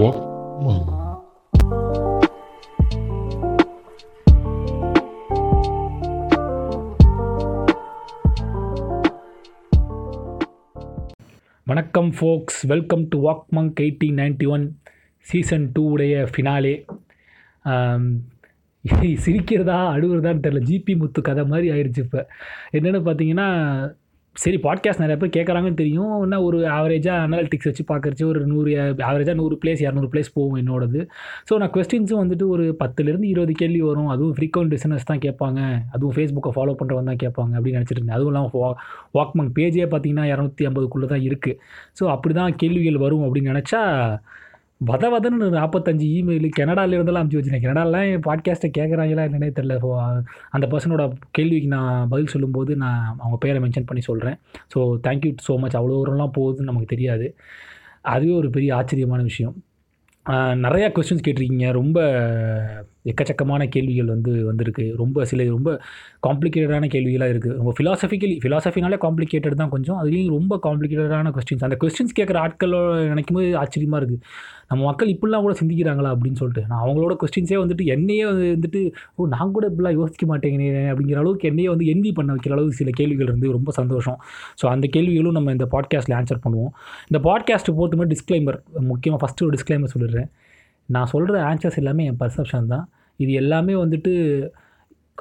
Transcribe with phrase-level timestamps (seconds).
[0.00, 0.80] Walkman.
[11.66, 13.18] வணக்கம் folks welcome to
[13.56, 14.64] Walkman eighteen ninety one
[15.26, 16.74] season two உடைய finale
[19.24, 22.20] சிரிக்கிறதா அழுகிறதான்னு தெரில ஜிபி முத்து கதை மாதிரி ஆயிடுச்சு இப்போ.
[22.72, 23.48] என்னென்னு பார்த்தீங்கன்னா
[24.36, 26.12] சரி பாட்காஸ்ட் நிறைய பேர் கேட்குறாங்கன்னு தெரியும்.
[26.24, 28.70] என்ன ஒரு ஆவரேஜாக அனாலிட்டிக்ஸ் வச்சு பார்க்குறச்சு ஒரு நூறு
[29.08, 31.00] ஆவரேஜாக நூறு பிளேஸ் இரநூறு பிளேஸ் போகும் என்னோடது.
[31.48, 34.10] ஸோ நான் கொஸ்டின்ஸும் வந்துட்டு ஒரு பத்துலேருந்து இருபது கேள்வி வரும்.
[34.14, 35.60] அதுவும் ஃப்ரீக்வெண்ட் லிசனர்ஸ் தான் கேட்பாங்க.
[35.94, 38.18] அதுவும் ஃபேஸ்புக்கை ஃபாலோ பண்ணுறவங்க தான் கேட்பாங்க அப்படின்னு நினச்சிட்டு இருந்தேன்.
[38.18, 38.70] அதுவும் இல்லாமல் வா
[39.18, 41.58] வாக்மங் பேஜே பார்த்தீங்கன்னா இரநூத்தி ஐம்பதுக்குள்ளே தான் இருக்குது
[42.00, 43.82] ஸோ அப்படி தான் கேள்விகள் வரும் அப்படின்னு நினச்சா
[44.80, 47.64] வத வதன்னு நாற்பத்தஞ்சு இமெயில் கனடாலேருந்தெல்லாம் இருந்தெல்லாம் அனுப்பிச்சி வச்சுருக்கேன்.
[47.66, 49.88] கனடாலாம் என் பாட்காஸ்ட்டை கேட்குறாங்களா என்னன்னே தெரில ஸோ
[50.50, 54.36] அந்த பர்சனோட கேள்விக்கு நான் பதில் சொல்லும்போது நான் அவங்க பேரை மென்ஷன் பண்ணி சொல்கிறேன்
[54.74, 57.26] ஸோ தேங்க்யூ ஸோ மச் அவ்வளோ தூரம்லாம் போகுதுன்னு நமக்கு தெரியாது.
[58.02, 59.54] அதுவே ஒரு பெரிய ஆச்சரியமான விஷயம்.
[60.66, 61.68] நிறையா கொஸ்டின்ஸ் கேட்டிருக்கீங்க.
[61.72, 61.98] ரொம்ப
[63.04, 64.84] எக்கச்சக்கமான கேள்விகள் வந்து வந்திருக்கு.
[65.02, 65.70] ரொம்ப சில ரொம்ப
[66.26, 69.98] காம்ப்ளிகேட்டடான கேள்விகளாக இருக்குது ரொம்ப ஃபிலாசபிக்கலி ஃபிலாசபினாலே காம்ப்ளிகேட்டட் தான் கொஞ்சம்.
[70.02, 74.22] அதுலேயும் ரொம்ப காம்ப்ளிகேட்டடான கொஸ்டின்ஸ் அந்த கொஸ்டின்ஸ் கேட்குற ஆட்களோட நினைக்கும் போது ஆச்சரியமாக இருக்குது
[74.70, 76.62] நம்ம மக்கள் இப்படிலாம் கூட சிந்திக்கிறாங்களா அப்படின்னு சொல்லிட்டு.
[76.70, 78.80] நான் அவங்களோட கொஸ்டின்ஸே வந்துட்டு என்னையே வந்துட்டு
[79.14, 82.90] ஓ நான் கூட இப்படிலாம் யோசிக்க மாட்டேங்கிறேன் அப்படிங்கிற அளவுக்கு என்னையே வந்து என்வி பண்ண வைக்கிற அளவுக்கு சில
[83.00, 84.18] கேள்விகள் இருந்து ரொம்ப சந்தோஷம்.
[84.62, 86.72] ஸோ அந்த கேள்விகளும் நம்ம இந்த பாட்காஸ்ட்டில் ஆன்சர் பண்ணுவோம்.
[87.10, 88.60] இந்த பாட்காஸ்ட் போட்டுமே டிஸ்க்ளைமர்
[88.92, 90.30] முக்கியமாக ஃபஸ்ட்டு ஒரு டிஸ்க்ளைமர் சொல்லிடுறேன்.
[90.96, 92.86] நான் சொல்கிற ஆன்சர்ஸ் எல்லாமே என் பர்செப்ஷன் தான்.
[93.20, 94.12] இது எல்லாமே வந்துட்டு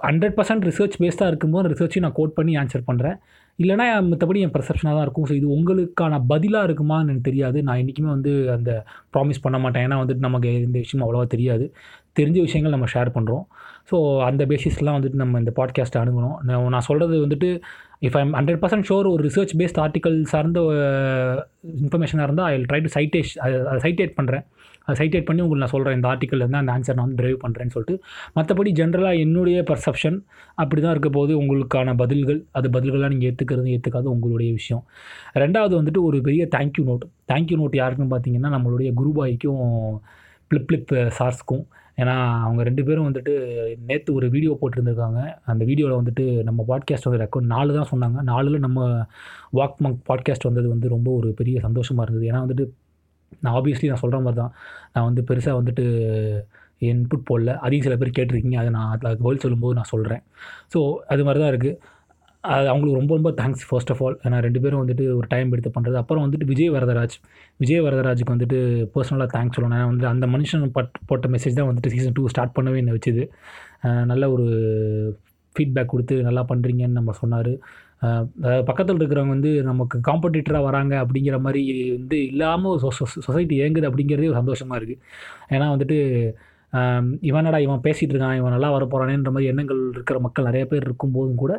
[0.08, 3.18] ஹண்ட்ரட் பர்சன்ட் ரிசர்ச் பேஸ்டாக இருக்கும்போது ரிசர்ச்சையும் நான் கோட் பண்ணி ஆன்சர் பண்ணுறேன்
[3.60, 5.26] இல்லைனா மற்றபடி என் பர்செப்ஷனாக தான் இருக்கும்.
[5.30, 7.58] ஸோ இது உங்களுக்கான பதிலாக இருக்குமான்னு எனக்கு தெரியாது.
[7.68, 8.72] நான் என்றைக்குமே வந்து அந்த
[9.14, 9.86] ப்ராமிஸ் பண்ண மாட்டேன்.
[9.88, 11.66] ஏன்னா வந்துட்டு நமக்கு இந்த விஷயம் அவ்வளோவா தெரியாது.
[12.20, 13.44] தெரிஞ்ச விஷயங்கள் நம்ம ஷேர் பண்ணுறோம்
[13.90, 13.98] ஸோ
[14.30, 16.38] அந்த பேசிஸ்லாம் வந்துட்டு நம்ம இந்த பாட்காஸ்ட்டை அணுகணும்.
[16.48, 17.50] நான் நான் சொல்கிறது வந்துட்டு
[18.08, 20.60] if I'm hundred percent sure ஒரு ரிசர்ச் பேஸ்ட் ஆர்டிக்கல் சார்ந்த
[21.84, 24.46] இன்ஃபர்மேஷனாக இருந்தால் ஐ ட்ரை டு சைட்டேஷ் அதை சைட்டேட் பண்ணுறேன்
[24.98, 27.96] சைட்டேட் பண்ணி உங்களுக்கு நான் சொல்கிறேன் இந்த ஆர்டிக்கல் இருந்தால் அந்த ஆன்சர் நான் வந்து ட்ரைவ் பண்ணுறேன்னு சொல்லிட்டு.
[28.38, 30.18] மற்றபடி ஜென்ரலாக என்னுடைய பர்செப்ஷன்
[30.56, 34.84] அப்படி தான் இருக்க போது உங்களுக்கான பதில்கள் அது பதில்களாக நீங்கள் ஏற்றுக்கிறது ஏற்றுக்காது உங்களுடைய விஷயம்.
[35.44, 39.66] ரெண்டாவது வந்துட்டு ஒரு பெரிய தேங்க்யூ நோட் தேங்க்யூ நோட் யாருக்குன்னு பார்த்தீங்கன்னா நம்மளுடைய குருபாய்க்கும்
[40.52, 41.66] ப்ளிப் ப்ளிப் சார்ஸ்க்கும்.
[42.02, 42.14] ஏன்னா
[42.44, 43.34] அவங்க ரெண்டு பேரும் வந்துட்டு
[43.88, 45.22] நேற்று ஒரு வீடியோ போட்டிருந்துருக்காங்க.
[45.46, 48.22] அந்த வீடியோவில் வந்துட்டு நம்ம பாட்காஸ்ட் வந்து ரெக்கார்ட் நாலு தான் சொன்னாங்க.
[48.22, 48.80] நாலில் நம்ம
[49.60, 52.30] வாக் மங்க் பாட்காஸ்ட் வந்தது வந்து ரொம்ப ஒரு பெரிய சந்தோஷமாக இருந்தது.
[52.32, 52.66] ஏன்னா வந்துட்டு
[53.44, 54.54] நான் ஆப்வியஸ்லி நான் சொல்கிற மாதிரி தான்.
[54.96, 55.86] நான் வந்து பெருசாக வந்துட்டு
[56.90, 57.54] இன்புட் போடல.
[57.66, 58.58] அதையும் சில பேர் கேட்டிருக்கீங்க.
[58.64, 60.22] அதை நான் அதுக்கு பதில் சொல்லும்போது நான் சொல்கிறேன்
[60.74, 60.82] ஸோ
[61.14, 61.74] அது மாதிரி தான் இருக்குது
[62.44, 65.72] அது அவங்களுக்கு ரொம்ப ரொம்ப தேங்க்ஸ் ஃபர்ஸ்ட் ஆஃப் ஆல் ஏன்னா ரெண்டு பேரும் வந்துட்டு ஒரு டைம் எடுத்து
[65.78, 67.16] பண்ணுறது அப்புறம் வந்துட்டு விஜய் வரதராஜ்.
[67.62, 68.60] விஜய் வரதராஜுக்கு வந்துட்டு
[68.94, 69.78] பர்சனலாக தேங்க்ஸ் சொல்லணும்.
[69.80, 73.26] ஏன்னா வந்து அந்த மனுஷன் பட் போட்ட மெசேஜ் தான் வந்துட்டு சீசன் டூ ஸ்டார்ட் பண்ணவே என்ன வச்சுது.
[74.12, 74.48] நல்ல ஒரு
[75.56, 77.52] ஃபீட்பேக் கொடுத்து நல்லா பண்ணுறீங்கன்னு நம்ம சொன்னார்.
[78.68, 82.78] பக்கத்தில் இருக்கிறவங்க வந்து நமக்கு காம்படிட்டராக வராங்க அப்படிங்கிற மாதிரி வந்து இல்லாமல்
[83.20, 85.02] சொசைட்டி இயங்குது அப்படிங்கிறதே ஒரு சந்தோஷமாக இருக்குது
[85.52, 85.98] ஏன்னா வந்துட்டு
[87.24, 91.54] இவனடா இவன் பேசிகிட்டு இருக்கான் இவன் நல்லா வரப்போகிறானேன்ற மாதிரி எண்ணங்கள் இருக்கிற மக்கள் நிறைய பேர் இருக்கும்போதும் கூட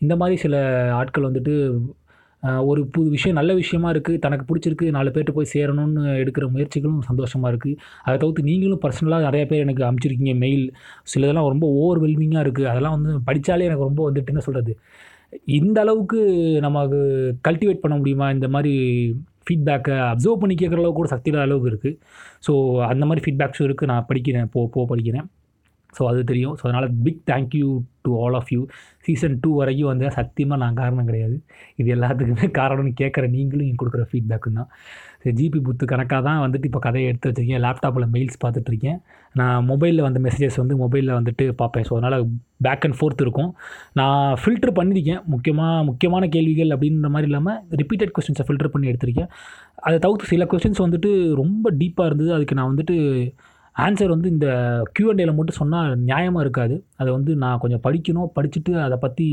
[0.00, 0.56] இந்த மாதிரி சில
[0.92, 1.54] ஆட்கள் வந்துட்டு
[2.64, 7.50] ஒரு புது விஷயம் நல்ல விஷயமா இருக்குது தனக்கு பிடிச்சிருக்கு நாலு பேர்கிட்ட போய் சேரணும்னு எடுக்கிற முயற்சிகளும் சந்தோஷமாக
[7.52, 10.64] இருக்குது அதை தவிர்த்து நீங்களும் பர்சனலாக நிறைய பேர் எனக்கு அனுப்பிச்சிருக்கீங்க மெயில்
[11.04, 14.74] சிலதெல்லாம் ரொம்ப ஓவர் வெல்மிங்காக இருக்குது அதெல்லாம் வந்து படித்தாலே எனக்கு ரொம்ப வந்துட்டு என்ன சொல்கிறது
[15.58, 16.20] இந்த அளவுக்கு
[16.66, 17.00] நமக்கு
[17.48, 18.28] கல்டிவேட் பண்ண முடியுமா?
[18.36, 18.72] இந்த மாதிரி
[19.46, 21.98] ஃபீட்பேக்கை அப்சர்வ் பண்ணி கேட்குற அளவுக்கு கூட சக்தியில்லாத அளவுக்கு இருக்குது
[22.46, 22.52] ஸோ
[22.92, 24.48] அந்த மாதிரி ஃபீட்பேக்ஸும் இருக்குது நான் படிக்கிறேன்.
[24.54, 25.28] போ போ படிக்கிறேன்.
[25.96, 26.54] ஸோ அது தெரியும்.
[26.58, 27.68] ஸோ அதனால் big thank you
[28.06, 28.60] to all of you
[29.06, 31.36] season two வரைக்கும் வந்து சத்தியமாக நான் காரணம் கிடையாது.
[31.80, 34.70] இது எல்லாத்துக்குமே காரணம்னு கேட்குற நீங்களும் கொடுக்குற ஃபீட்பேக்கு தான்.
[35.38, 37.62] ஜிபி புத்து கணக்காக தான் வந்துட்டு இப்போ கதையை எடுத்து வச்சுருக்கேன்.
[37.64, 38.98] லேப்டாப்பில் மெயில்ஸ் பார்த்துட்ருக்கேன்.
[39.40, 41.86] நான் மொபைலில் வந்த மெசேஜஸ் வந்து மொபைலில் வந்துட்டு பார்ப்பேன்.
[41.88, 42.16] ஸோ அதனால்
[42.66, 43.50] பேக் அண்ட் ஃபோர்த் இருக்கும்.
[44.00, 45.20] நான் ஃபில்டர் பண்ணியிருக்கேன்.
[45.34, 49.30] முக்கியமாக முக்கியமான கேள்விகள் அப்படின்ற மாதிரி இல்லாமல் ரிப்பீட்டட் கொஸ்டின்ஸை ஃபில்டர் பண்ணி எடுத்திருக்கேன்.
[49.86, 52.32] அதை தவிர்த்து சில கொஸ்டின்ஸ் வந்துட்டு ரொம்ப டீப்பாக இருந்தது.
[52.38, 52.96] அதுக்கு நான் வந்துட்டு
[53.80, 54.46] ஆன்சர் வந்து இந்த
[54.96, 56.74] கியூஎன்டேல மட்டும் சொன்னால் நியாயமாக இருக்காது.
[57.00, 59.26] அதை வந்து நான் கொஞ்சம் படிக்கணும் படிச்சுட்டு அதை பற்றி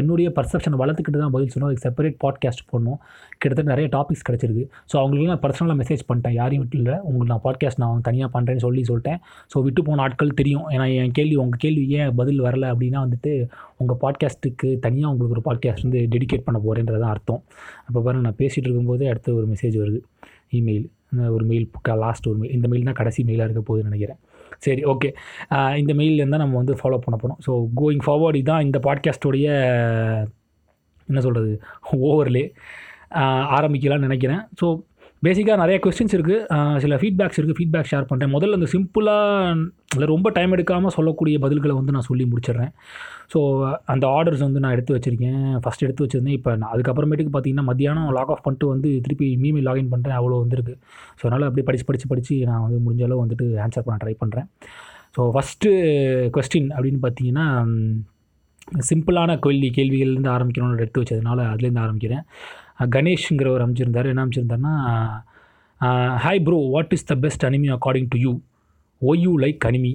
[0.00, 2.98] என்னுடைய பர்செப்ஷனை வளர்த்துக்கிட்டு தான் பதில் சொன்னோம் அதுக்கு செப்பரேட் பாட்காஸ்ட் போடணும்.
[3.40, 4.64] கிட்டத்தட்ட நிறைய டாபிக்ஸ் கிடச்சிருக்கு.
[4.90, 6.36] ஸோ அவங்களுக்கு நான் பர்சனலாக மெசேஜ் பண்ணிட்டேன்.
[6.40, 6.96] யாரையும் விட்டு இல்லை.
[7.08, 9.20] உங்களுக்கு நான் பாட்காஸ்ட் நான் தனியாக பண்ணுறேன்னு சொல்லி சொல்லிட்டேன்.
[9.54, 10.66] ஸோ விட்டு போன ஆட்கள் தெரியும்.
[10.74, 13.34] ஏன்னா என் கேள்வி உங்கள் கேள்வி ஏன் பதில் வரலை அப்படின்னா வந்துட்டு
[13.76, 17.42] உங்கள் பாட்காஸ்ட்டுக்கு தனியாக உங்களுக்கு ஒரு பாட்காஸ்ட் வந்து டெடிகேட் பண்ண போகிறேன்றதான் அர்த்தம்.
[17.86, 20.00] அப்போ பாருங்கள் நான் பேசிகிட்டு இருக்கும்போதே அடுத்து ஒரு மெசேஜ் வருது.
[20.58, 20.86] இமெயில்
[21.36, 21.66] ஒரு மெயில்
[22.04, 24.18] லாஸ்ட் ஒரு மெயில் இந்த மெயில் தான் கடைசி மெயிலாக இருக்க போகுதுன்னு நினைக்கிறேன்.
[24.64, 25.08] சரி ஓகே
[25.82, 29.48] இந்த மெயிலேருந்து தான் நம்ம வந்து ஃபாலோ பண்ண போகிறோம் ஸோ கோயிங் ஃபார்வர்ட் இதுதான் இந்த பாட்காஸ்டோடைய
[31.08, 31.52] என்ன சொல்கிறது
[32.10, 32.44] ஓவர்லே
[33.58, 34.42] ஆரம்பிக்கலாம்னு நினைக்கிறேன்.
[34.60, 34.66] ஸோ
[35.24, 39.54] பேசிக்காக நிறைய கொஸ்டின்ஸ் இருக்குது சில ஃபீட்பேக்ஸ் இருக்குது ஃபீட்பேக் ஷேர் பண்ணுறேன் முதல்ல அந்த சிம்பிளாக
[39.94, 42.72] இல்லை ரொம்ப டைம் எடுக்காமல் சொல்லக்கூடிய பதில்களை வந்து நான் சொல்லி முடிச்சிடுறேன்.
[43.32, 43.38] ஸோ
[43.92, 45.46] அந்த ஆர்டர்ஸ் வந்து நான் எடுத்து வச்சுருக்கேன்.
[45.64, 46.36] ஃபஸ்ட் எடுத்து வச்சுருந்தேன்.
[46.38, 50.74] இப்போ நான் அதுக்கப்புறமேட்டுக்கு பார்த்தீங்கன்னா மத்தியானம் லாக் ஆஃப் பண்ணிட்டு வந்து திருப்பி மீமெயில் லாகின் பண்ணுறேன் அவ்வளோ வந்திருக்கு.
[51.18, 54.48] ஸோ அதனால் அப்படியே படித்து படித்து படித்து நான் வந்து முடிஞ்ச அளவு வந்துட்டு ஆன்சர் பண்ண ட்ரை பண்ணுறேன்
[55.16, 55.70] ஸோ ஃபஸ்ட்டு
[56.36, 57.46] கொஸ்டின் அப்படின்னு பார்த்தீங்கன்னா
[58.88, 62.24] சிம்பிளான கேள்வி கேள்விகள்லேருந்து ஆரம்பிக்கணும்னு எடுத்து வச்சதுனால அதுலேருந்து ஆரம்பிக்கிறேன்.
[62.96, 64.10] கணேஷ்ங்கிறவர் அமைச்சிருந்தார்.
[64.12, 64.74] என்ன அமைச்சிருந்தாருன்னா
[66.24, 68.32] hi bro what is the best anime according to you
[69.02, 69.92] oh you like anime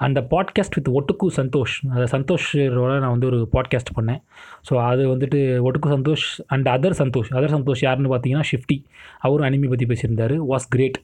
[0.00, 4.20] அந்த பாட்காஸ்ட் வித் ஒட்டுக்கு சந்தோஷ் அந்த சந்தோஷோட நான் வந்து ஒரு பாட்காஸ்ட் பண்ணேன்.
[4.68, 8.78] ஸோ அது வந்துட்டு ஒட்டுக்கு Santhosh and other Santhosh other Santhosh யாருன்னு பார்த்தீங்கன்னா ஷிஃப்டி
[9.26, 10.34] அவரும் அனிமி பற்றி பேசியிருந்தார்.
[10.52, 10.98] வாஸ் கிரேட்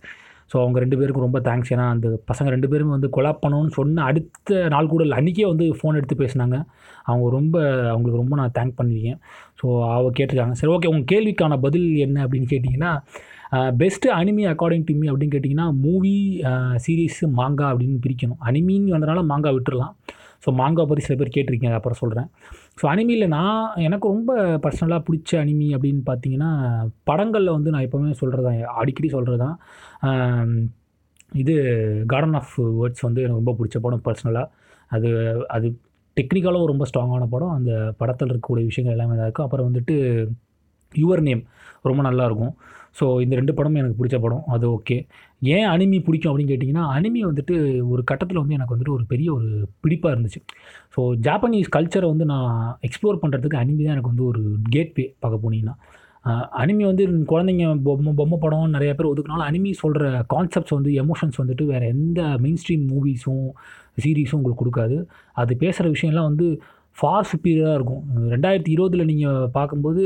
[0.51, 4.03] ஸோ அவங்க ரெண்டு பேருக்கும் ரொம்ப தேங்க்ஸ் ஏன்னா அந்த பசங்க ரெண்டு பேரும் வந்து கொலாப் பண்ணணும்னு சொன்ன
[4.11, 6.57] அடுத்த நாள் கூட இல்லை அன்றைக்கே வந்து ஃபோன் எடுத்து பேசினாங்க.
[7.11, 7.57] அவங்க ரொம்ப
[7.93, 9.19] அவங்களுக்கு ரொம்ப நான் தேங்க் பண்ணியிருக்கேன்.
[9.61, 9.67] ஸோ
[9.97, 10.57] அவ கேட்டிருக்காங்க.
[10.61, 12.93] சரி ஓகே உங்கள் கேள்விக்கான பதில் என்ன அப்படின்னு கேட்டிங்கன்னா
[13.81, 16.15] best anime according to me அப்படின்னு கேட்டிங்கன்னா மூவி
[16.85, 18.41] சீரீஸு மாங்கா அப்படின்னு பிரிக்கணும்.
[18.51, 19.95] அனிமின்னு வந்தனால மாங்கா விட்டுடலாம்
[20.45, 22.29] ஸோ மாங்கா பற்றி சில பேர் கேட்டிருக்கீங்க அப்புறம் சொல்கிறேன்
[22.79, 24.33] ஸோ அனிமியில் நான் எனக்கு ரொம்ப
[24.65, 26.51] பர்சனலாக பிடிச்ச அனிமி அப்படின்னு பார்த்தீங்கன்னா
[27.11, 29.57] படங்களில் வந்து நான் எப்போவுமே சொல்கிறது தான் அடிக்கடி சொல்கிறது தான்
[31.33, 31.55] இது
[32.13, 34.53] கார்டன் ஆஃப் வேர்ட்ஸ் வந்து எனக்கு ரொம்ப பிடிச்ச படம் பர்சனலாக
[34.91, 35.09] அது
[35.57, 35.69] அது
[36.17, 37.55] டெக்னிக்கலாகவும் ரொம்ப ஸ்ட்ராங்கான படம்.
[37.59, 39.47] அந்த படத்தில் இருக்கக்கூடிய விஷயங்கள் எல்லாமே தான் இருக்கும்.
[39.49, 39.95] அப்புறம் வந்துட்டு
[40.93, 41.43] யுவர் நேம்
[41.89, 42.53] ரொம்ப நல்லாயிருக்கும்
[42.99, 44.45] ஸோ இந்த ரெண்டு படமும் எனக்கு பிடிச்ச படம்.
[44.55, 44.97] அது ஓகே
[45.43, 47.55] ஏன் அனிமி பிடிக்கும் அப்படின்னு கேட்டிங்கன்னா அனிமி வந்துட்டு
[47.93, 49.49] ஒரு கட்டத்தில் வந்து எனக்கு வந்துட்டு ஒரு பெரிய ஒரு
[49.85, 50.41] பிடிப்பாக இருந்துச்சு.
[50.95, 54.43] ஸோ ஜாப்பனீஸ் கல்ச்சரை வந்து நான் எக்ஸ்ப்ளோர் பண்ணுறதுக்கு அனிமி தான் எனக்கு வந்து ஒரு
[54.75, 55.77] கேட்வே பார்க்க போனீங்கன்னா.
[56.63, 61.65] அனிமி வந்து குழந்தைங்க பொம்மை பொம்மை படம் நிறைய பேர் ஒதுக்குனாலும் அனிமி சொல்கிற கான்செப்ட்ஸ் வந்து எமோஷன்ஸ் வந்துட்டு
[61.73, 63.47] வேறு எந்த மெயின் ஸ்ட்ரீம் மூவிஸும்
[64.05, 64.97] சீரீஸும் உங்களுக்கு கொடுக்காது.
[65.43, 66.49] அது பேசுகிற விஷயம்லாம் வந்து
[66.99, 68.03] ஃபார் சுப்பீரியராக இருக்கும்.
[68.35, 70.05] ரெண்டாயிரத்தி இருபதில் நீங்கள் பார்க்கும்போது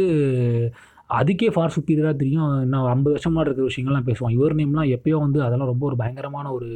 [1.19, 2.53] அதுக்கே ஃபார் சுப்பீரியராக தெரியும்.
[2.73, 6.69] நான் ஐம்பது வருஷமாக இருக்கிற விஷயங்கள்லாம் பேசுவோம் யுவர் நேம்லாம் எப்போயோ வந்து அதெல்லாம் ரொம்ப ஒரு பயங்கரமான ஒரு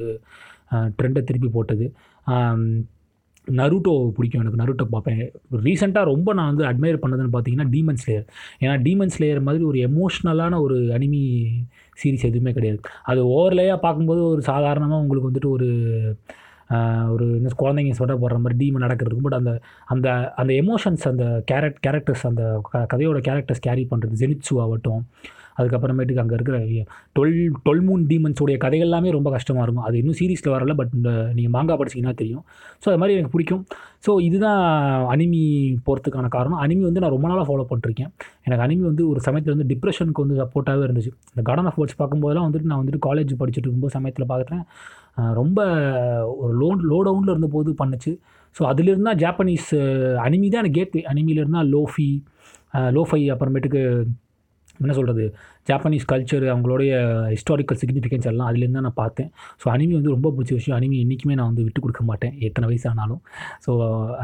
[0.98, 1.86] ட்ரெண்டை திருப்பி போட்டது.
[3.46, 4.60] நருட்டோ பிடிக்கும் எனக்கு.
[4.60, 5.18] நருட்டோ பார்ப்பேன்.
[5.66, 8.24] ரீசெண்டாக ரொம்ப நான் வந்து அட்மையர் பண்ணதுன்னு பார்த்தீங்கன்னா டீமன் ஸ்லேயர்
[8.62, 11.22] ஏன்னா டீமன் ஸ்லேயர் மாதிரி ஒரு எமோஷ்னலான ஒரு அனிமி
[12.02, 12.80] சீரிஸ் எதுவுமே கிடையாது.
[13.10, 15.68] அது ஓவர்லேயாக பார்க்கும்போது ஒரு சாதாரணமாக உங்களுக்கு வந்துட்டு ஒரு
[17.10, 21.80] ஒரு என்ன குழந்தைங்க சொல்கிற போடுற மாதிரி டீமன் நடக்கிறதுக்கு பட் அந்த அந்த அந்த எமோஷன்ஸ் அந்த கேரக்ட்
[21.86, 25.02] கேரக்டர்ஸ் அந்த க கதையோட கேரக்டர்ஸ் கேரி பண்ணுறது ஜெனிட்ஸு ஆகட்டும்
[25.58, 26.56] அதுக்கப்புறமேட்டுக்கு அங்கே இருக்கிற
[27.16, 27.34] டொல்
[27.64, 29.86] டுவெல் மூன் டீமன்ஸோடைய கதைகள் எல்லாமே ரொம்ப கஷ்டமாக இருக்கும்.
[29.88, 32.44] அது இன்னும் சீரீஸில் வரல பட் இந்த நீங்கள் மாங்கா படிச்சிங்கன்னா தெரியும்.
[32.82, 33.62] ஸோ அது மாதிரி எனக்கு பிடிக்கும்.
[34.06, 34.62] ஸோ இதுதான்
[35.14, 35.42] அனிமி
[35.86, 36.60] போகிறதுக்கான காரணம்.
[36.64, 38.10] அனிமி வந்து நான் ரொம்ப நாளாக ஃபாலோ பண்ணிருக்கேன்.
[38.46, 41.12] எனக்கு அனிமி வந்து ஒரு சமயத்தில் வந்து டிப்ரெஷனுக்கு வந்து சப்போர்ட்டாகவே இருந்துச்சு.
[41.32, 44.64] இந்த கார்டன் ஆஃப் வேர்ட்ஸ் பார்க்கும்போதெல்லாம் வந்துட்டு நான் வந்துட்டு காலேஜ் படிச்சுட்டு இருக்கும்போது சமயத்தில் பார்க்குறேன்
[45.40, 45.58] ரொம்ப
[46.42, 48.12] ஒரு லோ லோ டவுனில் இருந்தபோது பண்ணுச்சு.
[48.56, 49.70] ஸோ அதுலேருந்து தான் ஜாப்பனீஸ்
[50.26, 52.08] அனிமி தான் எனக்கு கேட்வே அனிமிலேருந்து லோஃபி
[52.96, 53.82] லோஃபை அப்புறமேட்டுக்கு
[54.82, 55.24] என்ன சொல்கிறது
[55.68, 56.92] ஜாப்பனீஸ் கல்ச்சர் அவங்களுடைய
[57.34, 59.28] ஹிஸ்டாரிக்கல் சிக்னிஃபிகன்ஸ் எல்லாம் அதுலேருந்து தான் நான் பார்த்தேன்.
[59.62, 60.76] ஸோ அனிமி வந்து ரொம்ப பிடிச்ச விஷயம்.
[60.78, 62.34] அனிமி என்றைக்குமே நான் வந்து விட்டு கொடுக்க மாட்டேன்.
[62.48, 63.20] எத்தனை வயசு ஆனாலும்.
[63.66, 63.72] So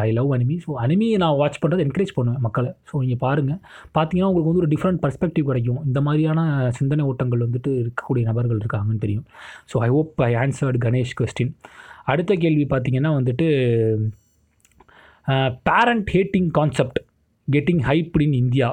[0.04, 2.72] I love anime so anime நான் வாட்ச் பண்ணுறது என்கரேஜ் பண்ணுவேன் மக்களை.
[2.90, 3.60] ஸோ நீங்கள் பாருங்கள்
[3.96, 5.80] பார்த்தீங்கன்னா உங்களுக்கு வந்து ஒரு டிஃப்ரெண்ட் பர்ஸ்பெக்டிவ் கிடைக்கும்.
[5.90, 6.40] இந்த மாதிரியான
[6.80, 9.26] சிந்தனை ஓட்டங்கள் வந்துட்டு இருக்கக்கூடிய நபர்கள் இருக்காங்கன்னு தெரியும்.
[9.72, 11.54] So I hope I answered Ganesh question
[12.12, 13.48] அடுத்த கேள்வி பார்த்திங்கன்னா வந்துட்டு
[15.68, 16.98] parent hating concept
[17.48, 18.68] getting hyped in India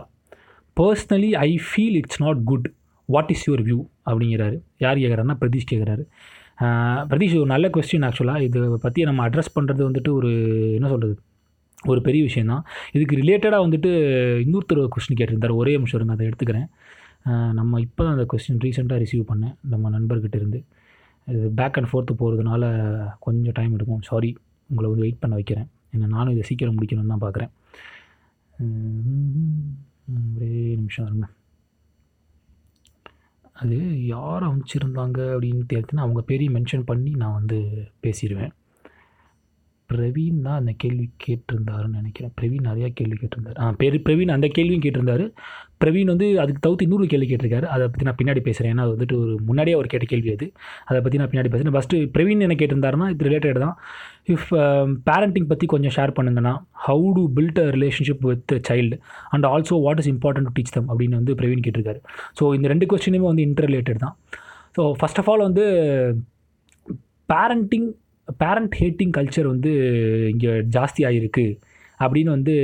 [0.79, 2.67] personally I feel it's not good
[3.09, 3.79] what is your view
[4.09, 4.57] அப்படிங்கிறாரு.
[4.85, 6.03] யார் கேட்குறாருன்னா பிரதீஷ் கேட்குறாரு
[7.09, 10.29] பிரதீஷ் ஒரு நல்ல கொஸ்டின் ஆக்சுவலாக இதை பற்றி நம்ம அட்ரஸ் பண்ணுறது வந்துட்டு ஒரு
[10.77, 11.15] என்ன சொல்கிறது
[11.91, 12.63] ஒரு பெரிய விஷயந்தான்
[12.95, 13.89] இதுக்கு ரிலேட்டடாக வந்துட்டு
[14.45, 15.53] இன்னொருத்தர் கொஸ்டின் கேட்டிருந்தார்.
[15.61, 16.67] ஒரே நிமிஷம் இருங்க அதை எடுத்துக்கிறேன்.
[17.59, 19.55] நம்ம இப்போ தான் அந்த கொஸ்டின் ரீசெண்டாக ரிசீவ் பண்ணேன்.
[19.73, 20.59] நம்ம நண்பர்கிட்ட இருந்து.
[21.27, 22.63] இது பேக் அண்ட் ஃபோர்த்து போகிறதுனால
[23.25, 24.03] கொஞ்சம் டைம் எடுக்கும்.
[24.09, 24.31] சாரி
[24.69, 25.67] உங்களை வந்து வெயிட் பண்ண வைக்கிறேன்.
[25.93, 27.51] ஏன்னா நானும் இதை சீக்கிரம் முடிக்கணும்னு தான் பார்க்குறேன்
[30.07, 31.27] ஒரே நிமிஷம் இருங்க.
[33.53, 38.51] அது யார் அமைச்சிருந்தாங்க அப்படின்னு தெரிஞ்சுன்னா அவங்க பெரிய மென்ஷன் பண்ணி நான் வந்து பேசிடுவேன்.
[39.91, 42.31] பிரவீன் தான் அந்த கேள்வி கேட்டிருந்தாருன்னு நினைக்கிறேன்.
[42.39, 43.57] பிரவீன் நிறையா கேள்வி கேட்டிருந்தார்.
[43.63, 45.25] ஆ பெரு பிரவீன் அந்த கேள்வியும் கேட்டிருந்தாரு.
[45.81, 47.67] பிரவீன் வந்து அதுக்கு தவிர்த்து இன்னொரு கேள்வி கேட்டிருக்காரு.
[47.73, 50.47] அதை பற்றி நான் பின்னாடி பேசுகிறேன் ஏன்னா அது வந்துட்டு ஒரு முன்னாடியே அவர் கேட்ட கேள்வி அது.
[50.89, 53.75] அதை பற்றி நான் பின்னாடி பேசுகிறேன் ஃபஸ்ட்டு பிரவீன் என்ன கேட்டிருந்தாருன்னா இது ரிலேட்டட் தான்.
[54.35, 54.49] இஃப்
[55.09, 56.53] பேரண்டிங் பற்றி கொஞ்சம் ஷேர் பண்ணுங்கன்னா
[56.87, 58.97] how to build a relationship with child
[59.35, 62.01] and also what is important to teach them அப்படின்னு வந்து பிரவீன் கேட்டிருக்காரு.
[62.39, 64.17] ஸோ இந்த ரெண்டு கொஸ்டினுமே வந்து இன்டர் ரிலேட்டட் தான்.
[64.77, 65.65] ஸோ ஃபஸ்ட் ஆஃப் ஆல் வந்து
[67.29, 67.87] பேரண்டிங்
[68.41, 69.71] பேரண்ட் ஹேட்டிங் கல்ச்சர் வந்து
[70.33, 71.03] இங்கே ஜாஸ்தி
[71.99, 72.55] அப்படின்னு வந்து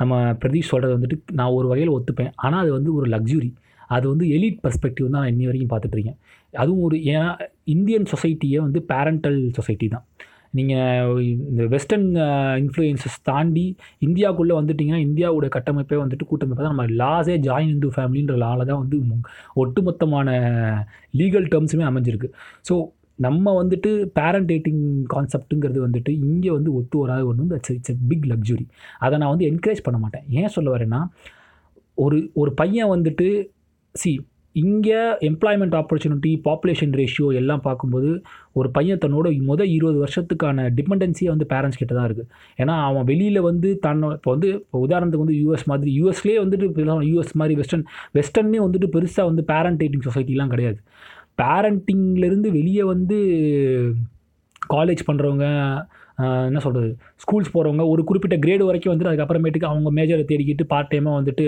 [0.00, 2.32] நம்ம பிரதீஷ் சொல்கிறது வந்துட்டு நான் ஒரு வகையில் ஒத்துப்பேன்.
[2.44, 3.50] ஆனால் அது வந்து ஒரு லக்ஸுரி
[3.96, 6.18] அது வந்து எலிட் பர்ஸ்பெக்டிவ் தான் நான் இன்னி வரைக்கும் பார்த்துட்ருக்கேன்.
[6.54, 7.28] அதுவும் ஒரு ஏன்னா
[7.74, 10.04] இந்தியன் சொசைட்டியே வந்து பேரண்டல் சொசைட்டி தான்.
[10.58, 12.06] நீங்கள் இந்த வெஸ்டர்ன்
[12.60, 13.64] இன்ஃப்ளூயன்சஸ் தாண்டி
[14.06, 16.74] இந்தியாவுக்குள்ளே வந்துட்டிங்கன்னா இந்தியாவோட கட்டமைப்பே வந்துட்டு கூட்டமைப்பை தான்.
[16.74, 18.98] நம்ம லாஸே ஜாயின் இந்து ஃபேமிலின்ற லாவில் தான் வந்து
[19.62, 20.28] ஒட்டுமொத்தமான
[21.20, 22.30] லீகல் டேர்ம்ஸுமே அமைஞ்சிருக்கு.
[22.68, 22.76] ஸோ
[23.18, 24.82] நம்ம வந்துட்டு பேரண்ட் டேட்டிங்
[25.14, 28.66] கான்செப்ட்டுங்கிறது வந்துட்டு இங்கே வந்து ஒத்து வராது ஒன்று வந்து இட்ஸ் எ பிக் லக்ஸுரி
[28.98, 30.26] அதை நான் வந்து என்கரேஜ் பண்ண மாட்டேன்.
[30.40, 31.02] ஏன் சொல்ல வரேன்னா
[31.98, 33.28] ஒரு ஒரு பையன் வந்துட்டு
[33.94, 34.10] சி
[34.56, 38.10] இங்கே எம்ப்ளாய்மெண்ட் ஆப்பர்ச்சுனிட்டி பாப்புலேஷன் ரேஷியோ எல்லாம் பார்க்கும்போது
[38.52, 42.30] ஒரு பையன் தன்னோட மொதல் இருபது வருஷத்துக்கான டிபெண்டன்சியே வந்து பேரண்ட்ஸ் கிட்ட தான் இருக்குது
[42.62, 47.34] ஏன்னா அவன் வெளியில் வந்து தன்னை இப்போ வந்து இப்போ உதாரணத்துக்கு வந்து யூஎஸ் மாதிரி யூஎஸ்லேயே வந்துட்டு யூஎஸ்
[47.42, 47.84] மாதிரி வெஸ்டர்ன்
[48.18, 50.80] வெஸ்டர்னே வந்துட்டு பெருசாக வந்து பேரண்ட் டேட்டிங் சொசைட்டிலாம் கிடையாது.
[51.42, 53.18] பேரண்டிங்லேருந்து வெளியே வந்து
[54.74, 55.46] காலேஜ் பண்ணுறவங்க
[56.48, 56.90] என்ன சொல்கிறது
[57.22, 61.46] ஸ்கூல்ஸ் போகிறவங்க ஒரு குறிப்பிட்ட கிரேடு வரைக்கும் வந்துட்டு அதுக்கப்புறமேட்டுக்கு அவங்க மேஜரை தேடிக்கிட்டு பார்ட் டைமாக வந்துட்டு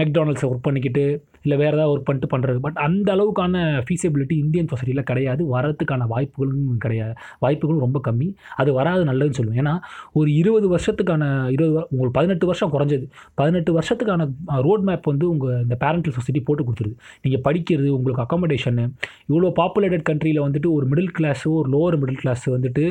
[0.00, 1.04] மெக்டானல்ஸை ஒர்க் பண்ணிக்கிட்டு
[1.44, 5.42] இல்லை வேறு ஏதாவது ஒர்க் பண்ணிட்டு பண்ணுறது பட் அந்த அளவுக்கான ஃபீஸபிலிட்டி இந்தியன் சொசைட்டியில் கிடையாது.
[5.54, 8.28] வரத்துக்கான வாய்ப்புகளும் கிடையாது வாய்ப்புகளும் ரொம்ப கம்மி.
[8.60, 9.60] அது வராது நல்லதுன்னு சொல்லுவேன்.
[9.62, 9.74] ஏன்னா
[10.20, 11.24] ஒரு இருபது வருஷத்துக்கான
[11.56, 13.06] இருபது உங்களுக்கு பதினெட்டு வருஷம் குறைஞ்சது.
[13.40, 14.28] பதினெட்டு வருஷத்துக்கான
[14.68, 16.96] ரோட் மேப் வந்து உங்கள் இந்த பேரண்டல் சொசைட்டி போட்டு கொடுத்துருது.
[17.26, 18.86] நீங்கள் படிக்கிறது உங்களுக்கு அக்காமடேஷனு
[19.30, 22.86] இவ்வளோ பாப்புலேட்டட் கண்ட்ரியில் வந்துட்டு ஒரு மிடில் கிளாஸோ ஒரு லோவர் மிடில் கிளாஸ் வந்துட்டு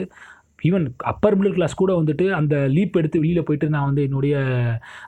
[0.69, 4.35] ஈவன் அப்பர் மிடில் கிளாஸ் கூட வந்துட்டு அந்த லீப் எடுத்து வெளியில் போயிட்டு நான் வந்து என்னுடைய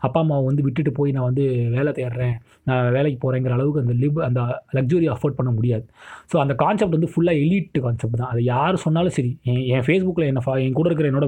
[0.08, 1.46] அப்பா அம்மாவை வந்து விட்டுட்டு போய் நான் வந்து
[1.76, 2.36] வேலை தேடுறேன்
[2.70, 4.42] நான் வேலைக்கு போகிறேங்கிற அளவுக்கு அந்த லிப் அந்த
[4.78, 5.86] லக்ஸுரி அஃபோர்ட் பண்ண முடியாது.
[6.32, 8.32] ஸோ அந்த கான்செப்ட் வந்து ஃபுல்லாக எலீட் கான்செப்ட் தான்.
[8.34, 9.32] அது யார் சொன்னாலும் சரி.
[9.52, 11.28] என் என் ஃபேஸ்புக்கில் என்ன என் கூட இருக்கிற என்னோட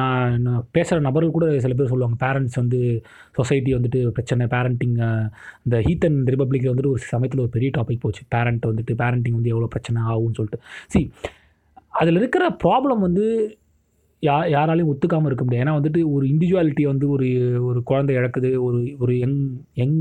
[0.00, 2.80] நான் நான் பேசுகிற நபர்கள் கூட சில பேர் சொல்லுவாங்க பேரண்ட்ஸ் வந்து
[3.38, 4.96] சொசைட்டி வந்துட்டு பிரச்சனை பேரண்டிங்
[5.66, 8.22] இந்த ஹீத்தன் ரிப்பப்ளிக்கில் வந்துட்டு ஒரு சமயத்தில் ஒரு பெரிய டாபிக் போச்சு.
[8.36, 10.60] பேரண்ட் வந்துட்டு பேரண்டிங் வந்து எவ்வளோ பிரச்சனை ஆகும்னு சொல்லிட்டு.
[10.94, 11.00] சி
[11.94, 13.24] அதில் இருக்கிற ப்ராப்ளம் வந்து
[14.22, 15.64] யா யாராலையும் ஒத்துக்காமல் இருக்க முடியாது.
[15.64, 17.26] ஏன்னா வந்துட்டு ஒரு இண்டிவிஜுவாலிட்டி வந்து ஒரு
[17.68, 19.38] ஒரு குழந்தை இழக்குது ஒரு ஒரு யங்
[19.76, 19.94] யங்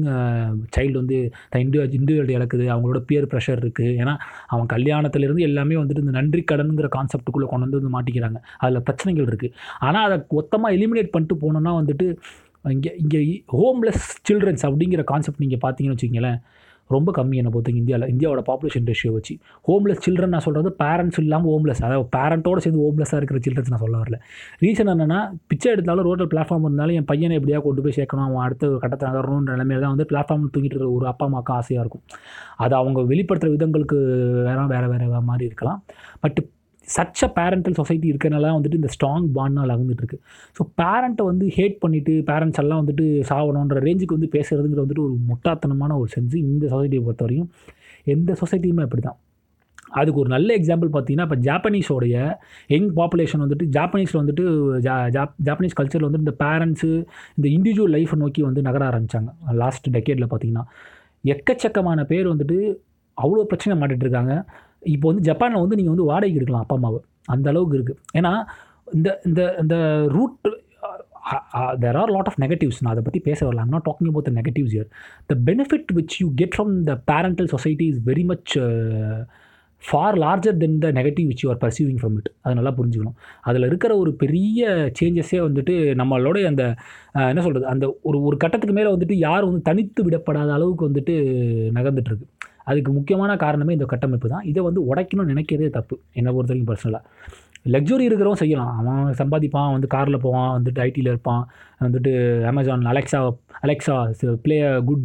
[0.75, 1.17] சைல்டு வந்து
[1.51, 4.13] தன் இண்டிவிஜுவல் இண்டிவிஜுவாலிட்டி இழக்குது அவங்களோட பியர் ப்ரெஷர் இருக்குது ஏன்னா
[4.48, 8.39] அவன் கல்யாணத்துலேருந்து எல்லாமே வந்துட்டு இந்த நன்றி கடனுங்கிற கான்செப்ட்டுக்குள்ளே கொண்டு வந்து வந்து மாட்டிக்கிறாங்க.
[8.63, 12.08] அதில் பிரச்சனைகள் இருக்குது ஆனால் அதை மொத்தமாக எலிமினேட் பண்ணிட்டு போனோன்னா வந்துட்டு
[12.65, 13.19] இங்கே இங்கே
[13.58, 16.39] ஹோம்லெஸ் சில்ட்ரன்ஸ் அப்படிங்கிற கான்செப்ட் நீங்கள் பார்த்தீங்கன்னு வச்சுக்கிங்களேன்
[16.96, 18.10] ரொம்ப கம்மி என்னை பொறுத்தவங்க இந்தியாவில்.
[18.13, 19.34] இந்தியாவோட பாப்புலேஷன் ரேஷியோ வச்சு.
[19.69, 23.98] ஹோம்லெஸ் சில்ட்ரன் நான் சொல்கிறது பேரண்ட்ஸ் இல்லாமல் ஹோம்லெஸ் அதாவது பேரண்ட்டோடு சேர்ந்து ஹோம்லெஸ்ஸாக இருக்கிற சில்ட்ரன்ஸ் நான் சொல்ல
[24.03, 24.19] வரல.
[24.65, 25.19] ரீசன் என்னென்னா
[25.51, 28.27] பிச்சை எடுத்தாலும் ரோட்டில் பிளாட்ஃபார்ம் இருந்தாலும் என் பையனை எப்படியா கொண்டு போய் சேர்க்கணும்.
[28.29, 31.86] அவன் அடுத்த ஒரு கட்டத்தை நகரணுன்ற நிலைமையில தான் வந்து பிளாட்ஃபார்ம் தூங்கிட்டு இருக்கிற ஒரு அப்பா அம்மாவுக்கு ஆசையாக
[31.86, 32.05] இருக்கும்.
[32.65, 34.00] அது அவங்க வெளிப்படுத்துகிற விதங்களுக்கு
[34.48, 35.81] வேற வேறு வேறு மாதிரி இருக்கலாம்.
[36.25, 36.39] பட்
[36.89, 40.19] சச்ச பேரண்டல் சொசைட்டி இருக்கிறனால வந்துட்டு இந்த ஸ்ட்ராங் பாண்ட்னால் அகந்துட்டு இருக்கு
[40.58, 45.98] ஸோ பேரண்ட்டை வந்து ஹேட் பண்ணிவிட்டு பேரண்ட்ஸ் எல்லாம் வந்துட்டு சாவணுன்ற ரேஞ்சுக்கு வந்து பேசுகிறதுங்கிற வந்துட்டு ஒரு முட்டாத்தனமான
[45.98, 47.50] ஒரு சென்ஸ் இந்த சொசைட்டியை பொறுத்த வரையும்
[48.08, 49.19] எந்த சொசைட்டியுமே அப்படி தான்
[49.98, 52.15] அதுக்கு ஒரு நல்ல எக்ஸாம்பிள் பார்த்தீங்கன்னா இப்போ ஜாப்பனீஸோடைய
[52.69, 54.43] யங் பாப்புலேஷன் வந்துட்டு ஜாப்பனீஸில் வந்துட்டு
[54.86, 54.96] ஜா
[55.48, 56.89] ஜாப்பனீஸ் கல்ச்சரில் வந்துட்டு இந்த பேரண்ட்ஸு
[57.38, 60.65] இந்த இண்டிவிஜுவல் லைஃப்பை நோக்கி வந்து நகர ஆரம்பித்தாங்க லாஸ்ட் டெக்கேடில் பார்த்தீங்கன்னா.
[61.24, 62.58] எக்கச்சக்கமான பேர் வந்துட்டு
[63.17, 64.34] அவ்வளோ பிரச்சனை மாட்டிகிட்டு இருக்காங்க.
[64.81, 67.00] இப்போ வந்து ஜப்பானில் வந்து நீங்கள் வந்து வாடகைக்கு எடுக்கலாம் அப்பா அம்மாவை.
[67.36, 68.33] அந்த அளவுக்கு இருக்குது ஏன்னா
[68.98, 69.75] இந்த இந்த இந்த
[70.15, 70.38] root
[71.83, 73.63] there are lot of negatives நான் அதை பற்றி பேச வரல.
[73.65, 74.89] I'm not talking about the negatives here
[75.31, 78.53] the benefit which you get from the parental society is very much
[79.83, 83.17] far larger than the negative which you are perceiving from it அது நல்லா புரிஞ்சுக்கணும்.
[83.50, 84.63] அதில் இருக்கிற ஒரு பெரிய
[85.00, 86.63] சேஞ்சஸே வந்துட்டு நம்மளோட அந்த
[87.31, 91.15] என்ன சொல்கிறது அந்த ஒரு ஒரு கட்டத்துக்கு மேலே வந்துட்டு யாரும் வந்து தனித்து விடப்படாத அளவுக்கு வந்துட்டு
[91.77, 92.27] நகர்ந்துட்டுருக்கு
[92.69, 94.43] அதுக்கு முக்கியமான காரணமே இந்த கட்டமைப்பு தான்.
[94.43, 97.03] இதை வந்து உடைக்கணும்னு நினைக்கிறதே தப்பு என்னை பொறுத்த வரைக்கும் பர்சனலாக
[97.65, 98.77] லக்ஸுரி இருக்கிறவன் செய்யலாம்.
[98.77, 101.47] அவன் சம்பாதிப்பான் வந்து காரில் போவான் வந்துட்டு ஐடியில் இருப்பான்
[101.81, 105.03] வந்துட்டு Amazon Alexa Alexa play good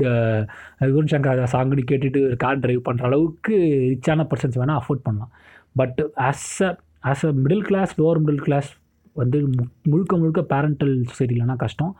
[0.78, 3.54] Guru Shankar சாங்குன்னு கேட்டுட்டு கார் டிரைவ் பண்ணுற அளவுக்கு
[3.90, 5.30] ரிச்சான பர்சன்ஸ் வேணால் அஃபோர்ட் பண்ணலாம்.
[5.74, 8.76] But as a as a middle class lower middle class
[9.12, 11.96] வந்து மு- முழுக்க முழுக்க பேரண்டல் சொசைட்டிலனா கஷ்டம்.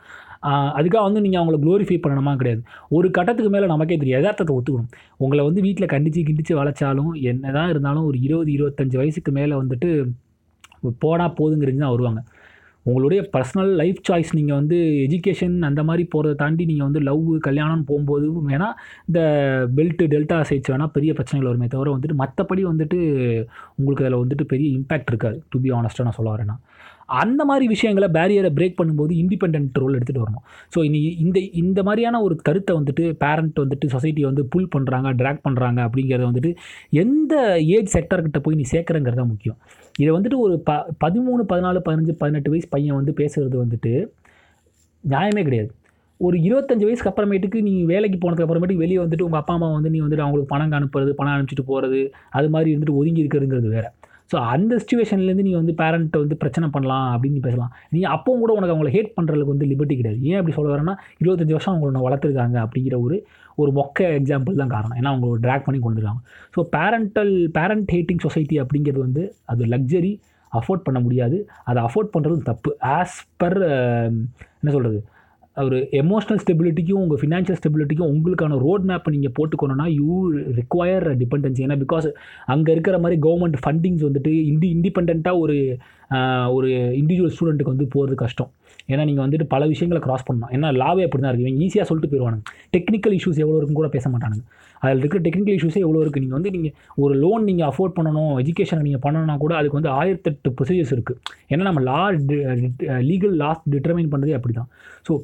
[0.79, 2.61] அதுக்காக வந்து நீங்கள் அவங்கள க்ளோரிஃபை பண்ணணுமா கிடையாது.
[2.97, 4.91] ஒரு கட்டத்துக்கு மேலே நமக்கே தெரியும் யதார்த்தத்தை ஒத்துக்கணும்.
[5.23, 9.89] உங்களை வந்து வீட்டில் கண்டிச்சு கிண்டிச்சு வளைச்சாலும் என்ன தான் இருந்தாலும் ஒரு இருபது இருபத்தஞ்சு வயசுக்கு மேலே வந்துட்டு
[11.03, 12.21] போனால் போதுங்கிறது தான் வருவாங்க.
[12.89, 17.87] உங்களுடைய பர்சனல் லைஃப் சாய்ஸ் நீங்கள் வந்து எஜுகேஷன் அந்த மாதிரி போகிறத தாண்டி நீங்கள் வந்து லவ் கல்யாணம்னு
[17.91, 18.75] போகும்போது வேணால்
[19.09, 19.21] இந்த
[19.77, 22.99] பெல்ட்டு டெல்டா சைட்ஸ் வேணால் பெரிய பிரச்சனைகள் வருமே தவிர வந்துட்டு மற்றபடி வந்துட்டு
[23.79, 25.39] உங்களுக்கு அதில் வந்துட்டு பெரிய இம்பேக்ட் இருக்காது.
[25.53, 26.57] டு பி ஆனஸ்ட்டாக நான் சொல்ல வரேன்னா.
[27.09, 30.43] அந்த மாதிரி விஷயங்களை பேரியரை பிரேக் பண்ணும்போது இண்டிபெண்ட் ரோல் எடுத்துகிட்டு வரணும்.
[30.73, 35.45] ஸோ இனி இந்த இந்த மாதிரியான ஒரு கருத்தை வந்துட்டு பேரண்ட் வந்துட்டு சொசைட்டியை வந்து புல் பண்ணுறாங்க ட்ராக்
[35.47, 36.51] பண்ணுறாங்க அப்படிங்கிறத வந்துட்டு
[37.03, 37.33] எந்த
[37.77, 39.57] ஏஜ் செக்டர்கிட்ட போய் நீ சேர்க்குறங்கிறது தான் முக்கியம்.
[40.01, 40.71] இதை வந்துட்டு ஒரு ப
[41.05, 43.93] பதிமூணு பதினாலு பதினஞ்சு பதினெட்டு வயசு பையன் வந்து பேசுகிறது வந்துட்டு
[45.03, 45.71] நியாயமே கிடையாது.
[46.19, 49.99] ஒரு இருபத்தஞ்சு வயசுக்கு அப்புறமேட்டுக்கு நீ வேலைக்கு போனதுக்கு அப்புறமேட்டுக்கு வெளியே வந்துட்டு உங்கள் அப்பா அம்மா வந்து நீ
[50.03, 51.99] வந்துட்டு அவங்களுக்கு பணம் அனுப்புறது பணம் அனுப்பிச்சிட்டு போகிறது
[52.37, 53.89] அது மாதிரி இருந்துட்டு ஒதுங்கி இருக்கிறதுங்கிறது வேறு.
[54.31, 57.71] ஸோ அந்த சுச்சுவேஷன்லேருந்து நீ வந்து பேரண்ட்டை வந்து பிரச்சனை பண்ணலாம் அப்படின்னு நீ பேசலாம்.
[57.95, 60.19] நீ அப்பவும் கூட உனக்கு அவங்கள ஹேட் பண்ணுறதுக்கு வந்து லிபர்ட்டி கிடையாது.
[60.29, 63.17] ஏன் அப்படி சொல்ல வரேன்னா இருபத்தஞ்சு வருஷம் அவங்கள வளர்த்துருக்காங்க அப்படிங்கிற ஒரு
[63.63, 64.97] ஒரு மொக்க எக்ஸாம்பிள் தான் காரணம்.
[64.99, 66.21] ஏன்னா அவங்க ட்ராக் பண்ணி கொண்டுருக்காங்க.
[66.55, 70.13] So parental parent hating society அப்படிங்கிறது வந்து அது லக்ஸரி
[70.51, 71.37] அஃபோர்ட் பண்ண முடியாது.
[71.69, 72.71] அதை அஃபோர்ட் பண்ணுறது தப்பு.
[72.97, 73.59] ஆஸ் பர்
[74.59, 74.99] என்ன சொல்கிறது
[75.57, 80.15] ஒரு எமோஷ்னல் ஸ்டெபிலிட்டிக்கும் உங்கள் ஃபினான்ஷியல் ஸ்டெபிலிட்டிக்கும் உங்களுக்கான ரோட் மேப்பை நீங்கள் போட்டுக்கணும்னா யூ
[80.59, 82.07] ரிக்வயர் டிபெண்டன்சி ஏன்னா பிகாஸ்
[82.53, 85.55] அங்கே இருக்கிற மாதிரி கவர்மெண்ட் ஃபண்டிங்ஸ் வந்துட்டு இண்டி இண்டிபெண்ட்டாக ஒரு
[86.55, 86.67] ஒரு
[86.99, 88.49] இண்டிவிஜுவல் ஸ்டூடெண்ட்டுக்கு வந்து போகிறது கஷ்டம்.
[88.91, 90.51] ஏன்னா நீங்கள் வந்துட்டு பல விஷயங்களை கிராஸ் பண்ணணும்.
[90.55, 92.41] ஏன்னா லாவே அப்படி தான் இருக்குது இவங்க ஈஸியாக சொல்லிட்டு போயிடுவாங்க
[92.75, 94.43] டெக்னிக்கல் இஷ்யூஸ் எவ்வளோ இருக்குன்னு கூட பேச மாட்டானுங்க.
[94.81, 98.85] அதில் இருக்கிற டெக்னிக்கல் இஷ்யூஸே எவ்வளோ இருக்குது நீங்கள் வந்து நீங்கள் ஒரு லோன் நீங்கள் அஃபோர்ட் பண்ணணும் எஜுகேஷன்
[98.87, 101.19] நீங்கள் பண்ணணும்னா கூட அதுக்கு வந்து ஆயிரத்தெட்டு ப்ரொசீஜர்ஸ் இருக்குது
[101.51, 102.01] ஏன்னா நம்ம லா
[103.11, 104.69] லீகல் லாஸ் டிட்டர்மைன் பண்ணுறதே அப்படி தான்
[105.07, 105.15] ஸோ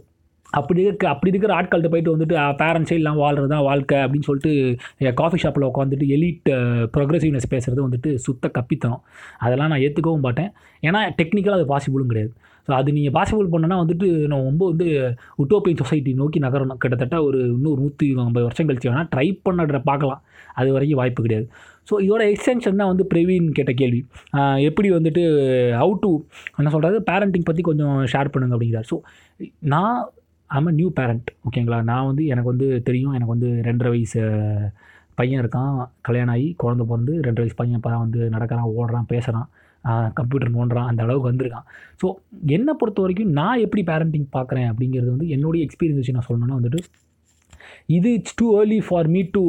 [0.60, 4.52] அப்படி இருக்க அப்படி இருக்கிற ஆட்கள்கிட்ட போயிட்டு வந்துட்டு பேரண்ட்ஸே இல்லாமல் வாழ்றது தான் வாழ்க்கை அப்படின்னு சொல்லிட்டு
[5.22, 6.52] காஃபி ஷாப்பில் உட்காந்துட்டு எலிட்
[6.96, 9.04] ப்ரொக்ரெசிவ்னஸ் பேசுகிறது வந்துட்டு சுத்த கப்பித்தனம்.
[9.46, 10.52] அதெல்லாம் நான் ஏற்றுக்கவும் மாட்டேன்.
[10.88, 12.34] ஏன்னா டெக்னிக்கலாக அது பாசிபிளும் கிடையாது.
[12.68, 14.88] ஸோ அது நீங்கள் பாசிபிள் பண்ணனா வந்துட்டு நான் ரொம்ப வந்து
[15.44, 16.80] உட்டோப்பியன் சொசைட்டி நோக்கி நகரணும்.
[16.84, 20.22] கிட்டத்தட்ட ஒரு இன்னொரு நூற்றி ஐம்பது வருஷம் கழிச்சு வேணால் ட்ரை பண்ணுற பார்க்கலாம்.
[20.60, 21.48] அது வரைக்கும் வாய்ப்பு கிடையாது.
[21.90, 24.02] ஸோ இதோட எக்ஸ்டென்ஷன் தான் வந்து பிரவீன் கேட்ட கேள்வி.
[24.70, 25.24] எப்படி வந்துட்டு
[25.82, 26.12] ஹவு டு
[26.60, 28.90] என்ன சொல்கிறது பேரண்டிங் பற்றி கொஞ்சம் ஷேர் பண்ணுங்க அப்படிங்கிறார்.
[28.92, 28.98] ஸோ
[29.74, 29.96] நான்
[30.58, 31.78] ஐம் அ நியூ பேரண்ட் ஓகேங்களா?
[31.90, 34.22] நான் வந்து எனக்கு வந்து தெரியும் எனக்கு வந்து ரெண்டரை வயசு
[35.20, 35.74] பையன் இருக்கான்
[36.08, 39.48] கல்யாணம் ஆகி குழந்த பிறந்து ரெண்டரை வயசு பையன் இப்போ வந்து நடக்கிறான் ஓடுறான் பேசுகிறான்
[40.18, 41.68] கம்ப்யூட்டர் நோண்டுறான் அந்த அளவுக்கு வந்திருக்கான்.
[42.02, 42.08] ஸோ
[42.56, 46.82] என்னை பொறுத்த வரைக்கும் நான் எப்படி பேரண்டிங் பார்க்குறேன் அப்படிங்கிறது வந்து என்னுடைய எக்ஸ்பீரியன்ஸ் வச்சு நான் சொல்லணும்னா வந்துட்டு
[47.98, 49.44] இது it's too early for me to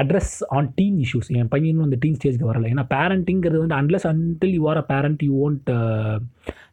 [0.00, 2.68] address on teen issues என் பையனும் அந்த டீன் ஸ்டேஜ்க்கு வரல.
[2.74, 5.70] ஏன்னா பேரண்டிங்கிறது வந்து unless until you are a parent you won't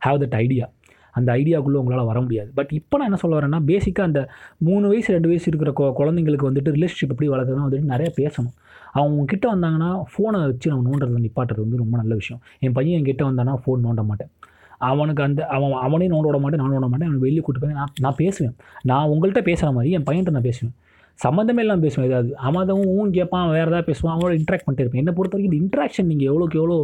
[0.06, 0.68] have that idea
[1.12, 2.52] அந்த ஐடியாக்குள்ளே உங்களால் வர முடியாது.
[2.56, 6.48] பட் இப்போ நான் என்ன சொல்ல வரேன்னா பேசிக்காக அந்த மூணு வயசு ரெண்டு வயசு இருக்கிற கொ குழந்தைங்களுக்கு
[6.50, 8.56] வந்துட்டு ரிலேஷன்ஷிப் எப்படி வளர்க்குறதுனா வந்துட்டு நிறையா பேசணும்.
[8.92, 12.42] அவங்க கிட்ட வந்தாங்கன்னா ஃபோனை வச்சு நம்ம நோண்டுறது நிப்பாட்டுறது வந்து ரொம்ப நல்ல விஷயம்.
[12.60, 14.32] என் பையன் என் கிட்டே வந்தானா ஃபோன் நோண்ட மாட்டேன்.
[14.78, 17.08] அவனுக்கு அந்த அவன் அவனையும் நோண்ட விட மாட்டேன் நான் நோண்ட மாட்டேன்.
[17.08, 18.56] அவன் வெளியே கூட்டு போய் நான் நான் பேசுவேன்.
[18.82, 20.76] நான் உங்கள்கிட்ட பேசுகிற மாதிரி என் பையன்கிட்ட நான் பேசுவேன்.
[21.24, 22.08] சம்மந்தமே இல்லாமல் பேசுவேன்.
[22.10, 25.02] ஏதாவது அவன் ஊன் கேட்பான் வேறு ஏதாவது பேசுவான் அவங்களோட இன்ட்ராக்ட் பண்ணிட்டு இருப்பேன்.
[25.04, 26.78] என்னை பொறுத்த வரைக்கும் இந்த இன்ட்ராக்ஷன் நீங்கள் எவ்வளோக்கு எவ்வளோ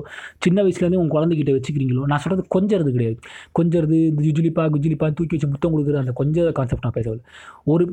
[0.46, 3.18] சின்ன வயசுலேருந்து உங்கள் குழந்தைகிட்ட வச்சுக்கிறீங்களோ நான் சொல்கிறது கொஞ்சறது கிடையாது.
[3.60, 4.66] கொஞ்சறது இந்த ஜுஜுலிப்பா
[5.20, 7.26] தூக்கி வச்சு முத்தம் கொடுக்குற அந்த கொஞ்ச கான்செப்ட் நான் பேசவில்லை.
[7.74, 7.86] ஒரு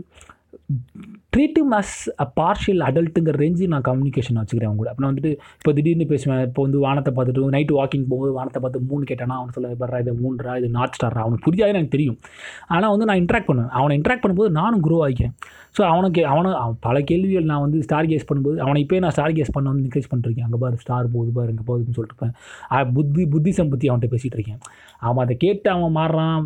[1.35, 4.91] ட்ரீட்டும் அஸ் அ பார்ஷியல் அடல்ட்டுங்கிற ரேஞ்சு நான் கம்யூனிகேஷன் வச்சுக்கிறேன் அவங்க கூட.
[4.93, 9.05] அப்போ வந்துட்டு இப்போ திடீர்னு பேசுவேன் இப்போ வந்து வானத்தை பார்த்துட்டு நைட்டு வாக்கிங் போகும்போது வானத்தை பார்த்து மூணு
[9.11, 12.19] கேட்டானா அவன் சொல்ல பர்றா இது மூன்றா இது நார்த் ஸ்டாரா அவனுக்கு புரியாது எனக்கு தெரியும்.
[12.75, 13.73] ஆனால் வந்து நான் இன்ட்ராக்ட் பண்ணுவேன்.
[13.81, 15.35] அவனை இன்ட்ராக்ட் பண்ணும்போது நானும் குரோ ஆகிக்கிறேன்.
[15.77, 19.37] ஸோ அவனுக்கு அவனை அவன் பல கேள்விகள் நான் வந்து ஸ்டார் கேஸ் பண்ணும்போது அவனை இப்போ நான் ஸ்டார்
[19.39, 22.35] கேஸ் பண்ண வந்து என்கரேஜ் பண்ணிருக்கேன் அங்கே பாரு ஸ்டார் போகுது பாரு இங்கே போகுதுன்னு சொல்லிட்டு இருப்பேன்.
[22.99, 24.61] புத்தி புத்திசம் பற்றி அவன்கிட்ட பேசிகிட்டு இருக்கேன்
[25.09, 26.45] அவன் அதை கேட்டு அவன் மாறுறான்.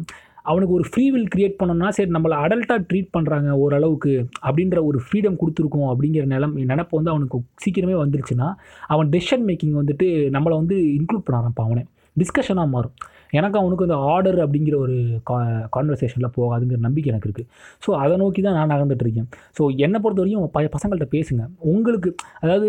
[0.51, 4.15] அவனுக்கு ஒரு ஃப்ரீ வில் கிரியேட் பண்ணோம்னா சரி நம்மளை அடல்ட்டாக ட்ரீட் பண்ணுறாங்க ஓரளவுக்கு
[4.47, 8.49] அப்படின்ற ஒரு ஃப்ரீடம் கொடுத்துருக்கோம் அப்படிங்கிற நிலம் நினப்பு வந்து அவனுக்கு சீக்கிரமே வந்துருச்சுன்னா
[8.95, 12.95] அவன் டெசிஷன் மேக்கிங் வந்துட்டு நம்மளை வந்து இன்க்ளூட் பண்ண ஆரம்பிப்பான் டிஸ்கஷனாக மாறும்.
[13.39, 14.97] எனக்கு அவனுக்கு அந்த ஆர்டர் அப்படிங்கிற ஒரு
[15.29, 15.37] கா
[15.77, 17.49] கான்வர்சேஷனில் போகாதுங்கிற நம்பிக்கை எனக்கு இருக்குது
[17.85, 19.29] ஸோ அதை நோக்கி தான் நான் நகர்ந்துட்டு இருக்கேன்.
[19.57, 21.43] ஸோ என்னை பொறுத்த வரைக்கும் ப பசங்கள்கிட்ட பேசுங்க.
[21.73, 22.11] உங்களுக்கு
[22.45, 22.69] அதாவது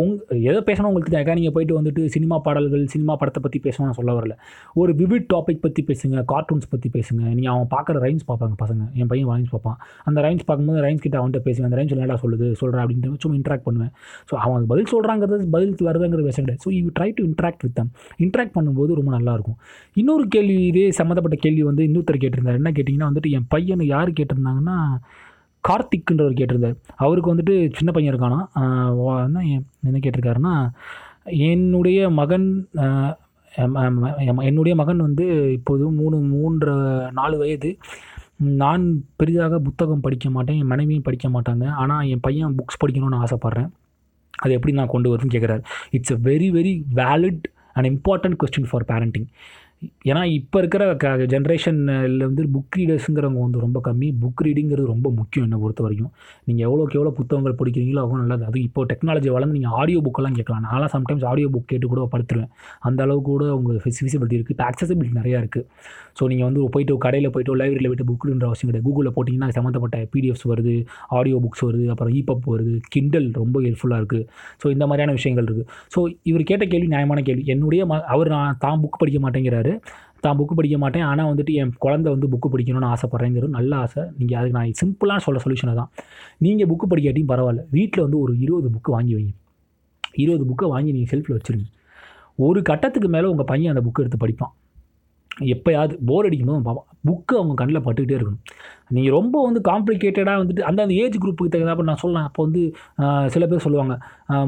[0.00, 0.14] உங்
[0.50, 4.12] எதை பேசணும் உங்களுக்கு தெரியாக்கா நீங்கள் போயிட்டு வந்துட்டு சினிமா பாடல்கள் சினிமா படத்தை பற்றி பேசணும்னு நான் சொல்ல
[4.18, 4.34] வரல.
[4.80, 7.22] ஒரு விவிட் டாபிக் பற்றி பேசுங்க கார்ட்டூன்ஸ் பற்றி பேசுங்க.
[7.36, 8.82] நீங்கள் அவன் பார்க்குற ரைம்ஸ் பார்ப்பாங்க பசங்க.
[9.00, 9.78] என் பையன் ரைம்ஸ் பார்ப்பான்.
[10.10, 11.68] அந்த ரைம்ஸ் பார்க்கும்போது ரைம்ஸ் கிட்ட அவன்கிட்ட பேசுவேன்.
[11.68, 13.92] அந்த ரைம்ஸ் என்னடா சொல்லுது சொல்கிறேன் அப்படின்ட்டு சும்மா இன்ட்ராக்ட் பண்ணுவேன்.
[14.30, 16.64] ஸோ அவன் பதில் சொல்கிறாங்கிறது பதில் வருதுங்கிறது விஷயம் கிடையாது.
[16.66, 17.92] So you try to interact with them
[18.26, 19.58] interact பண்ணும்போது ரொம்ப நல்லாயிருக்கும்
[20.02, 22.60] இன்னொரு கேள்வி இதே சம்மந்தப்பட்ட கேள்வி வந்து இன்னொருத்தர் கேட்டிருந்தார்.
[22.62, 24.78] என்ன கேட்டிங்கன்னா வந்துட்டு என் பையனை யார் கேட்டிருந்தாங்கன்னா
[25.68, 26.76] கார்த்திக்ன்றவர் கேட்டிருந்தார்.
[26.96, 28.46] அவருக்கு வந்துட்டு சின்ன பையன் இருக்கானா?
[29.24, 30.70] என்ன என்- என்ன கேட்டிருக்காருன்னா
[31.24, 32.68] என்னுடைய மகன்
[34.38, 36.72] என்னுடைய மகன் வந்து இப்போது மூணு மூன்று
[37.12, 37.76] நாலு வயது.
[38.36, 41.66] நான் பெரிதாக புத்தகம் படிக்க மாட்டேன் என் மனைவியும் படிக்க மாட்டாங்க.
[41.66, 43.68] ஆனால் என் பையன் புக்ஸ் படிக்கணும்னு ஆசைப்பட்றேன்.
[44.38, 45.62] அது எப்படி நான் கொண்டு வருதுன்னு கேட்குறாரு.
[45.90, 47.40] It's a very very valid
[47.72, 49.26] and important question for parenting
[50.10, 54.08] ஏன்னா இப்போ இருக்கிற க ஜென்ரேஷனில் வந்து புக் ரீடர்ஸுங்கிறவங்க வந்து ரொம்ப கம்மி.
[54.22, 56.12] புக் ரீடிங்கிறது ரொம்ப முக்கியம் என்னை பொறுத்த வரைக்கும்
[56.48, 58.44] நீங்கள் எவ்வளோக்கு எவ்வளோ புத்தகங்கள் படிக்கிறீங்களோ அவ்வளோ நல்லது.
[58.50, 60.64] அது இப்போ டெக்னாலஜி வளர்ந்து நீங்கள் ஆடியோ புக்கெல்லாம் கேட்கலாம்.
[60.68, 62.50] நான்லாம் சம்டைம்ஸ் ஆடியோ புக் கேட்டு கூட படுத்துருவேன்.
[62.88, 65.66] அந்த அளவுக்கு கூட உங்கள் ஃபெசிபிலிட்டி இருக்குது இப்போ accessibility நிறையா இருக்குது
[66.18, 68.86] ஸோ நீங்கள் வந்து போயிட்டு கடையில் போயிட்டு லைப்ரரியில் போயிட்டு புக்குன்ற அவசியம் கிடையாது.
[68.88, 70.74] கூகுளில் போட்டிங்கன்னா சம்மந்தப்பட்ட பிடிஎஃப்ஸ் வருது
[71.18, 74.24] ஆடியோ புக்ஸ் வருது அப்புறம் இபப் வருது கிண்டல் ரொம்ப ஹெல்ப்ஃபுல்லாக இருக்குது
[74.62, 76.00] ஸோ இந்த மாதிரியான விஷயங்கள் இருக்குது ஸோ
[76.32, 77.44] இவர் கேட்ட கேள்வி நியாயமான கேள்வி.
[77.54, 79.72] என்னுடைய ம அவர் நான் தான் புக் படிக்க மாட்டேங்கிறாரு.
[80.24, 81.04] தான் புக்கு படிக்க மாட்டேன்.
[81.10, 84.02] ஆனால் வந்துட்டு என் குழந்தை வந்து புக்கு படிக்கணும்னு ஆசைப்பட்றேங்கிறது நல்ல ஆசை.
[84.20, 85.90] நீங்கள் அதுக்கு நான் சிம்பிளாக சொல்ல சொல்யூஷனை தான்
[86.46, 87.64] நீங்கள் புக்கு படிக்காட்டியும் பரவாயில்ல.
[87.76, 89.32] வீட்டில் வந்து ஒரு இருபது புக்கு வாங்கி வைங்க.
[90.24, 91.66] இருபது புக்கை வாங்கி நீங்கள் செல்ஃபில் வச்சுருங்க.
[92.46, 94.52] ஒரு கட்டத்துக்கு மேலே உங்கள் பையன் அந்த புக்கு எடுத்து படிப்பான்.
[95.40, 98.44] எப்போயாவது போர் அடிக்கும்போது பார்ப்பான் புக்கு அவங்க கண்ணில் பட்டுக்கிட்டே இருக்கணும்.
[98.90, 102.62] நீங்கள் ரொம்ப வந்து காம்ப்ளிகேட்டடாக வந்துட்டு அந்த அந்த ஏஜ் குரூப்புக்கு தகுந்தாப்ப நான் சொல்லலாம் அப்போ வந்து
[103.34, 103.94] சில பேர் சொல்லுவாங்க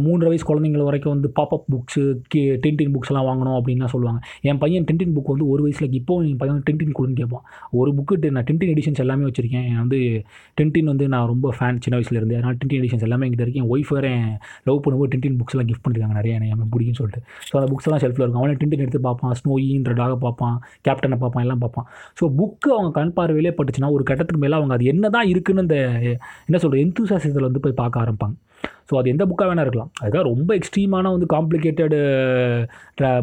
[0.05, 4.21] மூன்றரை வயசு குழந்தைங்கள வரைக்கும் வந்து பாப்பப் புக்ஸு கே டென்டின் புக்ஸ்லாம் வாங்கணும் அப்படின்லாம் சொல்லுவாங்க.
[4.49, 7.45] என் பையன் டென்டின் புக் வந்து ஒரு வயசில் இப்போ என் பையன் டென்டின் கொடுன்னு கேட்பான்.
[7.81, 9.67] ஒரு புக்கு நான் டென்டின் எடிஷன்ஸ் எல்லாமே வச்சுருக்கேன்.
[9.71, 10.01] என் வந்து
[10.61, 14.13] டென்டின் வந்து நான் ரொம்ப ஃபேன் சின்ன வயசுலேருந்து அதனால் டென்டின் எடிஷன்ஸ் எல்லாமே எங்கிட்ட இருக்கேன் ஒய்ஃப் வேறு
[14.69, 17.23] லவ் பண்ணும்போது டென்டின் புக்ஸ்லாம் கிஃப்ட் பண்ணிருக்காங்க நிறைய எனக்கு பிடிக்கும்னு சொல்லிட்டு.
[17.49, 18.43] ஸோ அந்த புக்ஸ்லாம் ஷெல்ஃபில் இருக்கும்.
[18.43, 19.35] அவனை டென்டின் எடுத்து பார்ப்பான்.
[19.41, 20.57] ஸ்னோயின்ற டாக பார்ப்பான்.
[20.89, 21.45] கேப்டனை பார்ப்பான்.
[21.47, 21.87] எல்லாம் பார்ப்பான்.
[22.21, 25.77] ஸோ புக்கு அவங்க கண் பார்வையிலே பட்டுச்சுன்னா ஒரு கட்டத்துக்கு மேலே அவங்க அது என்ன தான் இருக்குன்னு அந்த
[26.49, 28.37] என்ன சொல்கிறது எந்தூசாசத்தில் வந்து போய் பார்க்க ஆரம்பிப்பாங்க.
[28.89, 29.91] ஸோ அது எந்த புக்காக வேணால் இருக்கலாம்.
[30.01, 31.99] அதுக்காக ரொம்ப எக்ஸ்ட்ரீமான வந்து காம்ப்ளிகேட்டடு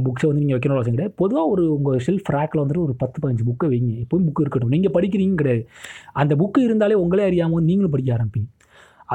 [0.05, 1.15] புக்ஸை வந்து நீங்கள் வைக்கணும் அவசியம் கிடையாது.
[1.21, 3.93] பொதுவாக ஒரு உங்கள் ஷெல்ஃப் ரேக்கில் வந்துட்டு ஒரு பத்து பதினஞ்சு புக்கை வைங்க.
[4.03, 4.73] எப்பவும் புக்கு இருக்கட்டும்.
[4.75, 5.63] நீங்கள் படிக்கிறீங்க கிடையாது.
[6.23, 8.49] அந்த புக்கு இருந்தாலே உங்களே அறியாமல் நீங்களும் படிக்க ஆரம்பிப்பீங்க.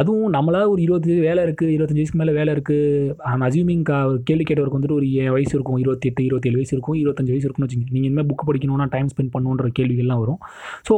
[0.01, 3.97] அதுவும் நம்மளால் ஒரு இருபத்தஞ்சு வேலை இருக்குது இருபத்தஞ்சு வயசுக்கு மேலே வேலை இருக்குது ஐம் அசியூமிங் கா
[4.29, 7.89] கேள்வி கேட்டவருக்கு வந்துட்டு ஒரு ஏ வயசு இருக்கும் இருபத்தெட்டு இருபத்தேழு வயசு இருக்கும் இருபத்தஞ்சு வயசு இருக்குன்னு வச்சுங்க
[7.95, 10.41] நீங்கள் இனிமேல் புக் படிக்கணும்னா டைம் ஸ்பெண்ட் பண்ணணுன்ற கேள்விகள்லாம் வரும்.
[10.89, 10.95] ஸோ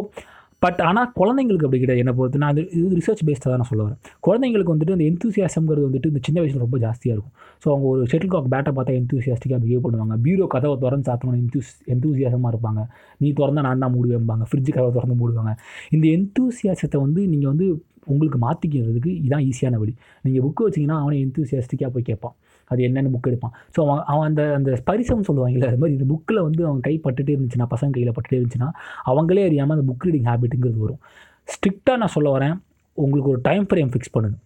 [0.64, 2.03] பட் ஆனால் குழந்தைங்களுக்கு அப்படி கிடையாது.
[2.03, 4.01] என்னை பொறுத்து நான் இது ரிசர்ச் பேஸ்டாக தான் நான் சொல்ல வரேன்.
[4.27, 7.35] குழந்தைங்களுக்கு வந்துட்டு இந்த எந்தூசியாசம்ங்கிறது வந்துட்டு இந்த சின்ன வயசில் ரொம்ப ஜாஸ்தியாக இருக்கும்.
[7.62, 10.16] ஸோ அவங்க ஒரு ஷெட்டில் காக் பேட்டை பார்த்தா எந்தூசியாஸ்டிக்காக பிஹேவ் பண்ணுவாங்க.
[10.27, 12.83] பீரோ கதவை திறந்து சாத்தணும்னு எந்தூஸ் எந்தூசியாசமாக இருப்பாங்க.
[13.22, 15.55] நீ திறந்தா நான் தான் மூடுவேன்பாங்க ஃப்ரிட்ஜு கதவை திறந்து மூடுவாங்க.
[15.96, 17.68] இந்த எந்தூசியாசத்தை வந்து நீங்கள் வந்து
[18.12, 19.92] உங்களுக்கு மாற்றிக்கிறதுக்கு இதான் ஈஸியான வழி.
[20.25, 22.35] நீங்கள் புக்கு வச்சிங்கன்னா அவனை எந்தூசியாஸ்டிக்காக போய் கேட்பான்.
[22.68, 23.55] அது என்னென்னு புக் எடுப்பான்.
[23.75, 27.35] ஸோ அவன் அவன் அந்த அந்த ஸ்பரிசம் சொல்லுவாங்கல்ல அது மாதிரி இந்த புக்கில் வந்து அவன் கை பட்டுட்டே
[27.37, 28.70] இருந்துச்சுன்னா பசங்க கையில் பட்டுட்டே இருந்துச்சுன்னா
[29.12, 31.03] அவங்களே அறியாமல் அந்த புக் ரீடிங் ஹேபிட்டுங்கிறது வரும்.
[31.48, 32.57] ஸ்ட்ரிக்டாக நான் சொல்ல வரேன்
[32.98, 34.38] உங்களுக்கு ஒரு டைம் ஃப்ரேம் ஃபிக்ஸ் பண்ணுது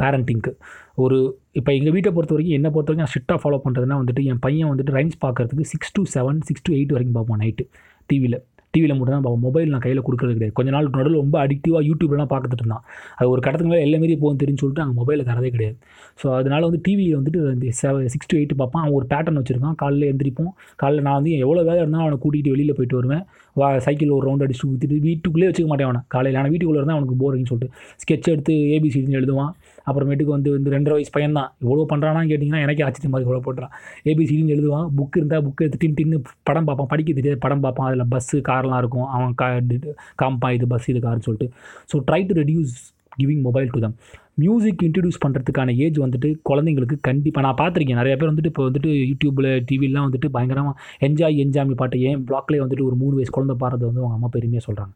[0.00, 0.52] பேரண்டிங்க்கு
[0.94, 1.16] ஒரு
[1.52, 4.70] இப்போ எங்கள் வீட்டை பொறுத்த வரைக்கும் என்னை பொறுத்த வரைக்கும் நான் ஸ்ட்ரிக்டாக ஃபாலோ பண்ணுறதுனா வந்துட்டு என் பையன்
[4.70, 7.64] வந்துட்டு ரைம்ஸ் பார்க்குறதுக்கு six to seven six to eight வரைக்கும் பார்ப்போம் நைட்டு
[8.10, 8.38] டிவியில்
[8.74, 10.54] டிவியில் மட்டும் தான் பார்ப்போம் மொபைல் நான் கையில் கொடுக்குறது கிடையாது.
[10.58, 12.84] கொஞ்ச நாள் நடுவில் ரொம்ப அடிக்டிவாக யூடியூப்லாம் பார்த்துட்டு இருந்தான்.
[13.18, 15.76] அது ஒரு கடத்துக்கு மேலே எல்லாமே போகும் தெரியும்னு சொல்லிட்டு நாங்கள் மொபைலில் தரதே கிடையாது.
[16.20, 18.84] ஸோ அதனால் வந்து டிவியில் வந்துட்டு செவன் சிக்ஸ் டு எயிட் பார்ப்பான்.
[18.84, 19.76] அவன் ஒரு பேட்டர்ன் வச்சுருக்கான்.
[19.82, 23.24] காலையில் எந்திரிப்போம் காலையில் நான் வந்து எவ்வளோ வேலை இருந்தாலும் அவனை கூட்டிகிட்டு வெளியில் போயிட்டு வருவேன்.
[23.60, 26.00] வா சைக்கிள் ஒரு ரவுண்ட் அடிச்சு ஊற்றிட்டு வீட்டுக்குள்ளே வச்சுக்க மாட்டேன் அவனை.
[26.14, 27.74] காலையில் ஆனால் வீட்டுக்குள்ளே இருந்தால் அவனுக்கு போரிங்னு சொல்லிட்டு.
[28.02, 29.50] ஸ்கெட்ச் எடுத்து ஏபிசிடின்னு எழுதுவான்.
[29.88, 33.74] அப்புறமேட்டுக்கு வந்து வந்து ரெண்டரை வயசு பையன் தான் இவ்வளோ பண்ணுறானான்னு கேட்டிங்கன்னா எனக்கே ஆச்சரியமாக மாதிரி இவ்வளோ போட்டுறான்
[34.10, 34.86] ஏபிசிடின்னு எழுதுவான்.
[34.98, 36.18] புக் இருந்தால் புக் எடுத்து டின் டின்னு
[36.50, 36.90] படம் பார்ப்பான்.
[36.94, 37.88] படிக்க தெரியாது படம் பார்ப்பான்.
[37.90, 39.08] அதில் பஸ்ஸு கார்லாம் இருக்கும்.
[39.18, 39.48] அவன் கா
[40.22, 41.48] காம்பான் இது பஸ் இது கார்னு சொல்லிட்டு.
[41.92, 42.74] So try to reduce
[43.20, 43.96] giving mobile to them
[44.38, 48.00] music introduce பண்ணுறதுக்கான ஏஜ் வந்துட்டு குழந்தைங்களுக்கு கண்டிப்பாக நான் பார்த்துருக்கேன்.
[48.00, 50.74] நிறைய பேர் வந்துட்டு இப்போ வந்துட்டு யூடியூப்பில் டிவிலாம் வந்துட்டு பயங்கரமாக
[51.06, 54.64] என்ஜாய் என்ஜாமி பாட்டு ஏன் பிளாக்லேயே வந்துட்டு ஒரு மூணு வயசு குழந்தை பாடுறது வந்து அவங்க அம்மா பெருமையாக
[54.68, 54.92] சொல்கிறாங்க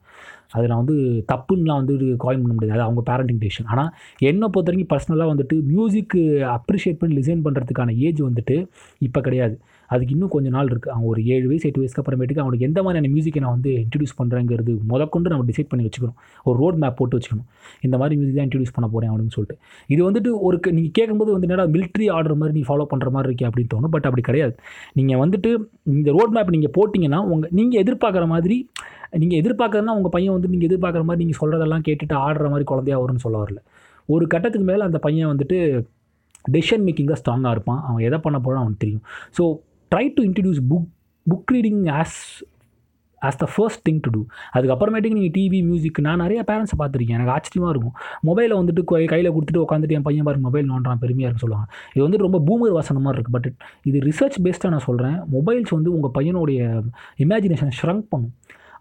[0.57, 0.97] அதில் வந்து
[1.33, 1.95] தப்புன்னுலாம் வந்து
[2.25, 2.77] காயின் பண்ண முடியாது.
[2.77, 3.91] அது அவங்க பேரண்டிங் டெசிஷன் ஆனால்
[4.31, 6.23] என்னை பொறுத்த வரைக்கும் பர்சனலாக வந்துட்டு மியூசிக்கு
[6.57, 8.59] அப்ரிஷியேட் பண்ணி லிசைன் பண்ணுறதுக்கான ஏஜ் வந்துட்டு
[9.09, 9.57] இப்போ கிடையாது.
[9.95, 13.11] அதுக்கு இன்னும் கொஞ்சம் நாள் இருக்குது அவன் ஒரு ஏழு வயசு எட்டு வயசுக்கு அப்புறமேட்டுக்கு அவனுக்கு எந்த மாதிரியான
[13.15, 16.19] மியூசிக்கை நான் வந்து இன்ட்ரடியூஸ் பண்ணுறேங்கிறது முதற்கொண்டு நம்ம டிசைட் பண்ணி வச்சுக்கணும்.
[16.49, 17.47] ஒரு ரோட் மேப் போட்டு வச்சுக்கணும்.
[17.89, 19.57] இந்த மாதிரி மியூசிக் தான் இன்ட்ரடியூஸ் பண்ண போகிறேன் அப்படின்னு சொல்லிட்டு.
[19.95, 23.49] இது வந்துட்டு ஒரு நீங்கள் கேட்கும்போது வந்து என்னடா மிலிட்ரி ஆர்டர் மாதிரி நீ ஃபாலோ பண்ணுற மாதிரி இருக்கே
[23.51, 23.95] அப்படின்னு தோணும்.
[23.97, 24.55] பட் அப்படி கிடையாது.
[25.01, 25.53] நீங்கள் வந்துட்டு
[25.97, 28.59] இந்த ரோட் மேப் நீங்கள் போட்டிங்கன்னா உங்கள் நீங்கள் எதிர்பார்க்குற மாதிரி
[29.23, 33.25] நீங்கள் எதிர்பார்க்குறதுனா உங்கள் பையன் வந்து நீங்கள் எதிர்பார்க்குற மாதிரி நீங்கள் சொல்கிறதெல்லாம் கேட்டுட்டு ஆடுற மாதிரி குழந்தையா வரும்னு
[33.27, 33.61] சொல்ல வரல.
[34.15, 35.59] ஒரு கட்டத்துக்கு மேலே அந்த பையன் வந்துட்டு
[36.55, 37.81] டெசிஷன் மேக்கிங்காக ஸ்ட்ராங்காக இருப்பான்.
[37.89, 39.05] அவன் எதை பண்ண போகிறான் அவனுக்கு தெரியும்.
[39.37, 39.43] So
[39.95, 40.91] try to introduce book
[41.27, 42.19] book reading as
[43.23, 44.21] as the first thing to do
[44.57, 47.17] அதுக்கப்புறமேட்டுக்கு நீங்கள் டிவி மியூசிக் நான் நிறைய பேரண்ட்ஸை பார்த்துருக்கேன்.
[47.19, 47.95] எனக்கு ஆச்சரியமாக இருக்கும்.
[48.29, 51.69] மொபைலை வந்துட்டு கையில் கொடுத்துட்டு உட்காந்துட்டு என் பையன் பாருங்க மொபைல் நோண்டான் பெருமையாக இருக்குன்னு சொல்லுவாங்க.
[51.95, 53.49] இது வந்து ரொம்ப பூமர் வாசன மாதிரி இருக்குது பட்
[53.91, 56.61] இது ரிசர்ச் பேஸ்டாக நான் சொல்கிறேன் மொபைல்ஸ் வந்து உங்கள் பையனுடைய
[57.27, 58.35] இமேஜினேஷன் ஷ்ரங்க் பண்ணும்.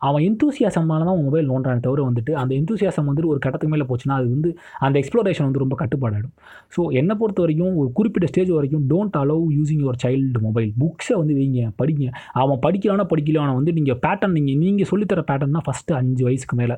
[0.07, 4.15] அவன் எந்தூசியாசமால தான் உங்கள் மொபைல் நோண்டான தவிர வந்துட்டு அந்த எந்தூசியாசம் வந்துட்டு ஒரு கட்டத்துக்கு மேலே போச்சுன்னா
[4.19, 4.49] அது வந்து
[4.85, 6.35] அந்த எக்ஸ்ப்ளோரேஷன் வந்து ரொம்ப கட்டுப்பாடாயிடும்.
[6.75, 11.15] ஸோ என்னை பொறுத்த வரைக்கும் ஒரு குறிப்பிட்ட ஸ்டேஜ் வரைக்கும் don't allow using your child mobile புக்ஸை
[11.21, 12.05] வந்து வைங்க படிங்க.
[12.43, 16.77] அவன் படிக்கலானா படிக்கல வந்து நீங்கள் பேட்டர்ன் நீங்கள் நீங்கள் சொல்லித்தர பேட்டர்ன் தான் ஃபஸ்ட்டு அஞ்சு வயசுக்கு மேலே.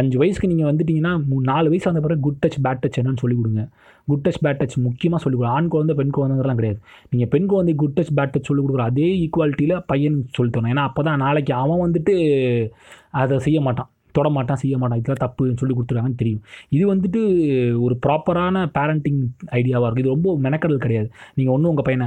[0.00, 1.12] அஞ்சு வயசுக்கு நீங்கள் வந்துட்டீங்கன்னா
[1.52, 3.62] நாலு வயசு அந்த பிறகு குட் டச் பேட் டச் என்னன்னு சொல்லிக் கொடுங்க.
[4.10, 6.80] குட் டச் பேட் டச் முக்கியமாக சொல்லிக் கொடுக்கும் ஆண் குழந்தை பெண் குழந்தைங்கிறலாம் கிடையாது.
[7.12, 10.74] நீங்கள் பெண் குழந்தை குட் டச் பேட் டச் சொல்லிக் கொடுக்குற அதே ஈக்குவாலிட்டியில் பையனுக்கு சொல்லித் தரணும்.
[10.74, 12.14] ஏன்னா அப்போ தான் நாளைக்கு அவன் வந்துட்டு
[13.22, 15.00] அதை செய்ய மாட்டான் தொட மாட்டான் செய்ய மாட்டான்.
[15.00, 16.40] இதெல்லாம் தப்புன்னு சொல்லி கொடுத்துருக்காங்கன்னு தெரியும்.
[16.76, 17.20] இது வந்துட்டு
[17.84, 19.20] ஒரு ப்ராப்பரான பேரண்டிங்
[19.58, 20.04] ஐடியாவாக இருக்கும்.
[20.04, 21.08] இது ரொம்ப மெனக்கடல் கிடையாது.
[21.36, 22.06] நீங்கள் ஒன்றும் உங்கள் பையனை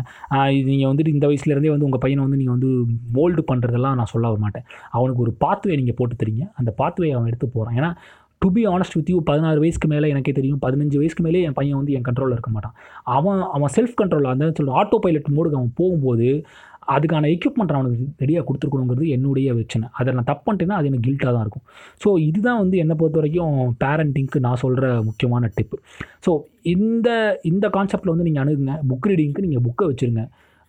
[0.57, 2.71] இது நீங்கள் வந்துட்டு இந்த வயசுலேருந்தே வந்து உங்கள் பையனை வந்து நீங்கள் வந்து
[3.17, 4.65] மோல்டு பண்ணுறதெல்லாம் நான் சொல்ல வர மாட்டேன்.
[4.97, 6.43] அவனுக்கு ஒரு பாத்வே நீங்கள் போட்டு தரீங்க.
[6.61, 7.91] அந்த பாத்வே அவன் எடுத்து போகிறான் ஏன்னா
[8.43, 10.59] to be honest with you பதினாறு வயசுக்கு மேலே எனக்கே தெரியும்.
[10.65, 12.75] பதினஞ்சு வயசுக்கு மேலே என் பையன் வந்து என் கண்ட்ரோலில் இருக்க மாட்டான்.
[13.17, 16.29] அவன் அவன் செல்ஃப் கண்ட்ரோல் அந்த சொல்கிற ஆட்டோ பைலட் மோடுக்கு அவன் போகும்போது
[16.93, 19.85] அதுக்கான எக்யூப்மெண்ட் அவனுக்கு ரெடியாக கொடுத்துருக்கணுங்கிறது என்னுடைய பிரச்சனை.
[19.99, 21.65] அதை நான் தப்பு பண்ணிட்டேன்னா அது எனக்கு கில்ட்டாக தான் இருக்கும்.
[22.03, 23.53] ஸோ இதுதான் வந்து என்னை பொறுத்த வரைக்கும்
[23.83, 25.77] பேரண்டிங்க்கு நான் சொல்கிற முக்கியமான டிப்பு
[26.25, 26.33] ஸோ
[26.75, 27.09] இந்த
[27.51, 28.75] இந்த கான்செப்டில் வந்து நீங்கள் அணுகுங்க.
[28.91, 30.25] புக் ரீடிங்க்கு நீங்கள் புக்கை வச்சுருங்க.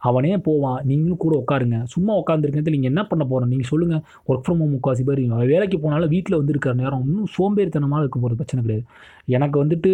[0.08, 4.60] அவனே போவான் நீங்களும் கூட உட்காருங்க சும்மா உட்காந்துருக்கிறது நீங்கள் என்ன பண்ண போகிறோம் நீங்கள் சொல்லுங்கள் ஒர்க் ஃப்ரம்
[4.62, 8.84] ஹோம் முக்காசி பேர் வேலைக்கு போனாலும் வீட்டில் வந்து இருக்கிற நேரம் இன்னும் சோம்பேறித்தனமாக இருக்க போகிறது பிரச்சனை கிடையாது.
[9.36, 9.92] எனக்கு வந்துட்டு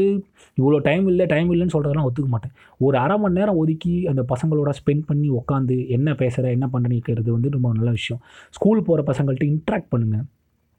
[0.60, 2.54] இவ்வளோ டைம் இல்லை டைம் இல்லைன்னு சொல்கிறதெல்லாம் ஒத்துக்க மாட்டேன்.
[2.86, 7.54] ஒரு அரை மணி நேரம் ஒதுக்கி அந்த பசங்களோட ஸ்பெண்ட் பண்ணி உட்காந்து என்ன பேசுகிற என்ன பண்ணுறது வந்து
[7.56, 8.20] ரொம்ப நல்ல விஷயம்.
[8.58, 10.26] ஸ்கூல் போகிற பசங்கள்ட்ட இன்ட்ராக்ட் பண்ணுங்கள்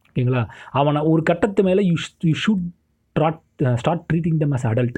[0.10, 0.44] ஓகேங்களா?
[0.80, 1.96] அவனை ஒரு கட்டத்து மேலே you
[2.30, 2.66] you should
[3.16, 3.40] start
[3.82, 4.98] start treating them as adult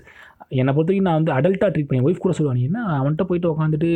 [0.60, 3.90] என்னை பொறுத்தவரைக்கும் நான் வந்து அடல்ட்டாக ட்ரீட் பண்ணி ஒய்ஃப் கூட சொல்லுவாங்க என்ன அவன்கிட்ட போயிட்டு உட்காந்துட்டு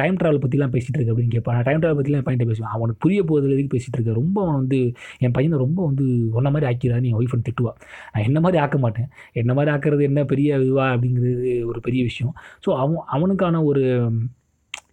[0.00, 1.12] டைம் ட்ராவல் பற்றிலாம் பேசிகிட்டு இருக்கு?
[1.14, 2.72] அப்படின்னு கேட்பான் நான் டைம் ட்ராவல் பற்றிலாம் பையன் பேசுவேன்.
[2.76, 4.12] அவனுக்கு புரிய போதில் எதுக்கு பேசிகிட்டு இருக்க.
[4.22, 4.80] ரொம்ப அவன் வந்து
[5.18, 6.06] என் பையனை ரொம்ப வந்து
[6.38, 7.72] ஒன்ன மாதிரி ஆக்கிறான்னு என் ஒய்ஃப் திட்டுவா.
[8.12, 9.08] நான் என்ன மாதிரி ஆக்க மாட்டேன்?
[9.32, 12.34] என்ன மாதிரி ஆக்கிறது என்ன பெரிய இதுவா அப்படிங்கிறது ஒரு பெரிய விஷயம்.
[12.66, 13.84] ஸோ அவன் அவனுக்கான ஒரு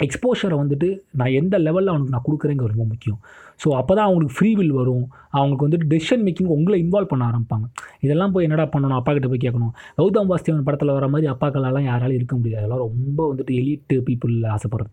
[0.06, 3.20] எக்ஸ்போஷரை வந்துட்டு நான் எந்த லெவலில் அவனுக்கு நான் கொடுக்குறேங்க ரொம்ப முக்கியம்.
[3.64, 5.06] ஸோ அப்போ தான் அவங்களுக்கு ஃப்ரீ வில் வரும்.
[5.38, 7.66] அவங்களுக்கு வந்துட்டு டெசிஷன் மேக்கிங் உங்களை இன்வால்வ் பண்ண ஆரம்பிப்பாங்க.
[8.06, 9.00] இதெல்லாம் போய் என்னடா பண்ணணும்?
[9.00, 9.74] அப்பா கிட்ட போய் கேட்கணும்.
[10.00, 12.62] கௌதம் வாஸ்தேவன் படத்தில் வர மாதிரி அப்பாக்களாலாம் யாராலும் இருக்க முடியாது.
[12.62, 14.92] அதெல்லாம் ரொம்ப வந்துட்டு எலிட்டு பீப்புள் ஆசைப்படுறது.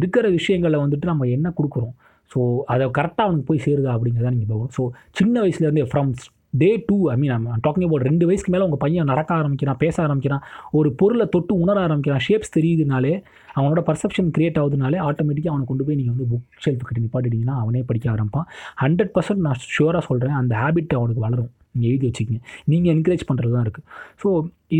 [0.00, 1.94] இருக்கிற விஷயங்களை வந்துட்டு நம்ம என்ன கொடுக்குறோம்?
[2.30, 2.40] ஸோ
[2.72, 4.74] அதை கரெக்டாக அவனுக்கு போய் சேருதா அப்படிங்கிறத நீங்கள் பார்க்கணும்.
[4.78, 4.84] ஸோ
[5.18, 6.12] சின்ன வயசுலேருந்தே from
[6.54, 9.96] day two I mean I'm talking about ரெண்டு வயசுக்கு மேலே உங்கள் பையன் நடக்க ஆரம்பிக்கிறான் பேச
[10.04, 10.42] ஆரம்பிக்கிறான்
[10.78, 13.12] ஒரு பொருளை தொட்டு உணர ஆரம்பிக்கிறான் ஷேப்ஸ் தெரியுதுனாலே
[13.56, 17.82] அவனோட பர்செப்ஷன் க்ரியேட் ஆகுதுனாலே ஆட்டோமேட்டிக்காக அவனை கொண்டு போய் நீங்கள் வந்து புக் ஷெல்ஃப் கிட்ட நிப்பாட்டிட்டீங்கன்னா அவனே
[17.90, 18.46] படிக்க ஆரம்பிப்பான்.
[18.84, 21.50] ஹண்ட்ரட் பர்சன்ட் நான் ஷுவராக சொல்கிறேன் அந்த ஹேபிட் அவனுக்கு வளரும்.
[21.74, 22.40] நீங்கள் எழுதி வச்சுக்கிங்க.
[22.72, 23.86] நீங்கள் என்கரேஜ் பண்ணுறது தான் இருக்குது
[24.22, 24.28] ஸோ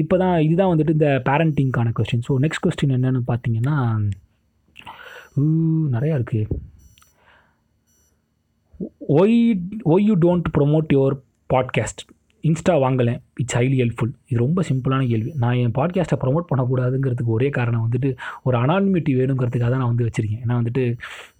[0.00, 3.76] இப்போ தான் இதுதான் வந்துட்டு இந்த பேரண்டிங்க்கான கொஸ்டின் ஸோ நெக்ஸ்ட் கொஸ்டின் என்னென்னு பார்த்தீங்கன்னா
[5.96, 6.60] நிறையா இருக்குது
[9.16, 9.36] why
[9.92, 11.16] why you don't promote your
[11.52, 12.02] podcast
[12.44, 15.30] insta வாங்கலேன் it's highly helpful இது ரொம்ப சிம்பிளான கேள்வி.
[15.42, 18.10] நான் என் பாட்காஸ்ட்டை ப்ரொமோட் பண்ணக்கூடாதுங்கிறதுக்கு ஒரே காரணம் வந்துட்டு
[18.46, 20.42] ஒரு அனானிமிட்டி வேணுங்கிறதுக்காக தான் நான் வந்து வச்சுருக்கேன்.
[20.44, 20.82] ஏன்னா வந்துட்டு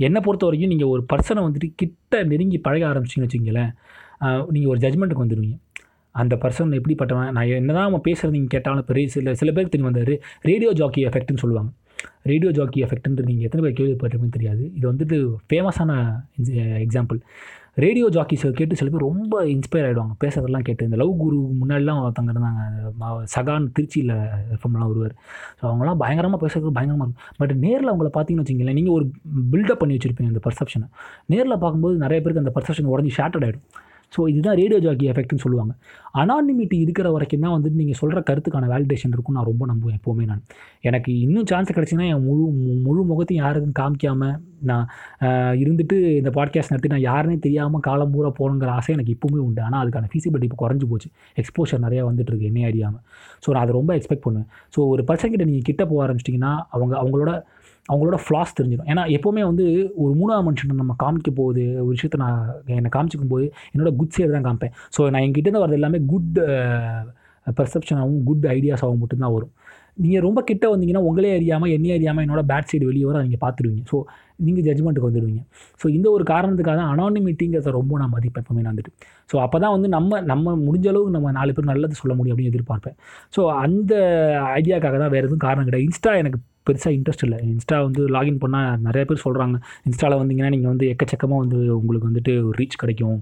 [0.07, 3.73] என்னை பொறுத்த வரைக்கும் நீங்கள் ஒரு பர்சனை வந்துட்டு கிட்ட நெருங்கி பழக ஆரம்பிச்சிங்கன்னு வச்சுங்களேன்
[4.55, 5.59] நீங்கள் ஒரு ஜட்மெண்ட்டுக்கு வந்துடுவீங்க
[6.15, 7.31] அந்த பர்சன் எப்படிப்பட்டவன்?
[7.37, 10.15] நான் என்ன தான் அவன் பேசுகிறது நீங்கள் கேட்டாலும் பெரிய சில சில பேருக்கு தெரியும் வந்தார்
[10.51, 11.71] ரேடியோ ஜாக்கி எஃபெக்ட்னு சொல்லுவாங்க.
[12.31, 14.63] ரேடியோ ஜாக்கி எஃபெக்ட்ன்றது நீங்கள் எத்தனை பேர் கேள்விப்பட்டிருக்குன்னு தெரியாது.
[14.77, 15.17] இது வந்துட்டு
[15.49, 15.91] ஃபேமஸான
[16.87, 17.21] எக்ஸாம்பிள்
[17.77, 20.87] ரேடியோ ஜாக்கிஸை கேட்டு சில பேர் ரொம்ப இன்ஸ்பயர் ஆகிடுவாங்க பேசுறதெல்லாம் கேட்டு.
[20.89, 22.61] இந்த லவ் குரு முன்னாடிலாம் ஒருத்தங்க இருந்தாங்க.
[23.35, 24.13] சகான் திருச்சியில்
[24.57, 25.15] எஃப்எம்லாம் வருவார்
[25.61, 27.33] ஸோ அவங்களாம் பயங்கரமாக பேசுறது பயங்கரமாக இருக்கும்.
[27.41, 29.07] பட் நேரில் அவங்கள பார்த்தீங்கன்னு வச்சிங்களேன் நீங்கள் ஒரு
[29.55, 30.89] பில்டப் பண்ணி வச்சுருப்பீங்க அந்த பர்செப்ஷனை
[31.35, 33.67] நேரில் பார்க்கும்போது நிறைய பேருக்கு அந்த பர்செப்ஷன் உடஞ்சி ஷேட்டர்ட் ஆகிடும்
[34.15, 35.73] ஸோ இதுதான் ரேடியோ ஜாக்கி எஃபெக்ட்னு சொல்லுவாங்க.
[36.23, 40.43] அனானிமிட்டி இருக்கிற வரைக்கும் தான் வந்துட்டு நீங்கள் சொல்கிற கருத்துக்கான வேலிடேஷன் இருக்கும் நான் ரொம்ப நம்புவேன் எப்போவுமே நான்.
[40.89, 42.45] எனக்கு இன்னும் சான்ஸ் கிடச்சின்னா என் முழு
[42.87, 44.37] முழு முகத்தையும் யாருக்கும் காமிக்காமல்
[44.71, 44.87] நான்
[45.63, 49.61] இருந்துட்டு இந்த பாட்காஸ்ட் நடத்தி நான் யாருனே தெரியாமல் காலம் பூரா போகணுங்கிற ஆசை எனக்கு இப்போவுமே உண்டு.
[49.67, 51.09] ஆனால் அதுக்கான ஃபீஸிபிலிட்டி இப்போ குறைஞ்சி போச்சு.
[51.43, 53.03] எக்ஸ்போஷர் நிறையா வந்துட்டு இருக்கு என்னையே அறியாமல்
[53.45, 54.49] ஸோ நான் அதை ரொம்ப எக்ஸ்பெக்ட் பண்ணுவேன்.
[54.75, 57.33] ஸோ ஒரு பர்சன் கிட்ட நீங்கள் கிட்ட போக ஆரம்பிச்சிட்டிங்கன்னா அவங்க அவங்களோட
[57.89, 59.65] அவங்களோட ஃப்ளாஸ் தெரிஞ்சிடும் ஏன்னா எப்போவுமே வந்து
[60.03, 62.39] ஒரு மூணாவது மனுஷன் நம்ம காமிக்க போகுது ஒரு விஷயத்தை நான்
[62.79, 64.75] என்னை காமிச்சிக்கும் போது என்னோட குட் சைடு தான் காமிப்பேன்.
[64.97, 66.39] ஸோ நான் என்கிட்ட வரது எல்லாமே குட்
[67.59, 69.53] பர்செப்ஷனாகவும் குட் ஐடியாஸாகவும் மட்டும்தான் வரும்.
[70.05, 73.83] நீங்கள் ரொம்ப கிட்ட வந்தீங்கன்னா உங்களே அறியாமல் என்னையே அறியாமல் என்னோட பேட் சைடு வெளியே வர நீங்கள் பார்த்துருவீங்க.
[73.91, 73.99] ஸோ
[74.39, 75.43] நீங்கள் ஜட்ஜ்மெண்ட்டுக்கு வந்துடுவீங்க.
[75.81, 78.93] ஸோ இந்த ஒரு காரணத்துக்காக தான் அனானிமிட்டிங்கிறத ரொம்ப நான் மதிப்பேன் எப்பவுமே நான் வந்துட்டு.
[79.31, 82.53] ஸோ அப்போ தான் வந்து நம்ம நம்ம முடிஞ்ச அளவுக்கு நம்ம நாலு பேர் நல்லது சொல்ல முடியும் அப்படின்னு
[82.55, 82.97] எதிர்பார்ப்பேன்.
[83.37, 83.95] ஸோ அந்த
[84.59, 85.89] ஐடியாக்காக தான் வேறு எதுவும் காரணம் கிடையாது.
[85.91, 87.39] இன்ஸ்டா எனக்கு பெருசாக இன்ட்ரெஸ்ட் இல்லை.
[87.55, 89.57] இன்ஸ்டா வந்து லாகின் பண்ணால் நிறைய பேர் சொல்கிறாங்க
[89.89, 93.19] இன்ஸ்டாவில் வந்தீங்கன்னா நீங்கள் வந்து எக்கச்சக்கமாக வந்து உங்களுக்கு வந்துட்டு ஒரு ரீச் கிடைக்கும்.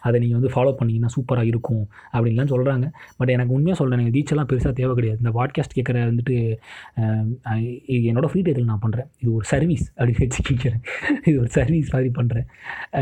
[0.00, 4.48] அதை நீங்கள் வந்து ஃபாலோ பண்ணிங்கன்னா சூப்பராக இருக்கும் அப்படின்லாம் சொல்கிறாங்க பட் எனக்கு உண்மையாக சொல்கிறேன் எனக்கு ரீச்செல்லாம்
[4.50, 5.20] பெருசாக தேவை கிடையாது.
[5.22, 6.36] இந்த பாட்காஸ்ட் கேட்குற வந்துட்டு
[8.10, 10.80] என்னோடய ஃப்ரீ டைத்தில் நான் பண்ணுறேன் இது ஒரு சர்வீஸ் அப்படின்னு வச்சுக்கிறேன்
[11.24, 12.46] இது ஒரு சர்வீஸ் மாதிரி பண்ணுறேன்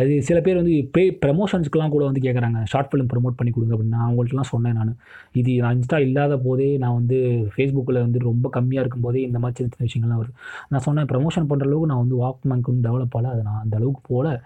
[0.01, 2.61] அது சில பேர் வந்து பே ப்ரமோஷன்ஸ்க்குலாம் கூட வந்து கேட்குறாங்க.
[2.73, 3.95] ஷார்ட் ஃபிலிம் ப்ரமோட் பண்ணி கொடுங்க அப்படின்னு.
[3.97, 4.97] நான் அவங்கள்ட்டலாம் சொன்னேன் நான்.
[5.40, 7.18] இது நான் இன்ஸ்டா இல்லாத போதே நான் வந்து
[7.57, 10.37] ஃபேஸ்புக்கில் வந்து ரொம்ப கம்மியாக இருக்கும் போதே இந்த மாதிரி சின்ன சின்ன விஷயங்கள்லாம் வருது.
[10.68, 13.33] நான் சொன்னேன் ப்ரமோஷன் பண்ணுற அளவுக்கு நான் வந்து வாக் மேங்க்கு டெவலப் ஆகல.
[13.35, 14.38] அதை நான் அந்த அளவுக்கு போகல.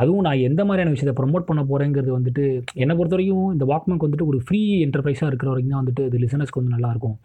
[0.00, 2.44] அதுவும் நான் எந்த மாதிரியான விஷயத்தை ப்ரொமோட் பண்ண போகிறேங்கிறது வந்துட்டு
[2.82, 6.60] என்னை பொறுத்த வரைக்கும் இந்த வாக்மேக் வந்துட்டு ஒரு ஃப்ரீ என்டர்பிரைஸாக இருக்கிற வரைக்கும் தான் வந்துட்டு இது லிசனஸ்க்கு
[6.60, 7.16] வந்து நல்லாயிருக்கும்.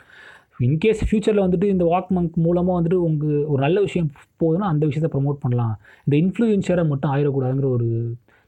[0.65, 4.09] இன்கேஸ் ஃப்யூச்சரில் வந்துட்டு இந்த வாக்மங்க் மூலமாக வந்துட்டு உங்கள் ஒரு நல்ல விஷயம்
[4.41, 5.73] போகுதுன்னா அந்த விஷயத்தை ப்ரொமோட் பண்ணலாம்.
[6.07, 7.87] இந்த இன்ஃப்ளூயன்சரை மட்டும் ஆயிடக்கூடாதுங்கிற ஒரு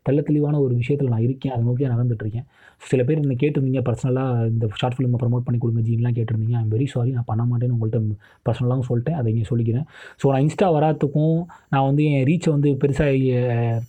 [0.07, 1.53] தெள்ள தெளிவான ஒரு விஷயத்தில் நான் இருக்கேன்.
[1.55, 2.45] அதை நோக்கி நடந்துட்டுருக்கேன்.
[2.89, 6.55] சில பேர் என்ன கேட்டிருந்தீங்க பர்சனலாக இந்த ஷார்ட் ஃபிலிமை ப்ரமோட் பண்ணி கொடுங்க ஜீன்லாம் கேட்டிருந்தீங்க.
[6.61, 8.17] ஐம் வெரி சாரி நான் பண்ண மாட்டேன்னு உங்கள்கிட்ட
[8.47, 9.17] பர்சனலாகவும் சொல்லிட்டேன்.
[9.19, 9.85] அதை இங்கே சொல்லிக்கிறேன்.
[10.21, 11.37] ஸோ நான் இன்ஸ்டா வராதுக்கும்
[11.73, 13.15] நான் வந்து என் ரீச்சை வந்து பெருசாக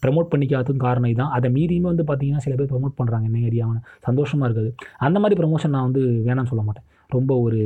[0.04, 4.48] ப்ரமோட் பண்ணிக்காததுக்கும் காரணம் இதுதான் அதை மீறியுமே வந்து பார்த்தீங்கன்னா சில பேர் ப்ரமோட் பண்ணுறாங்க என்ன ஏரியாவில் சந்தோஷமாக
[4.48, 4.72] இருக்குது.
[5.06, 6.86] அந்த மாதிரி ப்ரமோஷன் நான் வந்து வேணாம்னு சொல்ல மாட்டேன்.
[7.16, 7.60] ரொம்ப ஒரு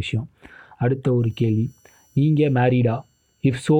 [0.00, 0.26] விஷயம்.
[0.84, 1.66] அடுத்த ஒரு கேள்வி.
[2.20, 2.96] நீங்கள் மேரீடா
[3.44, 3.78] if so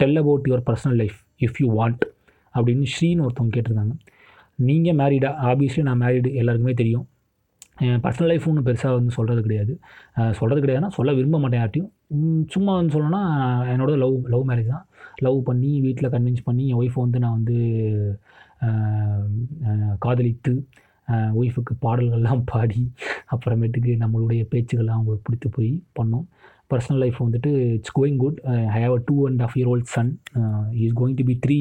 [0.00, 2.02] tell about your personal life if you want
[2.56, 3.94] அப்படின்னு ஸ்ரீன்னு ஒருத்தவங்க கேட்டிருந்தாங்க
[4.68, 7.06] நீங்கள் மேரீடா ஆப்வியஸ்லி நான் மேரீடு எல்லாருக்குமே தெரியும்.
[7.86, 9.72] என் பர்சனல் லைஃப் ஒன்றும் பெருசாக வந்து சொல்கிறது கிடையாது.
[10.38, 11.90] சொல்கிறது கிடையாதுன்னா சொல்ல விரும்ப மாட்டேன் யார்ட்டையும்
[12.54, 13.22] சும்மா வந்து சொல்லணும்னா
[13.72, 14.86] என்னோட லவ் லவ் மேரேஜ் தான்.
[15.26, 17.56] லவ் பண்ணி வீட்டில் கன்வின்ஸ் பண்ணி என் ஒய்ஃபை வந்து நான் வந்து
[20.04, 20.54] காதலித்து
[21.40, 22.82] ஒய்ஃபுக்கு பாடல்கள்லாம் பாடி
[23.34, 26.26] அப்புறமேட்டுக்கு நம்மளுடைய பேச்சுகள்லாம் அவங்களுக்கு பிடித்து போய் பண்ணோம்.
[26.72, 28.38] பர்சனல் லைஃப் வந்துட்டு it's going good
[28.74, 30.10] I have a two and half year old son
[30.86, 31.58] is going to be three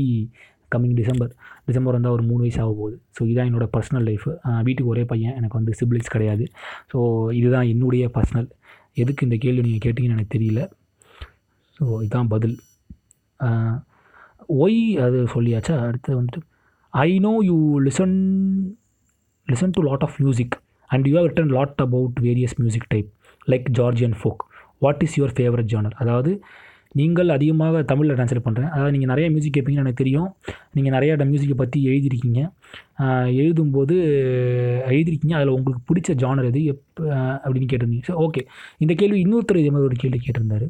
[0.71, 1.31] coming December
[1.65, 4.25] December வந்தால் ஒரு மூணு வயசு ஆக போகுது ஸோ இதுதான் என்னோடய பர்சனல் லைஃப்
[4.67, 6.45] வீட்டுக்கு ஒரே பையன் எனக்கு வந்து சிபிலிஸ் கிடையாது.
[6.91, 6.97] ஸோ
[7.39, 8.49] இதுதான் என்னுடைய பர்சனல்
[9.03, 10.61] எதுக்கு இந்த கேள்வி நீங்கள் கேட்டிங்கன்னு எனக்கு தெரியல.
[11.79, 12.57] ஸோ இதுதான் பதில்.
[14.61, 15.75] ஒய் அது சொல்லியாச்சா?
[15.87, 16.41] அடுத்து வந்துட்டு
[16.93, 18.15] I know you listen
[19.47, 20.55] listen to lot of music
[20.89, 23.09] and you have written lot about various music type
[23.47, 24.43] like Georgian folk
[24.85, 26.31] what is your favourite genre அதாவது
[26.99, 30.29] நீங்கள் அதிகமாக தமிழில் ட்ரான்ஸ்லேட் பண்ணுறேன் அதாவது நீங்கள் நிறைய மியூசிக் கேட்பீங்கன்னு எனக்கு தெரியும்.
[30.77, 32.41] நீங்கள் நிறையா மியூசிக்கை பற்றி எழுதியிருக்கீங்க.
[33.43, 33.95] எழுதும்போது
[34.91, 35.35] எழுதியிருக்கீங்க.
[35.39, 36.61] அதில் உங்களுக்கு பிடிச்ச ஜானர் எது?
[36.73, 36.83] எப்
[37.43, 38.07] அப்படின்னு கேட்டிருந்தீங்க.
[38.09, 38.43] சார் ஓகே
[38.85, 40.67] இந்த கேள்வி இன்னொருத்தர் இதே மாதிரி ஒரு கேள்வி கேட்டிருந்தாரு.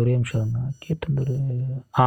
[0.00, 0.52] ஒரே நிமிஷம்
[0.84, 1.34] கேட்டிருந்தார்
[2.00, 2.04] ஆ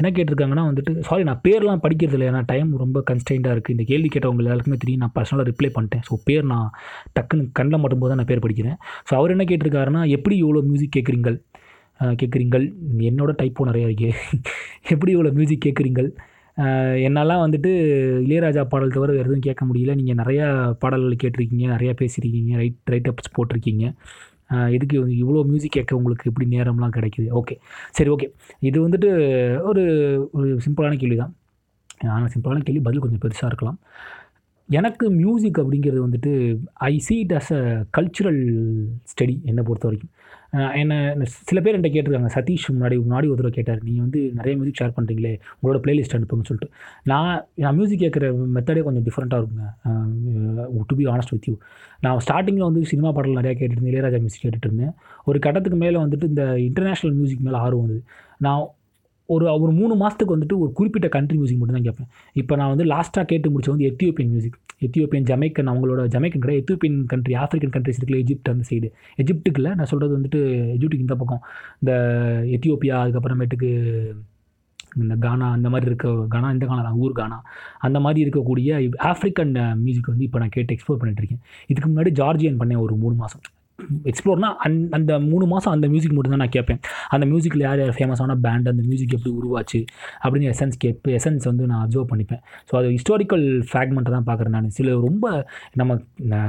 [0.00, 2.26] என்ன கேட்டிருக்காங்கன்னா வந்துட்டு சாரி நான் பேர்லாம் படிக்கிறது இல்லை.
[2.30, 5.02] ஏன்னா டைம் ரொம்ப கன்ஸ்டைண்டாக இருக்குது இந்த கேள்வி கேட்டவங்க எல்லாருக்குமே தெரியும்.
[5.04, 6.04] நான் பர்சனலாக ரிப்ளை பண்ணிட்டேன்.
[6.08, 6.68] ஸோ பேர் நான்
[7.16, 8.78] டக்குன்னு கண்ணில் மட்டும்போது தான் நான் பேர் படிக்கிறேன்.
[9.08, 11.38] ஸோ அவர் என்ன கேட்டிருக்காருன்னா எப்படி இவ்வளோ மியூசிக் கேட்குறீங்கள்?
[12.20, 12.64] கேட்குறீங்கள்
[13.10, 14.10] என்னோட டைப்போ நிறையா இருக்கே
[14.94, 16.10] எப்படி இவ்வளோ மியூசிக் கேட்குறீங்கள்
[17.06, 17.70] என்னெல்லாம் வந்துட்டு
[18.26, 19.92] இளையராஜா பாடல் தவிர வேறு எதுவும் கேட்க முடியல.
[19.98, 20.46] நீங்கள் நிறையா
[20.82, 23.84] பாடல்கள் கேட்டிருக்கீங்க நிறையா பேசியிருக்கீங்க ரைட் ரைட் அப்ஸ் போட்டிருக்கீங்க
[24.74, 27.26] இதுக்கு வந்து இவ்வளோ மியூசிக் கேட்க உங்களுக்கு எப்படி நேரம்லாம் கிடைக்குது.
[27.40, 27.54] ஓகே
[27.96, 28.28] சரி ஓகே
[28.68, 29.10] இது வந்துட்டு
[29.70, 29.82] ஒரு
[30.38, 31.34] ஒரு சிம்பிளான கேள்வி தான்
[32.14, 33.78] ஆனால் சிம்பிளான கேள்வி பதில் கொஞ்சம் பெருசாக இருக்கலாம்.
[34.68, 36.32] எனக்கு மியூசிக் அப்படிங்கிறது வந்துட்டு
[36.90, 37.62] I see it as a
[37.96, 38.42] cultural
[39.12, 40.12] study என்னை பொறுத்த வரைக்கும்.
[40.80, 40.92] என்ன
[41.48, 43.80] சில பேர் என்கிட்ட கேட்டிருக்காங்க சதீஷ் முன்னாடி முன்னாடி ஒரு தடவை கேட்டார்.
[43.86, 46.70] நீங்கள் வந்து நிறைய மியூசிக் ஷேர் பண்ணுறீங்களே உங்களோட பிளேலிஸ்ட் அனுப்புங்கன்னு சொல்லிட்டு.
[47.10, 47.32] நான்
[47.64, 49.66] நான் மியூசிக் கேட்குற மெத்தடே கொஞ்சம் டிஃப்ரெண்ட்டாக இருக்குங்க.
[50.90, 51.54] To be honest with you
[52.06, 54.94] நான் ஸ்டார்டிங்கில் வந்து சினிமா பாடல் நிறையா கேட்டுட்டு இருந்தேன் இளையராஜா மியூசிக் கேட்டுட்டு இருந்தேன்.
[55.24, 58.02] ஒரு கட்டத்துக்கு மேலே வந்துட்டு இந்த இன்டர்நேஷ்னல் மியூசிக் மேலே ஆர்வம் வந்தது.
[58.46, 58.64] நான்
[59.34, 62.08] ஒரு ஒரு மூணு மாதத்துக்கு வந்துட்டு ஒரு குறிப்பிட்ட கண்ட்ரி மியூசிக் மட்டும் தான் கேட்பேன்.
[62.40, 66.98] இப்போ நான் வந்து லாஸ்ட்டாக கேட்டு முடிச்ச வந்து எத்தியோப்பியன் மியூசிக் எத்தியோப்பியன் ஜமைக்கன் அவங்களோட ஜமைக்கன் கிடையாது எத்தியோப்பியன்
[67.12, 68.88] கண்ட்ரி ஆஃப்ரிக்கன் கண்ட்ரிஸ் இருக்குல்ல எஜிப்ட் அந்த சைடு
[69.22, 70.40] எஜிப்ட்டுக்கு நான் சொல்கிறது வந்துட்டு
[70.76, 71.42] எஜிப்டுக்கு இந்த பக்கம்.
[71.82, 71.92] இந்த
[72.56, 73.70] எத்தியோப்பியா அதுக்கப்புறமேட்டுக்கு
[75.02, 77.38] இந்த கானா அந்த மாதிரி இருக்க கானா இந்த கானா ஊர் கானா
[77.86, 78.78] அந்த மாதிரி இருக்கக்கூடிய
[79.10, 79.52] ஆஃப்ரிக்கன்
[79.84, 81.42] மியூசிக் வந்து இப்போ நான் கேட்டு எக்ஸ்ப்ளோர் பண்ணிட்டு இருக்கேன்.
[81.70, 83.44] இதுக்கு முன்னாடி ஜார்ஜியன் பண்ணேன் ஒரு மூணு மாதம்
[84.10, 86.80] எக்ஸ்ப்ளோர்னா அந் அந்த மூணு மாதம் அந்த மியூசிக் மட்டும் தான் நான் கேட்பேன்
[87.14, 89.80] அந்த மியூசிக்கில் யார் யார் ஃபேமஸான பேண்ட் அந்த மியூசிக் எப்படி உருவாச்சு
[90.22, 92.42] அப்படின்னு எசன்ஸ் கேட்பேன் எசன்ஸ் வந்து நான் அப்சர்வ் பண்ணிப்பேன்.
[92.70, 94.74] ஸோ அது ஹிஸ்டாரிக்கல் ஃப்ராக்மெண்ட்டை தான் பார்க்குறேன் நான்.
[94.78, 95.26] சில ரொம்ப
[95.80, 95.98] நம்ம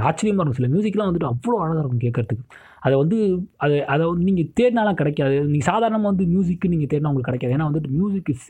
[0.09, 0.59] ஆச்சரியமாக இருக்கும்.
[0.61, 2.45] சில மியூசிக்லாம் வந்துட்டு அவ்வளோ அழகாக இருக்கும் கேட்கறதுக்கு
[2.87, 3.17] அதை வந்து
[3.65, 5.37] அது அதை வந்து நீங்கள் தேடினாலாம் கிடைக்காது.
[5.53, 7.55] நீங்கள் சாதாரணமாக வந்து மியூசிக்கு நீங்கள் தேடினா உங்களுக்கு கிடைக்காது.
[7.57, 8.47] ஏன்னா வந்துட்டு music is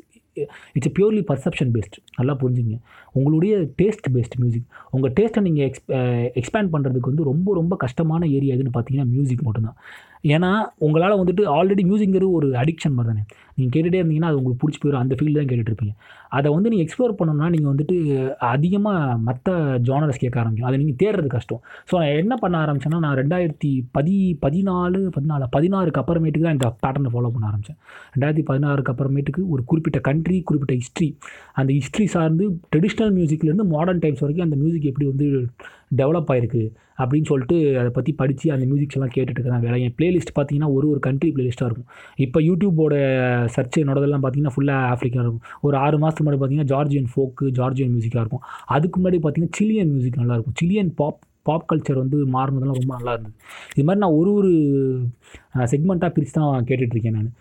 [0.78, 2.76] it's purely perception based நல்லா புரிஞ்சுங்க.
[3.18, 5.86] உங்களுடைய டேஸ்ட் பேஸ்ட் மியூசிக் உங்கள் டேஸ்ட்டை நீங்கள் எக்ஸ்
[6.42, 9.80] எக்ஸ்பேண்ட் பண்ணுறதுக்கு வந்து ரொம்ப ரொம்ப கஷ்டமான ஏரியா எதுன்னு பார்த்தீங்கன்னா மியூசிக் மட்டும்தான்.
[10.24, 10.52] ஏன்னா
[10.86, 13.24] உங்களால் வந்துட்டு ஆல்ரெடி மியூசிக்ங்கிறது ஒரு அடிக்ஷன் மாதிரி தானே.
[13.58, 15.94] நீங்கள் கேட்டுகிட்டே இருந்தீங்கன்னா அது உங்களுக்கு பிடிச்சி போயிடும் அந்த ஃபீல்டு தான் இருப்பீங்க
[16.38, 17.96] அதை வந்து நீங்கள் எக்ஸ்ப்ளோர் பண்ணணும்னா நீங்கள் வந்துட்டு
[18.50, 19.54] அதிகமாக மற்ற
[19.88, 21.62] ஜானர்ஸ் கேட்க ஆரம்பிக்கும் அதை நீங்கள் தேடுறது கஷ்டம்.
[21.90, 27.12] ஸோ நான் என்ன பண்ண ஆரம்பிச்சேன்னா நான் ரெண்டாயிரத்தி பதி பதினாலு பதினாலு பதினாறுக்கு அப்புறமேட்டுக்கு தான் இந்த பேட்டர்னை
[27.16, 27.80] ஃபாலோ பண்ண ஆரம்பித்தேன்
[28.14, 31.10] ரெண்டாயிரத்தி பதினாறுக்கு அப்புறமேட்டுக்கு ஒரு குறிப்பிட்ட கண்ட்ரி குறிப்பிட்ட ஹிஸ்ட்ரி
[31.54, 35.28] அந்த ஹிஸ்ட்ரி சார்ந்து ட்ரெடிஷ்னல் மியூசிக்லேருந்து மாடர்ன் டைம்ஸ் வரைக்கும் அந்த மியூசிக் எப்படி வந்து
[36.00, 36.64] டெவலப் ஆயிருக்கு?
[37.02, 41.00] அப்படின்னு சொல்லிட்டு அதை பற்றி படித்து அந்த மியூசிக்ஸ் எல்லாம் கேட்டுட்டு வேலை என் பிளேலிஸ்ட் பார்த்தீங்கன்னா ஒரு ஒரு
[41.08, 41.90] கண்ட்ரி பிளேலிஸ்ட்டாக இருக்கும்.
[42.26, 42.96] இப்போ யூடியூபோட
[43.56, 45.44] சர்ச் என்னோடதெல்லாம் பார்த்தீங்கன்னா ஃபுல்லாக ஆஃப்ரிக்கா இருக்கும்.
[45.68, 48.44] ஒரு ஆறு மாதத்துக்கு முன்னாடி பார்த்தீங்கன்னா ஜார்ஜியன் ஃபோக்கு ஜார்ஜியன் மியூசிக்காக இருக்கும்.
[48.78, 53.36] அதுக்கு முன்னாடி பார்த்தீங்கன்னா சிலியன் மியூசிக் நல்லாயிருக்கும் சிலியன் பாப் பாப் கல்ச்சர் வந்து மாறினதெல்லாம் ரொம்ப நல்லா இருந்தது.
[53.76, 54.52] இது மாதிரி நான் ஒரு ஒரு
[55.74, 57.32] செக்மெண்ட்டாக பிரித்து தான் கேட்டுட்ருக்கேன் நான்.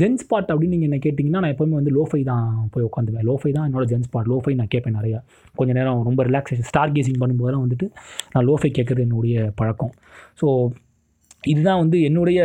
[0.00, 3.24] ஜென் ஸ்பாட் அப்படின்னு நீங்கள் என்ன கேட்டிங்கன்னா நான் எப்போவுமே வந்து லோஃபை தான் போய் உட்காந்துவேன்.
[3.30, 5.18] லோஃபை தான் என்னோட ஜென் ஸ்பாட் லோஃபை நான் கேட்பேன் நிறையா.
[5.58, 7.88] கொஞ்சம் நேரம் ரொம்ப ரிலாக்ஸேஷன் ஸ்டார் கேசிங் பண்ணும்போதெல்லாம் வந்துட்டு
[8.34, 9.92] நான் லோஃபை கேட்குறது என்னுடைய பழக்கம்.
[10.42, 10.46] ஸோ
[11.52, 12.40] இதுதான் வந்து என்னுடைய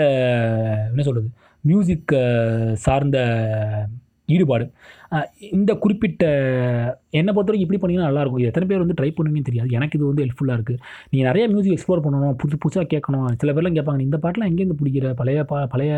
[0.92, 1.30] என்ன சொல்கிறது
[1.64, 2.14] மியூசிக்
[2.86, 3.18] சார்ந்த
[4.36, 4.66] ஈடுபாடு.
[5.58, 6.24] இந்த குறிப்பிட்ட
[7.20, 8.46] என்னை பொறுத்த வரைக்கும் இப்படி பண்ணிங்கன்னா நல்லாயிருக்கும்.
[8.52, 9.70] எத்தனை பேர் வந்து ட்ரை பண்ணுவீங்கன்னு தெரியாது.
[9.80, 10.80] எனக்கு இது வந்து ஹெல்ப்ஃபுல்லாக இருக்குது
[11.12, 13.26] நீங்கள் நிறைய மியூசிக் எக்ஸ்ப்ளோர் பண்ணணும் புதுசு புதுசாக கேட்கணும்.
[13.44, 15.14] சில பேர்லாம் கேட்பாங்க இந்த பாட்டெலாம் எங்கேருந்து பிடிக்கிற?
[15.22, 15.94] பழைய பா பழைய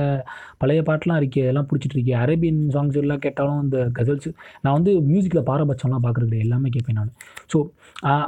[0.64, 4.30] பழைய பாட்டெலாம் இருக்கே எல்லாம் பிடிச்சிட்டு இருக்கே அரேபியன் சாங்ஸ் எல்லாம் கேட்டாலும் இந்த கசல்ஸ்
[4.64, 7.12] நான் வந்து மியூசிக்கில் பாரபட்சம்லாம் பார்க்குறது கிடையாது எல்லாமே கேட்பேன் நான்.
[7.52, 7.58] ஸோ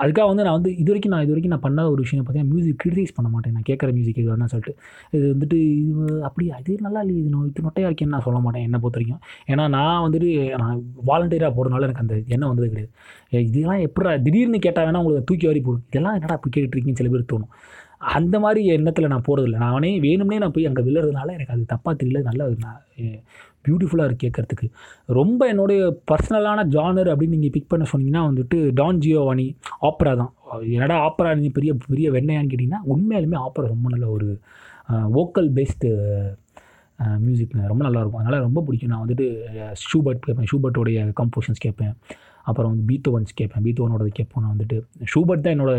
[0.04, 2.80] அதுக்காக வந்து நான் வந்து இது வரைக்கும் நான் இது வரைக்கும் நான் பண்ணாத ஒரு விஷயம் பார்த்தீங்கன்னா மியூசிக்
[2.84, 3.54] கிரிட்டிசைஸ் பண்ண மாட்டேன்.
[3.56, 4.74] நான் கேட்குற மியூசிக் இது வேணா சொல்லிட்டு.
[5.18, 8.80] இது வந்துட்டு இது அப்படி இது நல்லா இல்லை இது இது நொட்டையாக இருக்கேன்னு நான் சொல்ல மாட்டேன் என்னை
[8.84, 9.22] பொறுத்த வரைக்கும்.
[9.52, 10.30] ஏன்னா நான் வந்துட்டு
[10.64, 10.78] நான்
[11.12, 13.46] வாலண்டியராக போகிறதுனால எனக்கு அந்த எண்ணம் வந்தது கிடையாது.
[13.50, 15.86] இதெல்லாம் எப்படா திடீர்னு கேட்டால் வேணா உங்களுக்கு தூக்கி வாரி போடும்.
[15.92, 17.54] இதெல்லாம் என்னடா அப்படி கேட்டுட்டு இருக்கீங்கன்னு சில பேர் தோணும்.
[18.16, 21.94] அந்த மாதிரி எண்ணத்தில் நான் போகிறதில்ல நான் அவனே வேணும்னே நான் போய் அங்கே விழுறதுனால எனக்கு அது தப்பாக
[22.02, 22.20] தெரியல.
[22.30, 22.46] நல்லா
[23.68, 24.68] பியூட்டிஃபுல்லாக இருக்குது கேட்குறதுக்கு.
[25.18, 29.48] ரொம்ப என்னுடைய பர்சனலான ஜானர் அப்படின்னு நீங்கள் பிக் பண்ண சொன்னீங்கன்னா வந்துட்டு டான் ஜியோவானி
[29.88, 30.32] ஆப்ரா தான்.
[30.76, 34.30] என்னடா ஆப்ரா நீ பெரிய பெரிய வெண்ணையான்னு கேட்டிங்கன்னா உண்மையாலுமே ஆப்ரா ரொம்ப நல்ல ஒரு
[35.18, 35.90] வோக்கல் பேஸ்டு
[37.26, 38.92] மியூசிக் ரொம்ப நல்லாயிருக்கும் அதனால் ரொம்ப பிடிக்கும்.
[38.94, 39.28] நான் வந்துட்டு
[39.90, 40.50] ஷூபர்ட் கேட்பேன்.
[40.52, 41.94] ஷூபர்ட்டோடைய கம்போஷன்ஸ் கேட்பேன்.
[42.46, 43.64] அப்புறம் வந்து பீத்தோவன்ஸ் கேட்பேன்.
[43.66, 44.44] பீத்தோவனோடது கேட்போம்.
[44.44, 44.78] நான் வந்துட்டு
[45.12, 45.74] ஷூபர்ட் தான் என்னோட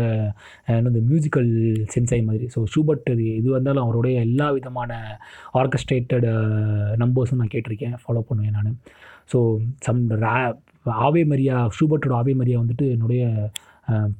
[0.67, 1.49] அஹ், மியூசிக்கல்
[1.93, 2.47] சென்சாய் மாதிரி.
[2.53, 4.91] ஸோ ஷூபர்ட் இது இது வந்தாலும் அவருடைய எல்லா விதமான
[5.61, 6.27] ஆர்கஸ்ட்ரேட்டட்
[7.01, 7.95] நம்பர்ஸும் நான் கேட்டிருக்கேன்.
[8.03, 8.77] ஃபாலோ பண்ணுவேன் நான்.
[9.31, 9.39] ஸோ
[9.81, 10.35] சம் ரா
[11.01, 13.23] ஆவே மரியா ஷூபர்ட்டோட ஆவே மரியா வந்துட்டு என்னுடைய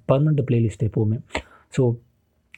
[0.10, 1.18] பர்மனண்ட் பிளேலிஸ்ட் எப்போவுமே.
[1.74, 1.82] ஸோ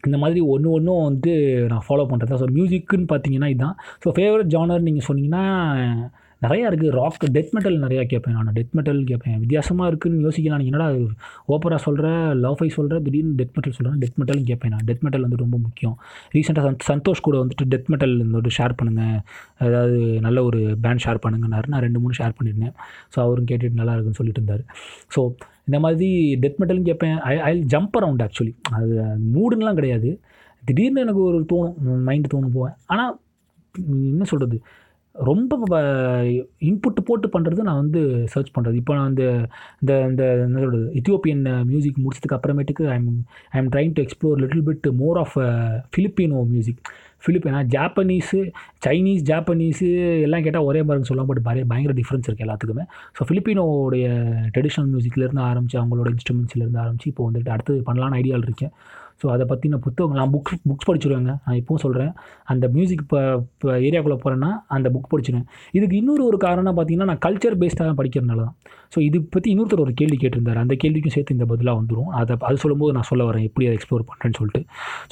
[0.03, 1.33] இந்த மாதிரி ஒன்று ஒன்றும் வந்து
[1.69, 5.43] நான் ஃபாலோ பண்ணுறது தான் ஸோ மியூசிக்குன்னு பார்த்தீங்கன்னா இதுதான் ஸோ ஃபேவரட் ஜானர் நீங்கள் சொன்னீங்கன்னா
[6.43, 8.51] நிறையா இருக்குது ராக் டெத் மெட்டல் நிறையா கேட்பேன் நான்.
[8.57, 10.87] டெத் மெட்டல் கேட்பேன் வித்தியாசமாக இருக்குன்னு யோசிக்கலாம் என்னடா
[11.53, 12.07] ஓப்பரா சொல்கிற
[12.43, 14.85] லவ்ஃபை சொல்கிற திடீர்னு டெத் மெட்டல் சொல்கிறேன் டெத் மெட்டலும் கேட்பேன் நான்.
[14.89, 15.95] டெத் மெட்டல் வந்து ரொம்ப முக்கியம்.
[16.35, 19.17] ரீசெண்டாக சந்தோஷ் கூட வந்துட்டு டெத் மெட்டல் வந்துட்டு ஷேர் பண்ணுங்கள்
[19.65, 21.69] அதாவது நல்ல ஒரு பேண்ட் ஷேர் பண்ணுங்கன்னாரு.
[21.73, 22.75] நான் ரெண்டு மூணு ஷேர் பண்ணியிருந்தேன்
[23.15, 24.63] ஸோ அவரும் கேட்டுட்டு நல்லா இருக்குன்னு சொல்லிட்டு இருந்தார்.
[25.15, 25.21] ஸோ
[25.69, 26.09] இந்த மாதிரி
[26.43, 28.93] டெத் மெட்டலும் கேட்பேன் I I jump around actually அது
[29.35, 30.09] மூடுன்னெலாம் கிடையாது.
[30.63, 32.75] திடீர்னு எனக்கு ஒரு தோணும் மைண்டு தோணும் போவேன்.
[32.93, 33.13] ஆனால்
[34.13, 34.57] என்ன சொல்கிறது
[35.15, 35.53] ரொம்ப
[36.69, 38.01] இன்புட் போட்டு பண்ணுறது நான் வந்து
[38.33, 39.25] சர்ச் பண்ணுறது இப்போ நான் இந்த
[39.81, 43.09] இந்த இந்த என்ன சொல்கிறது இத்தியோப்பியன் மியூசிக் முடிச்சதுக்கு அப்புறமேட்டுக்கு I am
[43.53, 45.35] I am trying to explore little bit more of
[45.93, 46.81] Filipino music
[47.25, 48.39] Filipina Japanese
[48.85, 49.89] Chinese Japanese
[50.25, 52.85] எல்லாம் கேட்டால் ஒரே மாதிரி சொல்லலாம் பட் பயங்கர பயங்கர டிஃப்ரென்ஸ் இருக்குது எல்லாத்துக்குமே.
[53.17, 54.07] ஸோ ஃபிலிப்பினோடைய
[54.55, 58.73] ட்ரெடிஷ்னல் மியூசிக்லேருந்து ஆரம்பித்து அவங்களோட இன்ஸ்ட்ருமெண்ட்ஸ்லேருந்து ஆரம்பித்து இப்போ வந்துட்டு அடுத்து பண்ணலான்னு ஐடியாவில் இருக்கேன்.
[59.21, 61.33] ஸோ அதை பற்றின புத்தகம் நான் புக்ஸ் புக்ஸ் படிச்சிருவேங்க.
[61.45, 62.11] நான் இப்போவும் சொல்கிறேன்
[62.51, 65.47] அந்த மியூசிக் இப்போ இப்போ ஏரியாக்குள்ளே போகிறேன்னா அந்த புக் படிச்சிருவேன்.
[65.77, 68.55] இதுக்கு இன்னொரு ஒரு காரணம் பார்த்தீங்கன்னா நான் கல்ச்சர் பேஸ்டாக தான் படிக்கிறதுனால தான்.
[68.95, 70.61] ஸோ இது பற்றி இன்னொருத்தர் ஒரு கேள்வி கேட்டிருந்தார்.
[70.63, 73.45] அந்த கேள்விக்கும் சேர்த்து இந்த பதிலாக வந்துடும் அதை அது சொல்லும்போது நான் சொல்ல வரேன்.
[73.49, 74.63] எப்படி அதை எக்ஸ்ப்ளோர் பண்ணுறேன்னு சொல்லிட்டு.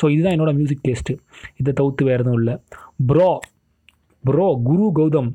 [0.02, 1.16] ஸோ இதுதான் என்னோடய மியூசிக் டேஸ்ட்டு
[1.62, 2.58] இதை தவிர்த்து வேறு எதுவும் இல்லை.
[3.12, 3.30] Bro
[4.24, 5.32] bro Guru Gautam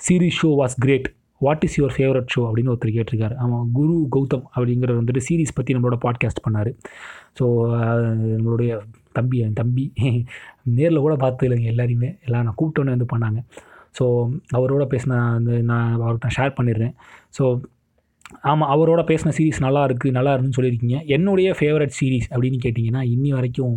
[0.00, 1.06] series show was great
[1.40, 3.34] what is your favourite show அப்படின்னு ஒருத்தர் கேட்டிருக்காரு.
[3.44, 6.70] ஆமாம் குரு கௌதம் அப்படிங்கிற வந்துட்டு சீரீஸ் பற்றி நம்மளோட பாட்காஸ்ட் பண்ணார்.
[7.38, 7.44] ஸோ
[8.32, 8.72] நம்மளுடைய
[9.18, 9.84] தம்பி என் தம்பி
[10.78, 12.10] நேரில் கூட பார்த்து இல்லைங்க எல்லாரையுமே.
[12.26, 13.40] எல்லாம் நான் கூப்பிட்டோன்னே வந்து பண்ணாங்க.
[13.98, 14.04] ஸோ
[14.58, 16.94] அவரோட பேசின அந்த நான் அவர்கிட்ட ஷேர் பண்ணிடுறேன்.
[17.38, 17.44] ஸோ
[18.50, 20.98] ஆமாம் அவரோட பேசின சீரிஸ் நல்லா இருக்குது நல்லா இருக்குன்னு சொல்லியிருக்கீங்க.
[21.16, 23.76] என்னுடைய ஃபேவரட் சீரிஸ் அப்படின்னு கேட்டிங்கன்னா இன்னி வரைக்கும்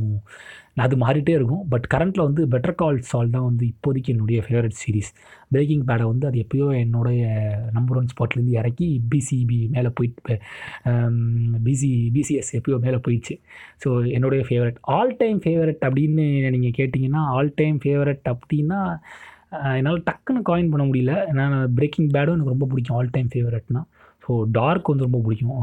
[0.86, 1.64] அது மாறிட்டே இருக்கும்.
[1.72, 5.12] பட் கரண்ட்டில் வந்து பெட்டர் கால் சால் தான் வந்து இப்போதைக்கு என்னுடைய ஃபேவரட் சீரிஸ்
[5.54, 7.22] பிரேக்கிங் பேடை வந்து அது எப்போயோ என்னுடைய
[7.78, 10.36] நம்பர் ஒன் ஸ்பாட்லேருந்து இறக்கி பிசிபி மேலே போயிட்டு
[11.68, 13.38] பிசி பிசிஎஸ் எப்போயோ மேலே போயிடுச்சு.
[13.84, 16.26] ஸோ என்னுடைய ஃபேவரட் ஆல் டைம் ஃபேவரட் அப்படின்னு
[16.58, 18.82] நீங்கள் கேட்டிங்கன்னா ஆல் டைம் ஃபேவரட் அப்படின்னா
[19.78, 21.14] என்னால் டக்குன்னு காயின் பண்ண முடியல.
[21.38, 22.98] நான் பிரேக்கிங் பேடும் எனக்கு ரொம்ப பிடிக்கும்.
[23.00, 23.88] ஆல் டைம் ஃபேவரட்னால்
[24.28, 25.60] ஸோ டார்க் வந்து ரொம்ப பிடிக்கும்.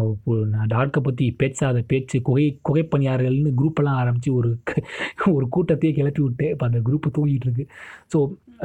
[0.55, 4.51] நான் டார்க்கை பற்றி பேச்சாத பேச்சு குகை குகைப்பணியாளர்கள்னு குரூப்பெல்லாம் ஆரம்பித்து ஒரு
[5.37, 7.67] ஒரு கூட்டத்தையே கிளப்பி விட்டு இப்போ அந்த குரூப்பு தூங்கிட்டு இருக்கு.
[8.12, 8.21] ஸோ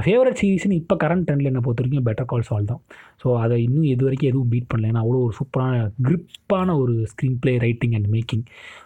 [0.06, 2.82] ஃபேவரட் சீரிஸ்னு இப்போ கரண்ட் ட்ரெண்டில் என்ன பொறுத்த வரைக்கும் பெட்டர் கால் சால் தான்.
[3.22, 4.90] ஸோ அதை இன்னும் இது வரைக்கும் எதுவும் பீட் பண்ணல.
[4.92, 6.94] ஏன்னா அவ்வளோ ஒரு சூப்பரான கிரிப்பான ஒரு
[7.44, 8.46] screenplay writing and making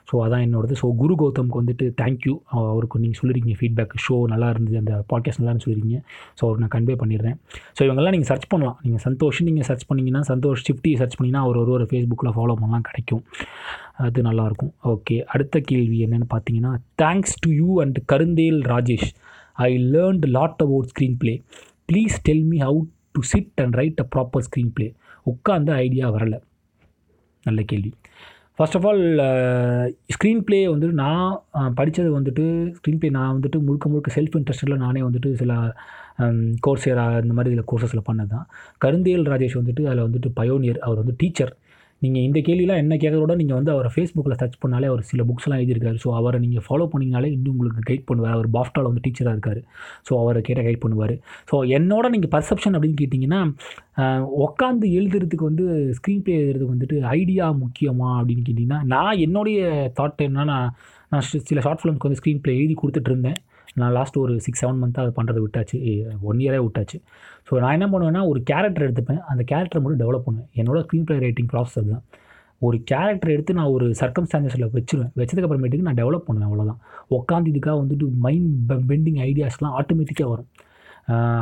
[0.09, 0.73] so அதான் என்னோடது.
[0.81, 2.33] ஸோ குரு கௌதம்க்கு வந்துட்டு தேங்க்யூ
[2.71, 4.77] அவருக்கு நீங்கள் சொல்லியிருக்கீங்க ஃபீட்பேக் ஷோ நல்லா இருந்தது.
[4.77, 5.99] அந்த பாட்காஸ்ட் நல்லா சொல்லியிருக்கீங்க
[6.39, 7.37] ஸோ அவர் நான் கன்வே பண்ணிடுறேன்.
[7.77, 8.77] ஸோ இவங்கெல்லாம் நீங்கள் சர்ச் பண்ணலாம்.
[8.85, 12.85] நீங்கள் சந்தோஷ் நீங்கள் சர்ச் பண்ணிங்கன்னா சந்தோஷ் ஷிஃப்டி சர்ச் பண்ணிங்கன்னா அவர் ஒரு ஒரு ஃபேஸ்புக்கில் ஃபாலோ பண்ணலாம்
[12.89, 13.23] கிடைக்கும்.
[14.05, 16.73] அது நல்லாயிருக்கும் ஓகே அடுத்த கேள்வி என்னென்னு பார்த்தீங்கன்னா
[17.03, 19.09] thanks to you and Karunthel Rajesh.
[19.67, 20.89] I learned lot about
[21.23, 21.33] screenplay
[21.91, 22.79] please tell me how
[23.11, 24.45] to sit and write a proper
[24.77, 24.87] screenplay
[25.31, 26.35] உட்காந்து ஐடியா வரல.
[27.45, 27.91] நல்ல கேள்வி.
[28.59, 29.03] First of all
[30.09, 31.31] screen play வந்துட்டு நான்
[31.73, 32.43] படித்தது வந்துட்டு
[32.75, 35.53] ஸ்க்ரீன் ப்ளே நான் வந்துட்டு முழுக்க முழுக்க செல்ஃப் இன்ட்ரெஸ்டில் நானே வந்துட்டு சில
[36.61, 38.45] கோர்ஸேரா இந்த மாதிரி இதில் கோர்சஸில் பண்ணது தான்
[38.77, 41.53] கருந்தியல் ராஜேஷ் வந்துட்டு அதில் வந்துட்டு பயோனியர் அவர் வந்து டீச்சர்
[42.03, 45.97] நீங்கள் இந்த கேள்விலாம் என்ன கேட்கறதோட நீங்கள் வந்து அவரை ஃபேஸ்புக்கில் சர்ச் பண்ணாலே அவர் சில புக்ஸ்லாம் எழுதியிருக்காரு.
[46.03, 48.35] ஸோ அவரை நீங்கள் ஃபாலோ பண்ணிங்கனாலே இன்னும் உங்களுக்கு கைட் பண்ணுவார்.
[48.37, 49.61] அவர் பாஃப்டாவில் வந்து டீச்சராக இருக்கார்.
[50.07, 51.15] ஸோ அவரை கேட்டால் கைட் பண்ணுவார்.
[51.51, 53.41] ஸோ என்னோட நீங்கள் பர்செப்ஷன் அப்படின்னு கேட்டிங்கன்னா
[54.47, 55.65] உட்காந்து எழுதுறதுக்கு வந்து
[55.99, 59.61] ஸ்க்ரீன் ப்ளே எழுதுறதுக்கு வந்துட்டு ஐடியா முக்கியமா அப்படின்னு கேட்டிங்கன்னா நான் என்னுடைய
[59.99, 60.59] தாட் என்னன்னா
[61.13, 63.39] நான் சில ஷார்ட் ஃபிலிம்ஸ்க்கு வந்து ஸ்க்ரீன் ப்ளே எழுதி கொடுத்துட்டு இருந்தேன்.
[63.80, 65.78] நான் லாஸ்ட் ஒரு சிக்ஸ் செவன் மந்த்தாக அதை பண்ணுறது விட்டாச்சு.
[66.30, 66.97] ஒன் இயரே விட்டாச்சு.
[67.47, 69.22] ஸோ நான் என்ன பண்ணுவேன்னா ஒரு கேரக்டர் எடுத்துப்பேன்.
[69.32, 70.49] அந்த கேரக்டர் மட்டும் டெவலப் பண்ணுவேன்.
[70.61, 72.03] என்னோட ஸ்க்ரீன் ப்ளே ரைட்டிங் ப்ராசஸ் அதுதான்.
[72.68, 75.11] ஒரு கேரக்டர் எடுத்து நான் ஒரு சர்க்கம்ஸ்டான்சஸில் வச்சுருவேன்.
[75.20, 76.80] வச்சதுக்கப்புறமேட்டுக்கு நான் டெவலப் பண்ணுவேன் அவ்வளோதான்
[77.18, 80.49] உட்காந்து இதுக்காக வந்துட்டு மைண்ட் பெண்டிங் ஐடியாஸ்லாம் ஆட்டோமேட்டிக்காக வரும்.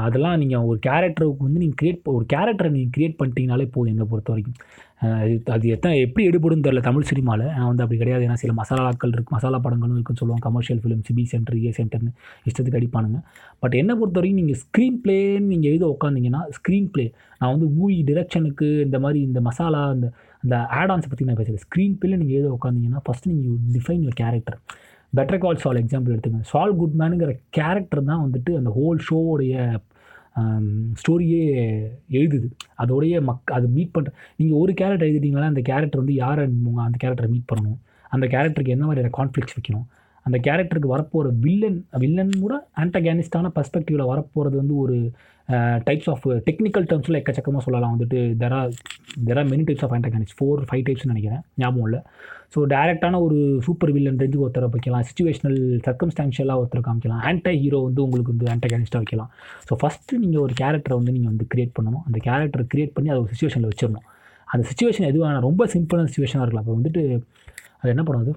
[0.05, 4.31] அதெல்லாம் நீங்கள் ஒரு கேரக்டருக்கு வந்து நீங்கள் கிரியேட் ஒரு கேரக்டரை நீங்கள் கிரியேட் பண்ணிட்டீங்கனாலே போதும் என்னை பொறுத்த
[4.33, 4.57] வரைக்கும்.
[5.53, 8.25] அது எத்தனை எப்படி எடுபடுன்னு தெரில தமிழ் சினிமாவில் நான் வந்து அப்படி கிடையாது.
[8.27, 10.43] ஏன்னா சில மசாலாக்கள் இருக்குது மசாலா படங்களும் இருக்குன்னு சொல்லுவாங்க.
[10.47, 12.11] Commercial films B center A சென்டர்னு
[12.49, 13.19] இஷ்டத்துக்கு அடிப்பானுங்க.
[13.63, 17.05] பட் என்னை பொறுத்த வரைக்கும் நீங்கள் ஸ்க்ரீன் பிளேன்னு நீங்கள் எழுத உட்காந்திங்கன்னா ஸ்க்ரீன் பிளே
[17.41, 20.09] நான் வந்து மூவி டிரெக்ஷனுக்கு இந்த மாதிரி இந்த மசாலா இந்த
[20.43, 24.59] அந்த ஆடான்ஸை பற்றி நான் பேசுகிறேன் ஸ்க்ரீன் பிளே நீங்கள் எழுத உட்காந்திங்கன்னா ஃபஸ்ட்டு நீங்கள் define your character
[25.17, 26.41] Better Call Saul example எடுத்துங்க.
[26.51, 29.55] சால் குட்மேனுங்கிற கேரக்டர் தான் வந்துட்டு அந்த ஹோல் ஷோவோடைய
[30.99, 31.41] ஸ்டோரியே
[32.17, 32.47] எழுதுது.
[32.81, 36.99] அதோடைய மக் அது மீட் பண்ணுற நீங்கள் ஒரு கேரக்டர் எழுதிட்டீங்களா அந்த கேரக்டர் வந்து யாரை உங்க அந்த
[37.03, 37.79] கேரக்டரை மீட் பண்ணணும்?
[38.13, 39.85] அந்த கேரக்டருக்கு என்ன மாதிரியான கான்ஃப்ளிக்ஸ் வைக்கணும்?
[40.25, 44.97] அந்த கேரக்டருக்கு வரப்போகிற வில்லன் வில்லன் கூட ஆன்டகானிஸ்டான பர்ஸ்பெக்டிவில் வரப்போகிறது வந்து ஒரு
[45.87, 47.93] டைப்ஸ் ஆஃப் டெக்னிக்கல் டேர்ம்ஸில் எக்கச்சக்கமாக சொல்லலாம்.
[47.95, 48.71] வந்துட்டு there are
[49.27, 51.41] there are many types of antagonist four five டைப்ஸ்னு நினைக்கிறேன்.
[51.63, 52.01] ஞாபகம் இல்லை.
[52.53, 55.05] ஸோ டேரெக்டான ஒரு சூப்பர் வில்லன் ரேஞ்சுக்கு ஒருத்தரை வைக்கலாம்.
[55.09, 57.21] சுச்சுவேஷனல் சர்க்கம்ஸ்டான்ஷியலாக ஒருத்தர் காமிக்கலாம்.
[57.29, 59.31] ஆன்டை ஹீரோ வந்து உங்களுக்கு வந்து ஆன்டகானிஸ்ட்டாக வைக்கலாம்.
[59.67, 62.03] ஸோ ஃபஸ்ட்டு நீங்கள் ஒரு கேரக்டரை வந்து நீங்கள் வந்து க்ரியேட் பண்ணணும்.
[62.09, 64.07] அந்த கேரக்டரை க்ரியேட் பண்ணி அதை ஒரு சுச்சுவேஷனில் வச்சிடணும்
[64.53, 66.65] அந்த சுச்சுவேஷன் எதுவான ரொம்ப சிம்பிளான சுச்சுவேஷனாக இருக்கலாம்.
[66.65, 67.03] அப்போ வந்துட்டு
[67.81, 68.31] அது என்ன பண்ணுறது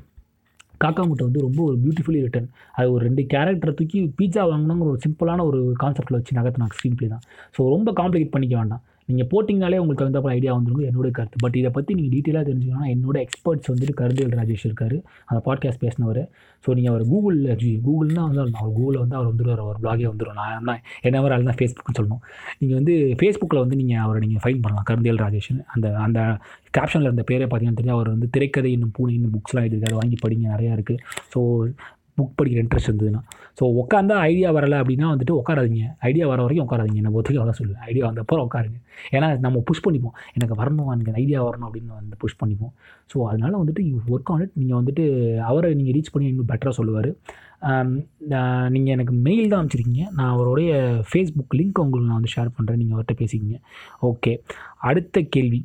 [0.81, 5.01] காக்கா முட்டை வந்து ரொம்ப ஒரு பியூட்டிஃபுல்லி ரிட்டன் அது ஒரு ரெண்டு கேரக்டரை தூக்கி பீட்சா வாங்கணுங்கிற ஒரு
[5.07, 7.25] சிம்பிளான ஒரு கான்செப்ட்டில் வச்சு நகர்த்தினாங்க ஸ்க்ரீன் ப்ளே தான்.
[7.57, 8.83] ஸோ ரொம்ப காம்ப்ளிகேட் பண்ணிக்க வேண்டாம்.
[9.09, 11.41] நீங்கள் போட்டிங்கனாலே உங்களுக்கு தகுந்த ஐடியா வந்துருங்க என்னோட கருத்து.
[11.45, 14.97] பட் இதை பற்றி நீங்கள் டீட்டெயிலாக தெரிஞ்சுக்கணும்னா என்னோட எக்ஸ்பர்ட்ஸ் வந்துட்டு கருதியல் ராஜேஷ் இருக்கார்.
[15.29, 16.23] அந்த பாட்காஸ்ட் பேசினவர்.
[16.65, 17.51] ஸோ நீங்கள் அவர் கூகுளில்
[17.87, 21.59] கூகுள்னா வந்து அவர் கூகுளில் வந்து அவர் வந்துடுவார் அவர் பிளாகே வந்துடும் நான் தான் என்ன வர தான்
[21.61, 22.23] ஃபேஸ்புக்னு சொல்லணும்.
[22.61, 25.61] நீங்கள் வந்து ஃபேஸ்புக்கில் வந்து நீங்கள் அவரை நீங்கள் ஃபைன் பண்ணலாம் கருந்தியல் ராஜேஷன்.
[25.75, 26.21] அந்த அந்த
[26.79, 30.01] கேப்ஷனில் இருந்த பேரே பார்த்தீங்கன்னா தெரியும் அவர் வந்து திரைக்கதை இன்னும் பூனை இன்னும் புக்ஸ்லாம் எழுதியிருக்காரு.
[30.01, 31.03] வாங்கி படிங்க நிறையா இருக்குது
[31.35, 31.41] ஸோ
[32.19, 33.21] புக் படிக்கிற இன்ட்ரெஸ்ட் இருந்ததுன்னா.
[33.59, 37.85] ஸோ உட்காந்தா ஐடியா வரலை அப்படின்னா வந்துட்டு உட்காராதீங்க ஐடியா வர வரைக்கும் உட்காராதீங்க என்ன ஒத்துக்கு அவ்வளோ சொல்லுவேன்.
[37.91, 38.79] ஐடியா வந்தப்போ உட்காருங்க
[39.17, 40.17] ஏன்னா நம்ம புஷ் பண்ணிப்போம்.
[40.37, 42.75] எனக்கு வரணும் எனக்கு ஐடியா வரணும் அப்படின்னு வந்து புஷ் பண்ணிப்போம்.
[43.13, 45.07] ஸோ அதனால் வந்துட்டு யூ ஒர்க் ஆன் இட் நீங்கள் வந்துட்டு
[45.51, 47.11] அவரை நீங்கள் ரீச் பண்ணி இன்னும் பெட்டராக சொல்லுவார்.
[47.73, 47.91] Um,
[48.75, 50.05] நீங்கள் எனக்கு மெயில் தான் அனுப்பிச்சிருக்கீங்க.
[50.17, 50.73] நான் அவருடைய
[51.11, 53.59] ஃபேஸ்புக் லிங்க் உங்களுக்கு நான் வந்து ஷேர் பண்ணுறேன் நீங்கள் அவர்கிட்ட பேசிக்கிங்க.
[54.09, 54.33] ஓகே
[54.89, 55.61] அடுத்த கேள்வி.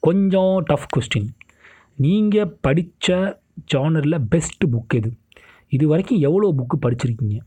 [0.00, 1.30] கொஞ்சம் டஃப் கொஸ்டின்
[2.04, 3.16] நீங்கள் படித்த
[3.74, 5.10] ஜானரில் பெஸ்ட் புக் எது?
[5.68, 7.38] இது வரைக்கும் எவ்வளோ புக்கு படிச்சிருக்கீங்க?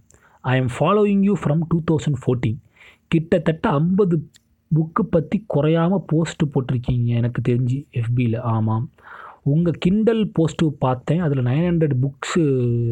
[0.41, 2.59] I am following you from two thousand fourteen
[3.07, 4.15] கிட்டத்தட்ட ஐம்பது
[4.71, 8.89] புக்கு பற்றி குறையாமல் போஸ்ட்டு போட்டிருக்கீங்க எனக்கு தெரிஞ்சு எஃபியில் ஆமாம்.
[9.53, 11.19] உங்கள் கிண்டல் போஸ்ட்டு பார்த்தேன்.
[11.19, 12.43] அதில் நைன் ஹண்ட்ரட் புக்ஸு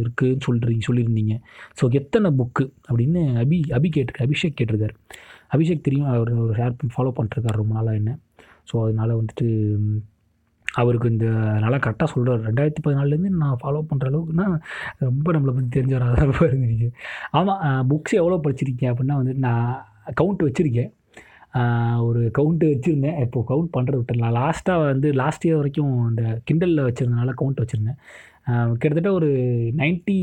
[0.02, 1.36] இருக்குதுன்னு சொல்கிறீங்க சொல்லியிருந்தீங்க.
[1.80, 4.96] ஸோ எத்தனை புக்கு அப்படின்னு அபி அபி கேட்டிருக்காரு அபிஷேக் கேட்டிருக்காரு.
[5.56, 6.08] அபிஷேக் தெரியும்?
[6.08, 8.14] அவர் ஒரு ஷேர் ஃபாலோ பண்ணிட்டுருக்காரு ரொம்ப நாளாக என்ன?
[8.72, 9.48] ஸோ அதனால் வந்துட்டு
[10.82, 11.28] அவருக்கு இந்த
[11.64, 14.46] நல்லா கரெக்டாக சொல்கிறார் ரெண்டாயிரத்தி பதினாலேருந்து நான் ஃபாலோ பண்ணுற அளவுக்குன்னா
[15.08, 16.90] ரொம்ப நம்மளை பற்றி தெரிஞ்சவராக தான் இருந்துருக்கு
[17.40, 17.62] ஆமாம்
[17.92, 19.68] புக்ஸ் எவ்வளோ படிச்சிருக்கேன் அப்படின்னா வந்து நான்
[20.22, 20.92] கவுண்ட் வச்சுருக்கேன்.
[22.08, 23.18] ஒரு கவுண்ட்டு வச்சுருந்தேன்.
[23.26, 28.00] இப்போது கவுண்ட் பண்ணுறது விட்டுடலாம் லாஸ்ட்டாக வந்து லாஸ்ட் இயர் வரைக்கும் இந்த கிண்டலில் வச்சுருந்தனால கவுண்ட் வச்சுருந்தேன்.
[28.82, 29.28] கிட்டத்தட்ட ஒரு
[29.82, 30.16] நைன்ட்டி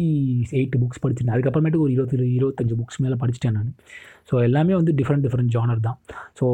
[0.58, 1.36] எயிட் புக்ஸ் படிச்சிருந்தேன்.
[1.36, 3.70] அதுக்கப்புறமேட்டு ஒரு இருபத்தி இருபத்தஞ்சு புக்ஸ் மேலே படிச்சிட்டேன் நான்.
[4.30, 5.98] ஸோ எல்லாமே வந்து டிஃப்ரெண்ட் டிஃப்ரெண்ட் ஜானர் தான்.
[6.38, 6.46] ஸோ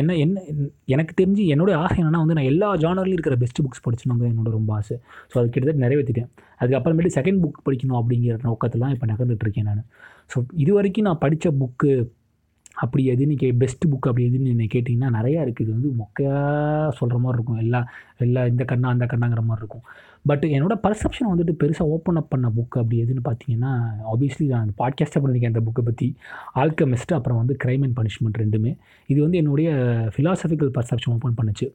[0.00, 0.44] என்ன என்ன
[0.94, 4.72] எனக்கு தெரிஞ்சு என்னோடய ஆசை என்னென்னா வந்து நான் எல்லா ஜானர்லையும் இருக்கிற பெஸ்ட் புக்ஸ் படிச்சணுங்க என்னோட ரொம்ப
[4.78, 4.96] ஆசை.
[5.30, 6.30] ஸோ அது கிட்டத்தட்ட நிறைவேற்றிட்டேன்
[6.60, 9.86] அதுக்கப்புறமேட்டு செகண்ட் புக் படிக்கணும் அப்படிங்கிற நோக்கத்தெலாம் இப்போ நகர்ந்துட்டு இருக்கேன் நான்.
[10.32, 11.92] ஸோ இது வரைக்கும் நான் படித்த புக்கு
[12.82, 15.64] அப்படி எதுன்னு கே பெஸ்ட்டு புக் அப்படி எதுன்னு என்ன கேட்டிங்கன்னா நிறையா இருக்குது.
[15.66, 17.60] இது வந்து மொக்கையாக சொல்கிற மாதிரி இருக்கும்.
[17.64, 17.80] எல்லா
[18.26, 19.84] எல்லா இந்த கண்ணா அந்த கண்ணாங்கிற மாதிரி இருக்கும்.
[20.30, 23.72] பட் என்னோடய பர்செப்ஷன் வந்துட்டு பெருசாக ஓப்பன் அப் பண்ண புக் அப்படி எதுன்னு பார்த்தீங்கன்னா
[24.12, 26.08] ஆப்வியஸ்லி நான் அந்த பாட்காஸ்ட்டாக பண்ணியிருக்கேன் அந்த புக்கை பற்றி
[26.62, 28.72] ஆல்கமிஸ்ட் அப்புறம் வந்து க்ரைம் அண்ட் பனிஷ்மெண்ட் ரெண்டுமே.
[29.12, 29.70] இது வந்து என்னுடைய
[30.16, 31.68] ஃபிலாசபிக்கல் பர்செப்ஷன் ஓப்பன் பண்ணுச்சு.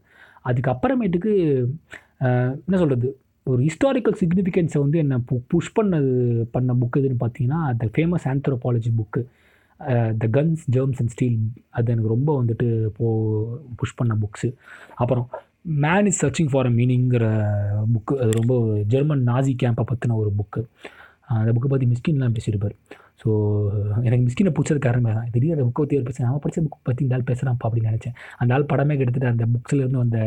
[0.49, 1.33] அதுக்கப்புறமேட்டுக்கு
[2.67, 3.09] என்ன சொல்கிறது
[3.47, 6.11] ஒரு ஹிஸ்டாரிக்கல் சிக்னிஃபிகன்ஸை வந்து என்னை பு புஷ் பண்ணது
[6.55, 9.21] பண்ண புக் எதுன்னு பார்த்தீங்கன்னா the famous anthropology book
[10.21, 11.37] the guns germs and steel
[11.77, 12.67] அது எனக்கு ரொம்ப வந்துட்டு
[12.97, 13.07] போ
[13.81, 14.49] புஷ் பண்ண புக்ஸு
[14.95, 15.27] அப்புறம்
[15.85, 17.25] man is searching for a மீனிங்கிற
[17.93, 18.55] book அது ரொம்ப
[18.93, 20.61] ஜெர்மன் நாசி கேம்பை பற்றின ஒரு புக்கு
[21.33, 22.75] அந்த புக்கை பற்றி மிஸ்கின்லாம் பேசியிருப்பார்.
[23.21, 23.29] ஸோ
[24.07, 27.03] எனக்கு மிஸ்கினை பிடிச்சது காரணமே தான் திடீர்னு அந்த புக்கை பற்றி ஒரு பேசுகிறேன் அவன் படித்த புக் பற்றி
[27.05, 28.15] இந்த ஆள் பேசுகிறான்ப்பா அப்படின்னு நினச்சேன்.
[28.41, 30.19] அந்த ஆள் படமே கிட்டத்தட்ட அந்த புக்ஸ்லேருந்து வந்த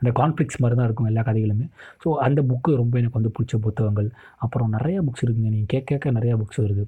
[0.00, 1.66] அந்த கான்ஃப்ளிக்ஸ் மாதிரி தான் இருக்கும் எல்லா கதைகளுமே.
[2.04, 4.10] ஸோ அந்த புக்கு ரொம்ப எனக்கு வந்து பிடிச்ச புத்தகங்கள்.
[4.46, 5.50] அப்புறம் நிறையா புக்ஸ் இருக்குங்க.
[5.56, 6.84] நீங்கள் கேட்க கேட்க நிறையா புக்ஸ் வருது.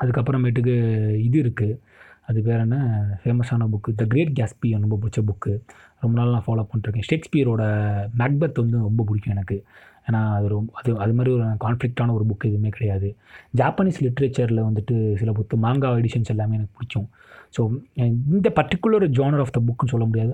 [0.00, 0.74] அதுக்கப்புறமேட்டுக்கு
[1.26, 1.78] இது இருக்குது
[2.28, 2.76] அது வேறு என்ன?
[3.22, 5.52] ஃபேமஸான புக்கு த கிரேட் கேஸ்பி ரொம்ப பிடிச்ச புக்கு
[6.02, 7.06] ரொம்ப நாள் நான் ஃபாலோ பண்ணிட்டுருக்கேன்.
[7.10, 7.62] ஷேக்ஸ்பியரோட
[8.20, 9.56] மேக்பத் வந்து ரொம்ப பிடிக்கும் எனக்கு.
[10.06, 13.08] ஏன்னா அது ரொம்ப அது அது மாதிரி ஒரு கான்ஃப்ளிக்டான ஒரு புக் எதுவுமே கிடையாது.
[13.58, 17.08] ஜாப்பனீஸ் லிட்ரேச்சரில் வந்துட்டு சில புக்கு மாங்கா எடிஷன்ஸ் எல்லாமே எனக்கு பிடிக்கும்.
[17.56, 17.60] ஸோ
[18.34, 20.32] இந்த பர்டிகுலர் ஜானர் ஆஃப் த புக்குன்னு சொல்ல முடியாது.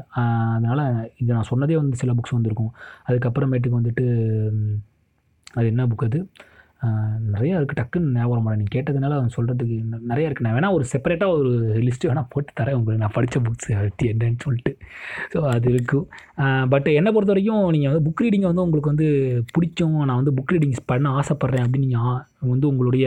[0.57, 0.85] அதனால்
[1.19, 2.73] இது நான் சொன்னதே வந்து சில புக்ஸ் வந்திருக்கும்.
[3.09, 4.07] அதுக்கப்புறமேட்டுக்கு வந்துட்டு
[5.55, 6.21] அது என்ன புக் அது?
[7.35, 8.61] நிறையா இருக்குது டக்குன்னு ஞாபகம் மாட்டேன்.
[8.63, 9.77] நீங்கள் கேட்டதுனால அவன் சொல்கிறதுக்கு
[10.11, 11.53] நிறையா இருக்குது நான் வேணால் ஒரு செப்பரேட்டாக ஒரு
[11.87, 13.03] லிஸ்ட்டு வேணால் போட்டு தரேன் உங்களுக்கு.
[13.05, 14.73] நான் படித்த புக்ஸ் பற்றி என்னன்னு சொல்லிட்டு.
[15.33, 16.07] ஸோ அது இருக்கும்.
[16.75, 19.09] பட் என்னை பொறுத்த வரைக்கும் நீங்கள் வந்து புக் ரீடிங்கை வந்து உங்களுக்கு வந்து
[19.55, 19.99] பிடிக்கும்.
[20.09, 23.07] நான் வந்து புக் ரீடிங்ஸ் பண்ண ஆசைப்பட்றேன் அப்படின்னு நீங்கள் வந்து உங்களுடைய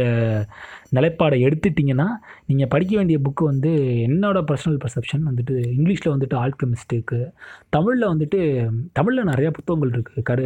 [0.97, 2.07] நிலைப்பாடை எடுத்துட்டிங்கன்னா
[2.49, 3.71] நீங்கள் படிக்க வேண்டிய புக்கு வந்து
[4.07, 7.19] என்னோடய பர்சனல் பர்செப்ஷன் வந்துட்டு இங்கிலீஷில் வந்துட்டு ஆல்கமிஸ்ட்டுக்கு
[7.77, 8.41] தமிழில் வந்துட்டு
[8.99, 10.45] தமிழில் நிறையா புத்தகங்கள் இருக்குது கரு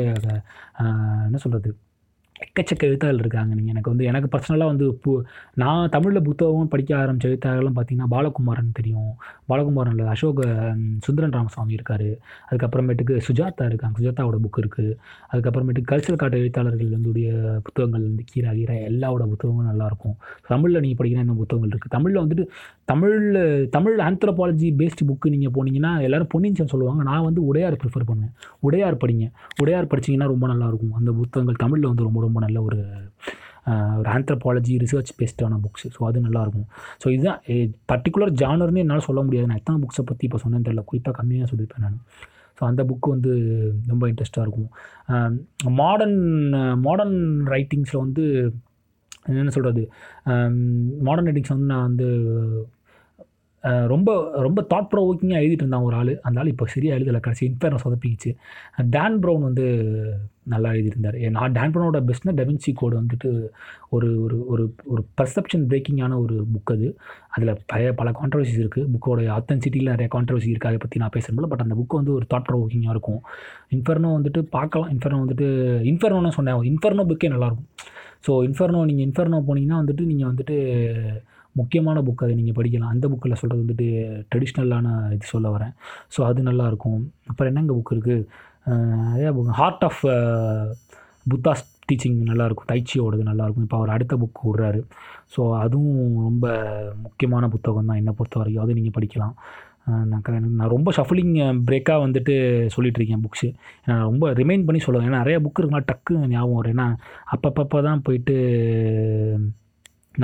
[1.28, 1.72] என்ன சொல்கிறது
[2.56, 5.12] எக்கச்சக்க எழுத்தாளர் இருக்காங்க நீங்கள் எனக்கு வந்து எனக்கு பர்சனலாக வந்து பு
[5.62, 9.08] நான் தமிழில் புத்தகம் படிக்க ஆரம்பித்த எழுத்தாளர்லாம் பார்த்தீங்கன்னா பாலகுமாரன் தெரியும்.
[9.50, 10.44] பாலகுமாரன் இல்லை அசோக
[11.06, 12.06] சுந்தரன் ராமசாமி இருக்கார்.
[12.50, 13.96] அதுக்கப்புறமேட்டுக்கு சுஜாதா இருக்காங்க.
[14.00, 14.92] சுஜாதாவோட புக் இருக்குது
[15.32, 17.32] அதுக்கப்புறமேட்டுக்கு கல்ச்சர் காட்டு எழுத்தாளர்கள் வந்துடைய
[17.66, 20.16] புத்தகங்கள் வந்து கீரா கீரா எல்லாவோட புத்தகங்களும் நல்லாயிருக்கும்
[20.52, 22.46] தமிழில் நீங்கள் படிக்கிற இன்னும் புத்தகங்கள் இருக்குது தமிழில் வந்துட்டு
[22.92, 23.42] தமிழில்
[23.76, 27.02] தமிழ் ஆந்த்ரோபாலஜி பேஸ்டு புக்கு நீங்கள் போனீங்கன்னா எல்லோரும் பொன்னியின் செல்வன் சொல்லுவாங்க.
[27.10, 28.34] நான் வந்து உடையார் ப்ரிஃபர் பண்ணுவேன்.
[28.68, 29.26] உடையார் படிங்க.
[29.62, 32.80] உடையார் படிச்சிங்கன்னா ரொம்ப நல்லாயிருக்கும் அந்த புத்தகங்கள் தமிழில் வந்து ரொம்ப ரொம்ப நல்ல ஒரு
[34.00, 36.68] ஒரு ஆந்த்ரோபாலஜி ரிசர்ச் பேஸ்டான புக்ஸ் ஸோ அது நல்லாயிருக்கும்
[37.02, 37.40] ஸோ இதுதான்
[37.92, 39.48] பர்டிகுலர் ஜானர்னு என்னால் சொல்ல முடியாது.
[39.52, 40.84] நான் எத்தனை புக்ஸை பற்றி இப்போ சொன்னேன்னு தெரியல.
[40.90, 41.98] குறிப்பாக கம்மியாக சொல்லியிருப்பேன் நான்.
[42.58, 43.32] ஸோ அந்த புக்கு வந்து
[43.92, 44.70] ரொம்ப இன்ட்ரெஸ்ட்டாக இருக்கும்.
[45.82, 46.20] மாடர்ன்
[46.88, 47.18] மாடர்ன்
[47.56, 48.26] ரைட்டிங்ஸில் வந்து
[49.42, 49.84] என்ன சொல்கிறது
[51.08, 52.08] மாடர்ன் ரைட்டிங்ஸ் வந்து நான் வந்து
[53.92, 54.10] ரொம்ப
[54.46, 56.12] ரொம்ப தாட் ப்ரோவோக்கிங்காக எழுதிட்டு இருந்தான் ஒரு ஆள்.
[56.28, 58.32] அந்த ஆள் இப்போ சரியாக எழுதலை கடைசி இன்ஃபேர்னோ சொதப்பிச்சு
[58.96, 59.66] டேன் ப்ரௌன் வந்து
[60.54, 61.18] நல்லா எழுதியிருந்தார்.
[61.38, 63.30] நான் டேன் ப்ரௌனோட பெஸ்ட்னா டெவின்சி கோடு வந்துட்டு
[63.96, 66.90] ஒரு ஒரு ஒரு ஒரு பர்செப்ஷன் பிரேக்கிங்கான ஒரு புக் அது.
[67.36, 71.66] அதில் பழைய பல கான்ட்ரவர்சிஸ் இருக்குது புக்கோட ஆத்தென்சிட்டியில் நிறைய கான்ட்ரவர்சி இருக்குது அதை பற்றி நான் பேசுகிறேன் பட்
[71.66, 73.22] அந்த புக்கு வந்து ஒரு தாட் ப்ரோவோக்கிங்காக இருக்கும்.
[73.78, 74.92] இன்ஃபர்னோ வந்துட்டு பார்க்கலாம்.
[74.96, 75.48] இன்ஃபர்னோ வந்துட்டு
[75.92, 76.64] இன்ஃபர்னோன்னு சொன்னேன்.
[76.72, 77.70] இன்ஃபர்னோ புக்கே நல்லாயிருக்கும்
[78.26, 80.58] ஸோ இன்ஃபர்னோ நீங்கள் இன்ஃபர்னோ போனீங்கன்னா வந்துட்டு நீங்கள் வந்துட்டு
[81.60, 82.34] முக்கியமான புக் அதை.
[82.40, 82.94] நீங்கள் படிக்கலாம்.
[82.96, 83.88] அந்த புக்கில் சொல்கிறது வந்துட்டு
[84.32, 85.74] ட்ரெடிஷ்னலான இது சொல்ல வரேன்.
[86.16, 87.02] ஸோ அது நல்லாயிருக்கும்
[87.32, 88.26] அப்புறம் என்னங்க புக் இருக்குது
[89.16, 90.02] அதே book heart of
[91.32, 94.82] Buddha's teaching நல்லாயிருக்கும் தைச்சியோடது நல்லாயிருக்கும் இப்போ அவர் அடுத்த புக் விடுறாரு
[95.34, 96.46] ஸோ அதுவும் ரொம்ப
[97.06, 98.00] முக்கியமான புத்தகம் தான்.
[98.02, 99.36] என்னை பொறுத்த வரைக்கும் அது நீங்கள் படிக்கலாம்.
[100.12, 101.34] நான் நான் ரொம்ப ஷஃபலிங்
[101.70, 102.34] பிரேக்காக வந்துட்டு
[102.76, 103.48] சொல்லிகிட்ருக்கேன் புக்ஸு
[103.88, 105.08] நான் ரொம்ப ரிமைண்ட் பண்ணி சொல்லுவேன்.
[105.10, 106.76] ஏன்னா நிறைய புக் இருக்குன்னா டக்கு ஞாபகம் வரும்.
[106.76, 106.88] ஏன்னா
[107.36, 108.36] அப்பப்போ தான் போயிட்டு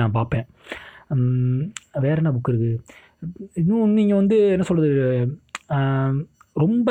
[0.00, 0.46] நான் பார்ப்பேன்.
[2.04, 2.78] வேறு என்ன புக் இருக்குது
[3.60, 4.92] இன்னும் நீங்கள் வந்து என்ன சொல்கிறது
[6.62, 6.90] ரொம்ப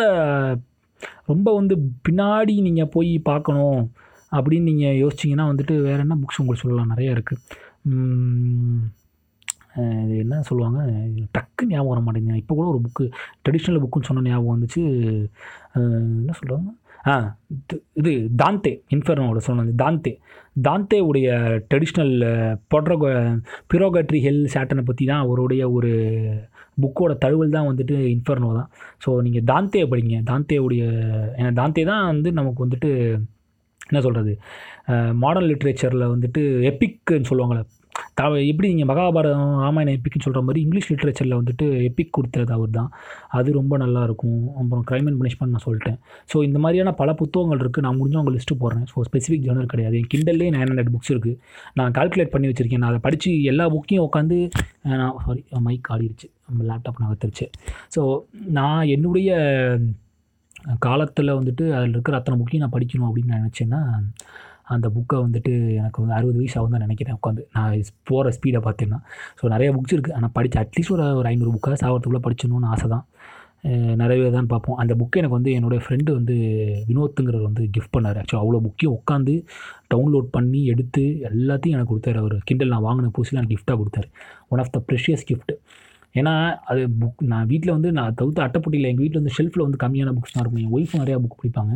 [1.32, 1.76] ரொம்ப வந்து
[2.08, 3.82] பின்னாடி நீங்கள் போய் பார்க்கணும்
[4.32, 6.92] அப்படின்னு நீங்கள் யோசிச்சிங்கன்னா வந்துட்டு வேறு என்ன புக்ஸ் உங்களுக்கு சொல்லலாம்?
[6.94, 7.42] நிறையா இருக்குது
[10.04, 10.80] இது என்ன சொல்லுவாங்க?
[11.36, 12.42] டக்கு ஞாபகம் வர மாட்டேங்குது.
[12.44, 13.04] இப்போ கூட ஒரு புக்கு
[13.44, 14.84] ட்ரெடிஷ்னல் புக்குன்னு சொன்ன ஞாபகம் வந்துச்சு.
[16.22, 16.70] என்ன சொல்லுவாங்க
[18.00, 20.14] இது தாந்தே இன்ஃபெர்னோட சொன்னது தாந்தே.
[20.68, 21.28] தாந்தேவுடைய
[21.70, 22.14] ட்ரெடிஷ்னல்
[22.74, 23.10] பொட்ரகோ
[23.72, 25.92] பிரோகட்ரி ஹெல் சேட்டனை பற்றி தான் அவருடைய ஒரு
[26.84, 28.70] புக்கோட தழுவல் தான் வந்துட்டு இன்ஃபெர்னோ தான்.
[29.04, 30.18] ஸோ நீங்கள் தாந்தே படிங்க.
[30.32, 30.84] தாந்தேவுடைய
[31.40, 32.92] ஏன்னா தாந்தே தான் வந்து நமக்கு வந்துட்டு
[33.90, 34.34] என்ன சொல்கிறது
[35.24, 37.64] மாடர்ன் லிட்ரேச்சரில் வந்துட்டு எப்பிக்குன்னு சொல்லுவாங்களே
[38.20, 42.90] த எப்படி நீங்கள் மகாபாரதம் ராமாயணம் எப்பிக்னு சொல்கிற மாதிரி இங்கிலீஷ் லிட்ரேச்சரில் வந்துட்டு எப்பிக் கொடுத்தது அவர் தான்
[43.38, 45.98] அது ரொம்ப நல்லாயிருக்கும் அப்புறம் க்ரைம் அண்ட் பனிஷ்மெண்ட் நான் சொல்லிட்டேன்.
[46.32, 48.86] ஸோ இந்த மாதிரியான பல புத்தகங்கள் இருக்குது நான் முடிஞ்ச உங்கள் லிஸ்ட்டு போடுறேன்.
[48.92, 49.96] ஸோ ஸ்பெசிஃபிக் ஜேர்னல் கிடையாது.
[50.02, 51.38] என் கிண்டல்லே நைன் ஹண்ட்ரட் புக்ஸ் இருக்குது
[51.80, 52.84] நான் கால்குலேட் பண்ணி வச்சுருக்கேன்.
[52.84, 54.38] நான் அதை படித்து எல்லா புக்கையும் உட்காந்து
[55.02, 56.30] நான் சாரி மைக் ஆடிருச்சு.
[56.50, 57.48] நம்ம லேப்டாப் நான் வத்துருச்சு.
[57.96, 58.04] ஸோ
[58.60, 59.32] நான் என்னுடைய
[60.86, 63.82] காலத்தில் வந்துட்டு அதில் இருக்கிற அத்தனை புக்கையும் நான் படிக்கணும் அப்படின்னு நான் நினச்சேன்னா
[64.76, 67.44] அந்த புக்கை வந்துட்டு எனக்கு வந்து அறுபது வயசு ஆகும் தான் நினைக்கிறேன் உட்காந்து.
[67.56, 67.76] நான்
[68.10, 69.00] போகிற ஸ்பீடை பார்த்தேன்னா.
[69.40, 73.06] ஸோ நிறைய புக்ஸ் இருக்குது ஆனால் படித்து அட்லீஸ்ட் ஒரு ஒரு ஐநூறு புக்காக சாகிறதுக்குள்ளே படிச்சணும்னு ஆசை தான்.
[74.02, 74.78] நிறையவே தான் பார்ப்போம்.
[74.82, 76.36] அந்த புக்கை எனக்கு வந்து என்னுடைய ஃப்ரெண்டு வந்து
[76.90, 78.20] வினோத்துங்கிறவர் வந்து கிஃப்ட் பண்ணார்.
[78.22, 79.34] ஆக்சுவலாக அவ்வளோ புக்கையும் உட்காந்து
[79.94, 82.20] டவுன்லோட் பண்ணி எடுத்து எல்லாத்தையும் எனக்கு கொடுத்தாரு.
[82.24, 84.10] அவர் கிண்டல் நான் வாங்கின புதுசில் எனக்கு கிஃப்ட்டாக கொடுத்தாரு.
[84.52, 85.54] One of the precious gift
[86.20, 86.34] ஏன்னா
[86.72, 90.34] அது புக் நான் வீட்டில் வந்து நான் தவிர்த்து அட்டைப்பட்டியில் எங்கள் வீட்டில் வந்து ஷெல்ஃபில் வந்து கம்மியான புக்ஸ்
[90.36, 90.64] தான் இருக்கும்.
[90.64, 91.74] என் ஒய்ஃப் நிறையா புக் படிப்பாங்க.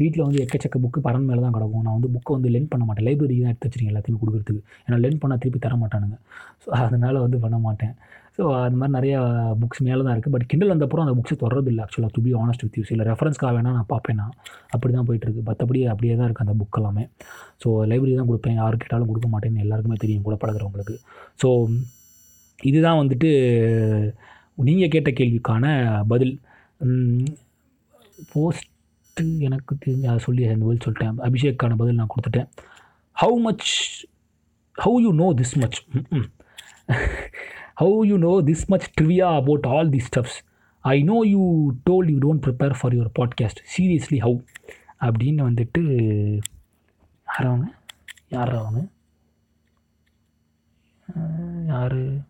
[0.00, 1.84] வீட்டில் வந்து எக்கச்சக்க புக்கு பரன் மேலே தான் கிடக்கும்.
[1.86, 3.06] நான் வந்து புக்கை வந்து லென் பண்ண மாட்டேன்.
[3.08, 4.62] லைப்ரரி தான் எடுத்து வச்சிருக்கேன் எல்லாத்தையுமே கொடுக்குறதுக்கு.
[4.86, 6.16] ஏன்னா லென் பண்ணால் திருப்பி தர மாட்டானுங்க.
[6.64, 7.94] ஸோ அதனால் வந்து பண்ண மாட்டேன்.
[8.36, 9.18] ஸோ அது மாதிரி நிறையா
[9.62, 12.62] புக்ஸ் மேலே தான் இருக்குது பட் கிண்டல் வந்தப்பறம் அந்த புக்ஸை தொடர்றது இல்லை ஆக்சுவலாக to be honest
[12.64, 14.18] with you சில ரெஃபரன்ஸ்க்காக வேணால் நான் பார்ப்பேன்?
[14.22, 14.34] நான்
[14.74, 17.04] அப்படி தான் போயிட்டுருக்கு மற்றபடி அப்படியே தான் இருக்குது அந்த புக் எல்லாமே.
[17.62, 18.56] ஸோ லைப்ரரி தான் கொடுப்பேன்.
[18.62, 20.24] யார் கேட்டாலும் கொடுக்க மாட்டேன்னு எல்லாருக்குமே தெரியும்.
[20.28, 20.96] கூட பழகிறவங்களுக்கு
[21.42, 21.50] ஸோ
[22.70, 23.30] இதுதான் வந்துட்டு
[24.68, 25.66] நீங்கள் கேட்ட கேள்விக்கான
[26.12, 26.34] பதில்.
[28.32, 28.68] போஸ்ட்
[29.38, 31.14] எனக்கு தெரிஞ்சு அதை சொல்லி அந்த பதில் சொல்லிட்டேன்.
[31.18, 32.48] அபிஷேக்கான பதில் நான் கொடுத்துட்டேன்.
[33.20, 34.04] How much
[34.84, 35.86] how you know this much
[37.80, 40.38] how you know this much trivia about all the stuffs
[40.78, 44.44] I know you told you don't prepare for your podcast seriously how
[45.00, 45.82] அப்படின்னு வந்துட்டு
[47.26, 47.72] யார் அவங்க?
[48.28, 48.80] யார் அவங்க?
[51.66, 52.28] யார்?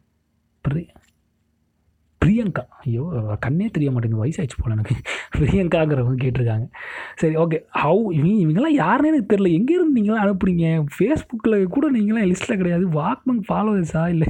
[2.30, 2.62] பிரியங்கா.
[2.84, 3.04] ஐயோ
[3.44, 4.94] கண்ணே தெரிய மாட்டேங்குது வயசாகிச்சு போல் எனக்கு.
[5.36, 6.66] பிரியங்காங்கிறவங்க கேட்டிருக்காங்க.
[7.20, 10.66] சரி ஓகே ஹவு இவங்க இவங்கெல்லாம் யாருன்னு எனக்கு தெரில எங்கேருந்து நீங்களாம் அனுப்புறீங்க
[10.96, 12.86] ஃபேஸ்புக்கில் கூட நீங்களாம் லிஸ்ட்டில் கிடையாது.
[13.00, 14.28] வாக்மங் ஃபாலோவர்ஸா இல்லை.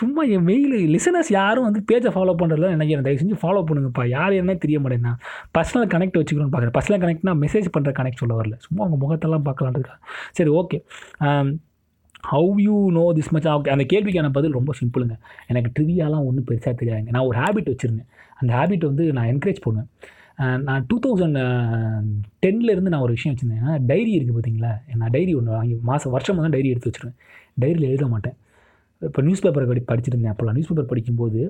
[0.00, 4.04] சும்மா என் மெயில் லிசனர்ஸ் யாரும் வந்து பேஜை ஃபாலோ பண்ணுறதுல நினைக்கிறேன் தயவு செஞ்சு ஃபாலோ பண்ணுங்கப்பா.
[4.16, 5.12] யார் என்ன தெரிய மாட்டேன்னா
[5.58, 6.76] பர்சனல் கனெக்ட் வச்சுக்கணும்னு பார்க்குறேன்.
[6.78, 8.56] பர்சனல் கனெக்ட்னா மெசேஜ் பண்ணுற கனெக்ட் சொல்ல வரல.
[8.66, 10.00] சும்மா அவங்க முகத்தெல்லாம் பார்க்கலான்ட்டு
[10.38, 10.80] சரி okay
[11.28, 11.48] um,
[12.32, 15.16] how you know this much okay அந்த கேள்விக்கான பதில் ரொம்ப சிம்பிளுங்க.
[15.52, 17.12] எனக்கு ட்ரிவியாலாம் ஒன்றும் பெருசாக தெரியாதுங்க.
[17.16, 18.08] நான் ஒரு ஹேபிட் வச்சுருந்தேன்.
[18.40, 19.88] அந்த ஹேபிட் வந்து நான் என்கரேஜ் பண்ணுவேன்.
[20.68, 21.38] நான் டூ தௌசண்ட்
[22.44, 23.82] டென்லேருந்து நான் ஒரு விஷயம் வச்சுருந்தேன்.
[23.90, 27.18] டைரி இருக்குது பார்த்தீங்களா நான் டைரி ஒன்று வாங்கி மாதம் வருஷம் தான் டைரி எடுத்து வச்சுருவேன்.
[27.62, 28.36] டைரியில் எழுத மாட்டேன்.
[29.08, 31.40] இப்போ நியூஸ் பேப்பர் படி படிச்சிருந்தேன் அப்போல்லாம் நியூஸ் பேப்பர் படிக்கும்போது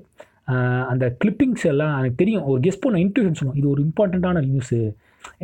[0.92, 2.44] அந்த கிளிப்பிங்ஸ் எல்லாம் எனக்கு தெரியும்.
[2.52, 3.58] ஒரு கெஸ்ட் பண்ண இன்ட்யூஷன் சொல்லுவோம்.
[3.60, 4.78] இது ஒரு இம்பார்ட்டண்ட்டான நியூஸு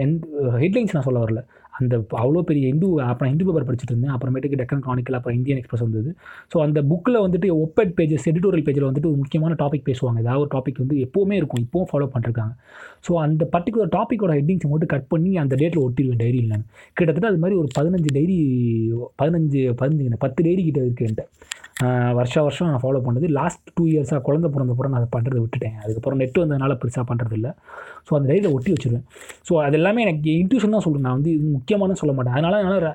[0.05, 0.27] எந்த
[0.63, 1.43] ஹெட்லைன்ஸ் நான் சொல்ல வரல.
[1.81, 4.15] அந்த அவ்வளோ பெரிய இந்து அப்புறம் இந்து பேப்பர் படிச்சுட்டு இருந்தேன்.
[4.17, 6.11] அப்புறமேட்டுக்கு டெக்கன் கானிக்கல் அப்புறம் இந்தியன் எக்ஸ்பிரஸ் வந்தது.
[6.53, 10.19] ஸோ அந்த புக்கில் வந்துட்டு ஒப்பட் பேஜஸ் எடிட்டோரியல் பேஜில் வந்துட்டு ஒரு முக்கியமான டாபிக் பேசுவாங்க.
[10.25, 11.63] ஏதாவது ஒரு டாபிக் வந்து எப்போவுமே இருக்கும்.
[11.67, 12.55] இப்போவும் ஃபாலோ பண்ணிருக்காங்க.
[13.09, 16.67] ஸோ அந்த பர்டிகுலர் டாப்பிக்கோட ஹெட்டிங்ஸை மட்டும் கட் பண்ணி அந்த டேட்டில் ஒட்டிடுவேன் டைரியில் நான்
[16.97, 18.39] கிட்டத்தட்ட அது மாதிரி ஒரு பதினஞ்சு டைரி
[19.23, 21.27] பதினஞ்சு பதினஞ்சு பத்து டைரி கிட்ட இருக்கு என்கிட்ட.
[22.19, 23.27] வருஷா வருஷம் நான் ஃபாலோ பண்ணது.
[23.39, 25.77] லாஸ்ட் டூ இயர்ஸாக குழந்த பிறந்தப்புறம் நான் அதை பண்ணுறதை விட்டுட்டேன்.
[25.83, 27.51] அதுக்கப்புறம் நெட் வந்ததுனால பெருசாக பண்ணுறது இல்லை.
[28.07, 29.05] ஸோ அந்த டைரியில் ஒட்டி வச்சுருவேன்.
[29.49, 32.37] ஸோ அது எல்லாமே எனக்கு இன்ட்யூஷன் தான் சொல்கிறேன் நான் வந்து இது முக்கியமான சொல்ல மாட்டேன்.
[32.39, 32.89] அதனால் என்னால்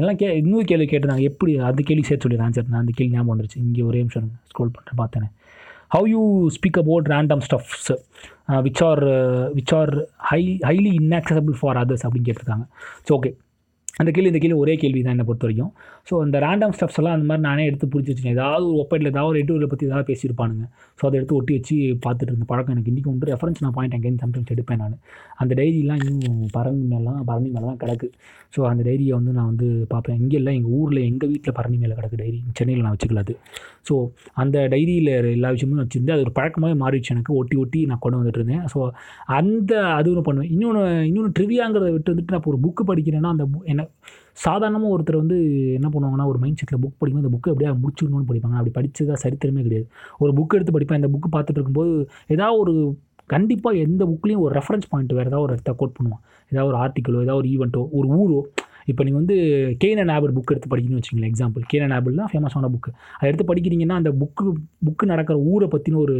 [0.00, 1.28] எல்லாம் கே இன்னொரு கேள்வி கேட்டிருந்தாங்க.
[1.32, 2.48] எப்படி அந்த கேள்வி சேர்த்து சொல்லிடுறேன்.
[2.50, 3.60] ஆன்சர் நான் அந்த கேள்வி ஞாபகம் வந்துருச்சு.
[3.66, 5.30] இங்கே ஒரே நிமிஷம் ஸ்க்ரோல் பண்ணுறேன் பார்த்தேனே.
[5.96, 6.24] How you
[6.56, 7.90] speak about random stuffs
[8.66, 9.04] which are
[9.56, 9.94] which are
[10.32, 12.66] high highly inaccessible for others அப்படின்னு கேட்டிருக்காங்க.
[13.06, 13.32] ஸோ ஓகே
[14.00, 15.72] அந்த கேள்வி இந்த கேள்வி ஒரே கேள்வி தான் என்னை பொறுத்த வரைக்கும்
[16.08, 19.30] ஸோ அந்த ரேண்டம் ஸ்டெப்ஸ் எல்லாம் அந்த மாதிரி நானே எடுத்து பிடிச்சி வச்சுருக்கேன் ஏதாவது ஒரு ஒப்பைட்டில் ஏதாவது
[19.32, 20.64] ஒரு எட்டுவில் பற்றி ஏதாவது பேசியிருப்பானுங்க.
[20.98, 23.26] ஸோ அதை எடுத்து ஒட்டி வச்சு பார்த்துட்டு இருந்த பழக்கம் எனக்கு இன்றைக்கி உண்டு.
[23.32, 24.96] ரெஃபரன்ஸ் நான் பாயிண்ட் எங்கேயும் சம்டைம்ஸ் எடுப்பேன் நான்.
[25.42, 28.08] அந்த டைரிலாம் இன்னும் பரணி மேலாம் பரணி மேலே தான் கிடக்கு.
[28.54, 30.18] ஸோ அந்த டைரியை வந்து நான் வந்து பார்ப்பேன்.
[30.22, 33.36] இங்கே இல்லை எங்கள் ஊரில் எங்கள் வீட்டில் பரணி மேலே கிடக்கு டைரி சென்னையில் நான் வச்சுக்கல அது.
[33.90, 33.94] ஸோ
[34.44, 37.32] அந்த டைரியில் எல்லா விஷயமும் வச்சுருந்து அது ஒரு பழக்கமாகவே மாறிடுச்சு எனக்கு.
[37.42, 38.66] ஒட்டி ஒட்டி நான் கொண்டு வந்துட்டு இருந்தேன்.
[38.74, 38.80] ஸோ
[39.38, 40.50] அந்த அது ஒன்று பண்ணுவேன்.
[40.56, 43.84] இன்னொன்று இன்னொன்று ட்ரிவியாங்கிறத விட்டு வந்துட்டு நான் இப்போ ஒரு புக்கு படிக்கிறேன்னா அந்த என்ன
[44.36, 45.36] சாதாரணமாக ஒருத்தர் வந்து
[45.78, 48.56] என்ன பண்ணுவாங்கன்னா ஒரு மைண்ட் செட்டில் புக் படிக்கும்போது அந்த புக்கை எப்படியா முடிச்சிடணும்னு படிப்பாங்க.
[48.60, 49.86] அப்படி படிச்சதா சரித்திரமே கிடையாது.
[50.24, 51.92] ஒரு புக் எடுத்து படிப்பேன் இந்த புக்கு பார்த்துட்டு இருக்கும்போது
[52.36, 52.74] ஏதாவது ஒரு
[53.34, 56.22] கண்டிப்பாக எந்த புக்லேயும் ஒரு ரெஃபரன்ஸ் பாயிண்ட் வேறு ஏதாவது ஒரு இடத்த கோட் பண்ணுவான்.
[56.52, 58.40] ஏதாவது ஒரு ஆர்டிக்கலோ ஏதாவது ஒரு ஈவெண்ட்டோ ஒரு ஊரோ.
[58.90, 59.36] இப்போ நீங்கள் வந்து
[59.82, 64.12] கேனன் ஆபர் புக் எடுத்து படிக்கணும்னு வச்சுங்களேன் எக்ஸாம்பிள் கேனன் தான் ஃபேமஸான புக்கு அதை எடுத்து படிக்கிறீங்கன்னா அந்த
[64.22, 64.46] புக்கு
[64.86, 66.16] புக்கு நடக்கிற ஊரை பற்றின ஒரு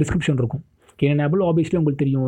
[0.00, 0.64] டிஸ்கிரிப்ஷன் இருக்கும்.
[1.02, 2.26] கேனன் ஆபிள் ஆப்வியஸ்லி உங்களுக்கு தெரியும்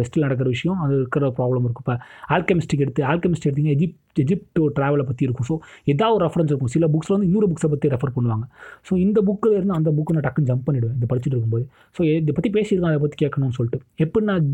[0.00, 1.84] வெஸ்ட்டில் நடக்கிற விஷயம் அது இருக்கிற ப்ராப்ளம் இருக்கும்.
[1.86, 1.96] இப்போ
[2.36, 5.46] ஆல்கெமிஸ்டிக் எடுத்து ஆல்கெமிஸ்ட் எடுத்தீங்கன்னா எஜிப்ட் எஜிப்ட் ட்ராவலை பற்றி இருக்கும்.
[5.48, 5.54] ஸோ
[5.92, 6.72] ஏதாவது ஒரு ரெஃபரன்ஸ் இருக்கும்.
[6.74, 8.44] சில புக்ஸில் வந்து இன்னொரு புக்ஸை பற்றி ரெஃபர் பண்ணுவாங்க.
[8.88, 11.64] ஸோ இந்த புக்கில் இருந்து அந்த புக்கு நான் டக்குன்னு ஜம்ப் பண்ணிவிடுவேன் இது படிச்சுட்டு இருக்கும்போது.
[11.96, 13.80] ஸோ இதை பற்றி பேசியிருக்கேன் அதை பற்றி கேட்கணும்னு சொல்லிட்டு.
[14.04, 14.48] எப்படி நான்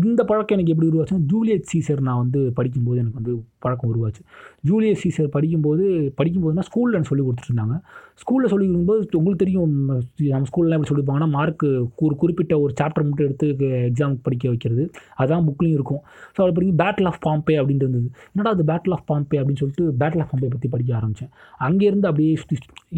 [0.00, 3.32] இந்த பழக்கம் எனக்கு எப்படி உருவாச்சுன்னா ஜூலியட் சீசர் நான் வந்து படிக்கும்போது எனக்கு வந்து
[3.64, 4.22] பழக்கம் உருவாச்சு.
[4.64, 5.84] ஜூலியஸ் சீசர் படிக்கும்போது
[6.18, 7.76] படிக்கும்போதுனா ஸ்கூலில் சொல்லி கொடுத்துருந்தாங்க
[8.22, 9.70] ஸ்கூலில் சொல்லி கொடுக்கும்போது உங்களுக்கு தெரியும்
[10.32, 11.68] நம்ம ஸ்கூல்லாம் எப்படி சொல்லியிருப்பாங்கன்னா மார்க்கு
[12.06, 13.46] ஒரு குறிப்பிட்ட ஒரு சாப்டர் மட்டும் எடுத்து
[13.90, 14.84] எக்ஸாமுக்கு படிக்க வைக்கிறது.
[15.22, 16.02] அதான் புக்லேயும் இருக்கும்.
[16.34, 18.08] ஸோ அது படிக்கும் பேட்டில் ஆஃப் பாம்பே அப்படின்ட்டு இருந்தது.
[18.32, 21.32] என்னடா அது பேட்டில் ஆஃப் பாம்பே அப்படின்னு சொல்லிட்டு பேட்டில் ஆஃப் பாம்பே பற்றி படிக்க ஆரம்பித்தேன்
[21.68, 22.34] அங்கேருந்து அப்படியே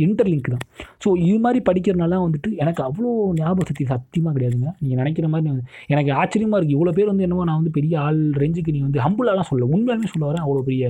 [0.07, 0.65] இன்டர்லிங்க் தான்.
[1.05, 4.69] ஸோ இது மாதிரி படிக்கிறனால வந்துட்டு எனக்கு அவ்வளோ ஞாபக சக்தி சத்தியமாக கிடையாதுங்க.
[4.83, 5.55] நீங்கள் நினைக்கிற மாதிரி
[5.95, 9.51] எனக்கு ஆச்சரியமாக இருக்குது இவ்வளோ பேர் வந்து என்னமோ நான் வந்து பெரிய ஆள் ரேஞ்சுக்கு நீ வந்து ஹம்புலாலாம்
[9.53, 10.45] சொல்ல உண்மையாலுமே சொல்ல வரேன்.
[10.47, 10.85] அவ்வளோ பெரிய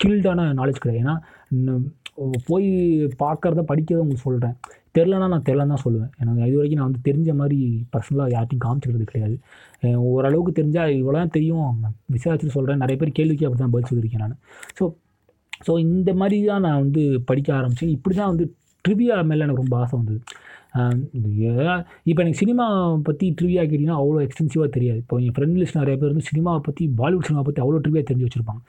[0.00, 1.00] ஸ்கில்டான நாலேஜ் கிடையாது.
[1.02, 1.14] ஏன்னா
[2.50, 2.68] போய்
[3.22, 4.54] பார்க்குறத படிக்கிறத உங்களுக்கு சொல்கிறேன்
[4.96, 6.10] தெரிலனா நான் தெரிலன்னு தான் சொல்லுவேன்.
[6.20, 7.58] எனக்கு இது வரைக்கும் நான் வந்து தெரிஞ்ச மாதிரி
[7.92, 9.36] பர்சனலாக யார்ட்டையும் காமிச்சிக்கிறது கிடையாது.
[10.12, 11.68] ஓரளவுக்கு தெரிஞ்சால் இவ்வளோ தான் தெரியும்.
[12.16, 14.36] விசாரிச்சுட்டு சொல்கிறேன் நிறைய பேர் கேள்விக்கு அப்படி தான் பதில் சொல்லியிருக்கேன் நான்.
[14.80, 14.86] ஸோ
[15.66, 18.46] ஸோ இந்த மாதிரி தான் நான் வந்து படிக்க ஆரம்பித்தேன் இப்படி தான் வந்து
[18.84, 20.20] ட்ரிவியா மேலே எனக்கு ரொம்ப ஆசை வந்தது.
[22.10, 22.66] இப்போ எனக்கு சினிமா
[23.08, 25.00] பற்றி ட்ரிவியா கேட்டிங்கன்னா அவ்வளோ எக்ஸ்டென்சிவாக தெரியாது.
[25.04, 28.28] இப்போ என் ஃப்ரெண்ட் லிஸ்ட் நிறைய பேர் வந்து சினிமாவை பற்றி பாலிவுட் சினிமா பற்றி அவ்வளோ ட்ரிவியா தெரிஞ்சு
[28.28, 28.62] வச்சுருப்பாங்க.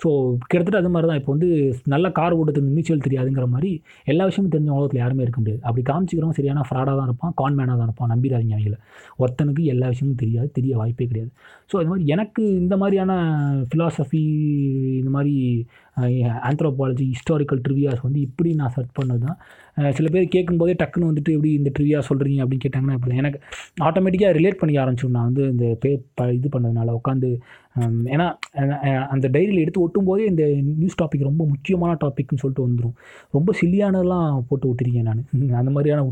[0.00, 0.08] ஸோ
[0.50, 1.48] கிட்டத்தட்ட அது மாதிரி தான் இப்போ வந்து
[1.92, 3.70] நல்ல கார் ஓட்டத்துக்கு நீச்சல் தெரியாதுங்கிற மாதிரி
[4.12, 5.60] எல்லா விஷயமும் தெரிஞ்ச உலகத்தில் யாருமே இருக்க முடியாது.
[5.68, 8.10] அப்படி காமிச்சிக்கிறவங்க சரியான ஃப்ராடாக தான் இருப்பான் கான்மேனாக தான் இருப்பான்.
[8.14, 8.76] நம்பிடாதீங்க அவங்கள.
[9.22, 11.32] ஒருத்தனுக்கு எல்லா விஷயமும் தெரியாது தெரிய வாய்ப்பே கிடையாது.
[11.70, 13.12] ஸோ இது மாதிரி எனக்கு இந்த மாதிரியான
[13.70, 14.22] ஃபிலாசபி
[15.00, 15.34] இந்த மாதிரி
[16.46, 19.38] ஆந்த்ரோபாலஜி ஹிஸ்டாரிக்கல் ட்ரிவியாஸ் வந்து இப்படி நான் சர்ச் பண்ணது தான்
[19.92, 23.38] சில பேர் கேட்கும்போதே டக்குன்னு வந்துட்டு எப்படி இந்த ட்ரிவியா சொல்கிறீங்க அப்படின்னு கேட்டாங்கன்னா இப்படி எனக்கு
[23.84, 25.90] ஆட்டோமேட்டிக்காக ரிலேட் பண்ணிக்க ஆரம்பிச்சோம் நான் வந்து இந்த பே
[26.32, 27.30] இது பண்ணதுனால உட்காந்து
[28.06, 28.26] ஏன்னா
[29.06, 32.94] அந்த டைரியில் எடுத்து ஒட்டும் போதே இந்த நியூஸ் டாபிக் ரொம்ப முக்கியமான டாபிக்னு சொல்லிட்டு வந்துடும்
[33.30, 35.22] ரொம்ப சில்லியானதெல்லாம் போட்டு விட்டுருக்கேன் நான்.
[35.60, 36.04] அந்த மாதிரியான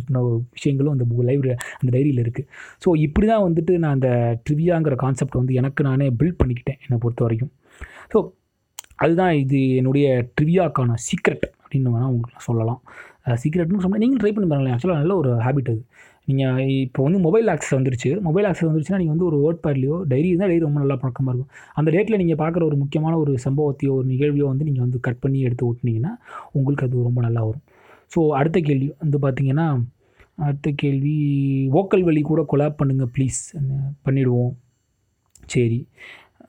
[0.52, 2.48] விஷயங்களும் அந்த லைப்ரரி அந்த டைரியில் இருக்குது
[2.84, 4.10] ஸோ இப்படி தான் வந்துட்டு நான் அந்த
[4.46, 7.52] ட்ரிவியாங்கிற கான்செப்ட் வந்து எனக்கு நானே பில்ட் பண்ணிக்கிட்டேன் என்னை பொறுத்த வரைக்கும்
[8.14, 8.18] ஸோ
[8.98, 10.06] அதுதான் இது என்னுடைய
[10.38, 12.80] ட்ரிவியாக்கான சீக்ரெட் அப்படின்னு வேணால் உங்களுக்கு சொல்லலாம்.
[13.42, 14.74] சீக்ரெட்னு சொன்னால் நீங்களும் ட்ரை பண்ணி பாருங்களேன்.
[14.76, 15.82] ஆக்சுவலாக நல்ல ஒரு ஹேபிட் அது.
[16.28, 18.10] நீங்கள் இப்போ வந்து மொபைல் ஆக்சஸ் வந்துருச்சு.
[18.26, 21.50] மொபைல் ஆக்சஸ் வந்துருச்சுன்னா நீங்கள் வந்து ஒரு வேர்ட் பேட்லையோ டைரி இருந்தால் டைரி ரொம்ப நல்லா பழக்கமாக இருக்கும்.
[21.78, 25.40] அந்த டேட்டில் நீங்கள் பார்க்குற ஒரு முக்கியமான ஒரு சம்பவத்தையோ ஒரு நிகழ்வையோ வந்து நீங்கள் வந்து கட் பண்ணி
[25.48, 26.12] எடுத்து ஓட்டுனீங்கன்னா
[26.58, 27.64] உங்களுக்கு அது ரொம்ப நல்லா வரும்.
[28.14, 29.66] ஸோ அடுத்த கேள்வி வந்து பார்த்தீங்கன்னா
[30.46, 31.16] அடுத்த கேள்வி
[31.76, 33.40] வோக்கல் வழி கூட கொலாப் பண்ணுங்கள் ப்ளீஸ்
[34.06, 34.52] பண்ணிவிடுவோம்
[35.52, 35.78] சரி.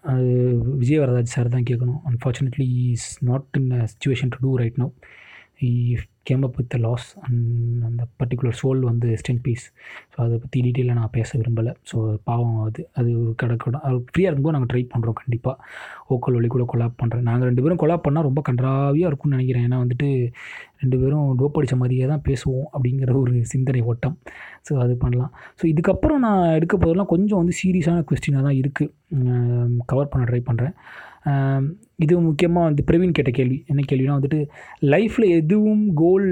[0.05, 0.31] அது
[0.77, 2.01] விஜய் வரதாஜ் சார் தான் கேட்கணும்.
[2.09, 4.93] Unfortunately is not in a situation to do right now
[5.69, 9.65] if came up with the loss and அந்த பர்டிகுலர் சோல் வந்து ஸ்டென் பீஸ்
[10.13, 11.73] ஸோ அதை பற்றி டீட்டெயிலாக நான் பேச விரும்பலை.
[11.91, 11.97] ஸோ
[12.29, 15.55] பாவம் அது அது ஒரு கடக்கூட அது ஃப்ரீயாக இருக்கும்போது நாங்கள் ட்ரை பண்ணுறோம் கண்டிப்பாக
[16.15, 19.65] ஓக்கல் வழி கூட கொலாப் பண்ணுறேன் நாங்கள் ரெண்டு பேரும் கொலாப் பண்ணால் ரொம்ப கன்றாவியாக இருக்கும்னு நினைக்கிறேன்.
[19.69, 20.09] ஏன்னா வந்துட்டு
[20.83, 24.15] ரெண்டு பேரும் டோப் அடித்த மாதிரியே தான் பேசுவோம் அப்படிங்கிற ஒரு சிந்தனை ஓட்டம்.
[24.67, 25.31] ஸோ அது பண்ணலாம்.
[25.59, 28.91] ஸோ இதுக்கப்புறம் நான் எடுக்க போதெல்லாம் கொஞ்சம் வந்து சீரியஸான கொஸ்டினாக தான் இருக்குது
[29.91, 30.75] கவர் பண்ண ட்ரை பண்ணுறேன்
[32.03, 33.57] இது முக்கியமாக வந்து பிரவீன் கேட்ட கேள்வி.
[33.71, 34.39] என்ன கேள்வினா வந்துட்டு
[34.93, 36.27] லைஃப்பில் எதுவும் கோல்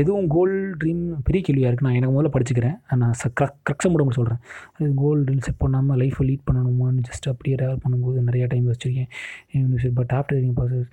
[0.00, 2.76] எதுவும் கோல் ட்ரீம் பெரிய கேள்வியாக இருக்குது நான் எனக்கு முதல்ல படிச்சுக்கிறேன்.
[3.02, 4.40] நான் ச க்ரக்ஸை மூட சொல்கிறேன்
[4.76, 9.94] அது கோல் ட்ரீம் செட் பண்ணாமல் லைஃப்பை லீட் பண்ணணுமான்னு ஜஸ்ட் அப்படியே ட்ராவல் பண்ணும்போது நிறையா டைம் வச்சுருக்கேன்.
[10.00, 10.90] பட் ஆஃப்டர் ப்ராசஸ்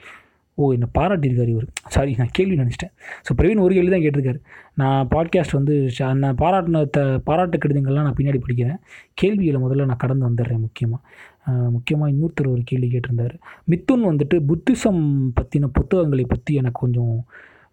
[0.57, 1.65] ஓ என்னை பாராட்டியிருக்காரு இவர்.
[1.93, 2.91] சாரி நான் கேள்வி நினச்சிட்டேன்.
[3.25, 4.39] ஸோ பிரவீன் ஒரு கேள்வி தான் கேட்டிருக்காரு.
[4.81, 5.73] நான் பாட்காஸ்ட் வந்து
[6.21, 8.79] நான் பாராட்டின த பாராட்டு கடிதங்கள்லாம் நான் பின்னாடி படிக்கிறேன்.
[9.21, 11.01] கேள்விகளை முதல்ல நான் கடந்து வந்துடுறேன் முக்கியமாக
[11.75, 13.35] முக்கியமாக இன்னொருத்தர் ஒரு கேள்வி கேட்டிருந்தார்.
[13.71, 15.03] மித்துன் வந்துட்டு புத்திசம்
[15.39, 17.13] பற்றின புத்தகங்களை பற்றி எனக்கு கொஞ்சம்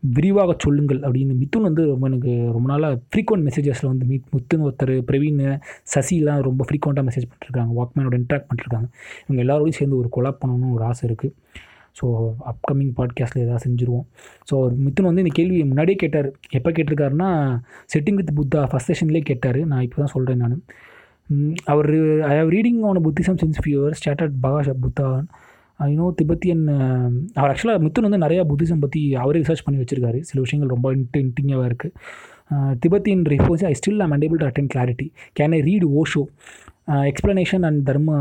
[0.02, 4.94] விரிவாக சொல்லுங்கள் அப்படின்னு மித்துன் வந்து ரொம்ப எனக்கு ரொம்ப நாளாக ஃப்ரீக்வெண்ட் மெசேஜஸில் வந்து மித் முத்துன்னு ஒருத்தர்
[5.08, 5.42] பிரவீன்
[5.94, 7.72] சசிலாம் ரொம்ப ஃப்ரீக்வெண்ட்டாக மெசேஜ் பண்ணிருக்காங்க.
[7.78, 8.88] வாக்மேனோட இன்ட்ராக்ட் பண்ணிருக்காங்க.
[9.24, 11.34] இவங்க எல்லாரோடையும் சேர்ந்து ஒரு கொலாப் பண்ணணும்னு ஒரு ஆசை இருக்குது
[11.98, 12.06] ஸோ
[12.50, 14.06] அப்கமிங் பாட்காஸ்ட்டில் ஏதாவது செஞ்சுருவோம்.
[14.50, 14.54] ஸோ
[14.84, 16.28] மித்துன் வந்து இந்த கேள்வியை முன்னாடியே கேட்டார்.
[16.58, 17.30] எப்போ கேட்டிருக்காருன்னா
[17.94, 19.60] செட்டிங் வித் புத்தா ஃபஸ்ட் செஷன்லேயே கேட்டார்.
[19.72, 20.56] நான் இப்போ தான் சொல்கிறேன் நான்.
[21.64, 21.90] அவர்
[22.22, 25.24] I have reading on Buddhism since fewer started பகாஷ் புத்தான்
[25.76, 26.14] ஐ நோ
[27.34, 30.20] அவர் ஆக்சுவலாக மித்துன் வந்து நிறையா புத்திசம் பற்றி அவரே ரிசர்ச் பண்ணி வச்சிருக்காரு.
[30.20, 31.92] சில விஷயங்கள் ரொம்ப இன்ட்ரெஸ்டிங்காக இருக்குது
[32.54, 35.10] Tibetan ரிஃபோஸ் I still I'm unable to attain clarity
[35.40, 36.24] can I read Osho
[36.86, 38.16] explanation and Dharma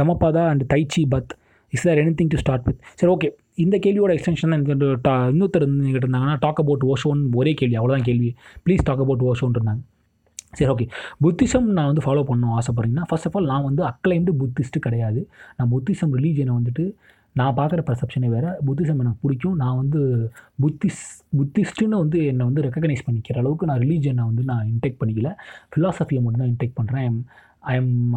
[0.00, 1.28] Dhammapada and tai chi but
[1.70, 6.60] is there anything to start with சரி ஓகே இந்த கேள்வியோட எக்ஸ்டென்ஷன் எனக்கு இன்னொருத்தர் வந்து டாக்
[6.60, 8.34] அபவுட் ஓஷோன்னு ஒரே கேள்வி அவ்வளோதான் கேள்வி.
[8.66, 9.80] ப்ளீஸ் டாக் அபவுட் ஓஷோன்னு இருந்தாங்க
[10.52, 10.86] சரி ஓகே
[11.24, 15.20] புத்திசம் நான் வந்து ஃபாலோ பண்ணணும் ஆசைப்பட்றீங்கன்னா ஃபர்ஸ்ட் ஆஃப் ஆல் நான் வந்து அக்ளைம்டு புத்திஸ்ட்டு கிடையாது.
[15.56, 16.84] நான் புத்திசம் ரிலீஜியனை வந்துட்டு
[17.38, 18.50] நான் பார்க்குற பர்செப்ஷனே வேறு.
[18.68, 19.56] புத்திசம் எனக்கு பிடிக்கும்.
[19.56, 20.00] நான் வந்து
[20.62, 21.02] புத்திஸ்
[21.38, 25.30] புத்திஸ்ட்டுன்னு வந்து என்னை வந்து ரெக்கக்னைஸ் பண்ணிக்கிற அளவுக்கு நான் ரிலீஜியனை வந்து நான் இன்டேக் பண்ணிக்கல.
[25.72, 27.18] ஃபிலாசபியை மட்டும் தான் இன்டேக் பண்ணுறேன்
[27.60, 28.14] I am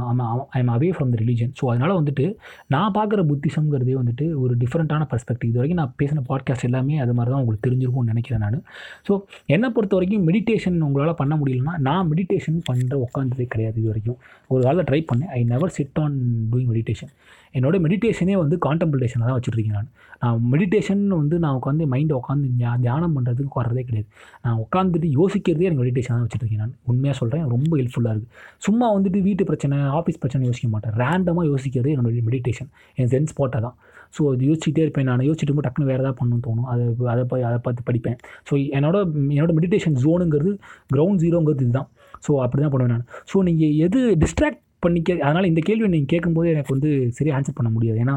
[0.50, 2.36] I am away from the religion so அதனால் வந்துட்டு
[2.68, 7.32] நான் பார்க்குற புத்திசம்ங்கிறதே வந்துட்டு ஒரு டிஃப்ரெண்ட்டான பர்ஸ்பெக்டிவ் இது வரைக்கும் நான் பேசின பாட்காஸ்ட் எல்லாமே அது மாதிரி
[7.34, 8.64] தான் உங்களுக்கு தெரிஞ்சிருக்கும்னு நினைக்கிறேன் நான்.
[9.08, 14.20] ஸோ என்னை பொறுத்த வரைக்கும் மெடிடேஷன் உங்களால் பண்ண முடியலன்னா நான் மெடிடேஷன் பண்ணுற உட்காந்ததே கிடையாது இது வரைக்கும்.
[14.48, 15.28] ஒரு காலத்தில் ட்ரை பண்ணேன்.
[15.28, 16.18] I never sit on
[16.52, 17.14] doing meditation
[17.58, 19.90] என்னோட மெடிடேஷனே வந்து கான்டெம்ப்ளேஷனாக தான் வச்சுருக்கேன் நான்.
[20.24, 22.48] நான் மெடிடேஷன் வந்து நான் உட்காந்து மைண்டை உட்காந்து
[22.86, 24.08] தியானம் பண்ணுறதுக்கு வர்றதே கிடையாது.
[24.46, 26.76] நான் உட்காந்துட்டு யோசிக்கிறதே எனக்கு மெடிடேஷனாக தான் வச்சுருக்கேன் நான்.
[26.92, 28.32] உண்மையாக சொல்கிறேன் ரொம்ப ஹெல்ப்ஃபுல்லாக இருக்குது
[28.68, 30.96] சும்மா வந்துட்டு வீட்டு பிரச்சனை ஆஃபீஸ் பிரச்சனை யோசிக்க மாட்டேன்.
[31.04, 32.70] ரேண்டமாக யோசிக்கிறதே என்னோடய மெடிடேஷன்
[33.02, 33.78] என் சென்ஸ் போட்டால் தான்.
[34.16, 35.26] ஸோ அது யோசிச்சுட்டே இருப்பேன் நான்.
[35.28, 36.68] யோசிச்சுட்டு இருக்கும்போது டக்குனு வேறு ஏதாவது பண்ணணும்னு தோணும்.
[36.72, 36.84] அதை
[37.14, 38.18] அதை அதை பார்த்து படிப்பேன்.
[38.50, 38.98] ஸோ என்னோட
[39.38, 40.52] என்னோட மெடிடேஷன் ஜோனுங்கிறது
[40.94, 41.90] கிரவுண்ட் ஜீரோங்கிறது இதுதான்.
[42.26, 43.08] ஸோ அப்படி தான் பண்ணுவேன் நான்.
[43.32, 47.70] ஸோ நீங்கள் எது டிஸ்ட்ராக்ட் பண்ணிக்க அதனால் இந்த கேள்வி நீங்கள் கேட்கும்போது எனக்கு வந்து சரியாக ஆன்சர் பண்ண
[47.76, 47.98] முடியாது.
[48.06, 48.16] ஏன்னா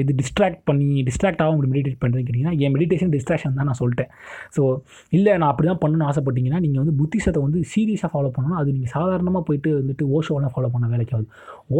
[0.00, 4.10] இது டிஸ்ட்ராக்ட் பண்ணி டிஸ்ட்ராக்ட் ஆகும் மெடிடேட் பண்ணுறேன்னு கேட்டிங்கன்னா என் மெடிடேஷன் டிஸ்ட்ராக்ஷன் தான் நான் சொல்லிட்டேன்.
[4.56, 4.62] ஸோ
[5.18, 8.58] இல்லை நான் அப்படி தான் பண்ணணும்னு ஆசைப்பட்டீங்கன்னா நீங்கள் வந்து புத்திசத்தை வந்து சீரியஸாக ஃபாலோ பண்ணணும்.
[8.62, 11.24] அது நீங்கள் சாதாரணமாக போயிட்டு வந்துட்டு ஓஷோவெல்லாம் ஃபாலோ பண்ண வேலைக்கு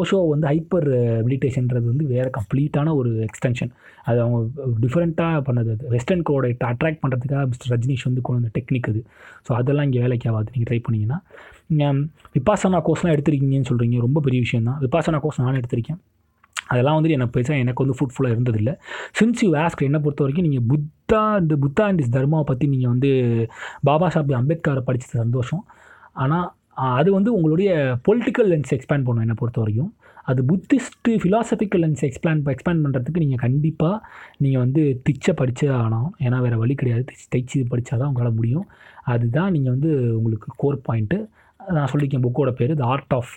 [0.00, 0.88] ஓஷோ வந்து ஹைப்பர்
[1.28, 3.72] மெடிடேஷன்றது வந்து வேறு கம்ப்ளீட்டான ஒரு எக்ஸ்டென்ஷன்
[4.08, 4.38] அது அவங்க
[4.84, 5.70] டிஃப்ரெண்ட்டாக பண்ணது.
[5.76, 9.00] அது வெஸ்டர்ன் கோடை அட்ராக்ட் பண்ணுறதுக்காக மிஸ்டர் ரஜினிஷ் வந்து கொண்டு வந்த டெக்னிக் அது.
[9.46, 10.48] ஸோ அதெல்லாம் இங்கே வேலைக்கு ஆகாது.
[10.54, 11.18] நீங்கள் ட்ரை பண்ணிங்கன்னா
[11.72, 11.98] நீங்கள்
[12.36, 16.00] விபாசனா கோர்ஸ்லாம் எடுத்திருக்கீங்கன்னு சொல்கிறீங்க ரொம்ப பெரிய விஷயம் தான் விபாசனா கோர்ஸ் நானும் எடுத்திருக்கேன்.
[16.72, 18.74] அதெல்லாம் வந்துட்டு எனக்கு பெருசாக எனக்கு வந்து ஃப்ரூட்ஃபுல்லாக இருந்ததில்லை.
[19.18, 22.92] சின்ஸ் யூ ஆஸ்க் என்னை பொறுத்த வரைக்கும் நீங்கள் புத்தா இந்த புத்தா அண்ட் இஸ் தர்மாவை பற்றி நீங்கள்
[22.94, 23.10] வந்து
[23.88, 25.62] பாபா சாஹிப் அம்பேத்கரை படித்தது சந்தோஷம்.
[26.24, 26.46] ஆனால்
[26.98, 27.70] அது வந்து உங்களுடைய
[28.06, 29.90] பொலிட்டிக்கல் லென்ஸ் எக்ஸ்பேண்ட் பண்ணும் என்னை பொறுத்த வரைக்கும்.
[30.30, 33.96] அது Buddhist philosophical lens expand expand பண்ணுறதுக்கு நீங்கள் கண்டிப்பாக
[34.44, 36.08] நீங்கள் வந்து திச்சை படித்தே ஆகணும்.
[36.24, 37.04] ஏன்னா வேறு வழி கிடையாது.
[37.34, 38.66] தைச்சி படித்தா தான் உங்களால் முடியும்.
[39.14, 41.18] அதுதான் நீங்கள் வந்து உங்களுக்கு கோர் பாயிண்ட்டு
[41.76, 43.32] நான் சொல்லியிருக்கேன் புக்கோட பேர் த ஆர்ட் ஆஃப்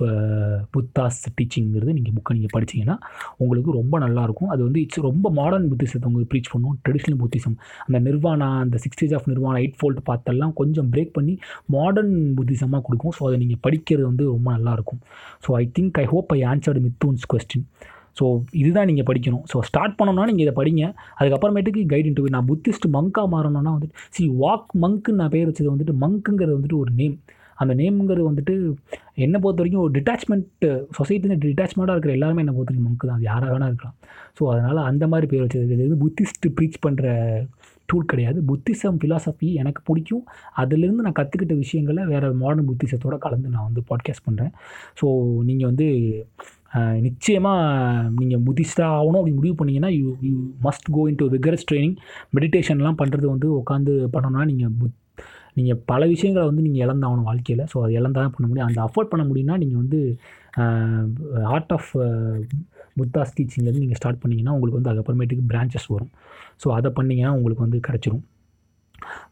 [0.74, 2.96] புத்தாஸ் டீச்சிங்கிறது நீங்கள் புக்கை நீங்கள் படிச்சீங்கன்னா
[3.44, 4.50] உங்களுக்கு ரொம்ப நல்லாயிருக்கும்.
[4.54, 6.76] அது வந்து இட்ஸ் ரொம்ப மாடர்ன் புத்திசத்தை உங்களுக்கு ப்ரீச் பண்ணும்.
[6.86, 7.56] ட்ரெடிஷ்னல் புத்திசம்
[7.86, 11.36] அந்த நிர்வாணா அந்த six stage of nirvana eight fold பார்த்தெல்லாம் கொஞ்சம் பிரேக் பண்ணி
[11.78, 13.16] மாடர்ன் புத்திசமாக கொடுக்கும்.
[13.18, 15.02] ஸோ அதை நீங்கள் படிக்கிறது வந்து ரொம்ப நல்லாயிருக்கும்.
[15.46, 17.68] So I think I hope I answered Mithun's question
[18.20, 18.26] so
[18.62, 19.46] இதுதான் நீங்கள் படிக்கணும்.
[19.52, 20.84] ஸோ ஸ்டார்ட் பண்ணோம்னா நீங்கள் இதை படிங்க.
[21.20, 25.96] அதுக்கப்புறமேட்டுக்கு கைட் இன்டர்வியூ நான் புத்திஸ்ட் மங்காக மாறணும்னா வந்துட்டு சி வாக் மங்க்குன்னு நான் பேர் வச்சது வந்துட்டு
[26.04, 27.16] மங்க்குங்கிறது வந்துட்டு ஒரு நேம்
[27.62, 28.56] அந்த நேம்ங்கிறது வந்துட்டு
[29.26, 30.66] என்னை பொறுத்த வரைக்கும் ஒரு டிட்டாச்மெண்ட்
[31.00, 33.20] சொசைட்டியில் டிட்டாச்மெண்ட்டாக இருக்கிற எல்லாருமே என்னை பொறுத்த வரைக்கும் மங்கு தான்.
[33.20, 33.98] அது யாராக வேணா இருக்கலாம்.
[34.38, 35.76] ஸோ அதனால் அந்த மாதிரி பேர் வச்சது.
[35.76, 37.06] இது வந்து புத்திஸ்ட் ப்ரீச் பண்ணுற
[37.90, 38.40] டூல் கிடையாது.
[38.50, 40.26] புத்திசம் ஃபிலாசபி எனக்கு பிடிக்கும்.
[40.62, 44.54] அதுலேருந்து நான் கற்றுக்கிட்ட விஷயங்களை வேறு மாடர்ன் புத்திசத்தோடு கலந்து நான் வந்து பாட்காஸ்ட் பண்ணுறேன்
[45.02, 45.08] ஸோ
[45.50, 45.88] நீங்கள் வந்து
[47.08, 50.36] நிச்சயமாக நீங்கள் புத்திஸ்டாக ஆகணும் அப்படி முடிவு பண்ணீங்கன்னா you you
[50.66, 51.96] must go into vigorous training
[52.38, 54.98] மெடிடேஷன்லாம் பண்ணுறது வந்து உட்காந்து பண்ணணும்னா நீங்கள் புத்
[55.58, 57.64] நீங்கள் பல விஷயங்களை வந்து நீங்கள் இழந்தாகணும் வாழ்க்கையில்.
[57.72, 58.68] ஸோ அது இழந்தால் தான் பண்ண முடியும்.
[58.70, 60.00] அந்த அஃபோர்ட் பண்ண முடியும்னா நீங்கள் வந்து
[61.56, 61.92] ஆர்ட் ஆஃப்
[63.00, 66.12] புத்தாஸ் டீச்சிங்லேருந்து நீங்கள் ஸ்டார்ட் பண்ணிங்கன்னா உங்களுக்கு வந்து அதுக்கப்புறமேட்டுக்கு பிரான்ச்சஸ் வரும்.
[66.64, 68.26] ஸோ அதை பண்ணிங்கன்னா உங்களுக்கு வந்து கிடச்சிரும்.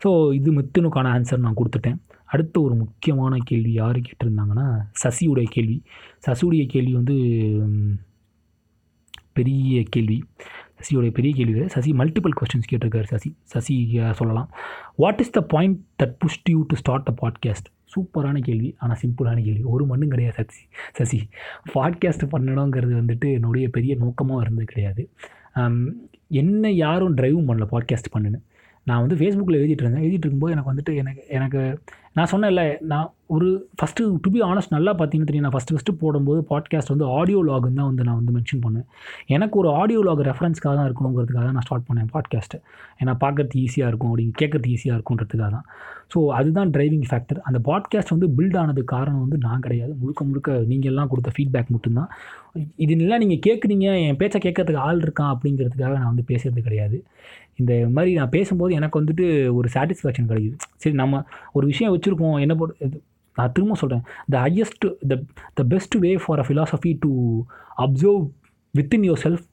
[0.04, 2.00] ஸோ இது மித்துனுக்கான ஆன்சர் நான் கொடுத்துட்டேன்.
[2.34, 4.68] அடுத்த ஒரு முக்கியமான கேள்வி யார் கேட்டிருந்தாங்கன்னா
[5.04, 5.78] சசியுடைய கேள்வி.
[6.26, 7.18] சசியுடைய கேள்வி வந்து
[9.38, 10.18] பெரிய கேள்வி.
[10.82, 13.30] சசியோடைய பெரிய கேள்வி சசி மல்டிபிள் கொஸ்டின்ஸ் கேட்டிருக்காரு சசி.
[13.54, 13.76] சசி
[14.20, 14.50] சொல்லலாம்.
[15.04, 19.38] What is the point that pushed you to start a podcast சூப்பரான கேள்வி ஆனால் சிம்பிளான
[19.48, 19.64] கேள்வி.
[19.74, 20.64] ஒரு மண்ணும் கிடையாது சசி.
[20.98, 21.20] சசி
[21.76, 25.04] பாட்காஸ்ட் பண்ணணுங்கிறது வந்துட்டு என்னுடைய பெரிய நோக்கமாக இருந்தது கிடையாது.
[26.42, 28.40] என்ன யாரும் ட்ரைவும் பண்ணல பாட்காஸ்ட் பண்ணுன்னு.
[28.90, 31.60] நான் வந்து ஃபேஸ்புக்கில் எழுதிட்டு இருந்தேன் எழுதிட்டு இருக்கும்போது எனக்கு வந்துட்டு எனக்கு எனக்கு
[32.18, 32.62] நான் சொன்னேன்ல
[32.92, 35.46] நான் ஒரு ஃபஸ்ட்டு டு பி ஆனஸ்ட் நல்லா பார்த்தீங்கன்னு தெரியும்.
[35.46, 38.88] நான் ஃபஸ்ட்டு ஃபஸ்ட்டு போடும்போது பாட்காஸ்ட் வந்து ஆடியோ லாகுன்னு தான் வந்து நான் வந்து மென்ஷன் பண்ணேன்.
[39.36, 42.60] எனக்கு ஒரு ஆடியோ லாக் ரெஃபரன்ஸ்க்காக தான் இருக்கணுங்கிறதுக்காக தான் நான் ஸ்டார்ட் பண்ணேன் பாட்காஸ்ட்டு
[43.02, 45.66] ஏன்னா பார்க்குறது ஈஸியாக இருக்கும் அப்படின்னு கேட்குறது ஈஸியாக இருக்கும்ன்றதுக்காக தான்.
[46.14, 49.94] ஸோ அதுதான் டிரைவிங் ஃபேக்டர் அந்த பாட்காஸ்ட் வந்து பில்ட் ஆனது காரணம் வந்து நான் கிடையாது.
[50.02, 52.12] முழுக்க முழுக்க நீங்கள் எல்லாம் கொடுத்த ஃபீட்பேக் மட்டும்தான்.
[52.86, 57.00] இதெல்லாம் நீங்கள் கேட்குறீங்க என் பேச்சை கேட்கறதுக்கு ஆள் இருக்கான் அப்படிங்கிறதுக்காக நான் வந்து பேசுகிறது கிடையாது.
[57.62, 60.56] இந்த மாதிரி நான் பேசும்போது எனக்கு வந்துட்டு ஒரு சாட்டிஸ்ஃபேக்ஷன் கிடைக்குது.
[60.78, 63.02] சரி நம்ம ஒரு விஷயம் வச்சுருக்கோம் என்ன போட்டு
[63.38, 65.16] நான் திரும்ப சொல்கிறேன் the highest the
[65.54, 67.12] the best way for a philosophy to
[67.78, 68.24] observe
[68.74, 69.46] within yourself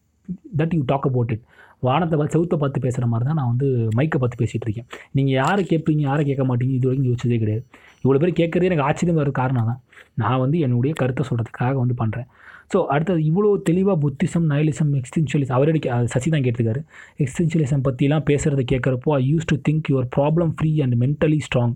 [0.58, 1.44] that you talk about it
[1.86, 3.66] வானத்தை பார்த்து செவுத்தை பார்த்து பேசுகிற மாதிரி தான் நான் வந்து
[3.98, 4.88] மைக்கை பார்த்து பேசிகிட்டு இருக்கேன்.
[5.16, 7.64] நீங்கள் யாரை கேட்பீங்க யாரை கேட்க மாட்டீங்க இது வரைக்கும் யோசிச்சதே கிடையாது.
[8.04, 9.80] இவ்வளோ பேர் கேட்குறதே எனக்கு ஆச்சரியம் வர காரணம் தான்
[10.22, 12.28] நான் வந்து என்னுடைய கருத்தை சொல்கிறதுக்காக வந்து பண்ணுறேன்
[12.72, 15.72] ஸோ அடுத்தது இவ்வளோ தெளிவாக புத்திசம் நயலிசம் எக்ஸ்டென்ஷியலிசம் அவரே
[16.14, 16.80] சசி தான் கேட்டிருக்காரு.
[17.24, 21.74] எக்ஸ்டென்ஷியலிசம் பற்றிலாம் பேசுகிறத கேட்குறப்போ I use to think your problem free and mentally strong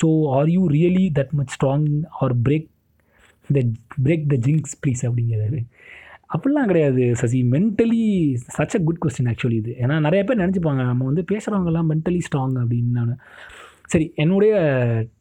[0.00, 1.86] so are you really that much strong
[2.22, 2.68] are break
[3.50, 3.62] the
[4.06, 5.60] break the jinx please அப்படிங்கிறாரு.
[6.34, 7.38] அப்படிலாம் கிடையாது Sasi.
[7.54, 8.02] Mentally
[8.56, 9.72] such a good question actually இது.
[9.84, 12.92] ஏன்னா நிறைய பேர் நினச்சிப்பாங்க நம்ம வந்து பேசுகிறவங்கலாம் mentally strong அப்படின்னு.
[12.98, 13.18] நான்
[13.92, 14.54] சரி என்னுடைய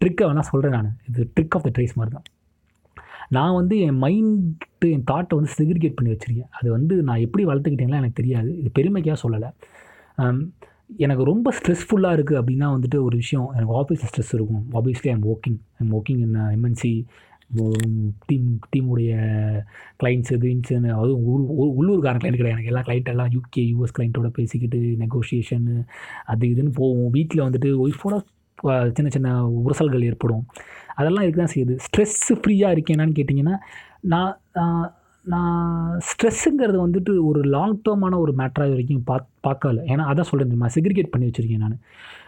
[0.01, 0.93] ட்ரிக்கை வேணால் சொல்கிறேன் நான்.
[1.09, 2.27] இது ட்ரிக் ஆஃப் த ட்ரேஸ் மாதிரி தான்
[3.35, 6.49] நான் வந்து என் மைண்டு என் தாட்டை வந்து செக்ரிகேட் பண்ணி வச்சுருக்கேன்.
[6.59, 8.49] அது வந்து நான் எப்படி வளர்த்துக்கிட்டேங்களா எனக்கு தெரியாது.
[8.59, 9.49] இது பெருமைக்காக சொல்லலை.
[11.03, 13.47] எனக்கு ரொம்ப ஸ்ட்ரெஸ்ஃபுல்லாக இருக்குது அப்படின்னா வந்துட்டு ஒரு விஷயம்.
[13.55, 14.63] எனக்கு ஆஃபீஸில் ஸ்ட்ரெஸ் இருக்கும்.
[14.77, 16.93] Obviously I'm working I'm working in MNC
[18.27, 19.11] team டீமுடைய
[20.03, 22.55] clients கிரீன்ஸுன்னு அதுவும் ஊர் உள்ளூர்காரன் கிளைண்ட் கிடையாது.
[22.57, 25.75] எனக்கு எல்லா கிளைண்ட் எல்லாம் யூகே யூஎஸ் கிளைண்ட்டோட பேசிக்கிட்டு நெகோஷியேஷனு
[26.33, 28.17] அது இதுன்னு போவோம் வீட்டில் வந்துட்டு ஒய்ஃபோட
[28.97, 29.29] சின்ன சின்ன
[29.65, 30.43] உரசல்கள் ஏற்படும்.
[30.95, 33.55] அதெல்லாம் இருக்க தான் செய்யுது ஸ்ட்ரெஸ் ஃப்ரீயாக இருக்கேனான்னு கேட்டிங்கன்னா
[34.13, 34.87] நான் நான்
[35.25, 39.15] நான் ஸ்ட்ரெஸ்ஸுங்கிறது வந்துட்டு ஒரு லாங் டேர்மான ஒரு மேட்டராக வரைக்கும் பா
[39.47, 40.69] பார்க்கல ஏன்னா அதான் சொல்கிறேன் தெரியுமா?
[40.75, 41.77] செக்ரிகேட் பண்ணி வச்சுருக்கேன் நான்.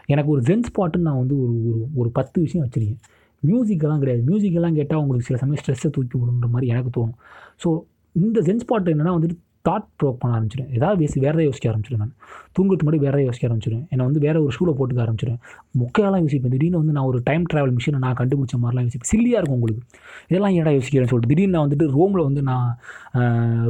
[0.05, 2.99] எனக்கு ஒரு ஜென் ஸ்பாட்டுன்னு நான் வந்து ஒரு ஒரு ஒரு பத்து விஷயம் வச்சுருக்கேன்.
[3.47, 4.21] மியூசிக்கெல்லாம் கிடையாது.
[4.29, 7.17] மியூசிக்கெல்லாம் கேட்டால் உங்களுக்கு சில சமயம் ஸ்ட்ரெஸ்ஸை தூக்கி விடுன்ற மாதிரி எனக்கு தோணும்.
[7.63, 7.69] ஸோ
[8.15, 9.37] இந்த ஜென் ஸ்பாட் என்னென்னா வந்துட்டு
[9.67, 12.11] தாட் ப்ரோக் பண்ண ஆரம்பிச்சிடும் ஏதாவது பேசி வேறதை யோசிக்க ஆரம்பிச்சிடும் நான்.
[12.55, 15.39] தூங்குறதுக்கு முன்னாடி வேறதை யோசிக்க ஆரம்பிச்சிடும் என்னை வந்து வேறு ஒரு ஷூவில் போட்டுக்க ஆரம்பிச்சிடும்
[15.81, 16.53] முக்கியெல்லாம் யோசிப்பேன்.
[16.55, 19.11] திடீர்னு வந்து நான் ஒரு டைம் ட்ராவல் மிஷினை நான் கண்டுபிடிச்ச மாதிரிலாம் யோசிப்பேன்.
[19.13, 19.83] சில்லியாக இருக்கும் உங்களுக்கு.
[20.31, 22.67] இதெல்லாம் ஏடா யோசிக்கிறேன்னு சொல்லிட்டு திடீர்னு நான் வந்துட்டு ரோமில் வந்து நான்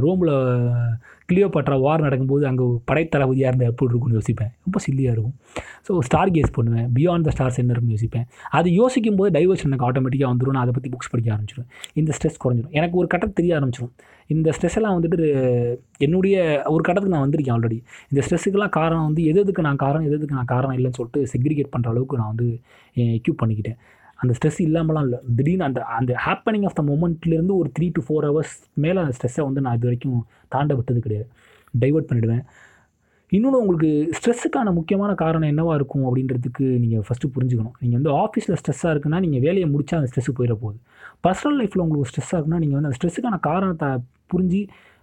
[0.06, 0.34] ரோமில்
[1.28, 4.50] கிளியோபாட்ரா வார் நடக்கும்போது அங்கே படைத்தளபதியாக இருந்தால் எப்படி இருக்கும்னு யோசிப்பேன்.
[4.66, 5.36] ரொம்ப சில்லியாக இருக்கும்.
[5.86, 8.26] ஸோ ஸ்டார் கேஸ் பண்ணுவேன் பியாண்ட் த ஸ்டார்ஸ் என்ன இருக்குன்னு யோசிப்பேன்.
[8.58, 11.68] அது யோசிக்கும் போது டைவர்ஷன் எனக்கு ஆட்டோமேட்டிக்காக வந்துடும் நான் அதை பற்றி புக்ஸ் படிக்க ஆரம்பிச்சிடும்
[12.02, 13.94] இந்த ஸ்ட்ரெஸ் குறைஞ்சிடும் எனக்கு ஒரு கட்டம் தெரிய ஆரம்பிச்சிடும்
[14.34, 15.26] இந்த ஸ்ட்ரெஸ் எல்லாம் வந்துட்டு
[16.06, 16.36] என்னுடைய
[16.74, 17.78] ஒரு கட்டத்துக்கு நான் வந்திருக்கேன் ஆல்ரெடி
[18.12, 21.74] இந்த ஸ்ட்ரெஸ்ஸுக்கெல்லாம் காரணம் வந்து எது எதுக்கு நான் காரணம் எது எதுக்கு நான் காரணம் இல்லைன்னு சொல்லிட்டு செக்ரிகேட்
[21.74, 22.48] பண்ணுற அளவுக்கு நான் வந்து
[23.18, 23.78] எக்யூப் பண்ணிக்கிட்டேன்.
[24.22, 25.18] அந்த ஸ்ட்ரெஸ் இல்லாமலாம் இல்லை.
[25.38, 28.54] திடீர்னு அந்த அந்த ஹேப்பனிங் ஆஃப் த மூமெண்ட்லேருந்து ஒரு த்ரீ டு ஃபோர் ஹவர்ஸ்
[28.84, 30.20] மேலே அந்த ஸ்ட்ரெஸ்ஸை வந்து நான் இது வரைக்கும்
[30.54, 31.28] தாண்ட விட்டது கிடையாது.
[31.82, 32.44] டைவர்ட் பண்ணிவிடுவேன்
[33.32, 37.76] இன்னொன்று உங்களுக்கு ஸ்ட்ரெஸ்ஸுக்கான முக்கியமான காரணம் என்னவாக இருக்கும் அப்படின்றதுக்கு நீங்கள் ஃபஸ்ட்டு புரிஞ்சுக்கணும்.
[37.82, 40.78] நீங்கள் வந்து ஆஃபீஸில் ஸ்ட்ரெஸ்ஸாக இருக்குன்னா நீங்கள் வேலையை முடிச்சா அந்த ஸ்ட்ரெஸ்ஸு போயிட போகுது.
[41.26, 43.88] பர்சனல் லைஃப்பில் உங்களுக்கு ஸ்ட்ரெஸ்ஸாக இருக்குன்னா நீங்கள் வந்து அந்த ஸ்ட்ரெஸ்ஸுக்கான காரணத்தை
[44.32, 44.60] புரிஞ்சு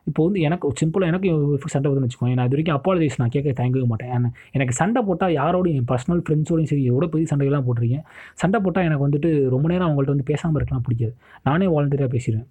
[0.10, 1.30] இப்போ வந்து எனக்கு சிம்பிளாக எனக்கு
[1.74, 4.12] சண்டை போதுன்னு வச்சுக்கோங்க நான் இது வரைக்கும் அப்பாலஜைஸ் நான் கேட்க தேங்கவே மாட்டேன்.
[4.16, 8.06] ஏன்னா எனக்கு சண்டை போட்டால் யாரோடையும் என் பர்சனல் ஃப்ரெண்ட்ஸோடையும் சரி எவ்வளோ பெரிய சண்டைகள்லாம் போட்டிருக்கேன்.
[8.44, 11.14] சண்டை போட்டால் எனக்கு வந்துட்டு ரொம்ப நேரம் அவங்கள்ட்ட வந்து பேசாமல் இருக்கலாம் பிடிக்காது.
[11.50, 12.48] நானே வாலண்டியராக பேசிடுவேன்.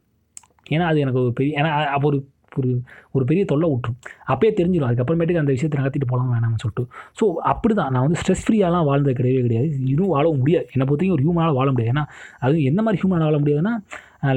[0.75, 2.21] ஏன்னா அது எனக்கு ஒரு பெரிய ஏன்னா அப்போ ஒரு
[2.59, 2.71] ஒரு
[3.17, 3.99] ஒரு பெரிய தொல்லை விட்டுரும்
[4.33, 6.85] அப்பயே தெரிஞ்சிடும் அதுக்கப்புறமேட்டுக்கு அந்த விஷயத்தை நகர்த்திட்டு போகலாம் வேணாம்னு சொல்லிட்டு.
[7.19, 9.69] ஸோ அப்படி தான் நான் வந்து ஸ்ட்ரெஸ் ஃப்ரீயாலாம் வாழ்ந்தது கிடையவே கிடையாது.
[9.93, 10.67] இதுவும் வாழவும் முடியாது.
[10.75, 11.93] என்னை பொறுத்தவரைக்கும் ஒரு ஹியூமனால் வாழ முடியாது.
[11.95, 12.05] ஏன்னா
[12.47, 13.75] அது எந்த மாதிரி ஹியூமனால் வாழ முடியாதுன்னா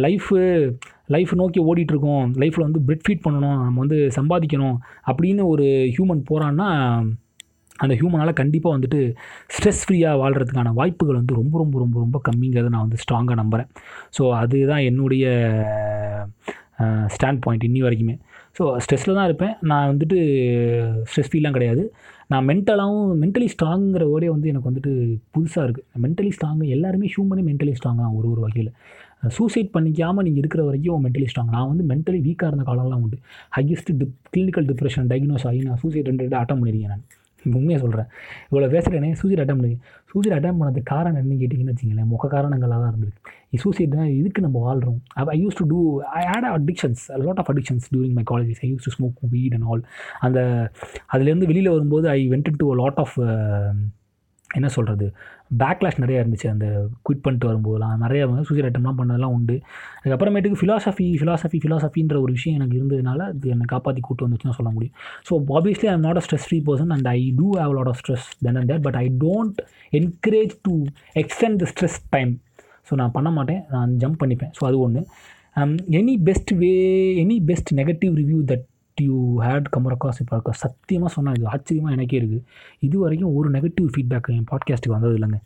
[0.05, 0.37] லைஃபு
[1.09, 2.25] லைஃப் நோக்கி ஓடிட்டுருக்கோம்.
[2.41, 3.57] லைஃப்பில் வந்து பிரெட் ஃபீட் பண்ணணும்.
[3.65, 4.77] நம்ம வந்து சம்பாதிக்கணும்.
[5.11, 5.65] அப்படின்னு ஒரு
[5.97, 6.69] ஹியூமன் போகிறான்னா
[7.83, 8.99] அந்த ஹியூமனால் கண்டிப்பாக வந்துட்டு
[9.55, 13.69] ஸ்ட்ரெஸ் ஃப்ரீயாக வாழ்கிறதுக்கான வாய்ப்புகள் வந்து ரொம்ப ரொம்ப ரொம்ப ரொம்ப கம்மிங்கிறத நான் வந்து ஸ்ட்ராங்காக நம்புகிறேன்
[14.17, 15.25] ஸோ அதுதான் என்னுடைய
[17.15, 18.15] ஸ்டாண்ட் பாயிண்ட் இன்னி வரைக்குமே.
[18.57, 19.53] ஸோ ஸ்ட்ரெஸ்ஸில் தான் இருப்பேன்.
[19.69, 20.17] நான் வந்துட்டு
[21.09, 21.83] ஸ்ட்ரெஸ் ஃபீல்லாம் கிடையாது.
[22.27, 24.91] நான் மென்டலாகவும் மென்டலி ஸ்ட்ராங்கிற வேர்டே வந்து எனக்கு வந்துட்டு
[25.35, 28.71] புதுசாக இருக்குது மென்டலி ஸ்ட்ராங் எல்லாருமே ஹியூமனே மென்டலி ஸ்ட்ராங்காக ஒரு ஒரு வகையில்.
[29.37, 33.19] சூசைட் பண்ணிக்காமல் நீங்கள் இருக்கிற வரைக்கும் மென்டலி ஸ்ட்ராங் நான் வந்து மென்டலி வீக்காக இருந்த காலம்லாம் உண்டு.
[33.57, 37.05] Highest dip clinical depression diagnose ஆகி நான் சூசைட் ரெண்டு அட்டம் பண்ணியிருக்கேன் நான்.
[37.45, 38.09] உண்மையாக சொல்கிறேன்
[38.49, 39.77] இவ்வளோ பேசுகிறேனே சூசைட் அட்டம் பண்ணி.
[40.11, 43.21] சூசைட் அட்டம் பண்ணதுக்கு காரணம் என்னன்னு கேட்டிங்கன்னு வச்சிங்களேன் முக காரணங்களாக தான் இருந்திருக்கு.
[43.95, 44.99] தான் இதுக்கு நம்ம வாழ்கிறோம்
[45.33, 45.79] I use to do
[46.19, 49.67] I hate addictions lot of addictions during my colleges I use to smoke weed and
[49.71, 49.83] all
[50.19, 50.39] அந்த
[51.13, 53.15] அதுலேருந்து வெளியில் வரும்போது I went to lot of
[54.57, 55.05] என்ன சொல்கிறது
[55.61, 56.47] பேக்லாஷ் நிறையா இருந்துச்சு.
[56.53, 56.67] அந்த
[57.05, 59.55] குவிட் பண்ணிட்டு வரும்போதெல்லாம் நிறைய வந்து சூசைட் அட்டம்லாம் பண்ணதெல்லாம் உண்டு.
[59.99, 64.95] அதுக்கப்புறமேட்டுக்கு ஃபிலாசபி ஃபிலாசபி ஃபிலாசபின்ற ஒரு விஷயம் எனக்கு இருந்ததுனால அது என்னை காப்பாற்றி கூட்டு வந்துச்சுன்னு சொல்ல முடியும்.
[65.29, 68.01] So obviously I am not a stress free person and I do have lot of
[68.03, 69.61] stress then and that but I don't
[70.01, 70.75] encourage to
[71.23, 72.33] extend the stress time
[72.89, 73.61] so நான் பண்ண மாட்டேன்.
[73.75, 74.53] நான் ஜம்ப் பண்ணிப்பேன்.
[74.59, 75.03] ஸோ அது ஒன்று
[76.01, 76.69] any best way
[77.23, 78.63] any best negative review that
[79.01, 82.43] you had come across இப்போ சத்தியமாக சொன்னால் இது ஆச்சரியமாக எனக்கே இருக்குது
[82.79, 85.39] இது வரைக்கும் ஒரு நெகட்டிவ் ஃபீட்பேக் என் பாட்காஸ்ட்டுக்கு வந்தது இல்லைங்க.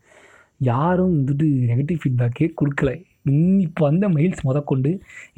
[0.58, 3.04] யாரும் வந்துட்டு நெகட்டிவ் ஃபீட்பேக்கே கொடுக்கல.
[3.66, 4.92] இப்போ வந்த மெயில்ஸ் முதற்கொண்டு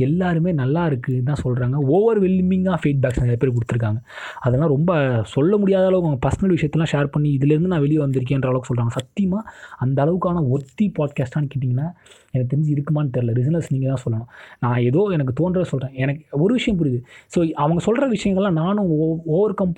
[0.05, 3.99] எல்லாருமே நல்லா இருக்குது தான் சொல்கிறாங்க ஓவர் வெல்மிங்காக ஃபீட்பேக்ஸ் நிறைய பேர் கொடுத்துருக்காங்க.
[4.45, 4.91] அதெல்லாம் ரொம்ப
[5.33, 9.43] சொல்ல முடியாத அளவுக்கு அவங்க பர்சனல் விஷயத்தெல்லாம் ஷேர் பண்ணி இதுலேருந்து நான் வெளியே வந்திருக்கேன்ற அளவுக்கு சொல்கிறாங்க சத்தியமாக
[9.85, 11.87] அந்த அளவுக்கான ஒத்தி பாட்காஸ்ட்டான்னு கேட்டிங்கன்னா
[12.33, 14.27] எனக்கு தெரிஞ்சு இருக்குமான்னு தெரில ரிசனஸ் நீங்கள் தான் சொல்லணும்.
[14.63, 16.99] நான் ஏதோ எனக்கு தோன்றத சொல்கிறேன் எனக்கு ஒரு விஷயம் புரியுது.
[17.33, 19.73] ஸோ அவங்க சொல்கிற விஷயங்கள்லாம் நானும் ஓ ஓவர் கம்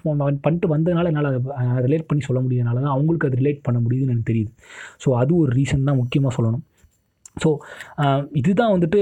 [0.45, 4.32] பண்ணிட்டு வந்ததுனால என்னால் அதை ரிலேட் பண்ணி சொல்ல முடியாதனால தான் அவங்களுக்கு அது ரிலேட் பண்ண முடியுதுன்னு எனக்கு
[4.34, 4.51] தெரியுது.
[5.05, 6.66] ஸோ அது ஒரு ரீசன் தான் முக்கியமாக சொல்லணும்.
[7.38, 7.50] ஸோ
[8.40, 9.02] இதுதான் வந்துட்டு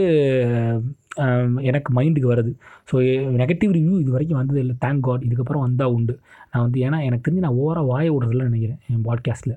[1.69, 2.51] எனக்கு மைண்டுக்கு வருது
[2.89, 2.95] ஸோ
[3.41, 4.75] நெகட்டிவ் ரிவ்யூ இது வரைக்கும் வந்தது இல்லை.
[4.83, 6.13] தேங்க் காட் இதுக்கப்புறம் வந்தால் உண்டு.
[6.51, 9.55] நான் வந்து ஏன்னா எனக்கு தெரிஞ்சு நான் ஓவராக வாயை விடுறதில்ல நினைக்கிறேன் என் பாட்காஸ்ட்டில்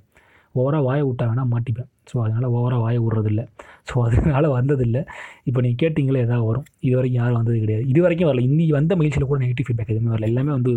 [0.55, 1.89] ஓவராக வாயை விட்டா வேணால் மாட்டிப்பேன்.
[2.11, 3.43] ஸோ அதனால் ஓவராக வாயை விட்றதில்ல.
[3.89, 5.03] ஸோ அதனால் வந்ததில்லை.
[5.49, 6.67] இப்போ நீங்கள் கேட்டிங்களே எதாவது வரும்.
[6.87, 7.85] இது வரைக்கும் யாரும் வந்தது கிடையாது.
[7.93, 8.43] இது வரைக்கும் வரல.
[8.49, 10.29] இன்றைக்கி வந்த மகிழ்ச்சியில் கூட நெகட்டிவ் ஃபீட்பேக் எதுவுமே வரல.
[10.33, 10.73] எல்லாமே வந்து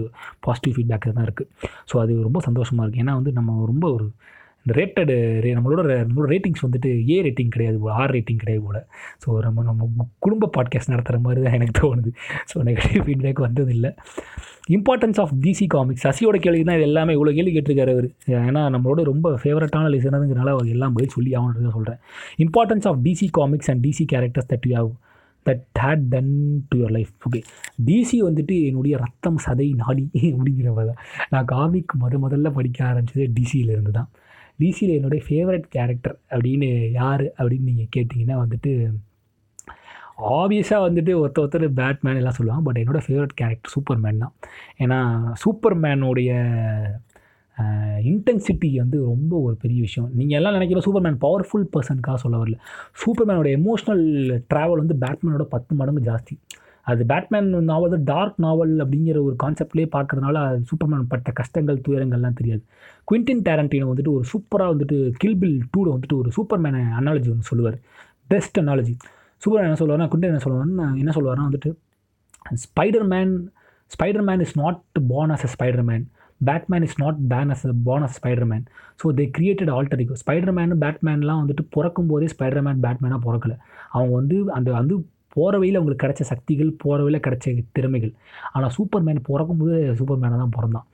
[0.48, 1.50] பாசிட்டிவ் ஃபீட்பேக் தான் இருக்குது
[1.92, 4.08] ஸோ அது ரொம்ப சந்தோஷமாக இருக்குது ஏன்னா வந்து நம்ம ரொம்ப ஒரு
[4.74, 8.82] ரேட்டடு ரே நம்மளோட நம்மளோட ரேட்டிங்ஸ் வந்துட்டு ஏ ரேட்டிங் கிடையாது போல் ஆர் ரேட்டிங் கிடையாது போல்.
[9.24, 12.12] ஸோ நம்ம நம்ம குடும்ப பாட்காஸ்ட் நடத்துகிற மாதிரி தான் எனக்கு தோணுது.
[12.54, 13.92] ஸோ நெகட்டிவ் ஃபீட்பேக் வந்ததில்லை.
[14.70, 18.08] இம்பார்ட்டன்ஸ் ஆஃப் டிசி காமிக்ஸ் சசியோட கேள்வி தான் இது எல்லாமே இவ்வளோ கேள்வி கேட்டிருக்காரு அவர்.
[18.28, 22.00] ஏன்னா நம்மளோட ரொம்ப ஃபேவரட்டான லிசனருங்கிறனால அவர் எல்லாம் பதில் சொல்லி ஆகணுன்றதை சொல்கிறேன்
[22.38, 24.92] importance of DC comics and DC characters that you have
[25.46, 27.42] that had done to your life okay
[27.86, 31.02] DC வந்துட்டு என்னுடைய ரத்தம் சதை நாடி அப்படிங்கிறவ தான்.
[31.30, 34.10] நான் காமிக் முத முதல்ல படிக்க ஆரம்பித்தது டிசியிலேருந்து தான்.
[34.62, 38.72] டிசியில் என்னுடைய ஃபேவரட் கேரக்டர் அப்படின்னு யார் அப்படின்னு நீங்கள் கேட்டிங்கன்னா வந்துட்டு
[40.36, 42.64] ஆப்வியஸாக வந்துட்டு ஒருத்த ஒருத்தர் பேட்மேன் எல்லாம் சொல்லுவாங்க.
[42.68, 44.34] பட் என்னோடய ஃபேவரட் கேரக்டர் சூப்பர் மேன் தான்.
[44.84, 45.00] ஏன்னா
[45.34, 46.32] சூப்பர் மேனுடைய
[48.12, 50.10] இன்டென்சிட்டி வந்து ரொம்ப ஒரு பெரிய விஷயம்.
[50.20, 52.58] நீங்கள் எல்லாம் நினைக்கிற சூப்பர் மேன் பவர்ஃபுல் பர்சனுக்காக சொல்ல வரல.
[53.02, 54.06] சூப்பர் மேனோட எமோஷ்னல்
[54.54, 56.36] ட்ராவல் வந்து பேட்மேனோட பத்து மடங்கு ஜாஸ்தி.
[56.86, 60.38] அது பேட்மேன் நாவல் டார்க் நாவல் அப்படிங்கிற ஒரு கான்செப்ட்லேயே பார்க்குறதுனால
[60.70, 62.64] சூப்பர்மேன் பட்ட கஷ்டங்கள் துயரங்கள்லாம் தெரியாது.
[63.10, 67.78] குவிண்டின் டேரண்டினோ வந்துட்டு ஒரு சூப்பராக வந்துட்டு கில்பில் டூவில் வந்துட்டு ஒரு சூப்பர்மேனை அனாலஜி ஒன்று சொல்லுவார்.
[68.28, 68.96] பெஸ்ட் அனாலஜி
[69.42, 71.72] சூப்பர் என்ன சொல்லுவார்னா குவிண்டன் என்ன சொல்லுவார்னா என்ன சொல்லுவார்னா வந்துட்டு
[73.14, 73.34] Spiderman
[74.28, 74.80] Spiderman is not
[75.10, 75.50] born as a
[75.90, 76.06] Spiderman
[76.42, 78.16] Batman is not born as born as
[78.52, 78.64] Spiderman
[79.02, 83.54] so they created alter ego Spider பேட்மேன்லாம் வந்துட்டு பிறக்கும் போதே ஸ்பைடர் மேன் பேட்மேனாக பிறக்கல.
[83.92, 84.96] அவங்க வந்து அந்த வந்து
[85.36, 87.46] போகிற வழியில் அவங்களுக்கு கிடைச்ச சக்திகள் போகிற வழியில் கிடைச்ச
[87.78, 88.14] திறமைகள்.
[88.54, 90.88] ஆனால் சூப்பர் மேன் பிறக்கும்போது சூப்பர் மேனை தான் பிறந்தான்.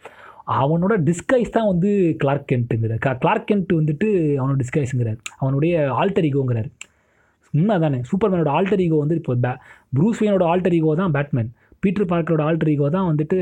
[0.60, 1.90] அவனோட டிஸ்கைஸ் தான் வந்து
[2.22, 4.08] கிளார்க் கென்ட்டுங்கிறார் கிளார்க் கென்ட் வந்துட்டு
[4.40, 6.70] அவனோட டிஸ்கைஸுங்கிறார் அவனுடைய ஆல்டர் ஈகோங்கிறார்
[7.54, 9.52] உண்மை தானே சூப்பர் மேனோட ஆல்டர் ஈகோ வந்து இப்போ பே
[9.94, 11.50] ப்ரூஸ் வேனோட ஆல்டர் ஈகோ தான் பேட்மேன்
[11.84, 13.38] பீட்டர் பார்க்கரோட ஆல்டர் ஈகோ தான் வந்துட்டு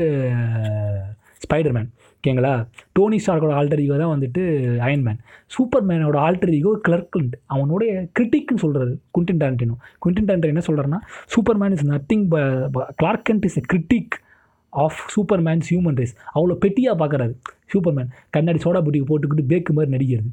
[1.44, 1.90] ஸ்பைடர்மேன்
[2.24, 2.52] ஓகேங்களா?
[2.92, 4.42] டோனி ஸ்டார்க்கோட ஆல்டர் ஈகோ தான் வந்துட்டு
[4.86, 11.00] அயன்மேன் சூப்பர் மேனோட ஆல்டர் ஈகோ கிளர்க்லண்ட் அவனுடைய கிரிட்டிக்னு சொல்கிறாரு குண்டின் டான்டினோ குண்டின் டான்டினோ என்ன சொல்கிறாருன்னா
[11.56, 12.26] Superman is nothing
[13.02, 14.16] Clark Kent is a critic
[14.72, 14.98] of
[15.42, 17.34] Superman's human race அவ்வளோ பெட்டியாக பார்க்குறாரு
[17.66, 20.30] சூப்பர் மேன் கண்ணாடி சோடா புட்டிக்கு போட்டுக்கிட்டு பேக்கு மாதிரி நடிக்கிறது.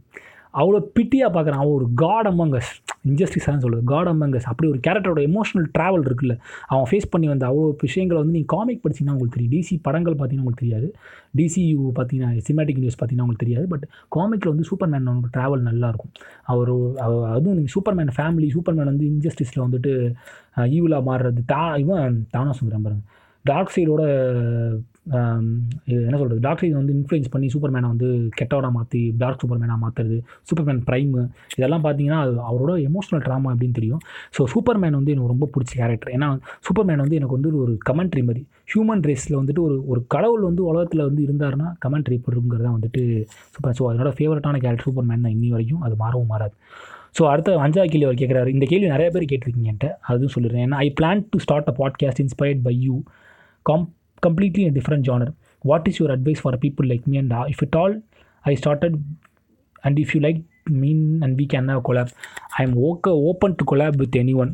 [0.61, 2.69] அவ்வளோ பிட்டியாக பார்க்குறான் அவன் ஒரு காட் அமங்கஸ்
[3.09, 3.83] இன்ஜஸ்டிஸாக சொல்லுது.
[3.91, 6.35] காட் அம்மங்கஸ் அப்படி ஒரு கேரக்டரோட எமோஷனல் ட்ராவல் இருக்குல்ல.
[6.71, 9.53] அவன் ஃபேஸ் பண்ணி வந்த அவ்வளோ விஷயங்களை வந்து நீங்கள் காமிக் படிச்சிங்கன்னா உங்களுக்கு தெரியும்.
[9.55, 10.87] டிசி படங்கள் பார்த்தீங்கன்னா உங்களுக்கு தெரியாது.
[11.39, 13.67] டிசியூ பார்த்தீங்கன்னா சினிமாட்டிக் நியூஸ் பார்த்தீங்கன்னா உங்களுக்கு தெரியாது.
[13.73, 13.85] பட்
[14.17, 16.13] காமிக்கில் வந்து சூப்பர் மேன் ட்ராவல் நல்லாயிருக்கும்
[16.53, 16.73] அவர்
[17.35, 19.93] அதுவும் நீங்கள் Superman family Superman வந்து இன்ஜஸ்டிஸில் வந்துட்டு
[20.77, 23.05] ஈவிலாக மாறுறது தா இவன் தானா சுந்தரம் பாருங்க
[23.45, 24.03] டார்க் சைடோட
[25.11, 28.07] என்ன சொல்கிறது டாக்டர் வந்து இன்ஃப்ளூயன்ஸ் பண்ணி சூப்பர் மேனை வந்து
[28.39, 30.17] கெட்டவராக மாற்றி டார்க் சூப்பர் மேனாக மாற்றுறது
[30.49, 31.21] சூப்பர் மேன் ப்ரைமு
[31.57, 34.01] இதெல்லாம் பார்த்தீங்கன்னா அது அவரோட எமோஷனல் ட்ராமா அப்படின்னு தெரியும்.
[34.37, 36.29] ஸோ சூப்பர் மேன் வந்து எனக்கு ரொம்ப பிடிச்ச கேரக்டர் ஏன்னா
[36.67, 38.43] சூப்பர் மேன் வந்து எனக்கு வந்து ஒரு கமெண்ட்ரி மாதிரி
[38.73, 43.01] ஹியூமன் ரேஸில் வந்துட்டு ஒரு ஒரு கடவுள் வந்து உலகத்தில் வந்து இருந்தாருன்னா கமெண்ட்ரி போடுங்கிறது தான் வந்துட்டு
[43.55, 45.81] சூப்பர் ஸோ அதனோட ஃபேவரட்டான கேரக்டர் சூப்பர் மேன் தான் இன்னி வரைக்கும்.
[45.81, 46.55] அது மாறவும் மாறாது.
[47.17, 50.65] ஸோ அடுத்த அஞ்சாவது கேள்வி அவர் கேட்குறாரு இந்த கேள்வி நிறைய பேர் கேட்டிருக்கீங்க என்கிட்ட அதுவும் சொல்லிடுறேன்.
[50.67, 52.95] ஏன்னா I plan to start a podcast inspired by you
[53.65, 53.85] calm
[54.25, 55.31] completely a different genre.
[55.63, 57.17] What is your advice for people like me?
[57.17, 57.95] And uh, if at all
[58.45, 58.93] I started,
[59.85, 60.39] and if you like
[60.83, 60.91] me
[61.25, 62.09] and we can have collab,
[62.59, 64.53] okay okay, open to collab with anyone.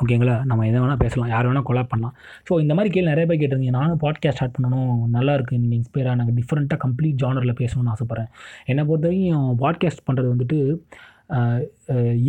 [0.00, 1.28] ஓகேங்களா நம்ம எதை வேணால் பேசலாம்.
[1.32, 2.14] யார் வேணால் collab பண்ணலாம்.
[2.46, 3.74] So இந்த மாதிரி கேள்வி நிறைய பேர் கேட்டிருந்தீங்க.
[3.78, 4.96] நானும் பாட்காஸ்ட் ஸ்டார்ட் பண்ணணும்.
[5.14, 8.28] நல்லாயிருக்கு நீங்கள் இன்ஸ்பயர் நாங்கள் டிஃப்ரெண்ட்டாக கம்ப்ளீட் ஜானரில் பேசணும்னு ஆசைப்பட்றேன்.
[8.70, 10.58] என்னை பொறுத்த வரைக்கும் பாட்காஸ்ட் பண்ணுறது வந்துட்டு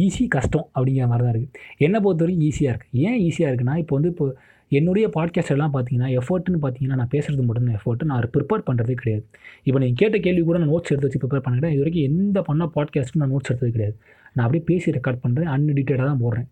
[0.05, 3.95] ஈஸி கஷ்டம் அப்படிங்கிற மாதிரி தான் இருக்குது என்னை பொறுத்த வரைக்கும் ஈஸியாக இருக்குது ஏன் ஈஸியாக இருக்குன்னா இப்போ
[3.97, 4.27] வந்து இப்போ
[4.71, 9.23] என்னுடைய பாட்காஸ்ட் எல்லாம் பார்த்தீங்கன்னா எஃபர்ட்னு பார்த்தீங்கன்னா நான் பேசுகிறது மட்டும் தான் எஃபர்ட் நான் ப்ரிப்பேர் பண்ணுறதே கிடையாது.
[9.63, 11.73] இப்போ நீங்கள் கேட்ட கேள்வி கூட நான் நோட்ஸ் எடுத்து வச்சு ப்ரிப்பேர் பண்ணிக்கிறேன்.
[11.75, 13.95] இது வரைக்கும் எந்த பண்ண பாட்காஸ்ட்டும் நான் நோட்ஸ் எடுத்தது கிடையாது.
[14.33, 16.47] நான் அப்படியே பேசி ரெக்கார்ட் பண்ணுறேன் அன்எடிட்டடாக தான் போடுறேன்.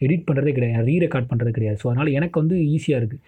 [0.00, 0.86] எடிட் பண்ணுறதே கிடையாது.
[0.90, 1.78] ரீ ரெக்கார்ட் பண்ணுறது கிடையாது.
[1.82, 3.22] ஸோ அதனால் எனக்கு வந்து ஈஸியாக இருக்குது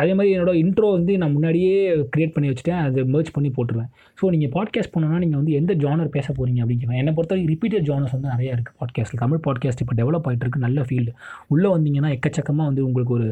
[0.00, 1.74] அதே மாதிரி என்னோட இன்ட்ரோ வந்து நான் முன்னாடியே
[2.14, 2.80] க்ரியேட் பண்ணி வச்சுட்டேன்.
[2.86, 3.88] அதை மர்ச் பண்ணி போட்டுருவேன்.
[4.20, 8.14] ஸோ நீங்கள் பாட்காஸ்ட் பண்ணணும்னா நீங்கள் வந்து எந்த ஜானர் பேச போகிறீங்க அப்படிங்கிறேன் என்னை பொறுத்தவரைக்கும் ரிப்பீட்டட் ஜானர்ஸ்
[8.16, 11.12] வந்து நிறையா இருக்குது பாட்காஸ்ட்டில் தமிழ் பாட்காஸ்ட் இப்போ டெவலப் ஆகிட்டு இருக்கு நல்ல ஃபீல்டு
[11.54, 13.28] உள்ளே வந்தீங்கன்னா எக்கச்சக்கமாக வந்து உங்களுக்கு ஒரு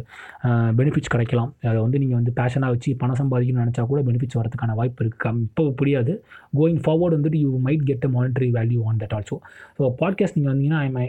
[0.81, 1.51] பெனிஃபிட்ஸ் கிடைக்கலாம்.
[1.71, 5.65] அதை வந்து நீங்கள் வந்து பேஷனாக வச்சு பணம் சம்பாதிக்கணும்னு நினச்சா கூட பெனிஃபிட்ஸ் வரதுக்கான வாய்ப்பு இருக்குது இப்போ
[5.81, 6.15] புரியாது.
[6.59, 9.37] கோயிங் ஃபார்வர்ட் வந்துட்டு you might get a monetary value on that also
[9.79, 11.07] so podcast நீங்கள் வந்தீங்கன்னா I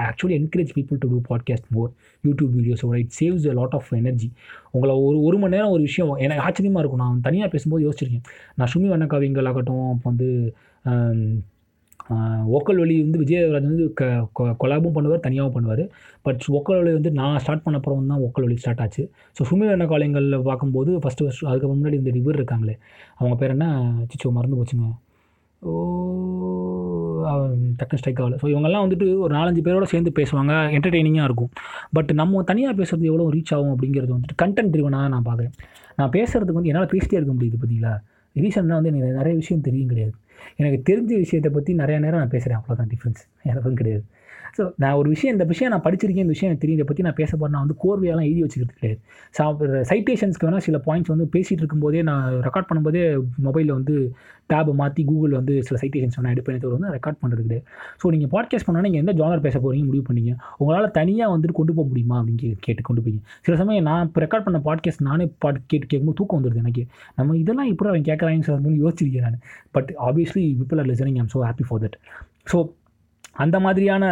[0.00, 1.90] I actually encourage people to do podcast more
[2.26, 4.28] YouTube வீடியோஸோட it saves a lot of energy
[4.76, 7.04] உங்களை ஒரு ஒரு மணி நேரம் ஒரு விஷயம் எனக்கு ஆச்சரியமாக இருக்கும்.
[7.04, 8.26] நான் தனியாக பேசும்போது யோசிச்சிருக்கேன்.
[8.58, 10.28] நான் சுமி வண்ணக்காவியங்கள் ஆகட்டும் அப்போ வந்து
[12.56, 14.04] ஓக்கல் வழி வந்து விஜயராஜ் வந்து க
[14.60, 15.82] கொலாபும் பண்ணுவார் தனியாகவும் பண்ணுவார்.
[16.26, 19.02] பட் ஓக்கல் வழி வந்து நான் ஸ்டார்ட் பண்ண அப்புறம் தான் ஒக்கல் வழி ஸ்டார்ட் ஆச்சு.
[19.36, 22.76] ஸோ சுமி வண்ணக்காவியங்களில் பார்க்கும்போது ஃபஸ்ட்டு ஃபஸ்ட்டு அதுக்கு முன்னாடி இந்த இவர் இருக்காங்களே
[23.18, 23.68] அவங்க பேர் என்ன?
[24.12, 24.88] சிச்சோ மறந்து போச்சுங்க.
[25.62, 25.72] ஓ
[27.78, 28.36] டக்குன்னு ஸ்ட்ரைக் ஆகலை.
[28.42, 30.52] ஸோ இவங்கெல்லாம் வந்துட்டு ஒரு நாலஞ்சு பேரோட சேர்ந்து பேசுவாங்க.
[30.76, 31.50] என்டர்டெய்னிங்காக இருக்கும்.
[31.92, 35.54] பட் நம்ம தனியாக பேசுகிறது எவ்வளோ ரீச் ஆகும் அப்படிங்கிறது வந்துட்டு கண்டென்ட் ட்ரிவனாக நான் பார்க்குறேன்.
[36.00, 37.94] நான் பேசுகிறதுக்கு வந்து என்னால் பேசிட்டே இருக்க முடியுது பார்த்தீங்களா
[38.42, 40.14] ரீசன்னா வந்து எனக்கு நிறைய விஷயம் தெரியும் கிடையாது.
[40.60, 44.04] எனக்கு தெரிஞ்ச விஷயத்தை பற்றி நிறையா நேரம் நான் பேசுகிறேன் அவ்வளோதான் டிஃப்ரென்ஸ் எனக்கும் கிடையாது.
[44.58, 46.80] ஸோ நான் ஒரு விஷயம் இந்த விஷயம் நான் படிச்சிருக்கேன் இந்த விஷயம் எனக்கு தெரியும்.
[46.80, 49.00] இதை பற்றி நான் பேச போகிறேன் நான் வந்து கோர்வையெல்லாம் எழுதி வச்சுக்கிறது கிடையாது
[49.36, 49.44] சா
[49.90, 53.02] சைட்டேஷன்ஸ்க்கு வேணால் சில பாயிண்ட்ஸ் வந்து பேசிகிட்டு இருக்கும்போதே நான் ரெக்கார்ட் பண்ணும்போதே
[53.46, 53.94] மொபைலில் வந்து
[54.52, 57.64] டேபை மாற்றி கூகுளில் வந்து சில சைட்டேஷன்ஸ் வேணால் எடுப்பேன் தவிர வந்து ரெக்கார்ட் பண்ணுறது கிடையாது
[58.02, 60.32] ஸோ நீங்கள் பாட்காஸ்ட் பண்ணால் நீங்கள் எந்த ஜானர் பேச போகிறீங்க முடிவு பண்ணீங்க?
[60.60, 63.16] உங்களால் தனியாக வந்துட்டு கொண்டு போக முடியுமா அப்படின்னு கே கேட்டு கொண்டு போய்.
[63.46, 66.84] சில சமயம் நான் இப்போ ரெக்கார்ட் பண்ண பாட்காஸ்ட் நானே பாட் கேட்டு கேட்கும்போது தூக்கம் வந்துடுது எனக்கு.
[67.18, 69.40] நம்ம இதெல்லாம் இப்படி அவன் கேட்குறாங்கன்னு சொல்லி யோசிச்சிருக்கேன் நான்.
[69.76, 71.98] But obviously people are listening I'm so happy for that
[72.52, 72.58] so
[73.44, 74.04] அந்த மாதிரியான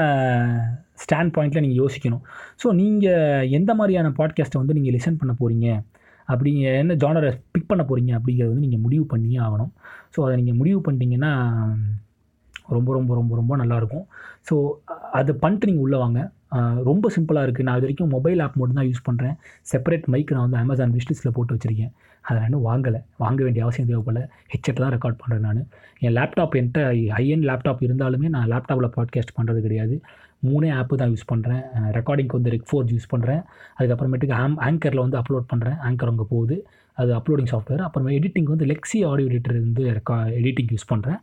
[1.02, 2.22] ஸ்டாண்ட் பாயிண்டில் நீங்கள் யோசிக்கணும்.
[2.62, 5.68] ஸோ நீங்கள் எந்த மாதிரியான பாட்காஸ்ட்டை வந்து நீங்கள் லிசன் பண்ண போகிறீங்க
[6.28, 9.72] அப்படிங்க என்ன ஜானரை பிக் பண்ண போகிறீங்க அப்படிங்கிறது வந்து நீங்கள் முடிவு பண்ணியே ஆகணும்.
[10.14, 11.32] ஸோ அதை நீங்கள் முடிவு பண்ணிட்டீங்கன்னா
[12.76, 14.06] ரொம்ப ரொம்ப ரொம்ப ரொம்ப நல்லாயிருக்கும்
[14.48, 14.54] ஸோ
[15.18, 16.20] அதை பண்ணிட்டு நீங்கள் உள்ளே வாங்க.
[16.88, 19.34] ரொம்ப சிம்பிளாக இருக்குது நான் இது வரைக்கும் மொபைல் ஆப் மட்டும் தான் யூஸ் பண்ணுறேன்
[19.70, 21.92] செப்பரேட் மைக் நான் வந்து அமேசான் விஷ்லிஸ்ட்டில் போட்டு வச்சுருக்கேன்.
[22.26, 23.00] அதை நான் இன்னும் வாங்கலை.
[23.24, 24.22] வாங்க வேண்டிய அவசியம் தேவைப்படல.
[24.52, 25.60] ஹெட்செட் தான் ரெக்கார்ட் பண்ணுறேன் நான்.
[26.04, 26.80] என் லேப்டாப் என்கிட்ட
[27.16, 29.96] ஹையன் லேப்டாப் இருந்தாலுமே நான் லேப்டாப்பில் பாட்காஸ்ட் பண்ணுறது கிடையாது.
[30.46, 31.62] மூணே ஆப்பு தான் யூஸ் பண்ணுறேன்
[31.98, 33.42] ரெக்கார்டிங்க்கு வந்து ரெக் ஃபோர்ஸ் யூஸ் பண்ணுறேன்
[33.78, 36.56] அதுக்கப்புறமேட்டுக்கு ஆம் ஆங்கரில் வந்து அப்லோட் பண்ணுறேன் ஆங்கர் அங்கே போகுது.
[36.98, 41.18] அது அப்லோடிங் சாஃப்ட்வேர் அப்புறம் எடிட்டிங் வந்து லெக்ஸி ஆடியோ எடிட்டர் வந்து ரெக்கா எடிட்டிங் யூஸ் பண்ணுறேன்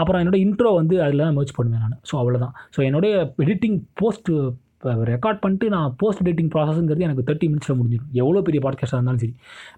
[0.00, 1.98] அப்புறம் என்னோட இன்ட்ரோ வந்து அதில் தான் மேர்ச் பண்ணுவேன் நான்.
[2.10, 3.14] ஸோ அவ்வளோதான் ஸோ என்னுடைய
[3.44, 4.30] எடிட்டிங் போஸ்ட்
[4.76, 8.10] இப்போ ரெக்கார்ட் பண்ணிட்டு நான் போஸ்ட் எடிட்டிங் ப்ராசஸ்ங்கிறது எனக்கு தேர்ட்டி மினிட்ஸில் முடிஞ்சிடும்.
[8.12, 9.34] எவ்வளோ பெரிய பாட்காஸ்ட்டாக இருந்தாலும் சரி.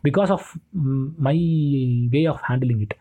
[0.09, 0.47] Because of
[1.19, 1.39] my
[2.11, 2.97] way of handling it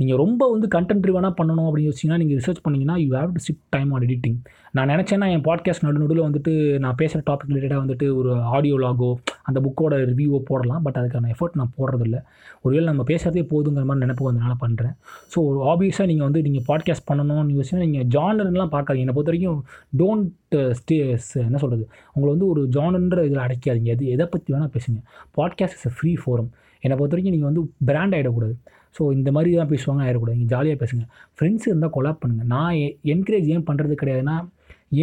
[0.00, 3.62] நீங்கள் ரொம்ப வந்து கண்டென்ட் ரிவனாக பண்ணணும் அப்படின்னு யோசிச்சிங்கன்னா நீங்கள் ரிசர்ச் பண்ணிங்கன்னா you have to sit
[3.68, 4.36] time on editing
[4.72, 9.10] நான் நினச்சேன்னா என் பாட்காஸ்ட் நடு நடுவில் வந்துட்டு நான் பேசுகிற டாபிக் ரிலேட்டாக வந்துட்டு ஒரு ஆடியோ லாகோ
[9.42, 10.82] அந்த புக்கோட ரிவ்யூவோ போடலாம்.
[10.82, 12.18] பட் அதுக்கான எஃபர்ட் நான் போடுறதில்ல.
[12.62, 14.94] ஒருவேளை நம்ம பேசுகிறதே போதுங்கிற மாதிரி நினப்பு வந்தனால பண்ணுறேன்
[15.34, 15.38] ஸோ
[15.72, 19.06] ஆப்வியஸாக நீங்கள் வந்து நீங்கள் பாட்காஸ்ட் பண்ணணும்னு யோசிச்சுன்னா நீங்கள் ஜானர்லாம் பார்க்காதீங்க.
[19.06, 19.60] என்னை பொறுத்த வரைக்கும்
[20.02, 20.28] டோன்ட்
[20.80, 20.98] ஸ்டே
[21.48, 21.84] என்ன சொல்கிறது
[22.14, 23.90] உங்களை வந்து ஒரு ஜானன்ற இதில் அடைக்காதீங்க.
[23.96, 24.98] எது எதை பற்றி வேணால் பேசுங்க.
[25.38, 26.50] Podcast is a free forum
[26.82, 28.54] என்னை பொறுத்த வரைக்கும் நீங்கள் வந்து பிராண்ட் ஆகிடக்கூடாது
[28.98, 30.36] ஸோ இந்த மாதிரி தான் பேசுவாங்க ஆயிடக்கூடாது.
[30.38, 31.04] நீங்கள் ஜாலியாக பேசுங்க.
[31.38, 32.78] ஃப்ரெண்ட்ஸ் இருந்தால் கொலாப் பண்ணுங்கள் நான்
[33.14, 34.36] என்கரேஜ் ஏன் பண்ணுறது கிடையாதுன்னா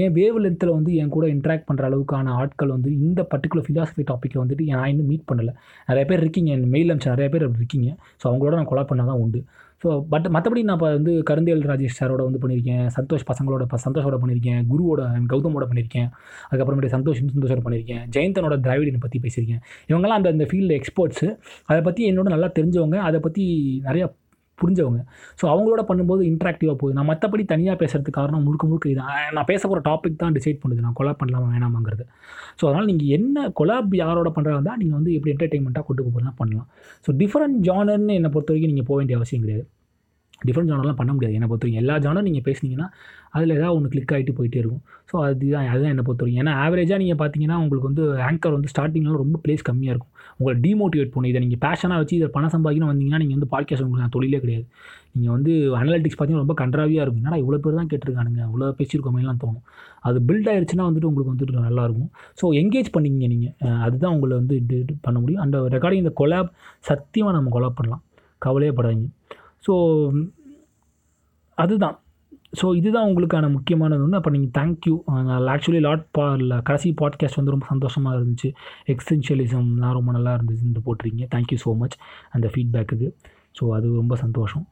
[0.02, 4.38] என் வேவ் லென்த்தில் வந்து என் கூட இன்ட்ராக்ட் பண்ணுற அளவுக்கான ஆட்கள் வந்து இந்த பர்டிகுலர் ஃபிலாசபி டாப்பிக்கை
[4.42, 5.54] வந்துட்டு நான் இன்னும் மீட் பண்ணலை.
[5.90, 7.90] நிறைய பேர் இருக்கீங்க என் மெயில் அனுப்பிச்சு நிறைய பேர் அப்படி இருக்கீங்க.
[8.22, 9.42] ஸோ அவங்களோட நான் கொலாப் பண்ணால் தான் உண்டு.
[9.86, 12.86] ஸோ பட் மற்றபடி நான் இப்போ வந்து கருந்தேல் ராஜேஷ் சாரோட வந்து பண்ணியிருக்கேன்.
[12.98, 14.62] சந்தோஷ் பசங்களோட சந்தோஷோட பண்ணியிருக்கேன்.
[14.72, 15.02] குருவோட
[15.34, 16.10] கௌதமோட பண்ணியிருக்கேன்.
[16.50, 18.04] அதுக்கப்புறமேட்டு சந்தோஷ் சந்தோஷோட பண்ணியிருக்கேன்.
[18.16, 19.64] ஜெயந்தனோட திராவிடனை பற்றி பேசியிருக்கேன்.
[19.90, 21.28] இவங்கெல்லாம் அந்த அந்த ஃபீல்டில் எக்ஸ்பர்ட்ஸு
[21.72, 23.46] அதை பற்றி என்னோட நல்லா தெரிஞ்சவங்க அதை பற்றி
[23.90, 24.08] நிறையா
[24.60, 25.00] புரிஞ்சவங்க.
[25.40, 26.96] ஸோ அவங்களோட பண்ணும்போது இன்ட்ராக்டிவாக போகுது.
[26.98, 30.84] நான் மற்றபடி தனியாக பேசுகிறதுக்கு காரணம் முழுக்க முழுக்க இதுதான் நான் பேச போகிற டாபிக் தான் டிசைட் பண்ணுது.
[30.86, 32.06] நான் கொலாப் பண்ணலாமா வேணாமாங்கிறது.
[32.60, 36.70] ஸோ அதனால் நீங்கள் என்ன கொலாப் யாரோட பண்ணுறதா இருந்தால் நீங்கள் வந்து எப்படி என்டர்டெயின்மெண்ட்டாக கொண்டு போகிறதா பண்ணலாம்.
[37.08, 39.66] ஸோ டிஃப்ரெண்ட் ஜானர்னு என்னை பொறுத்த வரைக்கும் நீங்கள் போக வேண்டிய அவசியம் கிடையாது.
[40.48, 41.84] டிஃப்ரெண்ட் ஜானர்லாம் பண்ண முடியாது என்னை பொறுத்தவரைக்கும்.
[41.84, 42.88] எல்லா ஜானர் நீங்கள் பேசுனீங்கன்னா
[43.38, 44.84] அதில் ஏதாவது ஒன்று கிளிக் ஆகிட்டு போயிட்டே இருக்கும்.
[45.10, 46.42] ஸோ அதுதான் அதுதான் என்னை பொறுத்தவரைக்கும்.
[46.44, 50.12] ஏன்னா ஆவரேஜாக நீங்கள் பார்த்தீங்கன்னா உங்களுக்கு வந்து ஆங்கர் வந்து ஸ்டார்டிங்கில் ரொம்ப ப்ளேஸ் கம்மியாக இருக்கும்.
[50.38, 51.32] உங்களை டிமோட்டிவேட் பண்ணும்.
[51.32, 54.66] இதை நீங்கள் பேஷனாக வச்சு இதை பணம் சம்பாதிக்கணும் வந்தீங்கன்னா நீங்கள் வந்து பாட்காஸ்ட் உங்களுக்கு நான் தொழிலே கிடையாது.
[55.16, 55.52] நீங்கள் வந்து
[55.82, 57.22] அனலிட்டிக்ஸ் பார்த்தீங்கன்னா ரொம்ப கன்றாவியாக இருக்கும்.
[57.24, 58.42] என்னடா இவ்வளோ பேர் தான் கேட்டிருக்கானுங்க?
[58.50, 59.64] இவ்வளோ பேசியிருக்கோமேலாம் தோணும்.
[60.08, 62.10] அது பில்ட் ஆயிடுச்சுன்னா வந்துட்டு உங்களுக்கு வந்துட்டு நல்லாயிருக்கும்.
[62.42, 64.56] ஸோ எங்கேஜ் பண்ணிக்கிங்க நீங்கள் அதுதான் உங்களை வந்து
[65.08, 65.44] பண்ண முடியும்.
[65.46, 66.52] அந்த ரெக்கார்டிங் இந்த கொலாப்
[66.90, 68.04] சத்தியமாக நம்ம கொலாப் பண்ணலாம்.
[68.46, 69.08] கவலையே படாதீங்க.
[69.68, 69.76] ஸோ
[71.58, 71.96] அதுதான்.
[72.62, 74.94] ஸோ இதுதான் உங்களுக்கான முக்கியமானது ஒன்று அப்போ நீங்கள் தேங்க்யூ
[75.54, 76.26] ஆக்சுவலி லாட் பா
[76.64, 78.50] கடைசி பாட்காஸ்ட் வந்து ரொம்ப சந்தோஷமாக இருந்துச்சு.
[78.94, 81.28] எக்ஸ்டென்ஷியலிசம்லாம் ரொம்ப நல்லா இருந்துச்சுன்னு போட்டிருக்கீங்க.
[81.36, 81.98] தேங்க்யூ ஸோ மச்
[82.32, 83.10] அந்த ஃபீட்பேக்குக்கு
[83.60, 84.66] ஸோ அது ரொம்ப சந்தோஷம்.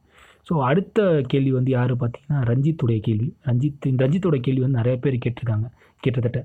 [0.48, 3.28] ஸோ அடுத்த கேள்வி வந்து யார் பார்த்தீங்கன்னா ரஞ்சித்துடைய கேள்வி.
[3.46, 5.68] ரஞ்சித் ரஞ்சித்துடைய ரஞ்சித்தோட கேள்வி வந்து நிறைய பேர் கேட்டிருக்காங்க.
[6.00, 6.40] கிட்டத்தட்ட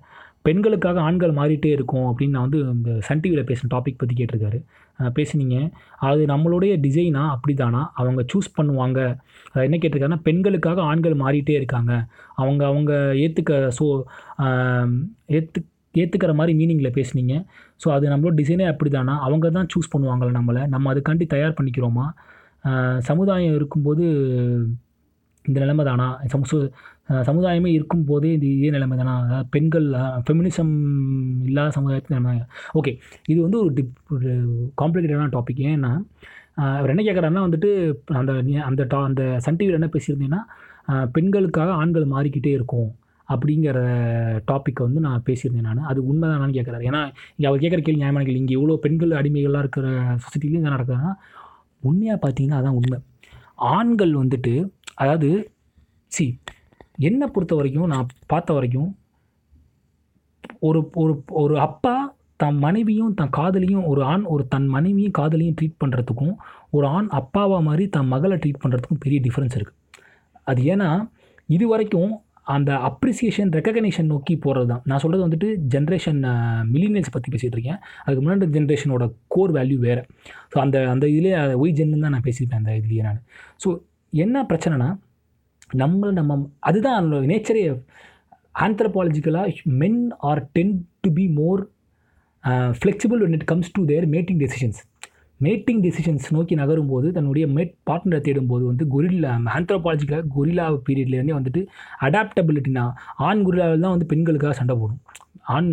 [0.50, 4.60] பெண்களுக்காக ஆண்கள் மாறிட்டே இருக்கும் அப்படின்னு நான் வந்து இந்த சன் டிவியில் பேசின டாபிக் பற்றி கேட்டிருக்காரு.
[5.00, 5.58] பேசினீங்க பேசுனீங்க.
[6.10, 9.00] அது நம்மளுடைய டிசைனா அப்படி தானா அவங்க சூஸ் பண்ணுவாங்க.
[9.52, 11.94] அதை என்ன கேட்டிருக்காருன்னா பெண்களுக்காக ஆண்கள் மாறிட்டே இருக்காங்க.
[12.42, 12.94] அவங்க அவங்க
[13.26, 13.86] ஏற்றுக்க ஸோ
[15.38, 15.62] ஏற்று
[15.96, 17.36] ஏற்றுக்கிற மாதிரி மீனிங்கில் பேசுனீங்க.
[17.84, 20.64] ஸோ அது நம்மளோட டிசைனே அப்படி தானா அவங்க தான் சூஸ் பண்ணுவாங்களே நம்மளை.
[20.74, 22.06] நம்ம அதுக்காண்டி தயார் பண்ணிக்கிறோமா?
[23.10, 24.06] சமுதாயம் இருக்கும்போது
[25.46, 26.08] இந்த நிலைமை தானா?
[26.32, 26.58] சமு
[27.28, 29.14] சமுதாயமே இருக்கும் போதே இது இதே நிலைமை தானா?
[29.26, 29.88] அதாவது பெண்கள்
[30.26, 30.74] ஃபெமினிசம்
[31.50, 32.34] இல்லாத சமுதாயத்தில் நிலைமை.
[32.80, 32.92] ஓகே
[33.32, 34.32] இது வந்து ஒரு டிப் ஒரு
[34.82, 35.92] காம்ப்ளிகேட்டடான டாபிக் ஏன்னா
[36.78, 37.70] அவர் என்ன கேட்குறாருன்னா வந்துட்டு
[38.20, 38.32] அந்த
[38.70, 40.42] அந்த டா அந்த சன் டிவியில் என்ன பேசியிருந்தீங்கன்னா
[41.16, 42.90] பெண்களுக்காக ஆண்கள் மாறிக்கிட்டே இருக்கும்
[43.30, 43.80] அப்படிங்கிற
[44.50, 45.90] டாப்பிக்கை வந்து நான் பேசியிருந்தேன் நான்.
[45.92, 47.02] அது உண்மைதானான்னு கேட்குறாரு ஏன்னா
[47.36, 48.42] இங்கே அவர் கேட்குற கேள்வி நியாயமான கேள்வி.
[48.44, 49.88] இங்கே இவ்வளோ பெண்கள் அடிமைகளாக இருக்கிற
[50.24, 51.12] சொசைட்டிலையும் என்ன நடக்குதுன்னா
[51.90, 52.98] உண்மையாக பார்த்தீங்கன்னா அதான் உண்மை.
[53.76, 54.54] ஆண்கள் வந்துட்டு
[55.04, 55.30] அதாவது
[56.12, 56.26] சி
[57.00, 58.90] என்னை பொறுத்த வரைக்கும் நான் பார்த்த வரைக்கும்
[60.60, 61.96] ஒரு ஒரு ஒரு அப்பா
[62.38, 66.36] தன் மனைவியும் தன் காதலியும் ஒரு ஆண் ஒரு தன் மனைவியும் காதலியும் ட்ரீட் பண்ணுறதுக்கும்
[66.70, 69.78] ஒரு ஆண் அப்பாவா மாதிரி தன் மகளை ட்ரீட் பண்ணுறதுக்கும் பெரிய டிஃப்ரென்ஸ் இருக்குது
[70.44, 70.90] அது ஏன்னா
[71.50, 72.12] இது வரைக்கும்
[72.56, 76.22] அந்த அப்ரிசியேஷன் ரெக்கக்னேஷன் நோக்கி போகிறது தான் நான் சொல்கிறது வந்துட்டு ஜென்ரேஷன்
[76.74, 77.80] மில்லினியல்ஸ் பற்றி பேசிகிட்டு இருக்கேன்.
[78.06, 80.04] அதுக்கு முன்னாடி ஜென்ரேஷனோட கோர் வேல்யூ வேறு.
[80.52, 83.22] ஸோ அந்த அந்த இதிலே ஒய் ஜென்னு தான் நான் பேசியிருப்பேன் அந்த இதுலேயே நான்.
[83.64, 83.70] ஸோ
[84.14, 84.90] என்ன பிரச்சனைனா
[85.74, 87.82] நம்ம நம்ம அதுதான் நேச்சரே
[88.56, 91.62] ஆந்த்ரபாலஜிக்கலாக men are tend to be more
[92.74, 94.89] flexible when it comes to their mating decisions
[95.42, 101.62] mating decisions நோக்கி நகரும்போது தன்னுடைய மேட் பார்ட்னரை தேடும்போது வந்து கொரில்லா ஆந்த்ரோபாலஜிக்கலாக கொரில்லா பீரியட்லேருந்தே வந்துட்டு
[102.08, 102.84] அடாப்டபிலிட்டினா
[103.28, 105.02] ஆண் கொரில்லாவில் தான் வந்து பெண்களுக்காக சண்டை போடும்.
[105.56, 105.70] ஆண்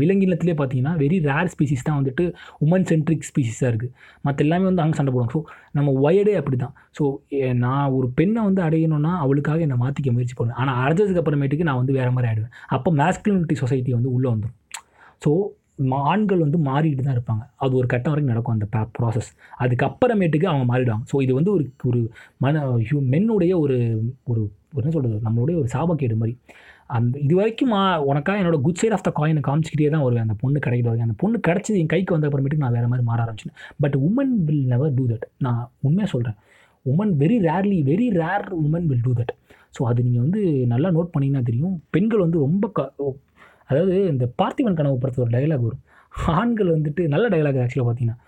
[0.00, 2.24] விலங்கினத்திலே பார்த்தீங்கன்னா வெரி ரேர் ஸ்பீசிஸ் தான் வந்துட்டு
[2.64, 3.94] உமன் சென்ட்ரிக் ஸ்பீசிஸாக இருக்குது
[4.26, 5.40] மற்ற எல்லாமே வந்து அங்கே சண்டை போடுவாங்க ஸோ
[5.78, 7.04] நம்ம ஒயர்டே அப்படி தான் ஸோ
[7.64, 10.58] நான் ஒரு பெண்ணை வந்து அடையணும்னா அவளுக்காக என்னை மாற்றிக்க முயற்சி பண்ணுவேன்.
[10.62, 14.56] ஆனால் அடைஞ்சதுக்கு அப்புறமேட்டுக்கு நான் வந்து வேறு மாதிரி ஆகிடுவேன் அப்போ மேஸ்குலினிட்டி சொசைட்டி வந்து உள்ளே வந்துடும்
[15.24, 15.32] ஸோ
[16.12, 17.44] ஆண்கள் வந்து மாறிட்டு தான் இருப்பாங்க.
[17.64, 18.66] அது ஒரு கட்டம் வரைக்கும் நடக்கும் அந்த
[18.98, 19.30] ப்ராசஸ்
[19.64, 21.04] அதுக்கப்புறமேட்டுக்கு அவங்க மாறிடுவாங்க.
[21.12, 22.00] ஸோ இது வந்து ஒரு ஒரு
[22.44, 23.76] மன ஹியூ மென்னுடைய ஒரு
[24.32, 24.42] ஒரு
[24.80, 26.34] என்ன சொல்கிறது நம்மளுடைய ஒரு சாபக்கேடு மாதிரி.
[26.96, 27.72] அந்த இது வரைக்கும்
[28.10, 30.26] உனக்காக என்னோட குட் சைட் ஆஃப் த காயினை காமிச்சிக்கிட்டே தான் வருவேன்.
[30.26, 33.20] அந்த பொண்ணு கிடைக்கிற வரைக்கும் அந்த பொண்ணு கிடச்சது என் கைக்கு வந்த அப்புறமேட்டுக்கு நான் வேறு மாதிரி மாற
[33.24, 33.54] ஆரம்பிச்சேன்
[33.84, 36.38] but women will never do that நான் உண்மையாக சொல்கிறேன்
[36.86, 39.32] women very rarely very rare women will do that
[39.76, 40.40] so அது நீங்கள் வந்து
[40.72, 41.74] நல்லா நோட் பண்ணிங்கன்னா தெரியும்.
[41.94, 42.80] பெண்கள் வந்து ரொம்ப க
[43.70, 45.82] அதாவது இந்த பார்த்திபன் கனவு படத்தில் ஒரு டைலாக் வரும்.
[46.40, 48.18] ஆண்கள் வந்துட்டு நல்ல டைலாக் ஆக்சுவலாக பார்த்தீங்கன்னா.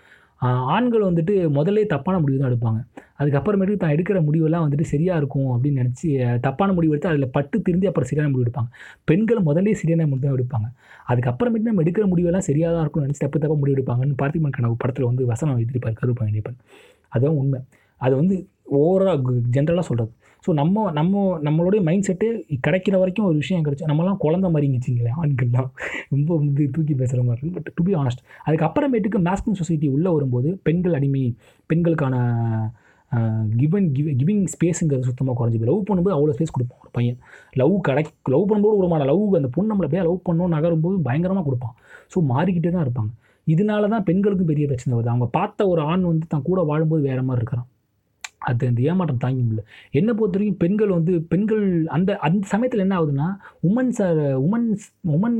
[0.74, 2.81] ஆண்கள் வந்துட்டு முதல்ல தப்பான முடிவு தான் எடுப்பாங்க.
[3.20, 6.09] அதுக்கப்புறமேட்டு தான் எடுக்கிற முடிவெல்லாம் வந்துட்டு சரியாக இருக்கும் அப்படின்னு நினச்சி
[6.47, 8.70] தப்பான முடிவு எடுத்து அதில் பட்டு திருந்தி அப்புறம் சரியான முடிவு எடுப்பாங்க.
[9.10, 10.69] பெண்கள் முதல்ல சரியான முடிவு தான் எடுப்பாங்க.
[11.12, 15.09] அதுக்கப்புறமேட்டு நம்ம எடுக்கிற முடிவெல்லாம் சரியாக தான் இருக்கும்னு நினச்சி தப்பு தப்பாக முடிவு எடுப்பாங்கன்னு பார்த்திபன் கனவு படத்தில்
[15.10, 16.59] வந்து வசனம் எழுதியிருப்பார் கருப்பன்
[17.12, 17.60] அதுதான் உண்மை.
[18.01, 18.36] அது வந்து
[18.81, 20.12] ஓவராக ஜென்ரலாக சொல்கிறது
[20.44, 22.28] ஸோ நம்ம நம்ம நம்மளுடைய மைண்ட் செட்டு
[22.66, 25.70] கிடைக்கிற வரைக்கும் ஒரு விஷயம் கிடைச்சி நம்மலாம் குழந்த மாதிரிங்க வச்சிங்களேன் ஆண்கள்லாம்.
[26.14, 30.51] ரொம்ப வந்து தூக்கி பேசுகிற மாதிரி இருக்கும் பட் டு பி ஆனஸ்ட் அதுக்கப்புறமேட்டுக்கு மேஸ்கின் சொசைட்டி உள்ளே வரும்போது
[30.69, 31.24] பெண்கள் அடிமை
[31.73, 32.16] பெண்களுக்கான
[33.60, 37.19] கிவன் கிவ் கிவிங் ஸ்பேஸுங்கிறது சுத்தமாக குறைஞ்சி லவ் பண்ணும்போது அவ்வளோ ஸ்பேஸ் கொடுப்பான் ஒரு பையன்.
[37.60, 38.02] லவ் கடை
[38.35, 41.74] லவ் பண்ணும்போது ஒரு மாதிரி லவ் அந்த பொண்ணு நம்மளை அப்படியே லவ் பண்ணணும் நகரும்போது பயங்கரமாக கொடுப்பான்.
[42.12, 43.12] ஸோ மாறிக்கிட்டே தான் இருப்பாங்க.
[43.47, 45.12] இதனால தான் பெண்களுக்கும் பெரிய பிரச்சனை வருது.
[45.14, 47.69] அவங்க பார்த்த ஒரு ஆண் வந்து தான் கூட வாழும்போது வேறு மாதிரி இருக்கிறான்.
[48.43, 49.62] அது அந்த ஏமாற்றம் தாங்க முடியல.
[49.98, 51.64] என்னை பொறுத்த வரைக்கும் பெண்கள் வந்து பெண்கள்
[51.97, 53.28] அந்த அந்த சமயத்தில் என்ன ஆகுதுன்னா
[53.69, 54.85] உமன்ஸ் ஆர் உமன்ஸ்
[55.16, 55.39] உமன்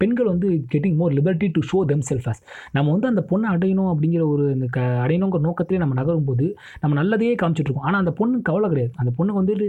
[0.00, 2.42] பெண்கள் வந்து getting more liberty to show themselves as
[2.76, 6.46] நம்ம வந்து அந்த பொண்ணை அடையணும் அப்படிங்கிற ஒரு இந்த க அடையணுங்கிற நோக்கத்திலே நம்ம நகரும்போது
[6.82, 8.92] நம்ம நல்லதையே காமிச்சிட்ருக்கோம் ஆனால் அந்த பொண்ணு கவலை கிடையாது.
[9.02, 9.68] அந்த பொண்ணுக்கு வந்துட்டு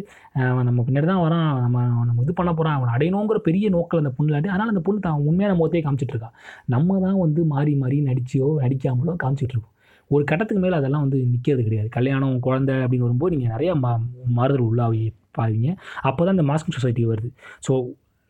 [0.70, 1.50] நம்ம பின்னாடி தான் வரான்.
[1.66, 1.78] நம்ம
[2.08, 5.26] நம்ம இது பண்ண போகிறான் அவனை அடையணுங்கிற பெரிய நோக்கில் அந்த பொண்ணு இல்லாட்டி அதனால் அந்த பொண்ணு தான்
[5.30, 6.32] உண்மையான முகத்தையே காமிச்சிட்ருக்கா
[6.74, 9.73] நம்ம தான் வந்து மாறி மாறி நடிச்சியோ நடிக்காமலோ காமிச்சிட்ருக்கோம்
[10.14, 11.90] ஒரு கட்டத்துக்கு மேலே அதெல்லாம் வந்து நிற்கிறது கிடையாது.
[11.98, 13.92] கல்யாணம் குழந்தை அப்படின்னு வரும்போது நீங்கள் நிறையா மா
[14.38, 15.04] மாறுதல் உள்ளாவி
[15.40, 15.70] பாவீங்க.
[16.08, 17.30] அப்போ தான் இந்த மாஸ்க் சொசைட்டி வருது.
[17.68, 17.74] ஸோ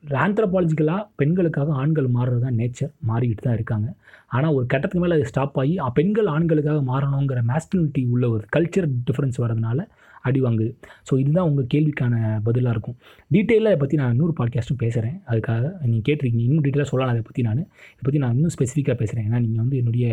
[0.04, 3.88] ஆந்த்ரபாலஜிக்கலாக பெண்களுக்காக ஆண்கள் மாறுறது தான் நேச்சர் மாறிக்கிட்டு தான் இருக்காங்க.
[4.36, 9.40] ஆனால் ஒரு கட்டத்துக்கு மேலே அது ஸ்டாப் ஆகி பெண்கள் ஆண்களுக்காக மாறணுங்கிற மேஸ்டினிட்டி உள்ள ஒரு கல்ச்சர் டிஃப்ரென்ஸ்
[9.44, 9.86] வரதுனால
[10.28, 10.72] அடி வாங்குது.
[11.08, 12.14] ஸோ இதுதான் உங்கள் கேள்விக்கான
[12.48, 12.98] பதிலாக இருக்கும்.
[13.36, 16.46] டீட்டெயிலாக இதை பற்றி நான் இன்னொரு பாட்காஸ்ட்டும் பேசுகிறேன் அதுக்காக நீங்கள் கேட்டிருக்கீங்க.
[16.48, 17.64] இன்னும் டீட்டெயிலாக சொல்லலாம் அதை பற்றி நான்.
[17.96, 20.08] இதை பற்றி நான் இன்னும் ஸ்பெசிஃபிக்காக பேசுகிறேன் ஏன்னா நீங்கள் வந்து என்னுடைய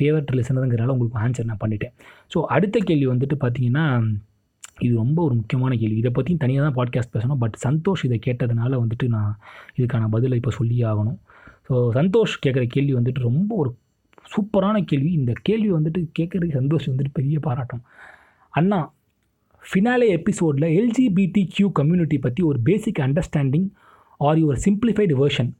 [0.00, 1.94] ஃபேவரட் லிசனருங்கிறனால உங்களுக்கு ஆன்சர் நான் பண்ணிட்டேன்.
[2.34, 3.86] ஸோ அடுத்த கேள்வி வந்துட்டு பார்த்தீங்கன்னா
[4.80, 5.96] இது ரொம்ப ஒரு முக்கியமான கேள்வி.
[5.96, 7.40] இதை பற்றியும் தனியாக தான் பாட்காஸ்ட் பேசணும்.
[7.42, 9.32] பட் சந்தோஷ் இதை கேட்டதுனால வந்துட்டு நான்
[9.78, 11.18] இதுக்கான பதிலை இப்போ சொல்லியே ஆகணும்.
[11.68, 13.70] ஸோ சந்தோஷ் கேட்குற கேள்வி வந்துட்டு ரொம்ப ஒரு
[14.34, 15.10] சூப்பரான கேள்வி.
[15.12, 17.82] இந்த கேள்வி வந்துட்டு கேட்குறதுக்கு சந்தோஷ் வந்துட்டு பெரிய பாராட்டம்.
[18.50, 18.80] அண்ணா
[19.62, 23.68] ஃபினாலே எபிசோடில் எல்ஜிபிடி கியூ கம்யூனிட்டி பற்றி ஒரு basic understanding
[24.20, 25.50] or your simplified version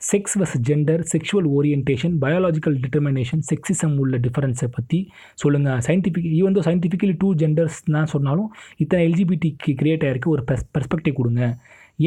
[0.00, 4.98] sex vs gender sexual orientation biological determination sexism உள்ள டிஃபரன்ஸை பற்றி
[5.42, 8.50] சொல்லுங்கள் scientific even though scientifically two genders தான் சொன்னாலும்
[8.84, 11.42] இத்தனை எல்ஜிபிடிக்கு கிரியேட் ஆகிருக்கு ஒரு பெர்ஸ் பெர்ஸ்பெக்டிவ் கொடுங்க.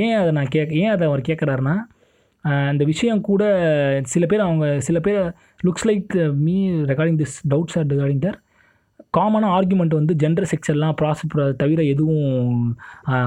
[0.03, 1.75] ஏன் அதை நான் கேட்க ஏன் அதை அவர் கேட்குறாருன்னா
[2.69, 3.43] அந்த விஷயம் கூட
[4.13, 5.19] சில பேர் அவங்க சில பேர்
[5.67, 6.13] looks like
[6.45, 6.55] me
[6.91, 8.37] regarding this doubts or regarding their
[9.17, 12.63] காமனாக ஆர்குமெண்ட் வந்து ஜெண்டர் செக்ஸ் எல்லாம் ப்ராசஸ் தவிர எதுவும்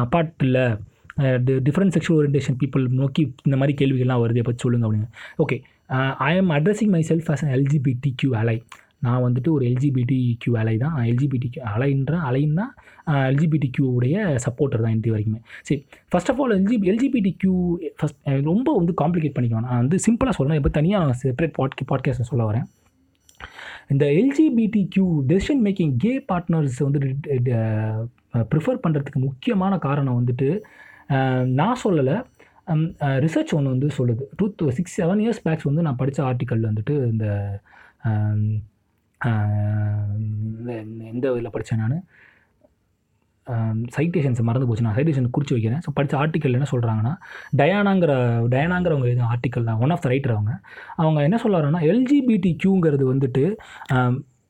[0.05, 0.66] அப்பார்ட் இல்லை.
[1.66, 4.47] டிஃப்ரெண்ட் செக்ஷுவல் ஓரியன்டேஷன் பீப்புள் நோக்கி இந்த மாதிரி கேள்விகள்லாம் வருது.
[4.49, 5.11] பற்றி சொல்லுங்கள் அப்படின்னு
[5.44, 5.59] okay
[6.28, 8.57] I am addressing myself as an LGBT Q ally
[9.05, 10.97] நான் வந்துட்டு ஒரு எல்ஜிபிடி கியூ அலை தான்.
[11.11, 12.66] எல்ஜிபிடி கியூ அலைன்ற அலைன்னா
[13.31, 15.40] எல்ஜிபிடி உடைய சப்போர்ட்டர் தான் இது வரைக்குமே.
[15.69, 15.78] சரி
[16.11, 17.55] first of all LG LGBT Q
[18.01, 18.20] first
[18.51, 19.66] ரொம்ப வந்து காம்ப்ளிகேட் பண்ணிக்கணும்.
[19.69, 22.69] நான் வந்து சிம்பிளாக சொல்கிறேன் இப்போ தனியாக செப்பரேட் பாட் பாட்காஸ்ட் சொல்ல வரேன்.
[23.93, 27.01] இந்த LGBT Q decision making gay partners வந்து
[28.53, 30.49] ப்ரிஃபர் பண்ணுறதுக்கு முக்கியமான காரணம் வந்துட்டு
[31.61, 32.16] நான் சொல்லலை.
[33.24, 34.24] ரிசர்ச் ஒன்று வந்து சொல்லுது.
[34.41, 37.27] Two six seven years backs வந்து நான் படித்த ஆர்டிக்கல் வந்துட்டு இந்த
[41.12, 41.99] எந்த இதில் படித்தேன் நான்.
[43.97, 44.85] சைட்டேஷன்ஸை மறந்து போச்சு.
[44.87, 45.83] நான் சைட்டேஷன் குறித்து வைக்கிறேன்.
[45.85, 47.12] ஸோ படித்த ஆர்டிக்கல் என்ன சொல்கிறாங்கன்னா
[47.61, 48.12] டயானாங்கிற
[48.53, 49.81] டயானாங்கிறவங்க எழுதின ஆர்டிக்கல் தான்.
[49.85, 50.53] ஒன் ஆஃப் த ரைட்டர் அவங்க.
[51.03, 53.45] அவங்க என்ன சொல்கிறாங்கன்னா எல்ஜிபிடி கியூங்கிறது வந்துட்டு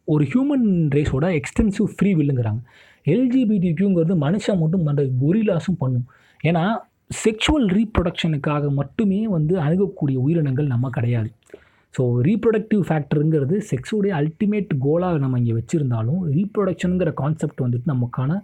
[0.08, 0.66] ஒரு ஹியூமன்
[0.96, 2.60] ரேஸோட எக்ஸ்டென்சிவ் ஃப்ரீ வில்லுங்கிறாங்க
[3.14, 6.06] எல்ஜிபிடி கியூங்கிறது மனுஷன் மட்டும் பண்ணுற கொரிலாஸும் பண்ணும்.
[6.50, 6.64] ஏன்னா
[7.24, 11.30] செக்ஷுவல் ரீப்ரொடக்ஷனுக்காக மட்டுமே வந்து அணுகக்கூடிய உயிரினங்கள் நம்ம கிடையாது.
[11.94, 18.40] ஸோ ரீப்ரொடக்டிவ் ஃபேக்டருங்கிறது செக்ஸுடைய அல்டிமேட் கோலாக நம்ம இங்கே வச்சுருந்தாலும் ரீப்ரொடக்ஷனுங்கிற கான்செப்ட் வந்துட்டு நமக்கான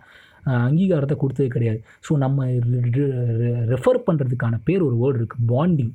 [0.69, 1.81] அங்கீகாரத்தை கொடுத்தது கிடையாது.
[2.07, 2.47] ஸோ நம்ம
[3.75, 5.93] ரெஃபர் பண்ணுறதுக்கான பேர் ஒரு வேர்டு இருக்குது பாண்டிங்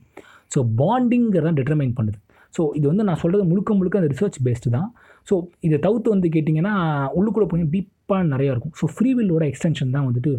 [0.53, 2.19] ஸோ பாண்டிங்கிறத டிட்டர்மைன் பண்ணுது.
[2.55, 4.89] ஸோ இது வந்து நான் சொல்கிறது முழுக்க முழுக்க அந்த ரிசர்ச் பேஸ்டு தான்.
[5.30, 5.35] ஸோ
[5.67, 6.73] இதை தவிர்த்து வந்து கேட்டிங்கன்னா
[7.17, 7.63] உள்ளுக்குள்ளே போய்
[8.03, 8.73] தப்பாக நிறையா இருக்கும்.
[8.80, 10.31] ஸோ ஃப்ரீ வில்லோட எக்ஸ்டென்ஷன் தான் வந்துட்டு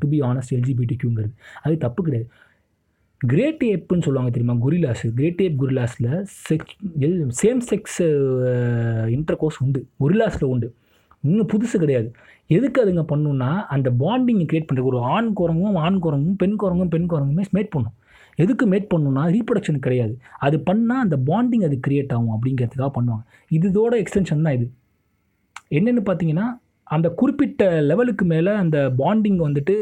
[0.00, 1.34] டு பி ஆனஸ்ட் எல்ஜிபிடி கியூங்கிறது
[1.64, 2.28] அது தப்பு கிடையாது.
[3.20, 4.54] கிரேட் ஏப்புன்னு சொல்லுவாங்க தெரியுமா?
[4.64, 6.10] குரிலாஸ் கிரேட் ஏப் குரிலாஸில்
[6.48, 6.74] செக்ஸ்
[7.06, 7.98] எல் சேம் செக்ஸ்
[9.14, 9.80] இன்டர் கோர்ஸ் உண்டு.
[10.02, 10.68] குரிலாஸில் உண்டு.
[11.28, 12.08] இன்னும் புதுசு கிடையாது.
[12.56, 17.08] எதுக்கு அதுங்க பண்ணுன்னா அந்த பாண்டிங் கிரியேட் பண்ணுறது ஒரு ஆண் குரங்கும் ஆண் குரங்கும் பெண் குரங்கும் பெண்
[17.12, 17.96] குரங்குமே மேட் பண்ணும்.
[18.44, 20.14] எதுக்கு மேட் பண்ணுன்னா ரீப்ரொடக்ஷன் கிடையாது.
[20.46, 23.24] அது பண்ணால் அந்த பாண்டிங் அது கிரியேட் ஆகும் அப்படிங்கிறதுக்காக பண்ணுவாங்க.
[23.56, 24.66] இதோட எக்ஸ்டென்ஷன் தான் இது.
[25.78, 26.46] என்னென்னு பார்த்தீங்கன்னா
[26.96, 29.74] அந்த குறிப்பிட்ட லெவலுக்கு மேலே அந்த பாண்டிங் வந்துட்டு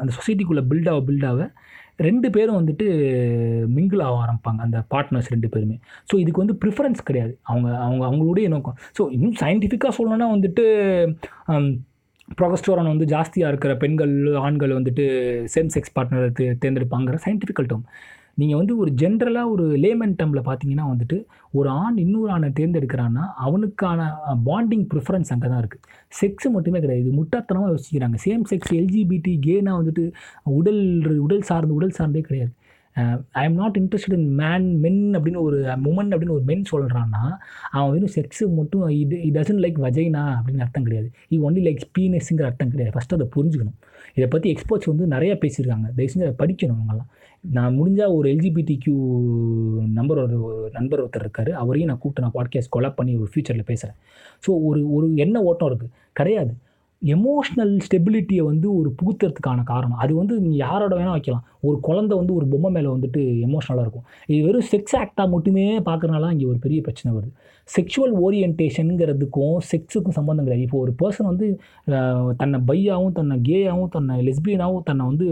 [0.00, 1.48] அந்த சொசைட்டிக்குள்ளே பில்டாக பில்டாக
[2.06, 2.86] ரெண்டு பேரும் வந்துட்டு
[3.76, 5.76] மிங்கிள் ஆக ஆரம்பிப்பாங்க அந்த பார்ட்னர்ஸ் ரெண்டு பேருமே.
[6.10, 7.32] ஸோ இதுக்கு வந்து ப்ரிஃபரன்ஸ் கிடையாது.
[7.50, 8.76] அவங்க அவங்க அவங்களுடைய நோக்கம்.
[8.98, 10.64] ஸோ இன்னும் சயின்டிஃபிக்காக சொல்லணும்னா வந்துட்டு
[12.40, 14.14] ப்ரொகஸ்டோரான் வந்து ஜாஸ்தியாக இருக்கிற பெண்கள்
[14.46, 15.04] ஆண்கள் வந்துட்டு
[15.54, 16.28] சேம் செக்ஸ் பார்ட்னரை
[16.62, 17.86] தேர்ந்தெடுப்பாங்கிற சயின்டிஃபிக்கல் டேர்ம்
[18.40, 21.18] நீங்கள் வந்து ஒரு ஜென்ரலாக ஒரு லேமன் டம்மில் பார்த்தீங்கன்னா வந்துட்டு
[21.58, 24.08] ஒரு ஆண் இன்னொரு ஆணை தேர்ந்தெடுக்கிறான்னா அவனுக்கான
[24.48, 25.84] பாண்டிங் ப்ரிஃபரன்ஸ் அங்கே தான் இருக்குது
[26.20, 27.08] செக்ஸ் மட்டுமே கிடையாது.
[27.20, 28.18] முட்டாத்தனமாக யோசிக்கிறாங்க.
[28.26, 30.04] சேம் செக்ஸ் எல்ஜிபிடி கேனா வந்துட்டு
[30.58, 30.84] உடல்
[31.26, 32.52] உடல் சார்ந்து உடல் சார்ந்தே கிடையாது.
[33.40, 35.58] I am not interested in man men அப்படின்னு ஒரு
[35.90, 37.22] உமன் அப்படின்னு ஒரு மென் சொல்கிறான்னா
[37.76, 41.08] அவன் வெறும் செக்ஸு மட்டும் இது இட் டசன்ட் லைக் வஜைனா அப்படின்னு அர்த்தம் கிடையாது.
[41.32, 42.94] இ ஒன்லி லைக் ஸ்பீனஸுங்கிற அர்த்தம் கிடையாது.
[42.96, 43.78] ஃபஸ்ட்டு அதை புரிஞ்சுக்கணும்.
[44.18, 45.88] இதை பற்றி எக்ஸ்பர்ட்ஸ் வந்து நிறையா பேசியிருக்காங்க.
[45.96, 47.10] தயவு செஞ்சு அதை படிக்கணும் அவங்கெல்லாம்.
[47.52, 49.20] நான் முடிஞ்சால் ஒரு எல்ஜிபிடி கியூ
[49.92, 51.52] நம்பர் ஒரு நண்பர் ஒருத்தர் இருக்கார்.
[51.52, 53.96] அவரையும் நான் கூப்பிட்டு நான் பாட்காஸ்ட் கொலாப் பண்ணி ஒரு ஃபியூச்சரில் பேசுகிறேன்
[54.46, 56.54] ஸோ ஒரு ஒரு என்ன ஓட்டம் இருக்குது கிடையாது.
[57.04, 59.96] எமோஷ்னல் ஸ்டெபிலிட்டியை வந்து ஒரு புகுத்துறதுக்கான காரணம்.
[59.96, 61.44] அது வந்து நீங்கள் யாரோட வேணால் வைக்கலாம்.
[61.68, 64.06] ஒரு குழந்தை வந்து ஒரு பொம்மை மேலே வந்துட்டு எமோஷ்னலாக இருக்கும்.
[64.30, 67.32] இது வெறும் செக்ஸ் ஆக்டாக மட்டுமே பார்க்குறனால இங்கே ஒரு பெரிய பிரச்சனை வருது.
[67.68, 70.66] செக்ஷுவல் ஓரியன்டேஷனுங்கிறதுக்கும் செக்ஸுக்கும் சம்மந்தம் கிடையாது.
[70.66, 71.46] இப்போ ஒரு பர்சன் வந்து
[72.40, 75.28] தன்னை பையாகவும் தன்னை கேயாகவும் தன்னை லெஸ்பியனாகவும் தன்னை வந்து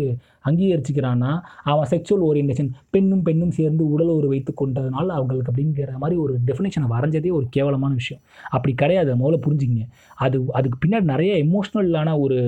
[0.50, 1.32] அங்கீகரிச்சுக்கிறான்னா
[1.72, 6.88] அவன் செக்ஷுவல் ஓரியன்டேஷன் பெண்ணும் பெண்ணும் சேர்ந்து உடல் ஒரு வைத்து கொண்டதுனால அவங்களுக்கு அப்படிங்கிற மாதிரி ஒரு டெஃபினேஷனை
[6.94, 8.22] வரைஞ்சதே ஒரு கேவலமான விஷயம்.
[8.54, 9.10] அப்படி கிடையாது.
[9.22, 9.86] முதல்ல புரிஞ்சுக்கிங்க.
[10.26, 12.38] அது அதுக்கு பின்னாடி நிறைய எமோஷ்னலான ஒரு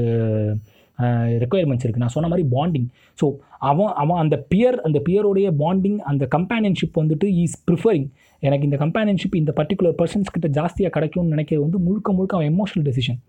[1.43, 2.89] ரெக்குயர்மெண்ட்ஸ் இருக்குது நான் சொன்ன மாதிரி பாண்டிங்
[3.19, 3.29] ஸோ
[3.71, 8.09] அவன் அவன் அந்த பியர் அந்த பியரோடைய பாண்டிங் அந்த கம்பேனியன்ஷிப் வந்துட்டு இஸ் ப்ரிஃபரிங்
[8.43, 12.87] எனக்கு இந்த கம்பேனியன்ஷிப் இந்த பர்டிகுலர் பர்சன்ஸ் கிட்ட ஜாஸ்தியாக கிடைக்கும்னு நினைக்கிறது வந்து முழுக்க முழுக்க அவன் எமோஷனல்
[12.91, 13.21] டெசிஷன்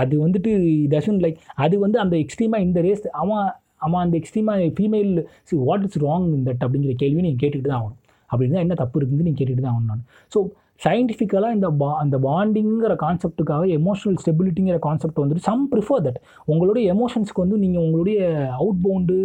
[0.00, 0.50] அது வந்துட்டு
[0.94, 3.44] டசன் லைக் அது வந்து அந்த எக்ஸ்ட்ரீமாக இந்த ரேஸ் அவன்
[3.86, 5.12] அவன் அந்த எக்ஸ்ட்ரீமாக female
[5.50, 7.98] see what is wrong in that அப்படிங்கிற கேள்வி நீங்கள் கேட்டுக்கிட்டு தான் ஆகணும்.
[8.30, 10.04] அப்படின்னா என்ன தப்பு இருக்குதுன்னு நீங்கள் கேட்டுக்கிட்டு தான் ஆகணும் நான்.
[10.32, 10.38] ஸோ
[10.82, 16.18] சயின்டிஃபிக்கலாக இந்த பா அந்த பாண்டிங்கிற கான்செப்ட்டுக்காக எமோஷனல் ஸ்டெபிலிட்டிங்கிற கான்செப்ட் வந்துட்டு சம் ப்ரிஃபர் தட்
[16.52, 18.18] உங்களுடைய எமோஷன்ஸ்க்கு வந்து நீங்கள் உங்களுடைய
[18.60, 19.16] அவுட் பவுண்டு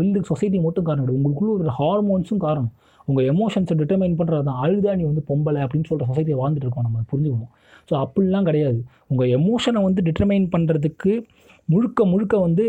[0.00, 1.20] வில்டு சொசைட்டி மட்டும் காரணம் கிடையாது.
[1.20, 2.72] உங்களுக்குள்ள ஒரு ஹார்மோன்ஸும் காரணம்.
[3.08, 7.04] உங்கள் எமோஷன்ஸை டிட்டர்மைன் பண்ணுறது தான் அழுதா நீ வந்து பொம்பளை அப்படின்னு சொல்கிற சொசைட்டியை வாழ்ந்துட்டு இருக்கோம் நம்ம
[7.12, 7.52] புரிஞ்சுக்கணும்.
[7.88, 8.80] ஸோ அப்படிலாம் கிடையாது.
[9.12, 11.12] உங்கள் எமோஷனை வந்து டிட்டர்மைன் பண்ணுறதுக்கு
[11.68, 12.64] முழுக்க முழுக்க வந்து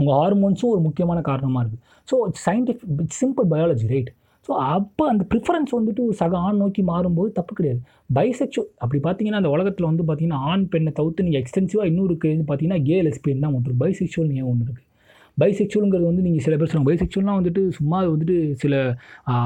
[0.00, 2.16] உங்கள் ஹார்மோன்ஸும் ஒரு முக்கியமான காரணமாக இருக்குது so
[2.46, 4.10] scientific it's simple biology right
[4.46, 7.80] so அப்போ அந்த ப்ரிஃபரன்ஸ் வந்துட்டு ஒரு சக ஆண் நோக்கி மாறும்போது தப்பு கிடையாது.
[8.18, 12.82] பைசெக்சுவல் அப்படி பார்த்தீங்கன்னா அந்த உலகத்தில் வந்து பார்த்தீங்கன்னா ஆண் பெண்ணை தவிர்த்து நீங்கள் எக்ஸ்டென்சிவாக இன்னும் இருக்குது பார்த்தீங்கன்னா
[12.88, 13.74] கே லெஸ்பியன் தான் ஒன்று.
[13.82, 14.85] பைசெக்சுவல் ஏன் ஒன்று இருக்குது
[15.38, 16.90] பைசெக்சுவலுங்கிறது வந்து நீங்கள் சில பேர் சொல்லுவாங்க.
[16.90, 18.74] பைசெக்சுவல்னால் வந்துட்டு சும்மா வந்துட்டு சில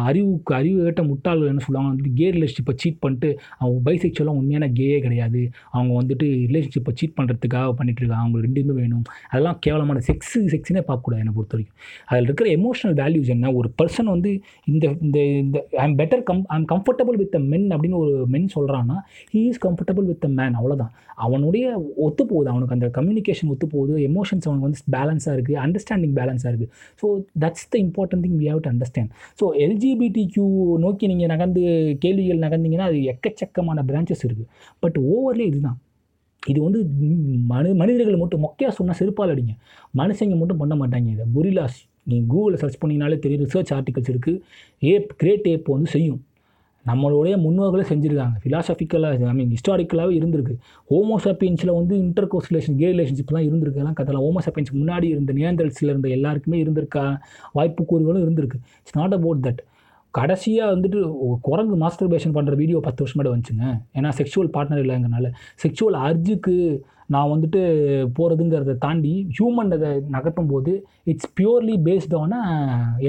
[0.08, 4.98] அறிவுக்கு அறிவு கேட்ட முட்டாள்கள் என்ன சொல்லுவாங்க வந்துட்டு கே ரிலேஷன்ஷிப்பை சீட் பண்ணிட்டு அவங்க பைசெக்சுவலாக உண்மையான கேயே
[5.06, 5.42] கிடையாது.
[5.76, 8.22] அவங்க வந்துட்டு ரிலேஷன்ஷிப்பை சீட் பண்ணுறதுக்காக பண்ணிட்டு இருக்காங்க.
[8.24, 9.04] அவங்களுக்கு ரெண்டுமே வேணும்.
[9.30, 11.78] அதெல்லாம் கேவலமான செக்ஸு செக்ஸ்னே பார்க்கக்கூடாது என்னை பொறுத்த வரைக்கும்
[12.10, 13.52] அதில் இருக்கிற எமோஷனல் வேல்யூஸ் என்ன?
[13.60, 14.32] ஒரு பர்சன் வந்து
[14.72, 18.14] இந்த இந்த இந்த I am better come I am comfortable with a men அப்படின்னு ஒரு
[18.34, 18.96] மென் சொல்கிறான்னா
[19.34, 20.92] he is comfortable with the man அவ்வளோதான்
[21.26, 21.64] அவனுடைய
[22.04, 26.72] ஒத்து போகுது அவனுக்கு அந்த கம்யூனிகேஷன் ஒத்து போகுது எமோஷன்ஸ் அவனுக்கு வந்து பேலன்ஸாக இருக்குது அண்டர்ஸ்டாண்டிங் பேலன்ஸாக இருக்குது
[27.00, 27.06] so
[27.42, 30.46] that's the important thing we have to understand so LGBT Q
[30.84, 31.62] நோக்கி நீங்கள் நகர்ந்து
[32.04, 34.48] கேள்விகள் நகர்ந்தீங்கன்னா அது எக்கச்சக்கமான பிரான்ச்சஸ் இருக்குது
[34.84, 35.78] பட் ஓவர்லே இதுதான்.
[36.42, 36.80] இது வந்து
[37.52, 39.54] மனு மனிதர்கள் மட்டும் மொக்கையாக சொன்னால் செருப்பால் அடிங்க.
[40.00, 41.24] மனுஷங்க மட்டும் பண்ண மாட்டாங்க இதை.
[41.36, 41.78] கொரிலாஸ்
[42.10, 43.44] நீங்கள் கூகுளில் சர்ச் பண்ணிங்கனாலே தெரியும்.
[43.46, 44.38] ரிசர்ச் ஆர்டிகல்ஸ் இருக்குது
[44.92, 46.20] ஏப் கிரேட் ஏப் வந்து செய்யும்.
[46.86, 48.36] நம்மளுடைய முன்னோர்களை செஞ்சுருக்காங்க.
[48.42, 50.54] ஃபிலாசபிக்கலாக ஐ மீன் ஹிஸ்டாரிக்கலாகவே இருந்திருக்கு.
[50.92, 54.26] ஹோமோசப்பியன்ஸில் வந்து இன்டர் கோஸ்லேஷன் கே ரிலேஷன்ஷிப்லாம் இருந்திருக்கு எல்லாம் கத்தலாம்
[54.80, 57.04] முன்னாடி இருந்த நியந்திரத்தில் இருந்த எல்லாருக்குமே இருந்திருக்கா?
[57.58, 58.60] வாய்ப்பு கூறுகளும் இருந்திருக்கு.
[58.82, 59.60] இட்ஸ் நாட் அபவுட் தட்
[60.14, 61.00] கடைசியாக வந்துட்டு
[61.48, 63.66] குரங்கு குரங்கு மாஸ்டர்பேஷன் பண்ணுற வீடியோ பத்து வருஷம் முன்னாடி வந்துச்சுங்க.
[63.98, 65.28] ஏன்னா செக்ஷுவல் பார்ட்னர் இல்லைங்கனால
[65.64, 66.54] செக்ஷுவல் அர்ஜுக்கு
[67.14, 67.60] நான் வந்துட்டு
[68.16, 70.72] போகிறதுங்கிறத தாண்டி ஹியூமன் அதை நகர்த்தும் போது
[71.12, 72.34] it's purely based on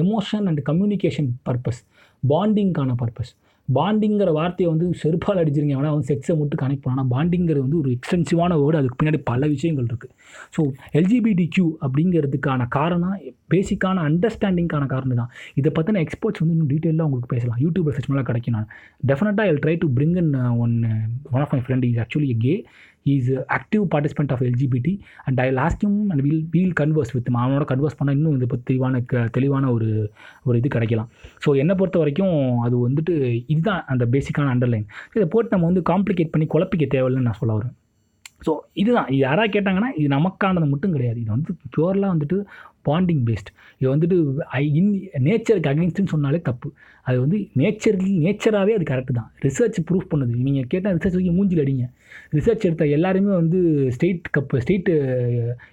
[0.03, 1.81] emotion and communication purpose
[2.23, 3.31] பாண்டிங்கான purpose
[3.69, 5.75] பாண்டிங்கிற வார்த்தையை வந்து செருப்பால் அடிச்சிருங்க.
[5.79, 9.87] ஆனால் வந்து செக்ஸை மட்டும் கனெக்ட் பண்ணால் பாண்டிங்கிறது வந்து ஒரு எக்ஸ்டென்சிவான வேர்டு அதுக்கு பின்னாடி பல விஷயங்கள்
[9.91, 10.13] இருக்குது
[10.55, 10.63] ஸோ
[10.99, 13.15] எல்ஜிபிடி கியூ அப்படிங்கிறதுக்கான காரணம்
[13.53, 15.31] பேசிக்கான அண்டர்ஸ்டாண்டிங்கான காரணம் தான்.
[15.59, 17.59] இதை பற்றின எக்ஸ்பர்ட்ஸ் வந்து இன்னும் டீட்டெயிலாக உங்களுக்கு பேசலாம்.
[17.65, 18.55] யூடியூப் சர்ச் மேலே கிடைக்கும்.
[18.57, 18.69] நான்
[19.09, 20.31] டெஃபினட்டாக I try to bring in
[20.63, 20.75] one
[21.33, 22.55] one of my friend is actually gay
[23.05, 24.93] is active participant of LGBT
[25.25, 28.65] and I lost him and will we'll converse with அவனோட கன்வர்ஸ் பண்ணால் இன்னும் இதை பற்றி
[28.69, 29.89] தெளிவான க தெளிவான ஒரு
[30.47, 31.09] ஒரு இது கிடைக்கலாம்.
[31.45, 32.35] ஸோ என்னை பொறுத்த வரைக்கும்
[32.67, 33.13] அது வந்துட்டு
[33.53, 37.75] இதுதான் அந்த பேசிக்கான அண்டர்லைன் இதை போட்டு நம்ம வந்து காம்ப்ளிகேட் பண்ணி குழப்பிக்க தேவையில்லைன்னு நான் சொல்ல வரேன்.
[38.45, 38.51] ஸோ
[38.81, 39.07] இதுதான்.
[39.13, 41.19] இது யாராவது கேட்டாங்கன்னா இது நமக்கானது மட்டும் கிடையாது.
[41.23, 42.37] இது வந்து பியூர்லாக வந்துட்டு
[42.87, 43.49] பாண்டிங் பேஸ்ட்
[43.79, 44.17] இது வந்துட்டு
[44.59, 44.91] ஐ இன்
[45.27, 46.69] நேச்சருக்கு அகேன்ஸ்ட்னு சொன்னாலே தப்பு.
[47.07, 49.29] அது வந்து நேச்சர் நேச்சராகவே அது கரெக்டு தான்.
[49.47, 50.33] ரிசர்ச் ப்ரூஃப் பண்ணுது.
[50.47, 51.85] நீங்கள் கேட்டால் ரிசர்ச் வைக்க மூஞ்சில் அடிங்க.
[52.33, 53.59] ரிசர்ச் எடுத்த எல்லாருமே வந்து
[53.95, 54.89] ஸ்டேட் கப் ஸ்டேட்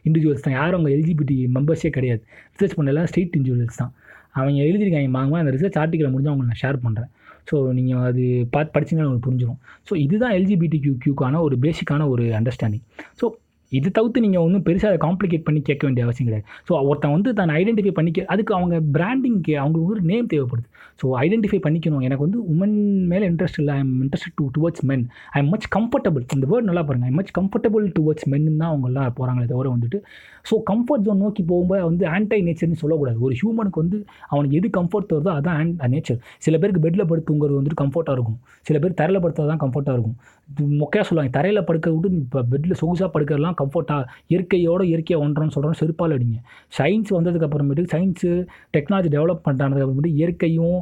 [0.08, 0.56] இண்டிவிஜுவல்ஸ் தான்.
[0.60, 2.22] யாரும் அவங்க எல்ஜிபிடி மெம்பர்ஸே கிடையாது.
[2.54, 3.92] ரிசர்ச் பண்ண எல்லாம் ஸ்டேட் இண்டிவிஜுவல்ஸ் தான்.
[4.38, 7.10] அவங்க எழுதியிருக்காங்க வாங்க அந்த ரிசர்ச் ஆர்டிக்கலை முடிஞ்சு அவங்க நான் ஷேர் பண்ணுறேன்
[7.50, 8.22] ஸோ நீங்கள் அது
[8.54, 12.84] பார்த்து படிச்சிங்கன்னா உங்களுக்கு புரிஞ்சிடும் ஸோ இதுதான் எல்ஜிபிடி கியூ கியூக்கான ஒரு பேசிக்கான ஒரு அண்டர்ஸ்டாண்டிங்
[13.20, 13.26] ஸோ
[13.72, 16.46] இது தவிர்த்து நீங்கள் ஒன்றும் பெருசாக அதை காம்ப்ளிகேட் பண்ணி கேட்க வேண்டிய அவசியம் கிடையாது.
[16.68, 20.68] ஸோ ஒருத்தன் வந்து தான் ஐடென்டிஃபை பண்ணிக்க அதுக்கு அவங்க பிராண்டிங்க்கு அவங்களுக்கு ஒரு நேம் தேவைப்படுது.
[21.00, 22.04] ஸோ ஐடென்டிஃபை பண்ணிக்கணும்.
[22.06, 22.76] எனக்கு வந்து உமன்
[23.12, 23.74] மேலே இன்ட்ரெஸ்ட் இல்லை.
[23.78, 25.04] I am interest to towards men
[25.34, 29.14] I am much comfortable இந்த வேர்ட் நல்லா பாருங்கள் ஐ மச் கம்ஃபர்டபுள் டுவர்ட்ஸ் மென்னு தான் அவங்கெல்லாம்
[29.18, 30.00] போகிறாங்களே தவிர வந்துட்டு
[30.48, 33.18] ஸோ கம்ஃபர்ட் ஜோன் நோக்கி போகும்போது வந்து ஆன்டை நேச்சர்னு சொல்லக்கூடாது.
[33.26, 33.98] ஒரு ஹியூமனுக்கு வந்து
[34.32, 38.38] அவனுக்கு எது கம்ஃபர்ட் வருதோ அதான் ஆன் நேச்சர் சில பேருக்கு பெட்டில் படுத்து தூங்குறது வந்துட்டு கம்ஃபர்ட்டாக இருக்கும்.
[38.68, 40.16] சில பேர் தரல படுத்தா தான் கம்ஃபர்ட்டாக இருக்கும்.
[40.48, 46.14] மொக்கையாக சொல்லுவாங்க தரையில் படுக்க விட்டு இப்போ பெட்டில் சொகுசாக படுக்கிறதுலாம் கம்ஃபர்ட்டாக இயற்கையோட இயற்கையாக ஒன்றோன்னு சொல்கிறோம் செருப்பால்
[46.16, 46.38] அடிங்க.
[46.78, 48.30] சயின்ஸ் வந்ததுக்கு அப்புறமேட்டு சயின்ஸு
[48.76, 50.78] டெக்னாலஜி டெவலப் பண்ணுறதுக்கு அப்புறமேட்டு இயற்கையும்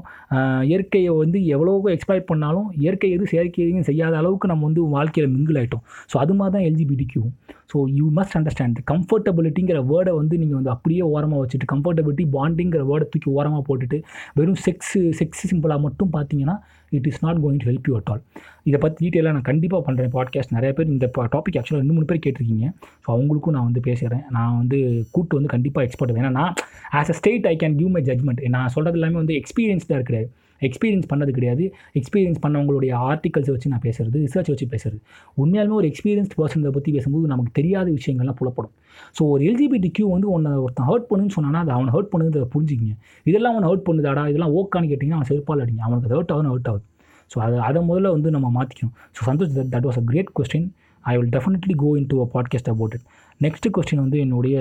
[0.64, 5.56] இயற்கையை வந்து எவ்வளோவோ எக்ஸ்பைர் பண்ணாலும் இயற்கை எது செயற்கை எதுவும் செய்யாத அளவுக்கு நம்ம வந்து வாழ்க்கையில் மிங்கில்
[5.56, 7.30] ஆகிட்டோம் ஸோ அது மாதிரி தான் எல்ஜிபிடிக்கும்
[7.72, 13.06] ஸோ யூ மஸ்ட் அண்டர்ஸ்டாண்ட் கம்ஃபர்டபிலிட்டிங்கிற வேர்டை வந்து நீங்கள் வந்து அப்படியே ஓரமாக வச்சுட்டு கம்ஃபர்டபிலிட்டி பாண்டிங்கிற வேர்டை
[13.08, 13.98] தூக்கி ஓரமாக போட்டுட்டு
[14.34, 16.56] வெறும் செக்ஸு செக்ஸ் சிம்பிளாக மட்டும் பார்த்தீங்கன்னா
[16.96, 18.22] it is not going to help you at all
[18.62, 22.22] இதை பற்றி டீட்டெயிலாக நான் கண்டிப்பாக பண்ணுறேன் பாட்காஸ்ட் நிறைய பேர் இந்த டாபிக் ஆக்சுவலாக ரெண்டு மூணு பேர்
[22.26, 22.66] கேட்டிருக்கீங்க.
[23.04, 24.78] ஸோ அவங்களுக்கும் நான் வந்து பேசுகிறேன் நான் வந்து
[25.10, 26.54] கூட்டு வந்து கண்டிப்பாக எக்ஸ்பர்ட் ஏன்னா நான்
[26.92, 30.26] as a state I can give my judgment நான் சொல்கிறது எல்லாமே வந்து எக்ஸ்பீரியன்ஸ்டாக இருக்கிறது
[30.68, 31.64] எக்ஸ்பீரியன்ஸ் பண்ணது கிடையாது.
[32.00, 35.00] எக்ஸ்பீரியன்ஸ் பண்ணவங்களுடைய ஆர்டிகல்ஸை வச்சு நான் பேசுகிறது ரிசர்ச் வச்சு பேசுகிறது
[35.42, 38.74] உண்மையாலுமே ஒரு எக்ஸ்பீரியன்ஸ்ட் பர்சனை பற்றி பேசும்போது நமக்கு தெரியாத விஷயங்கள்லாம் புலப்படும்.
[39.16, 42.96] ஸோ ஒரு எல்ஜிபிடி கியூ வந்து உன்னை ஒருத்தன் ஹர்ட் பண்ணுன்னு சொன்னால் அது அவனை ஹர்ட் பண்ணுறதை புரிஞ்சுக்கிங்க.
[43.30, 45.82] இதெல்லாம் அவனை ஹர்ட் பண்ணுதாடா இதெல்லாம் ஓக்கான்னு கேட்டிங்கன்னா அவன் செருப்பால் அடிங்க.
[45.86, 46.84] அவனுக்கு அது ஹர்ட் ஆகுது ஹர்ட் ஆகுது.
[47.32, 50.68] ஸோ அதை அதை முதல்ல வந்து நம்ம மாற்றிக்கணும் so Santhosh that that was a great question
[51.04, 53.06] I will definitely go into a podcast about it
[53.46, 54.56] next question வந்து என்னுடைய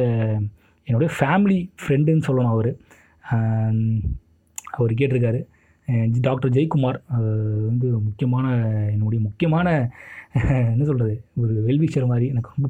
[0.88, 2.72] என்னுடைய ஃபேமிலி ஃப்ரெண்டுன்னு சொல்லணும் அவர்.
[4.78, 5.40] அவர் கேட்டிருக்காரு.
[6.28, 7.00] டாக்டர் ஜெயக்குமார்.
[7.70, 8.46] வந்து முக்கியமான
[8.94, 9.68] என்னுடைய முக்கியமான
[10.72, 12.70] என்ன சொல்கிறது ஒரு வெல்விச்சர் மாதிரி எனக்கு ரொம்ப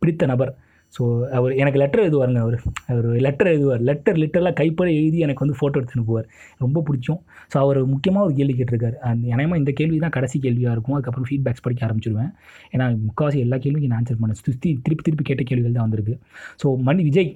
[0.00, 0.52] பிடித்த நபர்.
[0.94, 1.02] ஸோ
[1.38, 2.56] அவர் எனக்கு லெட்டர் எழுதுவாருங்க அவர்.
[2.92, 3.82] அவர் லெட்டர் எழுதுவார்.
[3.88, 6.26] லெட்டர் லிட்டரெலாம் கைப்பட எழுதி எனக்கு வந்து ஃபோட்டோ எடுத்து அனுப்புவார்.
[6.64, 7.20] ரொம்ப பிடிக்கும்.
[7.52, 8.96] ஸோ அவர் முக்கியமாக ஒரு கேள்வி கேட்டிருக்காரு.
[9.10, 10.96] அந்த எனமா இந்த கேள்வி தான் கடைசி கேள்வியாக இருக்கும்.
[10.96, 12.32] அதுக்கப்புறம் ஃபீட்பேக்ஸ் படிக்க ஆரம்பிச்சிருவேன்.
[12.72, 14.40] ஏன்னா முக்கால்வாசி எல்லா கேள்வியும் நான் ஆன்சர் பண்ணேன்.
[14.46, 16.16] திருப்பி திருப்பி திருப்பி கேட்ட கேள்விகள் தான் வந்திருக்கு.
[16.62, 17.32] ஸோ மணி விஜய்.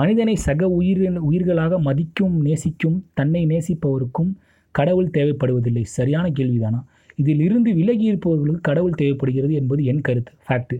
[0.00, 4.30] மனிதனை சக உயிர் உயிர்களாக மதிக்கும் நேசிக்கும் தன்னை நேசிப்பவருக்கும்
[4.74, 5.84] கடவுள் தேவைப்படுவதில்லை.
[5.98, 6.80] சரியான கேள்விதானா?
[7.20, 10.32] இதில் இருந்து விலகி இருப்பவர்களுக்கு கடவுள் தேவைப்படுகிறது என்பது என் கருத்து.
[10.46, 10.76] ஃபேக்ட்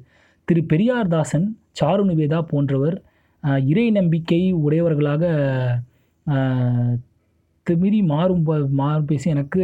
[0.49, 1.47] திரு பெரியார்தாசன்
[1.81, 2.97] சாரு நிவேதா போன்றவர்
[3.73, 5.23] இறை நம்பிக்கை உடையவர்களாக
[7.67, 8.43] திமிரி மாறும்
[8.81, 9.63] மாறும் பேசி எனக்கு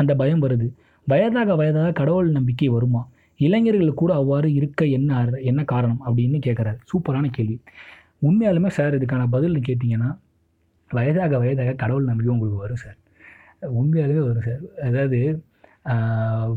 [0.00, 0.66] அந்த பயம் வருது.
[1.06, 3.02] வயதாக வயதாக கடவுள் நம்பிக்கை வருமா?
[3.40, 5.10] இளைஞர்கள் கூட அவ்வாறு இருக்க என்ன
[5.50, 6.78] என்ன காரணம் அப்படின்னு கேட்குறாரு.
[6.90, 7.56] சூப்பரான கேள்வி.
[8.28, 10.10] உண்மையாலுமே சார் இதுக்கான பதில் கேட்டிங்கன்னா
[10.90, 12.98] வயதாக வயதாக கடவுள் நம்பிக்கை உங்களுக்கு வரும் சார்.
[13.62, 15.18] உண்மையாலுமே வரும் சார் அதாவது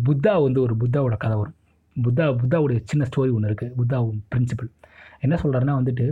[0.07, 1.57] புத்தா வந்து ஒரு புத்தாவோட கதை வரும்.
[1.95, 3.97] புத்தா புத்தாவுடைய சின்ன ஸ்டோரி ஒன்று இருக்குது புத்தா
[4.33, 4.69] பிரின்சிபல்
[5.25, 6.05] என்ன சொல்கிறாருன்னா வந்துட்டு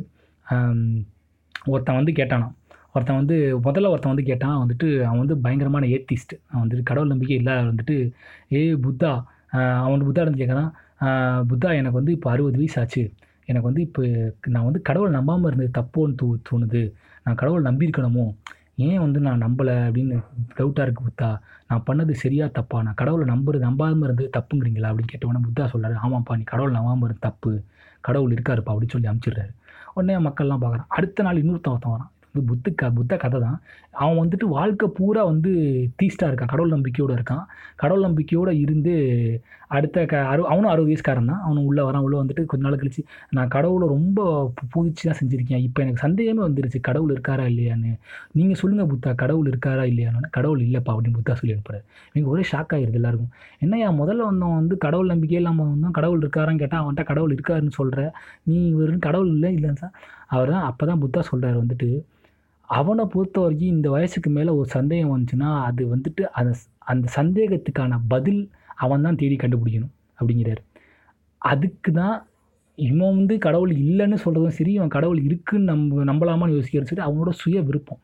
[1.72, 2.54] ஒருத்தன் வந்து கேட்டானான்
[2.96, 3.36] ஒருத்தன் வந்து
[3.66, 7.96] முதல்ல ஒருத்தன் வந்து கேட்டான் வந்துட்டு அவன் வந்து பயங்கரமான ஏத்திஸ்ட் அவன் வந்துட்டு கடவுள் நம்பிக்கை இல்லாத வந்துட்டு
[8.58, 9.12] ஏ புத்தா
[9.86, 10.72] அவன் புத்தா இருந்து கேட்குறான்
[11.52, 13.04] புத்தா எனக்கு வந்து இப்போ அறுபது வயசு ஆச்சு.
[13.48, 14.02] எனக்கு வந்து இப்போ
[14.54, 16.82] நான் வந்து கடவுள் நம்பாமல் இருந்தது தப்போன்னு தோ தோணுது.
[17.26, 18.26] நான் கடவுளை நம்பியிருக்கணுமோ?
[18.86, 20.16] ஏன் வந்து நான் நம்பலை அப்படின்னு
[20.58, 21.30] டவுட்டாக இருக்குது புத்தா?
[21.70, 22.78] நான் பண்ணது சரியா தப்பா?
[22.88, 24.90] நான் கடவுளை நம்புறது நம்பாமல் இருந்தது தப்புங்கிறீங்களா?
[24.92, 27.54] அப்படின்னு கேட்டவொடனே புத்தா சொல்கிறாரு ஆமாப்பா நீ கடவுள் நம்பாமல் இருந்து தப்பு.
[28.08, 29.54] கடவுள் இருக்காருப்பா அப்படின்னு சொல்லி அமுச்சிடுறாரு
[29.96, 32.12] உடனே மக்கள்லாம் பார்க்குறான் அடுத்த நாள் இன்னொருத்தன் ஒருத்தன் வரான்.
[32.34, 33.58] இது புத்து க புத்த கதை தான்.
[34.02, 35.52] அவன் வந்துட்டு வாழ்க்கை பூரா வந்து
[36.00, 37.42] தீஸ்டாக இருக்கான் கடவுள் நம்பிக்கையோடு இருக்கான்.
[37.82, 38.94] கடவுள் நம்பிக்கையோடு இருந்து
[39.76, 41.42] அடுத்த க அறு அவனும் அறுபது வயசுக்காரன் தான்.
[41.46, 43.02] அவனும் உள்ளே வரான் உள்ளே வந்துட்டு கொஞ்ச நாள் கழிச்சு
[43.38, 44.20] நான் கடவுளை ரொம்ப
[44.74, 45.64] பூச்சி தான் செஞ்சுருக்கேன்.
[45.68, 46.80] இப்போ எனக்கு சந்தேகமே வந்துருச்சு.
[46.90, 47.92] கடவுள் இருக்காரா இல்லையான்னு.
[48.40, 50.30] நீங்கள் சொல்லுங்கள் புத்தா கடவுள் இருக்காரா இல்லையான்னு.
[50.38, 51.84] கடவுள் இல்லைப்பா அப்படின்னு புத்தா சொல்லி அனுப்புறாரு.
[52.16, 53.32] நீங்கள் ஒரே ஷாக் ஆகிருது எல்லாருக்கும்.
[53.66, 58.02] என்னையா முதல்ல வந்தவன் வந்து கடவுள் நம்பிக்கை இல்லாமல் வந்தோம் கடவுள் இருக்காரான்னு கேட்டால் அவன்கிட்ட கடவுள் இருக்காருன்னு சொல்கிற
[58.50, 59.96] நீ இவருன்னு கடவுள் இல்லை இல்லைன்னு சார்
[60.36, 61.90] அவர் தான் அப்போ தான் புத்தா சொல்கிறார் வந்துட்டு
[62.72, 66.52] அவனை பொறுத்த வரைக்கும் இந்த வயசுக்கு மேலே ஒரு சந்தேகம் வந்துச்சுன்னா அது வந்துட்டு அந்த
[66.92, 68.42] அந்த சந்தேகத்துக்கான பதில்
[68.84, 70.62] அவன் தான் தேடி கண்டுபிடிக்கணும் அப்படிங்கிறார்.
[71.42, 72.16] அதுக்கு தான்
[72.78, 77.62] இவன் வந்து கடவுள் இல்லைன்னு சொல்கிறதும் சரி இவன் கடவுள் இருக்குன்னு நம்ப நம்பலாமான்னு யோசிக்கிறது சரி அவனோட சுய
[77.70, 78.02] விருப்பம்.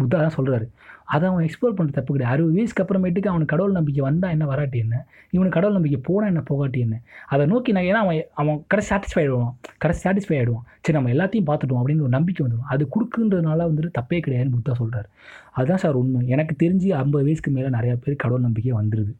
[0.00, 0.66] புத்தா தான் சொல்கிறாரு
[1.04, 4.78] அதை அவன் எக்ஸ்ப்ளோர் பண்ணுற தப்பு கிடையாது அறுபது வயசுக்கு அப்புறமேட்டுக்கு அவனுக்கு கடவுள் நம்பிக்கை வந்தால் என்ன வராட்டி
[4.78, 5.06] என்ன?
[5.30, 7.02] இவனுக்கு கடவுள் நம்பிக்கை போனால் என்ன போகாட்டி என்ன?
[7.26, 11.48] அதை நோக்கி நான் ஏன்னா அவன் அவன் கடை சாட்டிஸ்ஃபை ஆகிடுவான் கடை சாட்டிஸ்ஃபை ஆகிடுவான் சரி நம்ம எல்லாத்தையும்
[11.50, 15.08] பார்த்துட்டோம் அப்படின்னு ஒரு நம்பிக்கை வந்துடும் அது கொடுக்குன்றதுனால வந்துட்டு தப்பே கிடையாதுன்னு புத்தா சொல்கிறார்
[15.52, 16.28] அதுதான் சார் உண்மை.
[16.28, 19.14] எனக்கு தெரிஞ்சு ஐம்பது வயசுக்கு மேலே நிறையா பேர் கடவுள் நம்பிக்கை வந்துடுது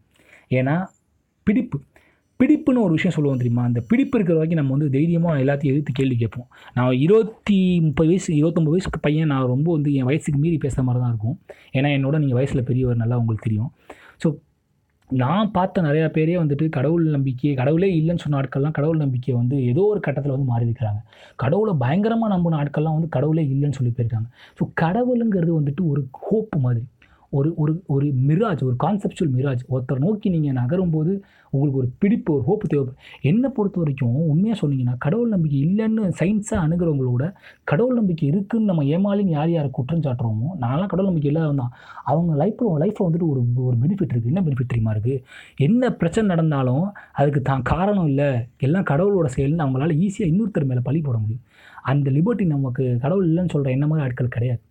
[0.51, 0.87] ஏன்னா
[1.47, 1.83] பிடிப்பு.
[2.43, 3.65] பிடிப்புன்னு ஒரு விஷயம் சொல்லுவோம் தெரியுமா?
[3.71, 6.47] அந்த பிடிப்பு இருக்கிற வரைக்கும் நம்ம வந்து தைரியமாக எல்லாத்தையும் எதிர்த்து கேள்வி கேட்போம்.
[6.77, 7.59] நான் இருபத்தி
[7.89, 11.37] முப்பது வயசு இருபத்தொம்பது வயசுக்கு பையன் நான் ரொம்ப வந்து என் வயசுக்கு மீறி பேசுகிற மாதிரி தான் இருக்கும்.
[11.79, 13.71] ஏன்னா என்னோட நீங்கள் வயசில் பெரியவர் நல்லா உங்களுக்கு தெரியும்.
[14.23, 14.31] ஸோ
[15.11, 19.83] நான் பார்த்த நிறையா பேரே வந்துட்டு கடவுள் நம்பிக்கை கடவுளே இல்லைன்னு சொன்ன ஆட்கள்லாம் கடவுள் நம்பிக்கை வந்து ஏதோ
[19.93, 21.01] ஒரு கட்டத்தில் வந்து மாறி இருக்கிறாங்க.
[21.43, 24.29] கடவுளை பயங்கரமாக நம்பின ஆட்கள்லாம் வந்து கடவுளே இல்லைன்னு சொல்லி போயிருக்காங்க.
[24.59, 26.83] ஸோ கடவுளுங்கிறது வந்துட்டு ஒரு ஹோப்பு மாதிரி.
[27.39, 31.13] ஒரு ஒரு ஒரு மிராஜ் ஒரு கான்செப்சுவல் மிராஜ் ஒருத்தர் நோக்கி நீங்கள் நகரும்போது
[31.53, 33.01] உங்களுக்கு ஒரு பிடிப்பு ஒரு ஹோப்பு தேவைப்படும்
[33.31, 37.25] என்னை பொறுத்த வரைக்கும் உண்மையாக சொன்னீங்கன்னா கடவுள் நம்பிக்கை இல்லைன்னு சயின்ஸாக அணுகிறவங்களோட
[37.71, 41.73] கடவுள் நம்பிக்கை இருக்குதுன்னு நம்ம ஏமாலின்னு யார் யாரை குற்றம் சாட்டுறோமோ நான்லாம் கடவுள் நம்பிக்கை இல்லாதவன் தான்.
[42.13, 45.21] அவங்க லைஃப்பில் லைஃப்பில் வந்துட்டு ஒரு ஒரு பெனிஃபிட் இருக்குது என்ன பெனிஃபிட் தெரியுமா இருக்குது
[45.69, 46.85] என்ன பிரச்சனை நடந்தாலும்
[47.21, 48.31] அதுக்கு தான் காரணம் இல்லை.
[48.67, 51.45] எல்லாம் கடவுளோட செயல்னு அவங்களால ஈஸியாக இன்னொருத்தர் மேலே பழி போட முடியும்.
[51.93, 54.63] அந்த லிபர்ட்டி நமக்கு கடவுள் இல்லைன்னு சொல்கிற என்ன மாதிரி ஆட்கள் கிடையாது.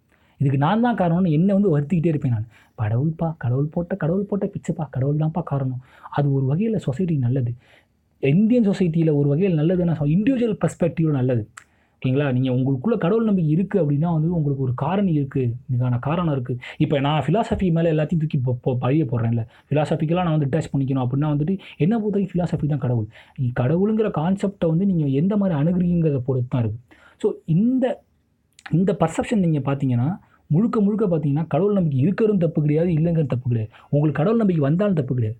[0.42, 2.48] இதுக்கு நான் தான் காரணம்னு என்னை வந்து வருத்திக்கிட்டே இருப்பேன் நான்.
[2.82, 5.82] கடவுள்ப்பா கடவுள் போட்ட கடவுள் போட்ட பிச்சைப்பா கடவுள் தான்ப்பா காரணம்.
[6.18, 7.52] அது ஒரு வகையில் சொசைட்டிக்கு நல்லது.
[8.24, 11.44] இந்தியன் சொசைட்டியில் ஒரு வகையில் நல்லதுன்னா இண்டிவிஜுவல் பர்ஸ்பெக்டிவ் நல்லது.
[12.02, 12.28] ஓகேங்களா?
[12.36, 16.96] நீங்கள் உங்களுக்குள்ளே கடவுள் நம்பிக்கை இருக்குது அப்படின்னா வந்து உங்களுக்கு ஒரு காரணம் இருக்குது இதுக்கான காரணம் இருக்குது இப்போ
[17.08, 19.44] நான் ஃபிலாசபி மேலே எல்லாத்தையும் தூக்கி இப்போ பழிய போடுறேன்ல.
[19.68, 23.08] ஃபிலாசபிக்கெலாம் நான் வந்து அட்டாச் பண்ணிக்கணும் அப்படின்னா வந்துட்டு என்ன பொறுத்த வரைக்கும் ஃபிலாசபி தான் கடவுள்.
[23.62, 26.84] கடவுளுங்கிற கான்செப்டை வந்து நீங்கள் எந்த மாதிரி அணுகிறீங்கிறத பொறுத்து தான் இருக்குது
[27.22, 27.86] ஸோ இந்த
[28.80, 30.10] இந்த பர்செப்ஷன் நீங்கள் பார்த்தீங்கன்னா
[30.54, 33.72] முழுக்க முழுக்க பார்த்தீங்கன்னா கடவுள் நம்பிக்கை இருக்கிறதும் தப்பு கிடையாது இல்லைங்கிறது தப்பு கிடையாது.
[33.94, 35.38] உங்களுக்கு கடவுள் நம்பிக்கை வந்தாலும் தப்பு கிடையாது.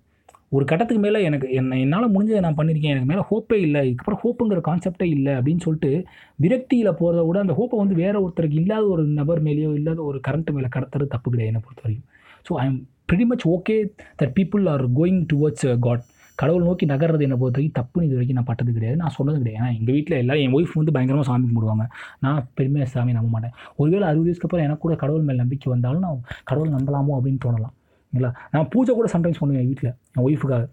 [0.52, 2.94] ஒரு கட்டத்துக்கு மேலே எனக்கு என்ன என்னால் முடிஞ்சதை நான் பண்ணியிருக்கேன்.
[2.94, 3.80] எனக்கு மேலே ஹோப்பே இல்லை.
[3.88, 5.90] இதுக்கப்புறம் ஹோப்புங்கிற கான்செப்டே இல்லை அப்படின்னு சொல்லிட்டு
[6.38, 10.50] விரக்தியில் போகிறத விட அந்த ஹோப்பை வந்து வேறு ஒருத்தருக்கு இல்லாத ஒரு நபர் மேலேயோ இல்லாத ஒரு கரண்ட்
[10.56, 12.08] மேலே கடத்துறது தப்பு கிடையாது என்னை பொறுத்த வரைக்கும்
[12.46, 12.80] so I am
[13.10, 13.76] pretty much okay
[14.20, 16.04] that people are going towards God
[16.42, 18.98] கடவுள் நோக்கி நகர்றது என்னை பொறுத்த வரைக்கும் தப்புன்னு இது வரைக்கும் நான் பட்டது கிடையாது.
[19.02, 19.58] நான் சொன்னது கிடையாது.
[19.60, 21.86] ஏன்னா எங்கள் வீட்டில் எல்லாரும் என் ஒய்ஃப் வந்து பயங்கரமாக சாமி கும்பிடுவாங்க.
[22.24, 23.54] நான் பெருமையாக சாமி நம்ப மாட்டேன்.
[23.80, 26.20] ஒருவேளை அறுபது வயசுக்கு அப்புறம் எனக்கு கூட கடவுள் மேல் நம்பிக்கை வந்தாலும் நான்
[26.50, 27.74] கடவுள் நம்பலாமோ அப்படின்னு தோணலாம்.
[28.12, 28.32] இல்லைங்களா?
[28.54, 30.64] நான் பூஜை கூட சம்டைம்ஸ் பண்ணுவேன் வீட்டில் என் ஒய்ஃபுக்காக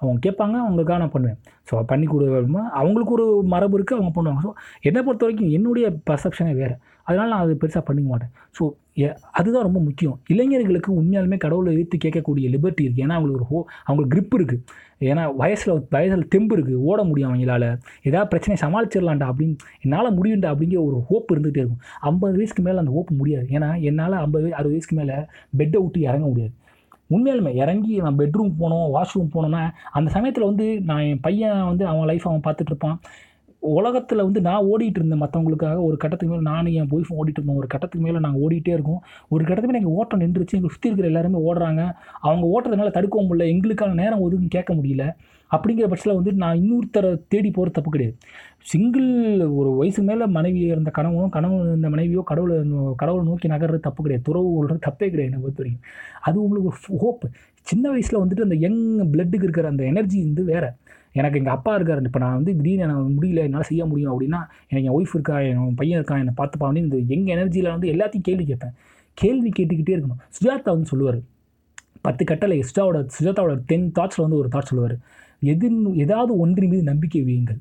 [0.00, 1.38] அவங்க கேட்பாங்க அவங்களுக்காக நான் பண்ணுவேன்.
[1.68, 4.42] ஸோ பண்ணி கொடுக்கணுமா அவங்களுக்கு ஒரு மரபு இருக்குது அவங்க பண்ணுவாங்க.
[4.46, 4.50] ஸோ
[4.88, 6.76] என்னை பொறுத்த வரைக்கும் என்னுடைய பர்செப்ஷனே வேறு.
[7.06, 8.32] அதனால் நான் அது பெருசாக பண்ணிக்க மாட்டேன்.
[8.56, 8.64] ஸோ
[9.38, 10.16] அதுதான் ரொம்ப முக்கியம்.
[10.32, 14.62] இளைஞர்களுக்கு உண்மையாலுமே கடவுளை எதிர்த்து கேட்கக்கூடிய லிபர்ட்டி இருக்குது ஏன்னா அவங்களுக்கு ஒரு ஹோ அவங்களுக்கு க்ரிப் இருக்குது
[15.10, 17.64] ஏன்னா வயசில் வயசில் தெம்பு இருக்குது ஓட முடியும் அவங்களால.
[18.08, 21.82] ஏதாவது பிரச்சனை சமாளிச்சிடலாம்டா அப்படின்னு என்னால் முடியும்டா அப்படிங்கிற ஒரு ஹோப் இருந்துகிட்டே இருக்கும்.
[22.10, 23.46] ஐம்பது வயசுக்கு மேலே அந்த ஹோப் முடியாது.
[23.56, 25.16] ஏன்னா என்னால் ஐம்பது அறுபது வயசுக்கு மேலே
[25.60, 26.54] பெட்டை விட்டு இறங்க முடியாது.
[27.14, 29.62] உண்மையாலுமே இறங்கி நான் பெட்ரூம் போனோம் வாஷ்ரூம் போனோன்னா
[29.98, 32.96] அந்த சமயத்தில் வந்து நான் என் பையன் வந்து அவன் லைஃப் அவன் பார்த்துட்ருப்பான்
[33.66, 37.56] உலகத்தில் வந்து நான் ஓடிட்டு இருந்தேன் மற்றவங்களுக்காக ஒரு கட்டத்துக்கு மேலே நானும் என் ஒய்ஃபும் ஓடிட்டு இருந்தோம்.
[37.56, 39.02] ஒரு கட்டத்துக்கு மேலே நாங்கள் ஓடிட்டே இருக்கோம்.
[39.28, 40.56] ஒரு கட்டத்துக்கு மேலே எங்கள் ஓட்டம் நின்றுச்சு.
[40.56, 41.92] எங்கள் சுற்றி இருக்கிற எல்லாருமே ஓடுறாங்க.
[42.20, 43.44] அவங்க ஓட்டுறதுனால தடுக்கவும் முடியல.
[43.44, 45.12] எங்களுக்கான நேரம் ஒதுன்னு கேட்க முடியல.
[45.44, 48.18] அப்படிங்கிற பட்சத்தில் வந்து நான் இன்னொருத்தரை தேடி போகிறது தப்பு கிடையாது.
[48.58, 53.80] சிங்கிள் ஒரு வயசு மேலே மனைவி இருந்த கணவனோ கணவன் இருந்த மனைவியோ கடவுளை நோ- கடவுளை நோக்கி நகர்றது
[53.80, 54.22] தப்பு கிடையாது.
[54.22, 55.90] துறவு ஓடுறது தப்பே கிடையாது என்னை பொறுத்த வரைக்கும்
[56.22, 60.70] அது உங்களுக்கு ஒரு ஹோப் சின்ன வயசில் வந்துட்டு அந்த யங் பிளட்டுக்கு இருக்கிற அந்த எனர்ஜி வந்து வேறு.
[61.14, 62.02] எனக்கு எங்கள் அப்பா இருக்கார்.
[62.02, 65.74] இப்போ நான் வந்து திடீர்னு எனக்கு முடியல என்னால் செய்ய முடியும் அப்படின்னா எனக்கு என் ஒய்ஃப் இருக்கா என்
[65.74, 68.74] பையன் இருக்கான் என்னை பார்த்துப்பா அப்படின்னு இந்த எங்கள் எனர்ஜியில் வந்து எல்லாத்தையும் கேள்வி கேட்பேன்.
[69.14, 70.22] கேள்வி கேட்டுக்கிட்டே இருக்கணும்.
[70.36, 71.20] சுஜாதா வந்து சொல்லுவார்.
[72.00, 74.96] பத்து கட்டளை சுஜாவோட சுஜாதாவோட டென் தாட்ஸில் வந்து ஒரு தாட் சொல்லுவார்.
[75.52, 77.60] எது ஏதாவது ஒன்றின் மீது நம்பிக்கை வையுங்கள்.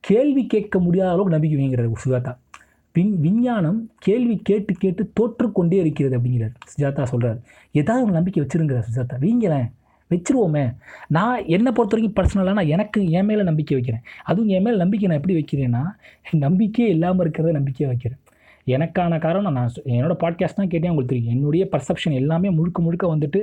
[0.00, 2.32] கேள்வி கேட்க முடியாத அளவுக்கு நம்பிக்கை வைங்கிறார் சுஜாதா.
[2.92, 6.54] விண் விஞ்ஞானம் கேள்வி கேட்டு கேட்டு தோற்றுக்கொண்டே இருக்கிறது அப்படிங்கிறார்.
[6.72, 7.40] சுஜாதா சொல்கிறார்
[7.72, 9.16] ஏதாவது நம்பிக்கை வச்சுருங்கிறார் சுஜாதா.
[9.20, 9.68] வீங்கிறேன்
[10.10, 10.64] வச்சிருவோமே.
[11.16, 14.04] நான் என்னை பொறுத்த வரைக்கும் பர்சனலாக நான் எனக்கு என் மேலே நம்பிக்கை வைக்கிறேன்.
[14.30, 15.84] அதுவும் என் மேலே நம்பிக்கை நான் எப்படி வைக்கிறேன்னா
[16.46, 18.20] நம்பிக்கையே இல்லாமல் இருக்கிறத நம்பிக்கையை வைக்கிறேன்.
[18.74, 21.34] எனக்கான காரணம் நான் என்னோடய என்னோட பாட்காஸ்ட் தான் கேட்டேன் உங்களுக்கு தெரியும்.
[21.34, 23.40] என்னுடைய பர்செப்ஷன் எல்லாமே முழுக்க முழுக்க வந்துட்டு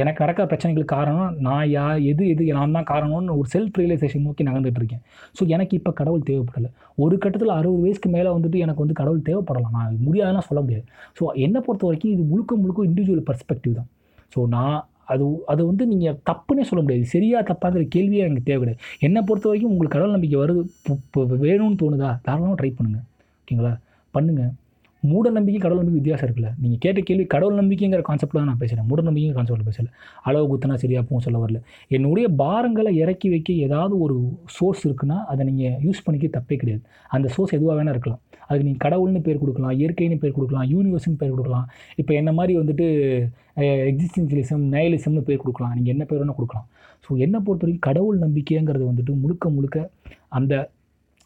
[0.00, 4.46] எனக்கு நடக்கிற பிரச்சனைகளுக்கு காரணம் நான் யா எது எது நான் தான் காரணம்னு ஒரு செல்ஃப் ரியலைசேஷன் நோக்கி
[4.48, 5.02] நகர்ந்துட்டு இருக்கேன்.
[5.38, 6.70] ஸோ எனக்கு இப்போ கடவுள் தேவைப்படலை.
[7.04, 9.76] ஒரு கட்டத்தில் அறுபது வயசுக்கு மேலே வந்துட்டு எனக்கு வந்து கடவுள் தேவைப்படலாம்.
[9.78, 10.86] நான் முடியாதுன்னா சொல்ல முடியாது.
[11.18, 13.90] ஸோ என்னை பொறுத்த வரைக்கும் இது முழுக்க முழுக்க இண்டிவிஜுவல் பர்ஸ்பெக்டிவ் தான்.
[14.36, 14.78] ஸோ நான்
[15.12, 17.06] அது அது வந்து நீங்கள் தப்புன்னே சொல்ல முடியாது.
[17.14, 20.62] சரியா தப்பாங்கிற கேள்வியே எனக்கு தேவை கிடையாது என்னை பொறுத்த வரைக்கும் உங்களுக்கு கடவுள் நம்பிக்கை வருது.
[21.46, 22.10] வேணும்னு தோணுதா?
[22.26, 23.06] தாராளமாக ட்ரை பண்ணுங்கள்
[23.42, 23.72] ஓகேங்களா?
[24.14, 24.52] பண்ணுங்கள்
[25.08, 26.48] மூட நம்பிக்கை கடவுள் நம்பிக்கை வித்தியாசம் இருக்குல்ல.
[26.62, 29.90] நீங்கள் கேட்ட கேள்வி கடவுள் நம்பிக்கைங்கிற கான்செப்டில் தான் நான் பேசுகிறேன் மூட நம்பிக்கைங்கிற கான்செப்டில் பேசலை.
[30.28, 31.60] அளவு குத்தினா சரியாக போகும் சொல்ல வரல.
[31.96, 34.16] என்னுடைய பாரங்களை இறக்கி வைக்க ஏதாவது ஒரு
[34.56, 36.82] சோர்ஸ் இருக்குன்னா அதை நீங்கள் யூஸ் பண்ணிக்க தப்பே கிடையாது.
[37.16, 38.22] அந்த சோர்ஸ் எதுவாக வேணால் இருக்கலாம்.
[38.46, 41.66] அதுக்கு நீங்கள் கடவுள்னு பேர் கொடுக்கலாம் இயற்கைன்னு பேர் கொடுக்கலாம் யூனிவர்ஸ்னு பேர் கொடுக்கலாம்.
[42.00, 42.86] இப்போ என்ன மாதிரி வந்துட்டு
[43.90, 45.74] எக்ஸிஸ்டன்ஷியலிசம் நயலிசம்னு பேர் கொடுக்கலாம்.
[45.78, 46.66] நீங்கள் என்ன பேர் வேணால் கொடுக்கலாம்.
[47.04, 49.78] ஸோ என்னை பொறுத்த வரைக்கும் கடவுள் நம்பிக்கைங்கிறது வந்துட்டு முழுக்க முழுக்க
[50.38, 50.54] அந்த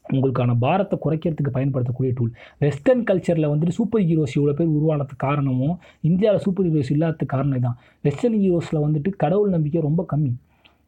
[0.07, 6.41] உங்களுக்கான பாரத்தை குறைக்கிறதுக்கு பயன்படுத்தக்கூடிய டூல் வெஸ்டர்ன் கல்ச்சரில் வந்துட்டு சூப்பர் ஹீரோஸ் இவ்வளோ பேர் உருவானதுக்கு காரணமும் இந்தியாவில்
[6.41, 10.33] சூப்பர் ஹீரோஸ் இல்லாததுக்கு காரணம் தான் வெஸ்டர்ன் ஹீரோஸில் வந்துட்டு கடவுள் நம்பிக்கை ரொம்ப கம்மி.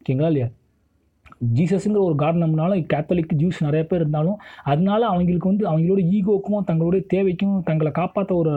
[0.01, 0.49] ஓகேங்களா இல்லையா?
[1.55, 7.57] ஜீசஸுங்கிற ஒரு காரணம்னாலும் கேத்தலிக் ஜூஸ் நிறைய பேர் இருந்தாலும் அதனால அவங்களுக்கு வந்து அவங்களோட ஈகோக்கும் தங்களுடைய தேவைக்கும்
[7.63, 8.51] தங்களை காப்பாற்ற ஒரு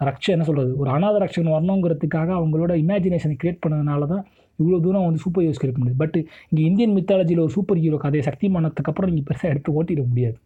[0.00, 4.24] ரக்ஷ என்ன சொல்கிறது ஒரு அநாத ரக்ஷன் வரணுங்கிறதுக்காக அவங்களோட இமேஜினேஷனை க்ரியேட் பண்ணதுனால தான்
[4.58, 6.00] இவ்வளோ தூரம் வந்து சூப்பர் ஹீரோஸ் கிடைக்க முடியாது.
[6.04, 6.16] பட்
[6.50, 10.38] இங்கே இந்தியன் மித்தாலஜியில் ஒரு சூப்பர் ஹீரோ கதையை சக்திமானத்துக்கு அப்புறம் நீங்கள் பெருசாக எடுத்து ஓட்டிட முடியாது.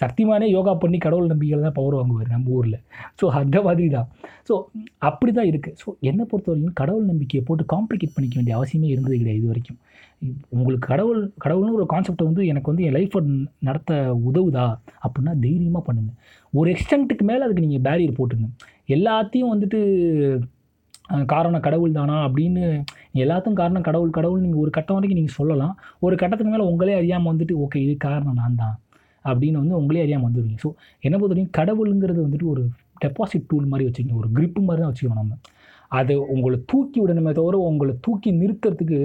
[0.00, 2.76] சக்திமானே யோகா பண்ணி கடவுள் நம்பிக்கையில் தான் பவர் வாங்குவார் நம்ம ஊரில்.
[3.20, 4.08] ஸோ அந்த மாதிரி தான்
[4.48, 4.54] ஸோ
[5.08, 9.16] அப்படி தான் இருக்குது ஸோ என்னை பொறுத்த வரைக்கும் கடவுள் நம்பிக்கையை போட்டு காம்ப்ளிகேட் பண்ணிக்க வேண்டிய அவசியமே இருந்தது
[9.18, 9.78] கிடையாது இது வரைக்கும்
[10.48, 13.20] உங்களுக்கு கடவுள் கடவுள்னு ஒரு கான்செப்டை வந்து எனக்கு வந்து என் லைஃப்பை
[13.68, 13.92] நடத்த
[14.30, 14.66] உதவுதா?
[15.04, 16.16] அப்படின்னா தைரியமாக பண்ணுங்கள்
[16.52, 18.48] ஒரு எக்ஸ்டென்ட்டுக்கு மேலே அதுக்கு நீங்கள் பேரியர் போட்டுங்க
[18.88, 19.80] எல்லாத்தையும் வந்துட்டு
[21.32, 22.64] காரணம் கடவுள் தானா அப்படின்னு
[23.22, 25.74] எல்லாத்துக்கும் காரணம் கடவுள் கடவுள் நீங்கள் ஒரு கட்டம் வரைக்கும் நீங்கள் சொல்லலாம்.
[26.06, 28.76] ஒரு கட்டத்துக்கு மேலே உங்களே அறியாமல் வந்துட்டு ஓகே இது காரணம் நான் தான்
[29.24, 30.70] அப்படின்னு வந்து உங்களே அறியாமல் வந்துடுவீங்க ஸோ
[31.06, 32.62] என்ன பொறுத்த வரைக்கும் கடவுளுங்கிறது வந்துட்டு ஒரு
[33.04, 34.20] டெபாசிட் டூல் மாதிரி வச்சுக்கோங்க.
[34.22, 35.36] ஒரு கிரிப்பு மாதிரி தான் வச்சுக்கணும் நம்ம.
[35.98, 38.98] அது உங்களை தூக்கி விடணுமே தவிர உங்களை தூக்கி நிறுத்துறதுக்கு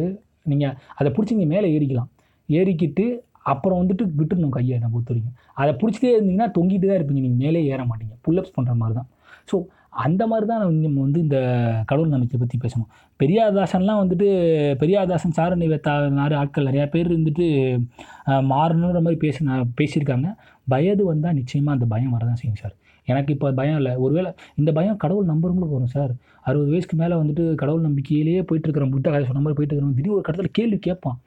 [0.51, 2.09] நீங்கள் அதை பிடிச்சி நீங்கள் மேலே ஏறிக்கலாம்.
[2.49, 3.05] ஏறிக்கிட்டு
[3.51, 5.35] அப்புறம் வந்துட்டு விட்டுடணும் கையை நான் பொறுத்த வரைக்கும்.
[5.61, 7.21] அதை பிடிச்சிட்டே இருந்தீங்கன்னா தொங்கிட்டு தான் இருப்பீங்க.
[7.25, 8.13] நீங்கள் மேலே ஏற மாட்டீங்க.
[8.25, 9.09] புல்லப்ஸ் பண்ணுற மாதிரி தான்.
[9.49, 9.55] ஸோ
[10.05, 11.37] அந்த மாதிரி தான் நம்ம வந்து இந்த
[11.89, 12.89] கடவுள் நம்பிக்கை பற்றி பேசணும்.
[13.21, 14.27] பெரியாதாசன்லாம் வந்துட்டு
[14.81, 17.47] பெரியாதாசன் சாரணி நிவேத்தா மாதிரி ஆட்கள் நிறையா பேர் இருந்துட்டு
[18.51, 20.29] மாறணுன்ற மாதிரி பேசின பேசியிருக்காங்க.
[20.73, 22.75] வயது வந்தால் நிச்சயமாக அந்த பயம் வரதான் செய்யும் சார்.
[23.07, 23.93] எனக்கு இப்போ பயம் இல்லை.
[24.03, 24.29] ஒருவேளை
[24.59, 26.13] இந்த பயம் கடவுள் நம்புறவங்களுக்கு வரும் சார்.
[26.47, 30.17] அறுபது வயசுக்கு மேலே வந்துட்டு கடவுள் நம்பிக்கையிலேயே போயிட்டு இருக்கிற புத்த கதை சொன்ன மாதிரி போயிட்டு இருக்கிறோம் திடீர்
[30.17, 31.19] ஒரு கடத்தில் கேள்வி கேட்பான்.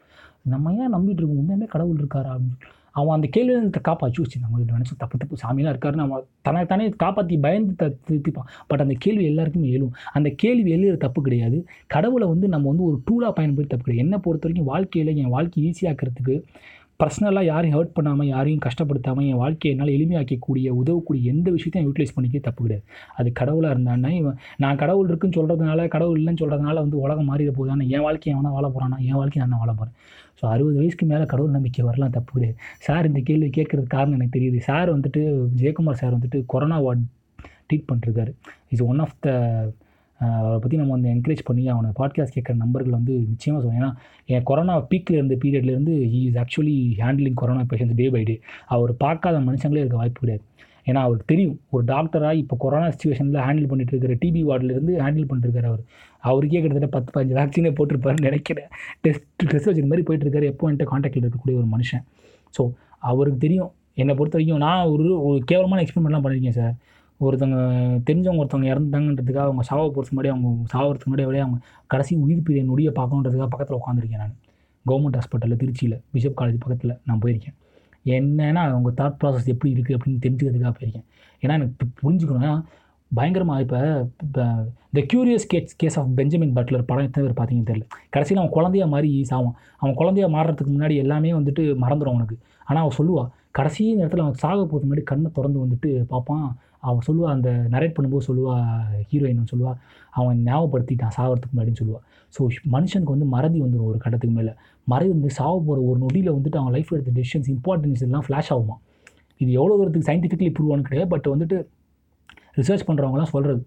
[0.55, 1.41] நம்ம ஏன் நம்பிட்டு இருக்கோம்?
[1.43, 2.59] உண்மையுமே கடவுள் இருக்காரா அப்படின்னு.
[2.97, 7.37] அவன் அந்த கேள்வியை காப்பாற்றி வச்சு நம்ம நினச்சி தப்பு தப்பு சாமியெல்லாம் இருக்காருன்னு அவன் தனக்கு தானே காப்பாற்றி
[7.47, 8.49] பயந்து த திருத்திப்பான்.
[8.67, 9.95] பட் அந்த கேள்வி எல்லாருக்குமே எழும்.
[10.13, 11.59] அந்த கேள்வி எழுதுற தப்பு கிடையாது.
[11.87, 14.07] கடவுளை வந்து நம்ம வந்து ஒரு டூலாக பயன்படுத்தி தப்பு கிடையாது.
[14.07, 16.37] என்னை பொறுத்த வரைக்கும் வாழ்க்கையில் என் வாழ்க்கை ஈஸியாக்கிறதுக்கு
[17.01, 22.39] பர்சனலாக யாரையும் ஹர்ட் பண்ணாமல் யாரையும் கஷ்டப்படுத்தாமல் என் வாழ்க்கையை என்னால் எளிமையாக்கக்கூடிய உதவக்கூடிய எந்த விஷயத்தையும் யூட்டிலைஸ் பண்ணிக்க
[22.47, 22.85] தப்பு கிடையாது.
[23.19, 27.87] அது கடவுளாக இருந்தான்னா இவன் நான் கடவுள் இருக்குன்னு சொல்கிறதுனால கடவுள் இல்லைன்னு சொல்கிறதுனால வந்து உலகம் மாறிட போகுதானே
[27.97, 29.97] என் வாழ்க்கையை அவனா வாழ போகிறானா என் வாழ்க்கையை நான் வாழ போகிறேன்
[30.41, 32.57] ஸோ அறுபது வயசுக்கு மேலே கடவுள் நம்பிக்கை வரலாம் தப்பு கிடையாது.
[32.87, 34.59] சார் இந்த கேள்வி கேட்குறது காரணம் எனக்கு தெரியுது.
[34.71, 35.23] சார் வந்துட்டு
[35.63, 37.05] ஜெயக்குமார் சார் வந்துட்டு கொரோனா வார்டு
[37.69, 38.33] ட்ரீட் பண்ணிருக்காரு
[38.75, 39.31] இஸ் ஒன் ஆஃப் த
[40.19, 43.91] அவரை பற்றி நம்ம வந்து என்கரேஜ் பண்ணி அவனை பாட்காஸ்ட் கேட்குற நம்பர்கள் வந்து நிச்சயமாக சொல்லுவேன் ஏன்னா
[44.27, 48.97] என் கொரோனா பீக்கில் இருந்த பீரியட்லேருந்து he is actually handling corona patients day by day அவர்
[48.97, 50.45] பார்க்காத மனுஷங்களே இருக்க வாய்ப்பு கிடையாது.
[50.87, 55.69] ஏன்னா அவருக்கு தெரியும் ஒரு டாக்டராக இப்போ கொரோனா சுச்சுவேஷனில் ஹேண்டில் பண்ணிட்டு இருக்கிற டிபி வார்டிலேருந்து ஹேண்டில் பண்ணிட்டுருக்காரு
[55.73, 55.83] அவர்.
[56.19, 58.69] அவருக்கே கிட்டத்தட்ட பத்து பதினஞ்சு வேக்சினே போட்டிருப்பாருன்னு நினைக்கிறேன்.
[59.01, 62.05] டெஸ்ட் டெஸ்ட் வச்சுக்க மாதிரி போயிட்டுருக்காரு எப்போ என்கிட்ட காண்டாக்டில் இருக்கக்கூடிய ஒரு மனுஷன்.
[62.59, 62.65] ஸோ
[62.99, 63.73] அவருக்கு தெரியும்.
[63.95, 66.75] என்னை பொறுத்த வரைக்கும் நான் ஒரு ஒரு கேவலமான எக்ஸ்பெரிமெண்ட்லாம் பண்ணியிருக்கேன் சார்
[67.21, 67.59] ஒருத்தவங்க
[68.09, 71.59] தெரிஞ்சவங்க ஒருத்தவங்க இறந்துட்டாங்கன்றதுக்காக அவங்க சாவ போகிறதுக்கு முன்னாடி அவங்க சாவறதுக்கு முன்னாடி அப்படியே அவங்க
[71.93, 74.35] கடைசி உயிர் பிரிய நொடியை பார்க்கணுன்றதுக்காக பக்கத்தில் உட்காந்துருக்கேன் நான்.
[74.87, 77.57] கவர்மெண்ட் ஹாஸ்பிட்டலில் திருச்சியில் பிஷப் காலேஜ் பக்கத்தில் நான் போயிருக்கேன்.
[78.17, 81.07] என்னென்னா அவங்க தாட் ப்ராசஸ் எப்படி இருக்குது அப்படின்னு தெரிஞ்சுக்கிறதுக்காக போயிருக்கேன்.
[81.43, 82.53] ஏன்னா எனக்கு புரிஞ்சுக்கணும்னா
[83.11, 83.79] பயங்கரமாக இப்போ
[84.27, 84.45] இப்போ
[84.97, 87.87] the curious case case of Benjamin Butler படம் எத்தனை பேர் பார்த்தீங்கன்னு தெரியல.
[88.15, 89.57] கடைசியில் அவன் குழந்தையாக மாதிரி சாவான்.
[89.83, 92.37] அவன் குழந்தையாக மாறுறதுக்கு முன்னாடி எல்லாமே வந்துட்டு மறந்துடும் அவனுக்கு.
[92.69, 93.29] ஆனால் அவன் சொல்லுவாள்
[93.59, 96.49] கடைசி நேரத்தில் அவன் சாக போகிறதுக்கு முன்னாடி கண்ணை திறந்து வந்துட்டு பார்ப்பான்.
[96.81, 98.55] அவன் சொல்லுவா அந்த நரேட் பண்ணும்போது சொல்லுவா
[99.11, 99.73] ஹீரோயின் சொல்லுவா
[100.11, 102.05] அவன் ஞாபகப்படுத்திட்டான் சாகிறதுக்கு முன்னாடின்னு சொல்லுவாள்
[102.35, 102.43] ஸோ
[102.75, 104.53] மனுஷனுக்கு வந்து மறதி வந்துடும் ஒரு கட்டத்துக்கு மேலே.
[104.87, 108.77] மறதி வந்து சாவ போகிற ஒரு நொடியில் வந்துட்டு அவன் லைஃப் எடுத்த டெசிஷன்ஸ் இம்பார்ட்டன்ஸ் எல்லாம் ஃப்ளாஷ் ஆகுமா?
[109.41, 111.57] இது எவ்வளோ தூரத்துக்கு சயின்டிஃபிக்கலி ப்ரூவானு கிடையாது பட் வந்துட்டு
[112.59, 113.63] ரிசர்ச் பண்ணுறவங்களாம் சொல்கிறது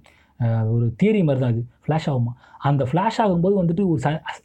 [0.76, 2.31] ஒரு தியரி மாதிரி தான் அது ஃப்ளாஷ் ஆகுமா?
[2.69, 4.02] அந்த ஃப்ளாஷ் ஆகும்போது வந்துட்டு ஒரு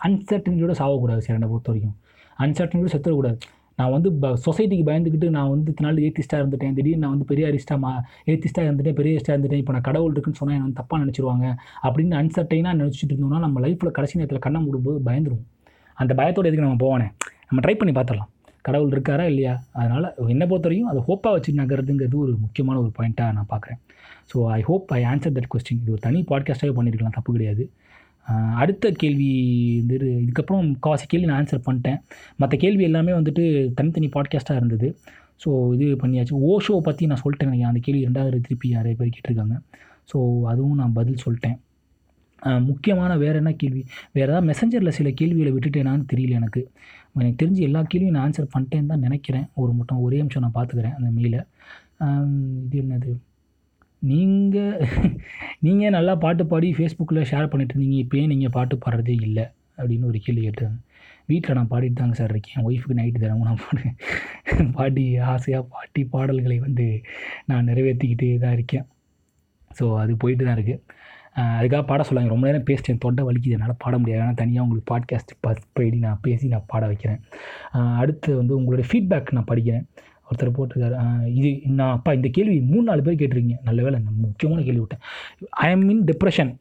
[0.07, 1.97] அன்சர்டனிட்டியோட சாகக்கூடாது சார் என்னை பொறுத்த வரைக்கும்
[2.39, 3.39] அன்சர்டனிட்டியோட செத்துடக்கூடாது
[3.79, 6.75] நான் வந்து ப சொசைட்டிக்கு பயந்துக்கிட்டு நான் வந்து இத்தனை நாள் ஏத்திஸ்டாக இருந்துட்டேன்.
[6.75, 7.91] திடீர்னு நான் வந்து பெரிய அரிஸ்டாக மா
[8.33, 9.63] ஏத்திஸ்டாக இருந்துட்டேன் பெரிய அரிஸ்டாக இருந்துட்டேன்.
[9.63, 11.47] இப்போ நான் கடவுள் இருக்குன்னு சொன்னால் என்ன வந்து தப்பாக நினச்சிருவாங்க.
[11.87, 15.45] அப்படின்னு அன்சர்டைனாக நினச்சிட்டு இருந்தோம்னா நம்ம லைஃப்பில் கடைசி நேரத்தில் கண்ணை மூடும்போது பயந்துரும்
[15.99, 17.09] அந்த பயத்தோட எதுக்கு நம்ம போவானே?
[17.49, 18.31] நம்ம ட்ரை பண்ணி பார்த்துடலாம்.
[18.63, 19.55] கடவுள் இருக்காரா இல்லையா?
[19.73, 23.81] அதனால் என்னை பொறுத்தவரையும் அதை ஹோப்பாக வச்சு நகர்றதுங்கிறது ஒரு முக்கியமான ஒரு பாயிண்ட்டாக நான் பார்க்குறேன்.
[24.31, 27.65] So I hope I answer that question இது ஒரு தனி பாட்காஸ்ட்டாகவே பண்ணியிருக்கலாம் தப்பு கிடையாது.
[28.61, 29.29] அடுத்த கேள்வி
[29.81, 31.99] வந்து இதுக்கப்புறம் முக்கால்வாசி கேள்வி நான் ஆன்சர் பண்ணிட்டேன்.
[32.41, 33.45] மற்ற கேள்வி எல்லாமே வந்துட்டு
[33.79, 34.89] தனித்தனி பாட்காஸ்ட்டாக இருந்தது.
[35.43, 36.35] ஸோ இது பண்ணியாச்சு.
[36.53, 37.73] ஓஷோ பற்றி நான் சொல்லிட்டேன் நினைக்கிறேன்.
[37.73, 39.57] அந்த கேள்வி ரெண்டாவது திருப்பி நிறைய பேர் கேட்டிருக்காங்க.
[40.11, 40.19] ஸோ
[40.53, 41.59] அதுவும் நான் பதில் சொல்லிட்டேன்.
[42.71, 43.83] முக்கியமான வேறு என்ன கேள்வி?
[44.17, 46.63] வேறு ஏதாவது மெசஞ்சரில் சில கேள்விகளை விட்டுட்டேனான்னு தெரியல எனக்கு.
[47.21, 49.47] எனக்கு தெரிஞ்சு எல்லா கேள்வியும் நான் ஆன்சர் பண்ணிட்டேன்னு தான் நினைக்கிறேன்.
[49.63, 51.41] ஒரு மட்டும் ஒரே நிமிஷம் நான் பார்த்துக்கிறேன் அந்த மெயிலை
[52.65, 53.13] இது என்னது?
[54.11, 54.81] நீங்கள்
[55.67, 59.45] நீங்கள் நல்லா பாட்டு பாடி ஃபேஸ்புக்கில் ஷேர் பண்ணிட்டு இருந்தீங்க இப்போயே நீங்கள் பாட்டு பாடுறதே இல்லை
[59.79, 60.79] அப்படின்னு ஒரு கேள்வி கேட்டாங்க
[61.31, 62.57] வீட்டில் நான் பாடிட்டு தாங்க சார் இருக்கேன்.
[62.59, 63.85] என் ஒய்ஃபுக்கு நைட்டு தினமும் நான் பாடு
[64.79, 65.05] பாடி
[65.35, 66.87] ஆசையாக பாட்டி பாடல்களை வந்து
[67.51, 68.85] நான் நிறைவேற்றிக்கிட்டே தான் இருக்கேன்.
[69.79, 70.83] ஸோ அது போயிட்டு தான் இருக்குது
[71.61, 73.01] அதுக்காக பாட சொல்லாங்க ரொம்ப நேரம் பேசிட்டேன்.
[73.05, 73.55] தொண்டை வலிக்குது.
[73.57, 74.23] என்னால் பாட முடியாது.
[74.25, 77.21] ஆனால் தனியாக உங்களுக்கு பாட்காஸ்ட் பஸ் படி நான் பேசி நான் பாட வைக்கிறேன்.
[78.03, 79.87] அடுத்து வந்து உங்களுடைய ஃபீட்பேக் நான் படிக்கிறேன்.
[80.29, 80.97] ஒருத்தர் போட்டிருக்காரு.
[81.39, 83.59] இது நான் அப்பா இந்த கேள்வி மூணு நாலு பேர் கேட்டிருக்கீங்க.
[83.69, 85.05] நல்ல வேலை நான் முக்கியமான கேள்வி விட்டேன்.
[85.67, 86.53] I am in depression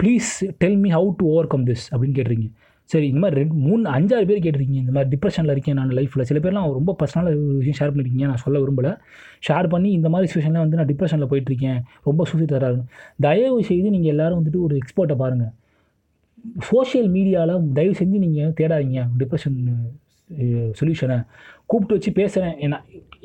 [0.00, 0.30] please
[0.62, 2.52] tell me how to overcome this அப்படின்னு கேட்டிருக்கீங்க.
[2.92, 4.80] சரி இந்த மாதிரி ரெண்டு மூணு அஞ்சாறு பேர் கேட்டிருக்கீங்க.
[4.84, 8.42] இந்த மாதிரி டிப்ரெஷனில் இருக்கேன் நான் லைஃப்பில் சில பேர்லாம் ரொம்ப பர்சனலாக ஒரு விஷயம் ஷேர் பண்ணியிருக்கீங்க நான்
[8.44, 8.92] சொல்ல விரும்பலை.
[9.48, 11.78] ஷேர் பண்ணி இந்த மாதிரி சுச்சுவேஷனில் வந்து நான் டிப்ரெஷனில் போயிட்டுருக்கேன்
[12.08, 12.86] ரொம்ப சூசைட் தராருன்னு.
[13.26, 15.52] தயவு செய்து நீங்கள் எல்லோரும் வந்துட்டு ஒரு எக்ஸ்பர்ட்டை பாருங்கள்
[16.70, 19.02] சோஷியல் மீடியாவில் தயவு செஞ்சு நீங்கள் தேடாதீங்க.
[19.20, 19.58] டிப்ரெஷன்
[20.78, 21.18] சொல்யூஷனை
[21.70, 22.76] கூப்பிட்டு வச்சு பேசுகிறேன் என்ன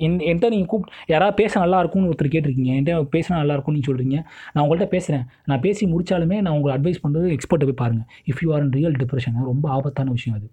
[0.05, 2.71] என் என்கிட்ட நீங்கள் கூப்பிட்டு யாராவது பேச நல்லா இருக்கும்னு ஒருத்தர் கேட்டிருக்கீங்க.
[2.75, 4.17] என்கிட்ட பேசினா நல்லா இருக்கும்னு நீங்கள் சொல்கிறீங்க
[4.53, 8.49] நான் உங்கள்கிட்ட பேசுகிறேன் நான் பேசி முடித்தாலுமே நான் உங்களுக்கு அட்வைஸ் பண்ணுறது எக்ஸ்பர்ட்டை போய் பாருங்கள் if you
[8.55, 10.47] are in real depression ரொம்ப ஆபத்தான விஷயம் அது.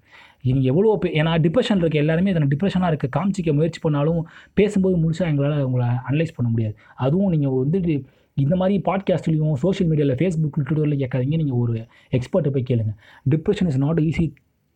[0.49, 4.21] நீங்கள் எவ்வளோ பே ஏன்னா டிப்ரெஷன் இருக்க எல்லாருமே இதில் டிப்ரெஷனாக இருக்க காமிச்சிக்க முயற்சி பண்ணாலும்
[4.61, 6.75] பேசும்போது முழுசாக எங்களால் உங்களை அனலைஸ் பண்ண முடியாது.
[7.07, 7.97] அதுவும் நீங்கள் வந்துட்டு
[8.45, 11.37] இந்த மாதிரி பாட்காஸ்ட்லேயும் சோஷியல் மீடியாவில் ஃபேஸ்புக் ட்விட்டரில் கேட்காதீங்க.
[11.43, 11.75] நீங்கள் ஒரு
[12.19, 12.95] எக்ஸ்பர்ட்டை போய் கேளுங்க.
[13.35, 14.27] Depression is not easy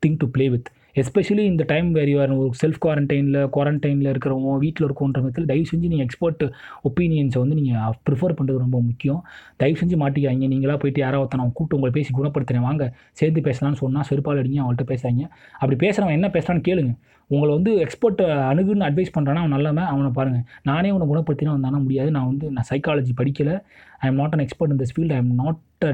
[0.02, 0.68] thing to play with
[1.00, 5.90] especially இந்த டைம் வேறு யூஆர் ஒரு செல்ஃப் குவாரண்டைனில் குவாரண்டைனில் இருக்கிறவங்க வீட்டில் இருக்கோன்ற விதத்தில் தயவு செஞ்சு
[5.92, 6.44] நீங்கள் எக்ஸ்பர்ட்
[6.88, 9.20] ஒப்பீனியன்ஸை வந்து நீங்கள் ப்ரிஃபர் பண்ணுறது ரொம்ப முக்கியம்.
[9.62, 12.86] தயவு செஞ்சு மாட்டிக்காங்க நீங்களாக போயிட்டு யாராவது ஒருத்தன் கூப்பிட்டு உங்களை பேசி குணப்படுத்துகிறேன் வாங்க
[13.20, 15.26] சேர்ந்து பேசலாம்னு சொன்னால் செருப்பால் அடிங்க அவங்கள்ட்ட பேசாதீங்க.
[15.60, 16.92] அப்படி பேசுகிறவன் என்ன பேசுகிறான்னு கேளுங்க.
[17.30, 22.10] உங்களை வந்து எக்ஸ்பர்ட் அணுகுன்னு அட்வைஸ் பண்ணுறான்னா அவன் நல்லவன் அவனை பாருங்கள் நானே உன்னை குணப்படுத்தினா வந்தானா முடியாது.
[22.16, 23.56] நான் வந்து நான் சைக்காலஜி படிக்கலை.
[24.02, 25.92] I am not an expert in this field I am not a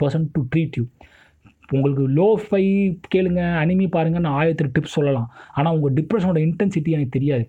[0.00, 0.84] person to treat you
[1.76, 2.62] உங்களுக்கு லோ ஃபை
[3.14, 5.28] கேளுங்க அனிமி பாருங்கன்னு நான் ஆயிரத்தி டிப்ஸ் சொல்லலாம்.
[5.58, 7.46] ஆனால் உங்கள் டிப்ரெஷனோட இன்டென்சிட்டி எனக்கு தெரியாது.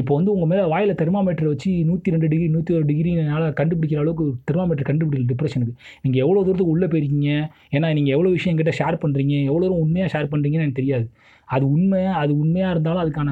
[0.00, 4.00] இப்போ வந்து உங்கள் மேலே வாயில் தெர்மாமீட்டர் வச்சு நூற்றி ரெண்டு டிகிரி நூற்றி ஒரு டிகிரி என்னால் கண்டுபிடிக்கிற
[4.02, 5.74] அளவுக்கு தெர்மாமீட்டர் கண்டுபிடிக்கல டிப்ரெஷனுக்கு
[6.04, 7.30] நீங்கள் எவ்வளோ தூரத்துக்கு உள்ளே போயிருக்கீங்க?
[7.76, 11.06] ஏன்னா நீங்கள் எவ்வளோ விஷயம் எங்கிட்ட ஷேர் பண்ணுறீங்க எவ்வளோ தூரம் உண்மையாக ஷேர் பண்ணுறீங்கன்னு எனக்கு தெரியாது.
[11.54, 13.30] அது உண்மை அது உண்மையாக இருந்தாலும் அதுக்கான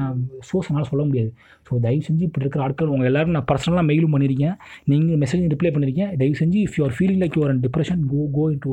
[0.49, 1.31] சோர்ஸ் என்னால் சொல்ல முடியாது.
[1.67, 4.55] ஸோ தயவு செஞ்சு இப்படி இருக்கிற ஆட்கள் உங்கள் எல்லோரும் நான் பர்சனலாக மெயிலும் பண்ணியிருக்கேன்.
[4.91, 6.11] நீங்கள் மெசேஜ் ரிப்ளை பண்ணியிருக்கேன்.
[6.21, 8.71] தயவு செஞ்சு if you're feeling like you're depression go go into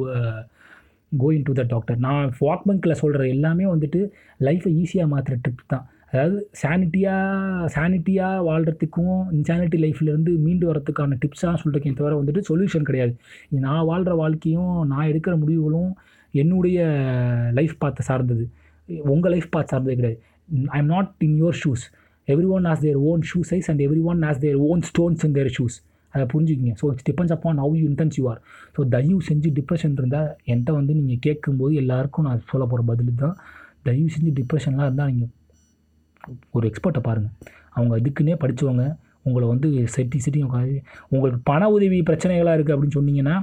[1.22, 4.00] going to the doctor நான் வாக் பங்கில் சொல்கிற எல்லாமே வந்துட்டு
[4.40, 5.84] லைஃப்பை ஈஸியாக மாற்றுற ட்ரிப் தான்.
[6.12, 13.14] அதாவது சானிட்டியாக சானிட்டியாக வாழ்கிறதுக்கும் இன்சானிட்டி லைஃப்லேருந்து மீண்டு வரதுக்கான டிப்ஸாக சொல்லிருக்கேன் தவிர வந்துட்டு சொல்யூஷன் கிடையாது.
[13.66, 15.92] நான் வாழ்கிற வாழ்க்கையும் நான் எடுக்கிற முடிவுகளும்
[16.34, 16.78] என்னுடைய
[17.58, 18.44] லைஃப் பார்த்து சார்ந்தது.
[19.14, 20.20] உங்கள் லைஃப் பார்த்து சார்ந்தது கிடையாது.
[20.76, 21.84] I am not in your shoes
[22.56, 25.76] everyone has their own shoe size and everyone has their own stones in their shoes
[26.14, 26.72] அதை புரிஞ்சுக்கிங்க.
[26.80, 28.40] So it's depends upon how you intense you are
[28.76, 33.36] so தயவு செஞ்சு depression இருந்தால் என்கிட்ட வந்து நீங்கள் கேட்கும்போது எல்லாருக்கும் நான் சொல்ல போகிற பதில் தான்
[33.88, 35.32] தயவு செஞ்சு டிப்ரெஷன்லாம் இருந்தால் நீங்கள்
[36.56, 37.34] ஒரு எக்ஸ்பர்ட்டை பாருங்கள்
[37.76, 38.84] அவங்க இதுக்குன்னே படித்தவங்க
[39.28, 40.76] உங்களை வந்து செட்டி செட்டி உட்காந்து
[41.14, 43.34] உங்களுக்கு பண உதவி பிரச்சனைகளாக இருக்குது அப்படின்னு சொன்னீங்கன்னா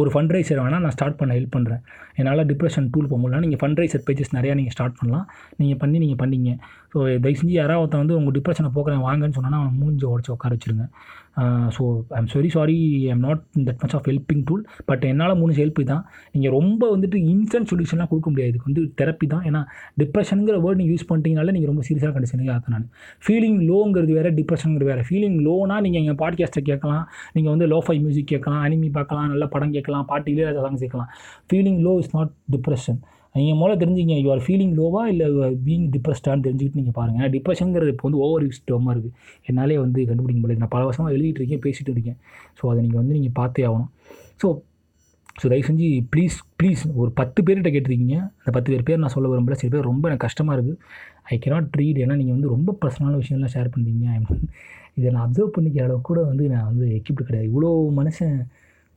[0.00, 1.80] ஒரு ஃபண்ட் ரைசர் வேணால் நான் ஸ்டார்ட் பண்ண ஹெல்ப் பண்ணுறேன்
[2.18, 5.24] என்னால் டிப்ரெஷன் டூல் போக முடியல நீங்கள் ஃபண்ட் ரைசர் பேஜஸ் நிறையா நீங்கள் ஸ்டார்ட் பண்ணலாம்.
[5.60, 6.50] நீங்கள் பண்ணி நீங்கள் பண்ணீங்க.
[6.92, 10.52] ஸோ தயவு செஞ்சு யாராவது ஒருத்தன் வந்து உங்கள் டிப்ரெஷனை போக்குறேன் வாங்கன்னு சொன்னால் அவன் மூஞ்சி உடச்சி உட்கார
[10.56, 10.86] வச்சுருங்க.
[11.76, 11.82] So
[12.18, 12.76] I'm very sorry
[13.12, 16.02] I'm not that much of helping tool but என்னால் மூணு ஹெல்ப் தான்
[16.34, 18.50] நீங்கள் ரொம்ப வந்துட்டு இன்ஸ்டன்ட் சொல்யூஷன்லாம் கொடுக்க முடியாது.
[18.52, 19.44] இதுக்கு வந்து தெரப்பி தான்.
[19.50, 19.60] ஏன்னா
[20.02, 22.88] டிப்ரெஷனுங்கிற வேர்ட் நீங்கள் யூஸ் பண்ணிட்டீங்கனால நீங்கள் ரொம்ப சீரியஸாக கண்டிஷனுக்கு ஆகும் நான்.
[23.26, 25.04] ஃபீலிங் லோங்கிறது வேறு டிப்ரெஷனுங்கிறது வேறு.
[25.10, 27.04] ஃபீலிங் லோனா நீங்கள் எங்கள் பாட்காஸ்ட்டை கேட்கலாம்.
[27.32, 31.10] நீங்கள் வந்து லோஃபை மியூசிக் கேட்கலாம் அனிமி பார்க்கலாம் நல்ல படம் கேட்கலாம் பாட்டு இளையராஜா சாங்ஸ் கேட்கலாம்.
[31.50, 33.00] Feeling low is not depression
[33.34, 35.26] நீங்கள் முதல்ல தெரிஞ்சுங்க யூ ஆர் ஃபீலிங் லோவா இல்லை
[35.66, 38.62] பீங் டிப்ரெஸ்டான்னு தெரிஞ்சுக்கிட்டு நீங்கள் பாருங்கள் ஏன்னா டிப்ரெஷனுங்கிறது இப்போ வந்து ஓவர் யூஸ்
[38.94, 39.12] இருக்குது
[39.50, 40.62] என்னாலே வந்து கண்டுபிடிக்க முடியல.
[40.64, 42.18] நான் பல வருஷமாக எழுதிட்டு இருக்கேன் பேசிகிட்டு இருக்கேன்.
[42.58, 43.90] ஸோ அதை நீங்கள் வந்து நீங்கள் பார்த்தே ஆகணும்.
[44.42, 44.48] ஸோ
[45.40, 48.16] ஸோ தயவு செஞ்சு ப்ளீஸ் ப்ளீஸ் ஒரு பத்து பேர்கிட்ட கேட்டிருக்கீங்க.
[48.40, 49.56] அந்த பத்து பேர் பேர் நான் சொல்ல விரும்பல.
[49.60, 50.78] சில பேர் ரொம்ப எனக்கு கஷ்டமாக இருக்குது
[51.32, 54.06] ஐ கேனாட் ரீட் ஏன்னா நீங்கள் வந்து ரொம்ப பர்சனலான விஷயம்லாம் ஷேர் பண்ணுறீங்க
[54.98, 57.48] இதை நான் அப்சர்வ் பண்ணிக்கிற அளவுக்கு கூட வந்து நான் வந்து எக்யூப்டு கிடையாது.
[57.50, 58.34] இவ்வளோ மனுஷன்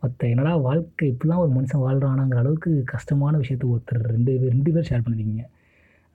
[0.03, 4.89] மற்ற என்னடா வாழ்க்கை இப்படிலாம் ஒரு மனுஷன் வாழ்கிறானாங்கிற அளவுக்கு கஷ்டமான விஷயத்தை ஒருத்தர் ரெண்டு பேர் ரெண்டு பேர்
[4.89, 5.45] ஷேர் பண்ணியிருக்கீங்க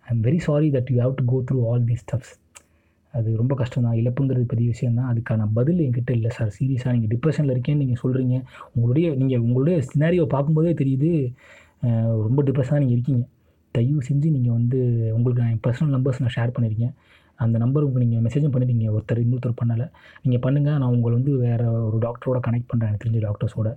[0.07, 2.35] I am very sorry that you have to go through all these stuffs
[3.15, 7.13] அது ரொம்ப கஷ்டம் தான் இழப்புங்கிறது பெரிய விஷயம் தான் அதுக்கான பதில் என்கிட்ட இல்லை சார் சீரியஸாக நீங்கள்
[7.15, 8.37] டிப்ரெஷனில் இருக்கேன்னு நீங்கள் சொல்கிறீங்க
[8.75, 11.11] உங்களுடைய நீங்கள் உங்களுடைய சினாரியோ பார்க்கும்போதே தெரியுது.
[12.27, 13.23] ரொம்ப டிப்ரெஷனாக நீங்கள் இருக்கீங்க.
[13.75, 14.79] தயவு செஞ்சு நீங்கள் வந்து
[15.17, 16.95] உங்களுக்கு நான் பர்சனல் நம்பர்ஸ் நான் ஷேர் பண்ணியிருக்கேன்
[17.39, 19.87] அந்த நம்பருக்கு நீங்கள் மெசேஜும் பண்ணிருக்கீங்க ஒருத்தர் இன்னொருத்தர் பண்ணலை.
[20.25, 23.71] நீங்கள் பண்ணுங்கள் நான் உங்களை வந்து வேறு ஒரு டாக்டரோட கனெக்ட் பண்ணுறேன் எனக்கு தெரிஞ்ச டாக்டர்ஸோட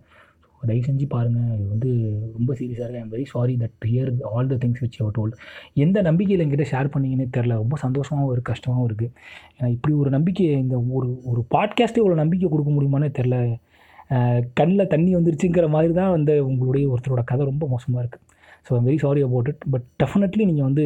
[0.61, 1.91] ஸோ தயவு செஞ்சு பாருங்கள் இது வந்து
[2.37, 5.37] ரொம்ப சீரியஸாக இருக்குது I'm very sorry that hear all the things which our told
[5.75, 9.11] எந்த நம்பிக்கையில் எங்கிட்ட ஷேர் பண்ணீங்கன்னே தெரில ரொம்ப சந்தோஷமாகவும் இருக்குது கஷ்டமாகவும் இருக்குது
[9.55, 13.37] ஏன்னா இப்படி ஒரு நம்பிக்கை இந்த ஒரு ஒரு பாட்காஸ்ட்டே ஒரு நம்பிக்கை கொடுக்க முடியுமானே தெரில
[14.53, 18.25] கண்ணில் தண்ணி வந்துருச்சுங்கிற மாதிரி தான் வந்து உங்களுடைய ஒருத்தரோட கதை ரொம்ப மோசமாக இருக்குது
[18.67, 20.85] so I'm very sorry about it but definitely நீங்கள் வந்து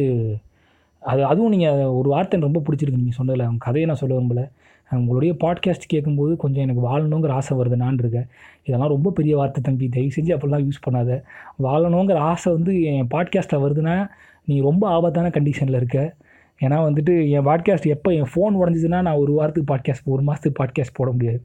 [1.02, 3.44] அது அதுவும் நீங்கள் ஒரு வார்த்தை ரொம்ப பிடிச்சிருக்கு நீங்கள் சொன்னதில்.
[3.48, 4.42] அவங்க கதையை நான் சொல்ல விரும்பல.
[4.90, 8.28] உங்களுடைய பாட்காஸ்ட் கேட்கும்போது கொஞ்சம் எனக்கு வாழணுங்கிற ஆசை வருது நான் இருக்கேன்
[8.66, 9.86] இதெல்லாம் ரொம்ப பெரிய வார்த்தை தம்பி.
[9.88, 11.10] தயவு செஞ்சு அப்படிலாம் யூஸ் பண்ணாத.
[11.66, 13.96] வாழணுங்கிற ஆசை வந்து என் பாட்காஸ்ட்டில் வருதுன்னா
[14.48, 15.98] நீ ரொம்ப ஆபத்தான கண்டிஷனில் இருக்க.
[16.60, 20.96] ஏன்னா வந்துட்டு என் பாட்காஸ்ட் எப்போ என் ஃபோன் உடஞ்சிதுன்னா நான் ஒரு வாரத்துக்கு பாட்காஸ்ட் ஒரு மாதத்துக்கு பாட்காஸ்ட்
[20.98, 21.40] போட முடியாது.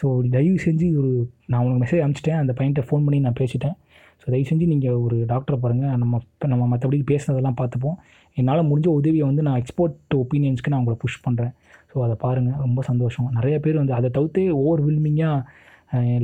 [0.00, 1.12] ஸோ தயவு செஞ்சு ஒரு
[1.46, 2.40] நான் உனக்கு மெசேஜ் அனுப்பிச்சிட்டேன்.
[2.42, 3.76] அந்த பையன்கிட்ட ஃபோன் பண்ணி நான் பேசிட்டேன்.
[4.20, 7.96] ஸோ தயவு செஞ்சு நீங்கள் ஒரு டாக்டரை பாருங்கள் நம்ம இப்போ நம்ம மற்றபடி பேசுனதெல்லாம் பார்த்துப்போம்.
[8.40, 11.52] என்னால் முடிஞ்ச உதவியை வந்து நான் எக்ஸ்போர்ட் ஒப்பீனியன்ஸ்க்கு நான் உங்களை புஷ் பண்ணுறேன்
[11.92, 13.28] ஸோ அதை பாருங்கள் ரொம்ப சந்தோஷம்.
[13.38, 15.38] நிறைய பேர் வந்து அதை தவிர்த்து ஓவர் வில்மிங்காக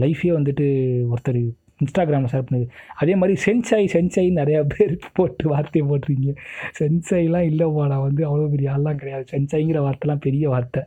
[0.02, 0.66] லைஃபே வந்துட்டு
[1.12, 1.40] ஒருத்தர்
[1.84, 2.66] இன்ஸ்டாகிராமில் ஷேர் பண்ணுது
[3.02, 6.34] அதே மாதிரி சென்சாய் சென்சாய் நிறையா பேர் போட்டு வார்த்தையை போட்டிருக்கீங்க.
[6.78, 9.24] சென்சாய்லாம் இல்லைப்பா நான் வந்து அவ்வளோ பெரிய ஆள்லாம் கிடையாது.
[9.32, 10.82] சென்சாய்ங்கிற வார்த்தைலாம் பெரிய வார்த்தை.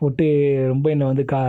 [0.00, 0.26] போட்டு
[0.72, 1.40] ரொம்ப என்னை வந்து கா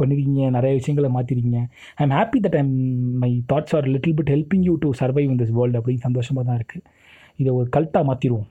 [0.00, 0.42] பண்ணிருக்கீங்க.
[0.56, 1.60] நிறைய விஷயங்களை மாற்றிருக்கீங்க
[1.98, 2.74] I am happy that I'm
[3.22, 6.60] my thoughts are little bit helping you to survive in this world அப்படின்னு சந்தோஷமாக தான்
[6.60, 6.84] இருக்குது
[7.38, 8.46] இதை ஒரு கல்ட்டாக மாற்றிடுவோம்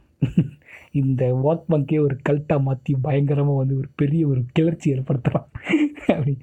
[0.91, 5.47] இந்த வாக் பங்கே ஒரு கல்ட்டாக மாற்றி பயங்கரமாக வந்து ஒரு பெரிய ஒரு கிளர்ச்சி ஏற்படுத்தலாம்
[6.15, 6.33] அப்படி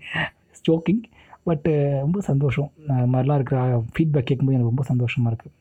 [0.58, 1.02] ஸ்டோக்கிங்
[1.46, 2.68] பட்டு uh, ரொம்ப சந்தோஷம்.
[3.12, 3.58] மாதிரிலாம் இருக்கிற
[3.94, 5.54] ஃபீட்பேக் கேட்கும்போது எனக்கு ரொம்ப சந்தோஷமாக இருக்குது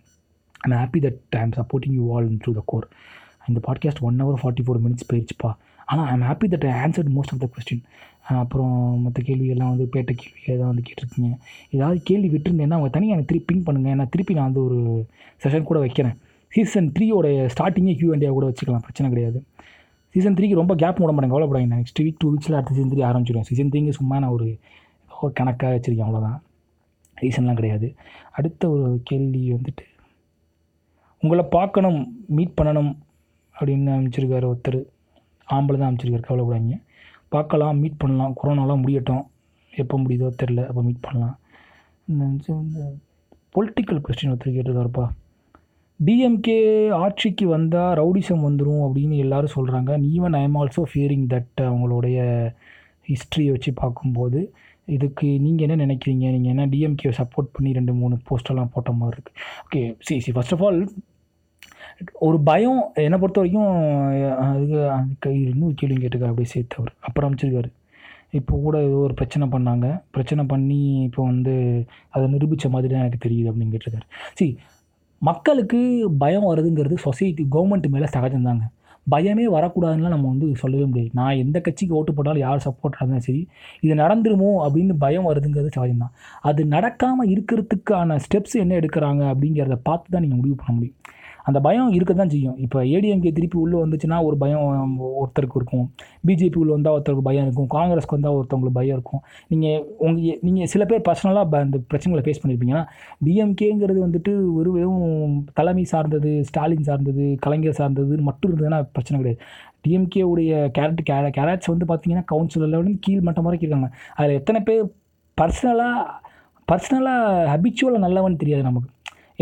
[0.66, 2.86] I'm happy that I supporting you all through the core
[3.50, 5.52] இந்த podcast one hour forty four minutes போயிடுச்சுப்பா
[5.86, 7.84] ஆனால் I'm happy that I answered most of the question
[8.34, 11.32] அப்புறம் மற்ற கேள்வியெல்லாம் வந்து பேட்ட கேள்வி எதாவது வந்து கேட்டிருக்கீங்க.
[11.70, 14.80] ஏதாவது கேள்வி விட்டுருந்தேன்னா அவங்க தனியாக எனக்கு திருப்பி பிங் பண்ணுங்கள் நான் திருப்பி நான் வந்து ஒரு
[15.42, 16.16] செஷன் கூட வைக்கிறேன்.
[16.54, 19.40] சீசன் த்ரீயோடைய ஸ்டார்டிங்கே கியூ இண்டியா கூட வச்சுக்கலாம் பிரச்சனை கிடையாது.
[20.16, 23.48] சீசன் த்ரீக்கு ரொம்ப கேப் போட மாட்டேன் கவலைப்படாங்க நெக்ஸ்ட் வீக் டூ வீக்ஸில் அடுத்த சீசன் த்ரீ ஆரம்பிச்சிடும்
[23.50, 24.48] சீசன் த்ரீங்க சும்மா நான் ஒரு
[25.12, 26.40] ஒரு கணக்காக வச்சுருக்கேன் அவ்வளோதான்
[27.18, 27.88] ரீசன்லாம் கிடையாது.
[28.38, 29.86] அடுத்த ஒரு கேள்வி வந்துட்டு
[31.24, 32.00] உங்களை பார்க்கணும்
[32.38, 32.92] மீட் பண்ணணும்
[33.56, 34.80] அப்படின்னு அமைச்சிருக்காரு ஒருத்தர்.
[35.48, 36.78] ஆம்பளை தான் அமைச்சிருக்காரு கவலைப்படாங்க
[37.36, 38.34] பார்க்கலாம் மீட் பண்ணலாம்.
[38.40, 39.24] கொரோனாலாம் முடியட்டும்.
[39.74, 41.36] எப்போ முடியுதோ தெரில அப்போ மீட் பண்ணலாம்.
[42.08, 42.54] இந்த
[43.56, 45.06] பொலிட்டிக்கல் கொஸ்டின் ஒருத்தர் கேட்டிருக்காருப்பா.
[46.06, 46.56] டிஎம்கே
[47.04, 52.18] ஆட்சிக்கு வந்தால் ரவுடிசம் வந்துடும் அப்படின்னு எல்லாரும் சொல்கிறாங்க even I am also fearing that அவங்களுடைய
[53.08, 54.40] ஹிஸ்ட்ரியை வச்சு பார்க்கும்போது
[54.88, 56.26] இதுக்கு நீங்கள் என்ன நினைக்கிறீங்க?
[56.36, 60.56] நீங்கள் என்ன டிஎம்கேவை சப்போர்ட் பண்ணி ரெண்டு மூணு போஸ்டெல்லாம் போட்ட மாதிரி இருக்குது okay see see first
[60.56, 60.80] of all
[62.28, 63.72] ஒரு பயம் என்னை பொறுத்த வரைக்கும்
[64.48, 67.72] அதுக்கு அதுக்கு இன்னும் கேள்வி கேட்டுக்கார் அப்படியே சேர்த்தவர் அப்புறம் அமைச்சிருக்காரு
[68.40, 69.88] இப்போ கூட ஏதோ ஒரு பிரச்சனை பண்ணாங்க.
[70.12, 71.54] பிரச்சனை பண்ணி இப்போ வந்து
[72.10, 74.08] அதை நிரூபித்த மாதிரி தான் எனக்கு தெரியுது அப்படின்னு கேட்டிருக்காரு.
[74.40, 74.46] சி
[75.28, 75.80] மக்களுக்கு
[76.24, 78.64] பயம் வருதுங்கிறது சொசைட்டி கவர்மெண்ட் மேலே சகஜம்தாங்க.
[79.14, 81.10] பயமே வரக்கூடாதுன்னா நம்ம வந்து சொல்லவே முடியாது.
[81.20, 83.42] நான் எந்த கட்சிக்கு ஓட்டு போட்டாலும் யார் சப்போர்ட் இருந்தாலும் சரி
[83.86, 86.14] இது நடந்துருமோ அப்படின்னு பயம் வருதுங்கிறது சகஜம்தான்.
[86.50, 90.98] அது நடக்காமல் இருக்கிறதுக்கான ஸ்டெப்ஸ் என்ன எடுக்கிறாங்க அப்படிங்கிறத பார்த்து தான் நீங்கள் முடிவு பண்ண முடியும்.
[91.48, 92.58] அந்த பயம் இருக்க தான் செய்யும்.
[92.66, 95.86] இப்போ ஏடிஎம்கே திருப்பி உள்ளே வந்துச்சுன்னா ஒரு பயம் ஒருத்தருக்கு இருக்கும்.
[96.28, 97.70] பிஜேபி உள்ளே வந்தால் ஒருத்தருக்கு பயம் இருக்கும்.
[97.76, 99.22] காங்கிரஸ்க்கு வந்தால் ஒருத்தவங்களுக்கு பயம் இருக்கும்.
[99.52, 102.84] நீங்கள் உங்கள் நீங்கள் சில பேர் பர்சனலாக அந்த பிரச்சனைகளை ஃபேஸ் பண்ணியிருப்பீங்கன்னா
[103.28, 109.40] டிஎம்கேங்கிறது வந்துட்டு ஒரு வெறும் தலைமை சார்ந்தது ஸ்டாலின் சார்ந்தது கலைஞர் சார்ந்தது மட்டும் இருந்ததுன்னா பிரச்சனை கிடையாது.
[109.86, 113.90] டிஎம்கே உடைய கேரட் கே கேரட்ஸ் வந்து பார்த்தீங்கன்னா கவுன்சிலர் லெவலில் கீழ் மட்டம் வரைக்கும் இருக்காங்க.
[114.18, 114.84] அதில் எத்தனை பேர்
[115.42, 116.04] பர்சனலாக
[116.68, 118.90] பர்சனலாக ஹபிச்சுவலாக நல்லவன் தெரியாது நமக்கு.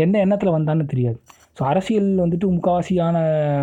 [0.04, 1.18] என்ன எண்ணத்தில் வந்தான்னு தெரியாது.
[1.56, 3.16] ஸோ அரசியல் வந்துட்டு முக்காவாசியான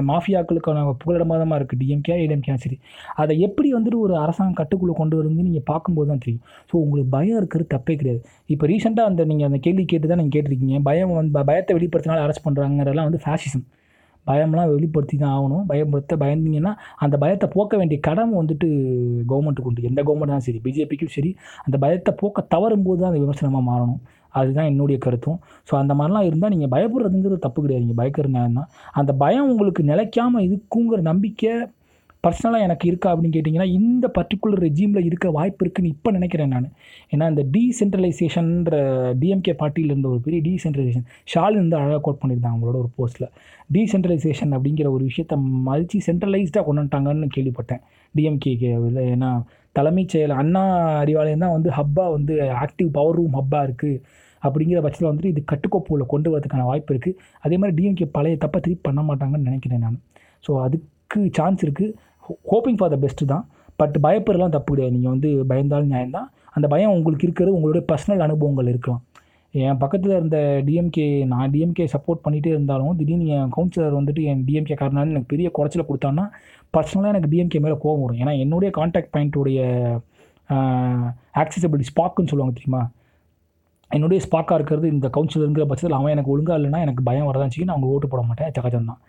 [0.10, 2.78] மாஃபியாக்களுக்கான புகலிடமாக இருக்குது டிஎம்கே ஏடிஎம்கே சரி.
[3.22, 6.44] அதை எப்படி வந்துட்டு ஒரு அரசாங்கம் கட்டுக்குள்ளே கொண்டு வருதுன்னு நீங்கள் பார்க்கும்போது தான் தெரியும்.
[6.70, 8.22] ஸோ உங்களுக்கு பயம் இருக்கிறது தப்பே கிடையாது.
[8.56, 10.80] இப்போ ரீசெண்டாக அந்த நீங்கள் அந்த கேள்வி கேட்டு தான் நீங்கள் கேட்டிருக்கீங்க.
[10.90, 13.66] பயம் வந்து பயத்தை வெளிப்படுத்தினால அரெஸ்ட் பண்ணுறாங்கிறதெல்லாம் வந்து ஃபேஷிசம்
[14.30, 15.66] பயம்லாம் வெளிப்படுத்தி தான் ஆகணும்.
[15.70, 16.72] பயப்படுத்த பயந்தீங்கன்னா
[17.04, 18.68] அந்த பயத்தை போக்க வேண்டிய கடமை வந்துட்டு
[19.32, 19.88] கவர்மெண்ட்டுக்கு உண்டு.
[19.90, 21.32] எந்த கவர்மெண்ட்டாக தான் சரி பிஜேபிக்கும் சரி
[21.66, 24.02] அந்த பயத்தை போக்க தவறும் போது தான் அந்த விமர்சனமாக மாறணும்.
[24.30, 25.40] அதுதான் என்னுடைய கருத்தும்.
[25.70, 27.84] ஸோ அந்த மாதிரிலாம் இருந்தால் நீங்கள் பயப்படுறதுங்கிறது தப்பு கிடையாது.
[27.86, 28.70] நீங்கள் பயக்கிற நேரம் தான்
[29.02, 31.54] அந்த பயம் உங்களுக்கு நிலைக்காமல் இருக்குங்கிற நம்பிக்கை
[32.26, 36.68] பர்சனலாக எனக்கு இருக்கா அப்படின்னு கேட்டிங்கன்னா இந்த பர்டிகுலர் ரெஜீமில் இருக்க வாய்ப்பு இருக்குன்னு இப்போ நினைக்கிறேன் நான்.
[37.14, 38.74] ஏன்னா இந்த டீசென்ட்ரலைசேஷன்ற
[39.22, 43.30] டிஎம்கே பார்ட்டியில் இருந்த ஒரு பெரிய டீசென்ட்ரலைசேஷன் ஷாலின் வந்து அழகாக கோட் பண்ணியிருந்தாங்க அவங்களோட ஒரு போஸ்ட்டில்
[43.76, 45.38] டீசென்ட்ரலைசேஷன் அப்படிங்கிற ஒரு விஷயத்தை
[45.70, 47.82] மல்ச்சி சென்ட்ரலைஸ்டாக கொண்டு வந்துட்டாங்கன்னு கேள்விப்பட்டேன்.
[48.16, 48.70] டிஎம்கேக்கு
[49.14, 49.32] ஏன்னா
[49.76, 50.64] தலைமைச் செயல் அண்ணா
[51.04, 52.34] அறிவாலயம் தான் வந்து ஹப்பாக வந்து
[52.64, 54.02] ஆக்டிவ் பவர் ரூம் ஹப்பாக இருக்குது
[54.42, 58.84] அப்படிங்கிற பட்சத்தில் வந்துட்டு இது கட்டுக்கோப்புல கொண்டு வரதுக்கான வாய்ப்பு இருக்குது அதே மாதிரி டிஎம்கே பழைய தப்பை திருப்பி
[58.88, 59.98] பண்ண மாட்டாங்கன்னு நினைக்கிறேன் நான்.
[60.44, 61.96] ஸோ அதுக்கு சான்ஸ் இருக்குது
[62.52, 63.46] ஹோப்பிங் ஃபார் த பெஸ்ட்டு தான்.
[63.80, 64.96] பட் பயப்படுறதுலாம் தப்பு கிடையாது.
[64.96, 66.28] நீங்கள் வந்து பயந்தாலும் நியாயம் தான்.
[66.56, 69.04] அந்த பயம் உங்களுக்கு இருக்கிறது உங்களுடைய பர்சனல் அனுபவங்கள் இருக்கலாம்.
[69.54, 70.38] என் பக்கத்தில் இருந்த
[70.68, 75.48] டிஎம்கே நான் டிஎம்கே சப்போர்ட் பண்ணிகிட்டே இருந்தாலும் திடீர்னு என் கவுன்சிலர் வந்துட்டு என் டிஎம்கே காரணம் எனக்கு பெரிய
[75.58, 76.26] குறைச்சல கொடுத்தான்னா
[76.78, 78.20] பர்சனலாக எனக்கு டிஎம்கே மேலே கோவம் வரும்.
[78.22, 79.60] ஏன்னா என்னுடைய கான்டாக்ட் பாயிண்ட்டுடைய
[81.42, 82.82] ஆக்சசபிலிட்டி ஸ்பாக்குன்னு சொல்லுவாங்க தெரியுமா?
[83.92, 87.70] என்னுடைய ஸ்பாக்காக இருக்கிறது இந்த கவுன்சிலருங்கிற பட்சத்தில் அவன் எனக்கு ஒழுங்காக இல்லைன்னா எனக்கு பயம் வரதான் செய்யும்.
[87.70, 88.52] நான் அவங்க ஓட்டு போட மாட்டேன்.
[88.58, 89.00] சகஜம்தான்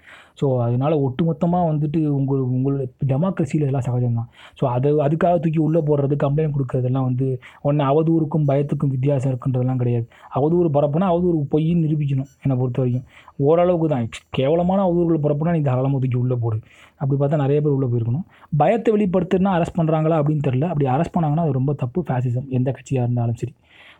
[0.40, 4.28] ஸோ அதனால் ஒட்டுமொத்தமாக வந்துட்டு உங்கள் உங்களோட டெமோக்ரஸியில் எல்லாம் சகஜம்தான்
[4.58, 7.26] ஸோ அதை அதுக்காக தூக்கி உள்ளே போடுறது கம்ப்ளைண்ட் கொடுக்குறதெல்லாம் வந்து
[7.68, 10.06] ஒன்று அவதூறுக்கும் பயத்துக்கும் வித்தியாசம் இருக்குன்றதெல்லாம் கிடையாது.
[10.38, 13.06] அவதூறு பரப்புனா அவதூறு பொய்ன்னு நிரூபிக்கணும் என்னை பொறுத்த வரைக்கும்
[13.48, 14.08] ஓரளவுக்கு தான்.
[14.38, 16.58] கேவலமான அவதூறுகள் பரப்புனா நீ தாராளமாக தூக்கி உள்ளே போடு.
[17.02, 18.26] அப்படி பார்த்தா நிறைய பேர் உள்ளே போயிருக்கணும்.
[18.62, 23.06] பயத்தை வெளிப்படுத்துனா அரெஸ்ட் பண்ணுறாங்களா அப்படின்னு தெரில அப்படி அரெஸ்ட் பண்ணாங்கன்னா அது ரொம்ப தப்பு ஃபேசிசம் எந்த கட்சியாக
[23.06, 23.54] இருந்தாலும் சரி.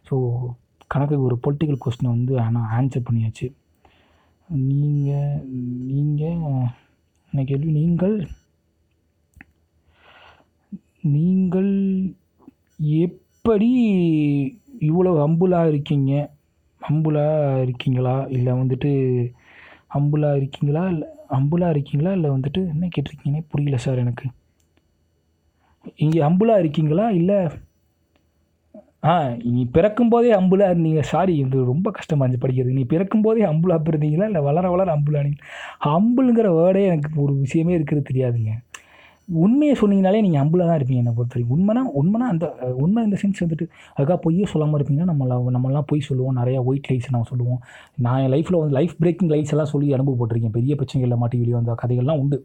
[0.09, 0.16] ஸோ
[0.93, 3.47] கணக்குக்கு ஒரு பொலிட்டிக்கல் கொஸ்டினை வந்து ஆனால் ஆன்சர் பண்ணியாச்சு.
[4.49, 5.43] நீங்கள்
[5.91, 6.41] நீங்கள்
[7.33, 7.71] என்ன கேள்வி?
[7.81, 8.17] நீங்கள்
[11.15, 11.73] நீங்கள்
[13.07, 13.71] எப்படி
[14.89, 16.12] இவ்வளோ ஹம்புலாக இருக்கீங்க?
[16.81, 18.17] ஹம்புலாக இருக்கீங்களா?
[18.37, 18.91] இல்லை வந்துட்டு
[19.95, 20.83] ஹம்புலாக இருக்கீங்களா?
[20.95, 22.12] இல்லை ஹம்புலாக இருக்கீங்களா?
[22.19, 24.27] இல்லை வந்துட்டு என்ன கேட்டிருக்கீங்கன்னே புரியல சார் எனக்கு.
[26.05, 27.07] இங்கே ஹம்புலாக இருக்கீங்களா?
[27.21, 27.39] இல்லை
[29.02, 29.12] ஆ
[29.55, 32.72] நீ பிறக்கும்போதே அம்புலாக இருந்தீங்க சாரி இது ரொம்ப கஷ்டமாக இருந்துச்சு படிக்கிறது.
[32.78, 35.44] நீ பிறக்கும்போதே அம்புலாக பிறந்தீங்களா இல்லை வளர வளர அம்புலா நீங்கள்
[35.98, 38.52] அம்புலுங்கிற வேர்டே எனக்கு ஒரு விஷயமே இருக்கிறது தெரியாதுங்க.
[39.44, 41.55] உண்மையை சொன்னீங்கனாலே நீங்கள் அம்புலாக தான் இருப்பீங்க என்னை பொறுத்த வரைக்கும்.
[41.56, 42.47] உண்மைனா உண்மைனா அந்த
[42.85, 43.66] உண்மை இந்த சென்ஸ் வந்துட்டு
[43.97, 46.36] அதுக்காக பொய்யே சொல்லாமல் இருப்பீங்கன்னா நம்மள நம்மளாம் பொய் சொல்லுவோம்.
[46.40, 47.60] நிறையா ஒயிட் லைட்ஸ் நம்ம சொல்லுவோம்.
[48.06, 50.55] நான் என் லைஃப்பில் வந்து லைஃப் பிரேக்கிங் லைட்ஸ் எல்லாம் சொல்லி அனுபவப்பட்டிருக்கேன்.
[50.59, 52.39] பெரிய பிரச்சனைகளில் மாட்டி வெளியே வந்த கதைகள்லாம் உண்டு.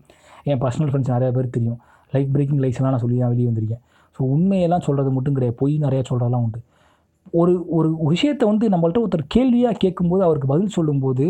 [0.51, 1.79] என் பர்சனல் ஃப்ரெண்ட்ஸ் நிறையா பேர் தெரியும்.
[2.13, 3.83] லைஃப் பிரேக்கிங் லைட்ஸ் எல்லாம் நான் சொல்லி தான் வெளியே வந்திருக்கேன்.
[4.15, 5.57] ஸோ உண்மையெல்லாம் சொல்கிறது மட்டும் கிடையாது.
[5.61, 6.59] பொய் நிறையா சொல்கிறதெல்லாம் உண்டு.
[7.39, 11.25] ஒரு ஒரு விஷயத்தை வந்து நம்மள்ட்ட ஒருத்தர் கேள்வியாக கேட்கும்போது அவருக்கு பதில் சொல்லும்போது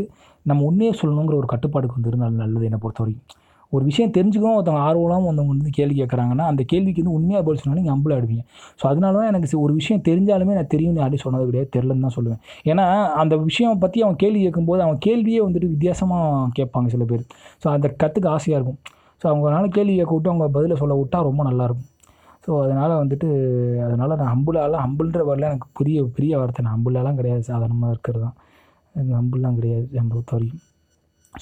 [0.50, 3.42] நம்ம உண்மையை சொல்லணுங்கிற ஒரு கட்டுப்பாடுக்கு வந்து இருந்தால் நல்லது என்னை பொறுத்த வரைக்கும்
[3.74, 7.80] ஒரு விஷயம் தெரிஞ்சுக்கவும் ஒருத்தவங்க ஆர்வலாம் வந்தவங்க வந்து கேள்வி கேட்குறாங்கன்னா அந்த கேள்விக்கு வந்து உண்மையாக பதில் சொன்னால்
[7.80, 8.44] நீங்கள் அம்புல ஆடுவீங்க
[8.82, 11.70] ஸோ அதனால தான் எனக்கு ஒரு விஷயம் தெரிஞ்சாலுமே நான் தெரியும்னு யாரையும் சொன்னது கிடையாது.
[11.76, 12.42] தெரிலன்னு தான் சொல்லுவேன்.
[12.72, 12.86] ஏன்னா
[13.24, 17.24] அந்த விஷயம் பற்றி அவன் கேள்வி கேட்கும்போது அவன் கேள்வியே வந்துட்டு வித்தியாசமாக கேட்பாங்க சில பேர்.
[17.64, 18.80] ஸோ அந்த கற்றுக்க ஆசையாக இருக்கும்.
[19.22, 21.92] ஸோ அவங்களால கேள்வி கேட்க விட்டு அவங்க பதிலை சொல்ல விட்டால் ரொம்ப நல்லாயிருக்கும்
[22.46, 23.28] ஸோ அதனால் வந்துட்டு
[23.86, 28.36] அதனால் நான் ஹம்புலாலாம் ஹம்புன்ற வரல எனக்கு புரிய பெரிய வார்த்தை நான் ஹம்புலாலாம் கிடையாது சாதாரணமாக இருக்கிறது தான்.
[28.96, 30.64] எனக்கு ஹம்புலாம் கிடையாது என் பொறுத்த வரைக்கும்.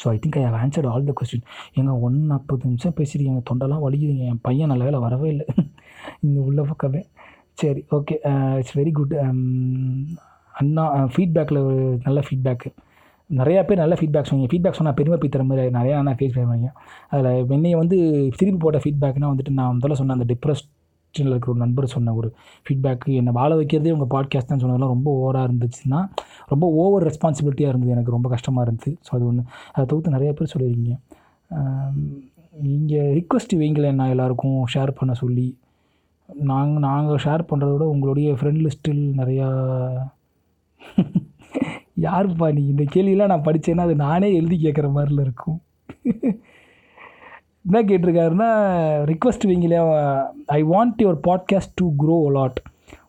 [0.01, 1.43] So I think I have answered all the question
[1.79, 5.45] எங்க ஒன் நாற்பது நிமிஷம் பேசிருக்கீங்க தொண்டெல்லாம் வலிக்குதுங்க என் பையன் நல்ல வேலை வரவே இல்லை.
[6.25, 7.01] இங்கே உள்ள பக்கமே.
[7.61, 8.15] சரி ஓகே
[8.61, 9.13] இட்ஸ் வெரி குட்
[10.55, 12.71] அண்ணா ஃபீட்பேக்கில் ஒரு நல்ல ஃபீட்பேக்கு
[13.29, 14.49] நிறையா பேர் நல்ல ஃபீட்பேக் சொன்னீங்க.
[14.51, 16.69] ஃபீட்பேக் சொன்னால் பெருமை பித்தர மாதிரி நிறையா நான் ஃபேஸ் பண்ணுவீங்க
[17.11, 17.97] அதில் என்னையை வந்து
[18.39, 20.27] திருப்பி போட்ட ஃபீட்பேக்னால் வந்துட்டு நான் முதல்ல சொன்ன அந்த
[21.13, 22.29] டிப்ரெஷனில் இருக்கிற ஒரு நண்பர் சொன்ன ஒரு
[22.65, 25.99] ஃபீட்பேக்கு என்னை வாழ வைக்கிறதே உங்கள் பாட்காஸ்ட் தான் சொன்னதெல்லாம் ரொம்ப ஓவராக இருந்துச்சுன்னா
[26.47, 27.93] ரொம்ப ஓவர் ரெஸ்பான்சிபிலிட்டியாக இருந்தது.
[27.95, 28.91] எனக்கு ரொம்ப கஷ்டமாக இருந்துச்சு.
[29.05, 30.95] ஸோ அது ஒன்று அதை தவிர்த்து நிறைய பேர் சொல்லியிருக்கீங்க
[32.67, 35.47] நீங்கள் ரிக்வஸ்ட் வைங்களேன் நான் எல்லாருக்கும் ஷேர் பண்ண சொல்லி.
[36.49, 39.47] நாங்கள் நாங்கள் ஷேர் பண்ணுறத விட உங்களுடைய ஃப்ரெண்ட் லிஸ்ட்டில் நிறையா
[42.05, 42.61] யாருப்பா நீ?
[42.67, 45.59] இந்த கேள்வியெல்லாம் நான் படித்தேன்னா அது நானே எழுதி கேட்குற மாதிரில இருக்கும்.
[47.71, 48.49] என்ன கேட்டிருக்காருன்னா
[49.05, 52.61] ரிக்வஸ்ட் வைங்களே I want your podcast to grow lot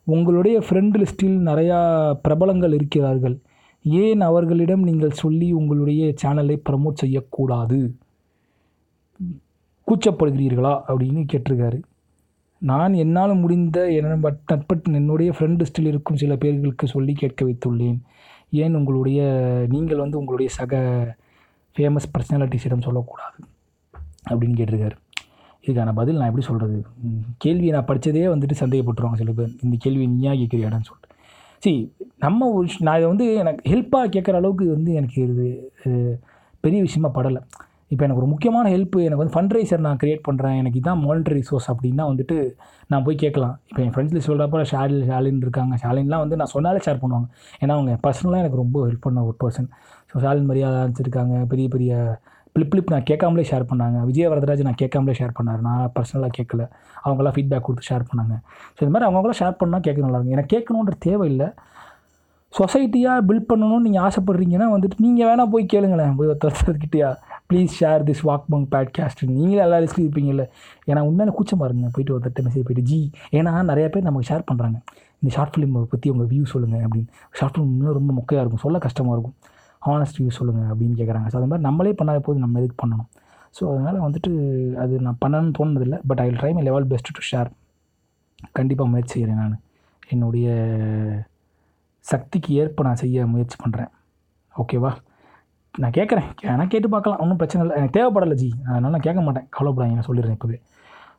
[0.03, 3.39] உங்களுடைய ஃப்ரெண்ட் லிஸ்ட்டில் நிறையா பிரபலங்கள் இருக்கிறார்கள்.
[3.83, 7.95] ஏன் அவர்களிடம் நீங்கள் சொல்லி உங்களுடைய சேனலை ப்ரமோட் செய்யக்கூடாது?
[9.87, 10.81] கூச்சப்படுகிறீர்களா?
[10.87, 11.81] அப்படின்னு கேட்டிருக்காரு.
[12.57, 14.15] நான் என்னால் முடிந்த என
[14.47, 17.99] நட்பட்டு என்னுடைய ஃப்ரெண்ட் லிஸ்டில் இருக்கும் சில பேர்களுக்கு சொல்லி கேட்க வைத்துள்ளேன்.
[18.51, 19.21] ஏன் உங்களுடைய
[19.69, 20.77] நீங்கள் வந்து உங்களுடைய சக
[21.77, 23.37] ஃபேமஸ் பர்சனாலிட்டிஸிடம் சொல்லக்கூடாது?
[24.29, 24.95] அப்படின்னு கேட்டிருக்காரு.
[25.65, 26.77] இதுக்கான பதில் நான் எப்படி சொல்கிறது
[27.43, 29.53] கேள்வியை நான் படித்ததே வந்துட்டு சந்தேகப்பட்டுருவாங்க சில பேர்.
[29.65, 31.11] இந்த கேள்வி நீயா கேட்குறியாடான்னு சொல்லிட்டு.
[31.63, 31.77] சரி
[32.25, 35.45] நம்ம ஒரு நான் இதை வந்து எனக்கு ஹெல்ப்பாக கேட்குற அளவுக்கு வந்து எனக்கு இது
[36.65, 37.41] பெரிய விஷயமா படலை.
[37.93, 41.35] இப்போ எனக்கு ஒரு முக்கியமான ஹெல்ப்பு எனக்கு வந்து ஃபண்ட் ரைசர் நான் க்ரியேட் பண்ணுறேன் எனக்கு இதான் மானிட்டரி
[41.39, 42.37] ரிசோர்ஸ் அப்படின்னா வந்துட்டு
[42.91, 43.55] நான் போய் கேட்கலாம்.
[43.69, 45.75] இப்போ என் ஃப்ரெண்ட்ஸில் சொல்கிறப்ப ஷாலின் ஷாலின் இருக்காங்க.
[45.83, 47.27] ஷாலின்லாம் வந்து நான் சொன்னாலே ஷேர் பண்ணுவாங்க.
[47.61, 49.69] ஏன்னா அவங்க பர்சனலாக எனக்கு ரொம்ப ஹெல்ப் பண்ண ஒரு பர்சன்
[50.11, 51.35] ஸோ ஷாலின் மரியாதை அனுப்பிச்சிருக்காங்க.
[51.53, 51.93] பெரிய பெரிய
[52.55, 54.05] பிளிப் பிளிப் நான் கேட்காமலே ஷேர் பண்ணாங்க.
[54.05, 55.59] விஜய வரதராஜ் நான் கேட்காமலே ஷேர் பண்ணார்.
[55.59, 56.69] நான் பர்சனலாக கேட்கல.
[57.05, 58.35] அவங்களாம் ஃபீட்பேக் கொடுத்து ஷேர் பண்ணாங்க.
[58.75, 61.53] ஸோ இந்த மாதிரி அவங்களாம் ஷேர் பண்ணால் கேட்க நல்லாயிருக்கும் எனக்கு கேட்கணுன்ற தேவையில்லை.
[62.59, 66.15] சொசைட்டியாக பில்ட் பண்ணணும்னு நீங்கள் ஆசைப்பட்றீங்கன்னா வந்துட்டு நீங்கள் வேணால் போய் கேளுங்களேன்.
[66.15, 67.15] போய் ஒருத்தர்கிட்டயா
[67.49, 70.45] ப்ளீஸ் ஷேர் திஸ் வாக் பங்க் பேட்காஸ்ட் நீங்களே எல்லா லிஸ்ட்லையும் இருப்பீங்கல்ல.
[70.85, 71.89] ஏன்னா உண்மையான கூச்சம் பாருங்க.
[71.93, 74.77] போயிட்டு ஒருத்தர்கிட்ட மெசேஜ் போயிட்டு ஜி ஏன்னா நிறைய பேர் நமக்கு ஷேர் பண்ணுறாங்க
[75.21, 77.09] இந்த ஷார்ட் ஃபிலிம் பற்றி உங்கள் வியூ சொல்லுங்கள் அப்படின்னு.
[77.31, 78.63] ஷார்ட் ஃபிலிம் இன்னும் ரொம்ப மொக்கையாக இருக்கும்.
[78.65, 79.35] சொல்ல கஷ்டமாக இருக்கும்.
[79.85, 83.09] ஹானஸ்ட் சொல்லுங்கள் அப்படின்னு கேட்குறாங்க ஸோ அது மாதிரி நம்மளே பண்ணாத போது நம்ம எதுக்கு பண்ணணும்?
[83.57, 84.31] ஸோ அதனால் வந்துட்டு
[84.83, 87.49] அது நான் பண்ணணும்னு தோணுதில்லை but I will try my level best to share
[88.57, 89.57] கண்டிப்பாக முயற்சி செய்கிறேன் நான்.
[90.13, 90.47] என்னுடைய
[92.05, 93.91] சக்திக்கு ஏற்ப நான் செய்ய முயற்சி பண்ணுறேன்
[94.55, 94.91] ஓகேவா
[95.75, 97.21] நான் கேட்குறேன் ஆனால் கேட்டு பார்க்கலாம்.
[97.23, 97.77] ஒன்றும் பிரச்சனை இல்லை.
[97.79, 98.49] எனக்கு தேவைப்படலை ஜி.
[98.67, 99.47] அதனால் நான் கேட்க மாட்டேன்.
[99.55, 99.97] கவலைப்படாதீங்க.
[99.99, 100.57] நான் சொல்லிடுறேன் இப்போவே.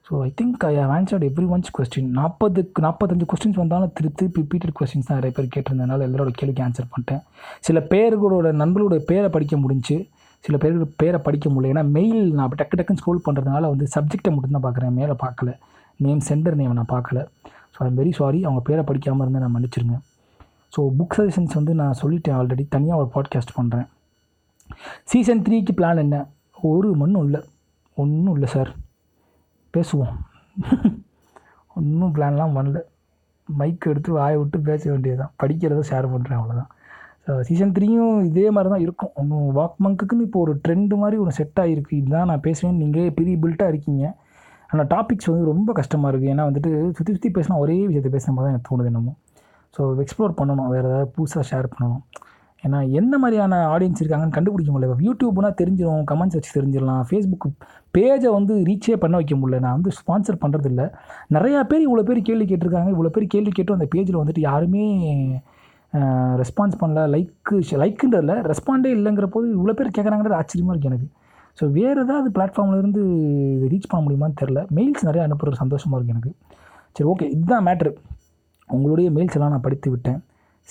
[0.06, 4.74] So I think I have answered every one's question நாற்பதுக்கு நாற்பத்தஞ்சு கொஸ்டின்ஸ் வந்தாலும் திருப்பி ரிப்பீட்டட்
[4.78, 7.22] கொஸ்டின்ஸ் தான் நிறைய பேர் கேட்டிருந்ததுனால எல்லாரோட கேள்விக்கு ஆன்சர் பண்ணிட்டேன்.
[7.66, 9.96] சில பேர்களோட நண்பர்களோட பேரை படிக்க முடிஞ்சு
[10.44, 11.72] சில பேர் பேரை படிக்க முடியல.
[11.74, 14.94] ஏன்னா மெயில் நான் டக்கு டக்குன்னு ஸ்க்ரோல் பண்ணுறதுனால வந்து சப்ஜெக்டை மட்டும்தான் பார்க்குறேன்.
[15.00, 15.52] மேலே பார்க்கல.
[16.00, 17.18] நேம் சென்டர் நேம் நான் பார்க்கல.
[17.74, 19.98] ஸோ ஐம் வெரி சாரி அவங்க பேரை படிக்காமல் இருந்தால் நான் மன்னிச்சிருங்க.
[20.74, 23.86] ஸோ புக் சஜஷன்ஸ் வந்து நான் சொல்லிட்டேன் ஆல்ரெடி தனியாக ஒரு பாட்காஸ்ட் பண்ணுறேன்
[25.10, 26.16] சீசன் த்ரீக்கு பிளான் என்ன?
[26.70, 27.40] ஒரு மண்ணும் இல்லை.
[27.96, 28.70] ஒன்றும் இல்லை சார்
[29.76, 30.14] பேசுவோம்.
[31.78, 32.80] ஒன்றும் பிளான்லாம் பண்ணல.
[33.48, 36.70] மைக் எடுத்து வாயை விட்டு பேச வேண்டியது தான் படிக்கிறத ஷேர் பண்ணுறேன் அவ்வளோதான்
[37.26, 39.12] ஸோ சீசன் த்ரீயும் இதே மாதிரி தான் இருக்கும்.
[39.20, 43.34] ஒன்றும் வாக் மங்குக்குன்னு இப்போ ஒரு ட்ரெண்டு மாதிரி ஒன்று செட் ஆகிருக்கு இதுதான் நான் பேசுவேன் நீங்கள் பெரிய
[43.44, 44.04] பில்ட்டாக இருக்கீங்க.
[44.70, 48.46] ஆனால் டாபிக்ஸ் வந்து ரொம்ப கஷ்டமாக இருக்குது ஏன்னா வந்துட்டு சுற்றி சுற்றி பேசினா ஒரே விஷயத்தை பேசுகிற மாதிரி
[48.46, 49.12] தான் எனக்கு தோணுது என்னமோ.
[49.76, 50.68] ஸோ எக்ஸ்ப்ளோர் பண்ணணும்.
[50.74, 52.02] வேறு ஏதாவது புதுசாக ஷேர் பண்ணணும்.
[52.64, 54.96] ஏன்னா எந்த மாதிரியான ஆடியன்ஸ் இருக்காங்கன்னு கண்டுபிடிக்க முடியல.
[55.08, 57.02] யூடியூப்னால் தெரிஞ்சிடும் கமெண்ட்ஸ் வச்சு தெரிஞ்சிடலாம்.
[57.08, 57.46] ஃபேஸ்புக்
[57.96, 59.58] பேஜை வந்து ரீச்சே பண்ண வைக்க முடியல.
[59.66, 60.86] நான் வந்து ஸ்பான்சர் பண்ணுறது இல்லை
[61.36, 62.90] நிறையா பேர் இவ்வளோ பேர் கேள்வி கேட்டிருக்காங்க.
[62.96, 64.86] இவ்வளோ பேர் கேள்வி கேட்டும் அந்த பேஜில் வந்துட்டு யாருமே
[66.42, 67.02] ரெஸ்பான்ஸ் பண்ணல.
[67.14, 71.08] லைக்கு லைக்குன்றதில்ல ரெஸ்பாண்டே இல்லைங்கிற போது இவ்வளோ பேர் கேட்குறாங்கன்றது ஆச்சரியமாக இருக்குது எனக்கு.
[71.58, 73.02] ஸோ வேறு ஏதாவது பிளாட்ஃபார்ம்லேருந்து
[73.72, 76.32] ரீச் பண்ண முடியுமான்னு தெரில மெயில்ஸ் நிறையா அனுப்புகிற சந்தோஷமாக இருக்குது எனக்கு.
[76.96, 77.92] சரி ஓகே இதுதான் மேட்ரு
[78.76, 80.20] உங்களுடைய மெயில்ஸ் எல்லாம் நான் படித்து விட்டேன்.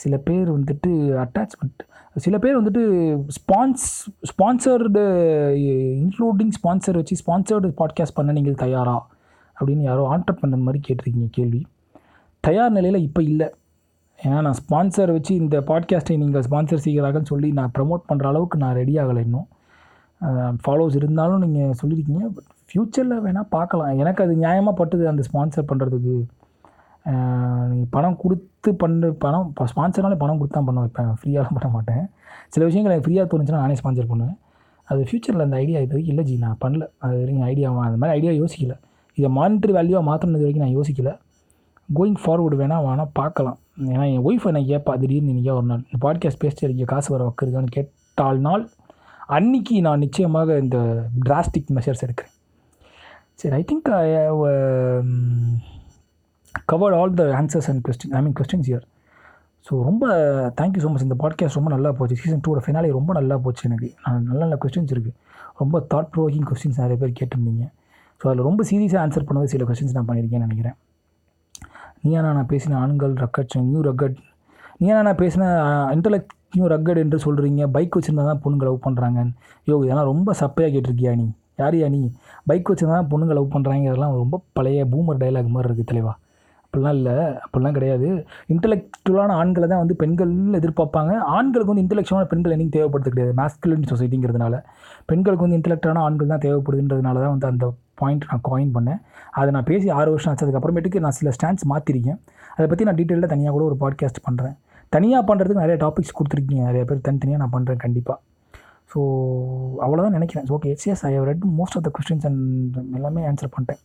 [0.02, 0.92] சில பேர் வந்துட்டு
[1.24, 1.82] அட்டாச்மெண்ட்
[2.24, 2.84] சில பேர் வந்துட்டு
[3.38, 3.86] ஸ்பான்ஸ்
[4.30, 5.04] ஸ்பான்சர்டு
[6.04, 8.96] இன்க்ளூடிங் ஸ்பான்சர் வச்சு ஸ்பான்சர்டு பாட்காஸ்ட் பண்ண நீங்கள் தயாரா?
[9.58, 11.62] அப்படின்னு யாரோ ஆன்டர் பண்ண மாதிரி கேட்டிருக்கீங்க கேள்வி.
[12.44, 13.48] தயார் நிலையில் இப்போ இல்லை.
[14.20, 18.78] ஏன்னா நான் ஸ்பான்சர் வச்சு இந்த பாட்காஸ்ட்டை நீங்கள் ஸ்பான்சர் செய்கிறாங்கன்னு சொல்லி நான் ப்ரமோட் பண்ணுற அளவுக்கு நான்
[18.82, 19.48] ரெடி ஆகலை இன்னும்.
[20.64, 23.98] ஃபாலோவர்ஸ் இருந்தாலும் நீங்கள் சொல்லியிருக்கீங்க பட் ஃப்யூச்சரில் வேணால் பார்க்கலாம்.
[24.04, 26.16] எனக்கு அது நியாயமாக பட்டுது அந்த ஸ்பான்சர் பண்ணுறதுக்கு
[27.70, 32.04] நீங்கள் பணம் கொடுத்து பண்ணு பணம் இப்போ ஸ்பான்சர்னாலே பணம் கொடுத்து தான் பண்ண வைப்பேன் ஃப்ரீயாகலாம் பண்ண மாட்டேன்.
[32.54, 34.38] சில விஷயங்கள் எனக்கு ஃப்ரீயாக தோணுச்சுன்னா நானே ஸ்பான்சர் பண்ணுவேன்.
[34.88, 36.84] அது ஃப்யூச்சரில் அந்த ஐடியா இது வரைக்கும் இல்லை ஜி நான் பண்ணல.
[37.04, 38.76] அது வரைக்கும் ஐடியா அந்த மாதிரி ஐடியா யோசிக்கல.
[39.18, 41.12] இதை மானிட்டரி வேல்யூவாக மாற்றணும் இது வரைக்கும் நான் யோசிக்கல.
[41.98, 43.58] கோயிங் ஃபார்வர்டு வேணால் வேணால் பார்க்கலாம்.
[43.92, 45.84] ஏன்னா என் ஒய்ஃப் நான் கேட்பா திடீர்னு இன்றைக்கி ஒரு நாள்.
[45.90, 48.64] இந்த பாட்காஸ்ட் பேசிட்டு இருக்கீங்க காசு வர வைக்கிறதுன்னு கேட்டால் நாள்.
[49.38, 50.78] அன்னைக்கு நான் நிச்சயமாக இந்த
[51.28, 52.34] டிராஸ்டிக் மெஷர்ஸ் எடுக்கிறேன்.
[53.42, 54.10] சரி I think I
[56.72, 58.86] covered all the answers and question I mean questions here
[59.68, 60.06] so ரொம்ப
[60.60, 62.16] தேங்க்யூ ஸோ மச் இந்த பாட்காஸ்ட் ரொம்ப நல்லா போச்சு.
[62.16, 63.88] சீசன் டூட ஃபினாலே ரொம்ப நல்லா போச்சு எனக்கு.
[64.08, 65.16] நல்ல நல்ல கொஸ்டின்ஸ் இருக்குது
[65.60, 67.64] ரொம்ப தாட் ப்ரோக்கிங் கொஸ்டின்ஸ் நிறைய பேர் கேட்டிருந்தீங்க.
[68.22, 70.76] ஸோ அதில் ரொம்ப சீரியஸாக ஆன்சர் பண்ணது சில கொஸ்டின்ஸ் நான் பண்ணியிருக்கேன்னு நினைக்கிறேன்.
[72.04, 74.18] நீயா நான் பேசின ஆண்கள் ரக்கட் நியூ ரக்கட்.
[74.80, 75.44] நீயா நான் பேசின
[75.96, 79.20] இன்டலெக்ட் நியூ ரக்கட் என்று சொல்கிறீங்க பைக் வச்சுருந்தா தான் பொண்ணுங்க லவ் பண்ணுறாங்க
[79.68, 81.26] யோ இதெல்லாம் ரொம்ப சப்பையாக கேட்டிருக்கியா நீ?
[81.58, 82.12] யாரியா நீ?
[82.48, 86.16] பைக் வச்சுருந்தா தான் பொண்ணுங்க லவ் பண்ணுறாங்க இதெல்லாம் ரொம்ப பழைய பூமர் டைலாக் மாதிரி இருக்குது தெளிவாக
[86.76, 87.16] அப்படிலாம் இல்லை.
[87.44, 88.08] அப்படிலாம் கிடையாது.
[88.54, 91.12] இன்டலெக்சுவலான ஆண்களை தான் வந்து பெண்கள் எதிர்பார்ப்பாங்க.
[91.36, 93.34] ஆண்களுக்கு வந்து இன்டலெக்சுவலான பெண்கள் என்னையும் தேவைப்படுறது கிடையாது.
[93.40, 94.56] மாஸ்குலின் சொசைட்டிங்கிறதுனால
[95.12, 97.66] பெண்களுக்கு வந்து இன்டலெக்டான ஆண்கள் தான் தேவைப்படுதுன்றதுனால தான் வந்து அந்த
[98.02, 99.00] பாயிண்ட் நான் காயின் பண்ணேன்.
[99.40, 102.20] அதை நான் பேசி ஆறு வருஷம் ஆச்சு அதுக்கப்புறமேட்டுக்கு நான் சில ஸ்டாண்ட்ஸ் மாற்றிருக்கேன்
[102.58, 104.56] அதை பற்றி நான் டீட்டெயிலாக தனியாக கூட ஒரு பாட்காஸ்ட் பண்ணுறேன்
[104.96, 106.64] தனியாக பண்ணுறதுக்கு நிறைய டாபிக்ஸ் கொடுத்துருக்கீங்க.
[106.70, 108.20] நிறைய பேர் தனித்தனியாக நான் பண்ணுறேன் கண்டிப்பாக
[108.92, 109.00] ஸோ
[109.86, 110.46] அவ்வளோதான் நினைக்கிறேன்.
[110.56, 113.82] Okay yes yes I have read most of the questions and எல்லாமே ஆன்சர் பண்ணிட்டேன்.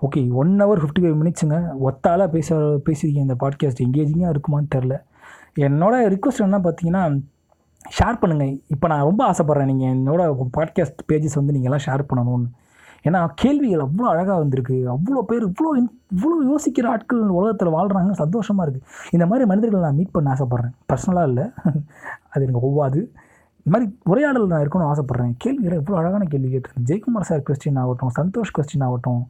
[0.00, 1.56] Okay one hour fifty five மினிட்ஸுங்க
[1.88, 2.54] ஒத்தாலாக பேச
[2.86, 4.96] பேசியிருக்கீங்க இந்த பாட்காஸ்ட் எங்கேஜிங்காக இருக்குமான்னு தெரில
[5.58, 7.02] என்னோட ரிக்வஸ்ட் என்ன பார்த்தீங்கன்னா
[7.96, 12.48] ஷேர் பண்ணுங்கள் இப்போ நான் ரொம்ப ஆசைப்பட்றேன் நீங்கள் என்னோட பாட்காஸ்ட் பேஜஸ் வந்து நீங்கள்லாம் ஷேர் பண்ணணும்னு.
[13.06, 14.76] ஏன்னா கேள்விகள் அவ்வளோ அழகாக வந்திருக்கு.
[14.94, 15.70] அவ்வளோ பேர் இவ்வளோ
[16.14, 20.74] இவ்வளோ யோசிக்கிற ஆட்கள் உலகத்தில் வாழ்கிறாங்க சந்தோஷமாக இருக்குது இந்த மாதிரி மனிதர்களை நான் மீட் பண்ண ஆசைப்பட்றேன்.
[20.92, 21.46] பர்சனலாக இல்லை.
[22.30, 23.00] அது எனக்கு ஒவ்வாது.
[23.66, 25.34] இது மாதிரி உரையாடல் நான் இருக்கணும்னு ஆசைப்பட்றேன்.
[25.42, 29.22] கேள்விகளை இவ்வளோ அழகான கேள்வி கேட்டிருக்கேன் ஜெயக்குமார் சார் கொஸ்டின் ஆகட்டும் சந்தோஷ் கொஸ்டின் ஆகட்டும்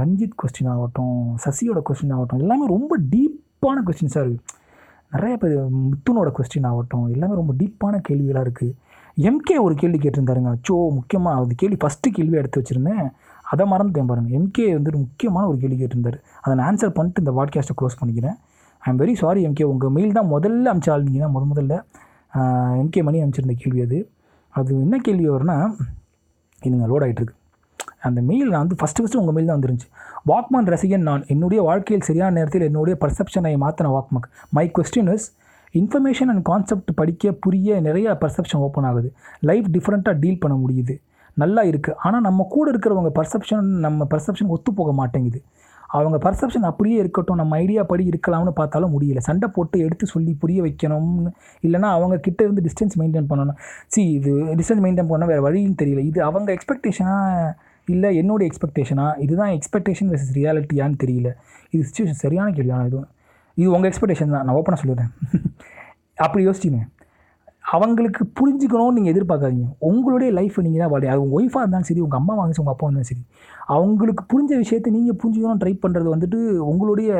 [0.00, 4.60] ரஞ்சித் கொஸ்டின் ஆகட்டும் சசியோட கொஸ்டின் ஆகட்டும் எல்லாமே ரொம்ப டீப்பான கொஸ்டின்ஸாக இருக்குது
[5.14, 5.56] நிறைய பேர்
[5.88, 8.74] முத்துனோட கொஸ்டின் ஆகட்டும் எல்லாமே ரொம்ப டீப்பான கேள்விகளாக இருக்குது
[9.28, 10.50] எம்கே ஒரு கேள்வி கேட்டிருந்தாருங்க.
[10.56, 13.02] அச்சோ முக்கியமாக அது கேள்வி ஃபஸ்ட்டு கேள்வி எடுத்து வச்சுருந்தேன்.
[13.52, 16.16] அதை மறந்துட்டேன் பாருங்கள் எம்கே வந்துட்டு முக்கியமான ஒரு கேள்வி கேட்டிருந்தார்.
[16.42, 18.36] அதை நான் ஆன்சர் பண்ணிட்டு இந்த பாட்காஸ்ட்டை க்ளோஸ் பண்ணிக்கிறேன்.
[18.82, 21.74] I am very sorry MK உங்கள் மெயில் தான் முதல்ல அமிச்சாள் நீங்கள் தான் முத முதல்ல
[22.82, 23.98] எம்கே மணி அனுப்பிச்சிருந்த கேள்வி அது.
[24.58, 25.56] அது என்ன கேள்வி வரும்னா
[26.62, 27.38] இதுங்க லோட் ஆகிட்டுருக்கு
[28.06, 29.88] அந்த மெயில் நான் வந்து ஃபஸ்ட்டு ஃபஸ்ட்டு உங்கள் மெயில் தான் வந்துருந்துச்சு.
[30.30, 34.26] வாக்மேன் ரசிகன் நான் என்னுடைய வாழ்க்கையில் சரியான நேரத்தில் என்னுடைய பர்செப்ஷனை மாற்றின வாக்மக்
[34.56, 35.26] my question is
[35.80, 39.08] information and concept படிக்க புரிய நிறைய பர்செப்ஷன் ஓப்பன் ஆகுது.
[39.50, 40.94] லைஃப் டிஃப்ரெண்ட்டாக டீல் பண்ண முடியுது.
[41.42, 45.40] நல்லா இருக்குது ஆனால் நம்ம கூட இருக்கிறவங்க பர்செப்ஷன் நம்ம பர்செப்ஷன் ஒத்து போக மாட்டேங்குது.
[45.92, 49.18] அவங்க பர்செப்ஷன் அப்படியே இருக்கட்டும் நம்ம ஐடியா படி இருக்கலாம்னு பார்த்தாலும் முடியல.
[49.18, 51.30] சண்டை போட்டு எடுத்து சொல்லி புரிய வைக்கணும்னு
[51.62, 53.58] இல்லைனா அவங்க கிட்ட இருந்து டிஸ்டன்ஸ் மெயின்டைன் பண்ணணும்.
[53.86, 55.98] சி இது டிஸ்டன்ஸ் மெயின்டைன் பண்ணால் வேறு வழியும் தெரியல.
[55.98, 57.52] இது அவங்க எக்ஸ்பெக்டேஷனாக
[57.86, 61.30] இல்லை என்னுடைய எக்ஸ்பெக்டேஷனா இதுதான் எக்ஸ்பெக்டேஷன் வெர்சஸ் ரியாலிட்டியான்னு தெரியல.
[61.70, 63.08] இது சுச்சுவேஷன் சரியான கேள்வியான இதுவும்
[63.54, 64.44] இது உங்கள் எக்ஸ்பெக்டேஷன் தான்.
[64.44, 65.12] நான் ஓப்பனாக சொல்லிடுறேன்.
[66.24, 66.80] அப்படி யோசிச்சிங்க.
[67.64, 69.66] அவங்களுக்கு புரிஞ்சுக்கணும்னு நீங்கள் எதிர்பார்க்காதீங்க.
[69.78, 72.86] உங்களுடைய லைஃப்பை நீங்கள் தான் வாழி அது உங்கள் ஒய்ஃபாக இருந்தாலும் சரி உங்கள் அம்மா வாங்கிச்சு உங்கள் அப்பா
[72.86, 73.22] இருந்தாலும் சரி
[73.66, 76.40] அவங்களுக்கு புரிஞ்ச விஷயத்தை நீங்கள் புரிஞ்சுக்கணும் ட்ரை பண்ணுறது வந்துட்டு
[76.72, 77.12] உங்களுடைய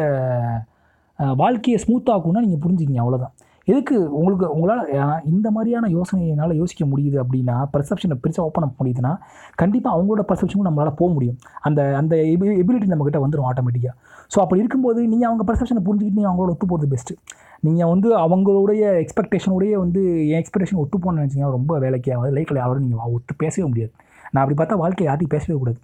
[1.36, 2.10] வாழ்க்கையை ஸ்மூத்
[2.40, 3.34] நீங்கள் புரிஞ்சுக்கிங்க அவ்வளோதான்
[3.68, 9.12] எதுக்கு உங்களுக்கு உங்களால் இந்த மாதிரியான யோசனை என்னால் யோசிக்க முடியுது அப்படின்னா பர்செப்ஷனை பெருசாக ஓப்பன் அப் முடியுதுன்னா
[9.54, 11.38] கண்டிப்பாக அவங்களோட பர்செப்ஷனுக்கும் நம்மளால் போக முடியும்.
[11.60, 13.94] அந்த அந்த எபிலிட்டி நம்மக்கிட்ட வந்துடும் ஆட்டோமேட்டிக்காக
[14.34, 17.16] ஸோ அப்படி இருக்கும்போது நீங்கள் அவங்க பர்செப்ஷனை புரிஞ்சுக்கிட்டு நீங்கள் அவங்களோட ஒத்து போகிறது பெஸ்ட்டு
[17.62, 20.00] நீங்கள் வந்து அவங்களுடைய எக்ஸ்பெக்டேஷனுடைய வந்து
[20.32, 23.92] என் எக்ஸ்பெக்டேஷன் ஒத்து போனேன் நினச்சிங்கன்னா ரொம்ப வேலைக்கு ஆகாது லைஃப்பில் யாரோட நீங்கள் ஒத்து பேசவே முடியாது.
[24.32, 25.78] நான் அப்படி பார்த்தா வாழ்க்கை யார்ட்டையும் பேசவே கூடாது.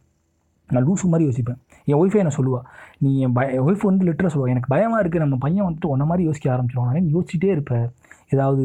[0.68, 1.58] நான் லூசு மாதிரி யோசிப்பேன்.
[1.90, 2.60] என் ஒய்ஃபை என்ன சொல்லுவா
[3.04, 6.06] நீ என் பய என் ஒய்ஃப் வந்து லிட்டராக சொல்லுவா எனக்கு பயமாக இருக்குது நம்ம பையன் வந்துட்டு உன்ன
[6.10, 6.90] மாதிரி யோசிக்க ஆரம்பிச்சிருவான்.
[6.96, 7.86] நான் யோசிச்சுட்டே இருப்பேன்?
[8.34, 8.64] ஏதாவது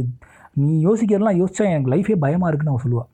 [0.61, 3.09] நீ யோசிக்கிறதெல்லாம் யோசிச்சா எனக்கு லைஃபே பயமாக இருக்குன்னு அவன் சொல்லுவாள்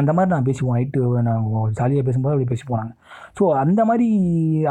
[0.00, 0.76] அந்த மாதிரி நான் பேசிப்போம்.
[0.78, 1.44] நைட்டு நான்
[1.78, 2.92] ஜாலியாக பேசும்போது அப்படி பேசி போனாங்க.
[3.38, 4.08] ஸோ அந்த மாதிரி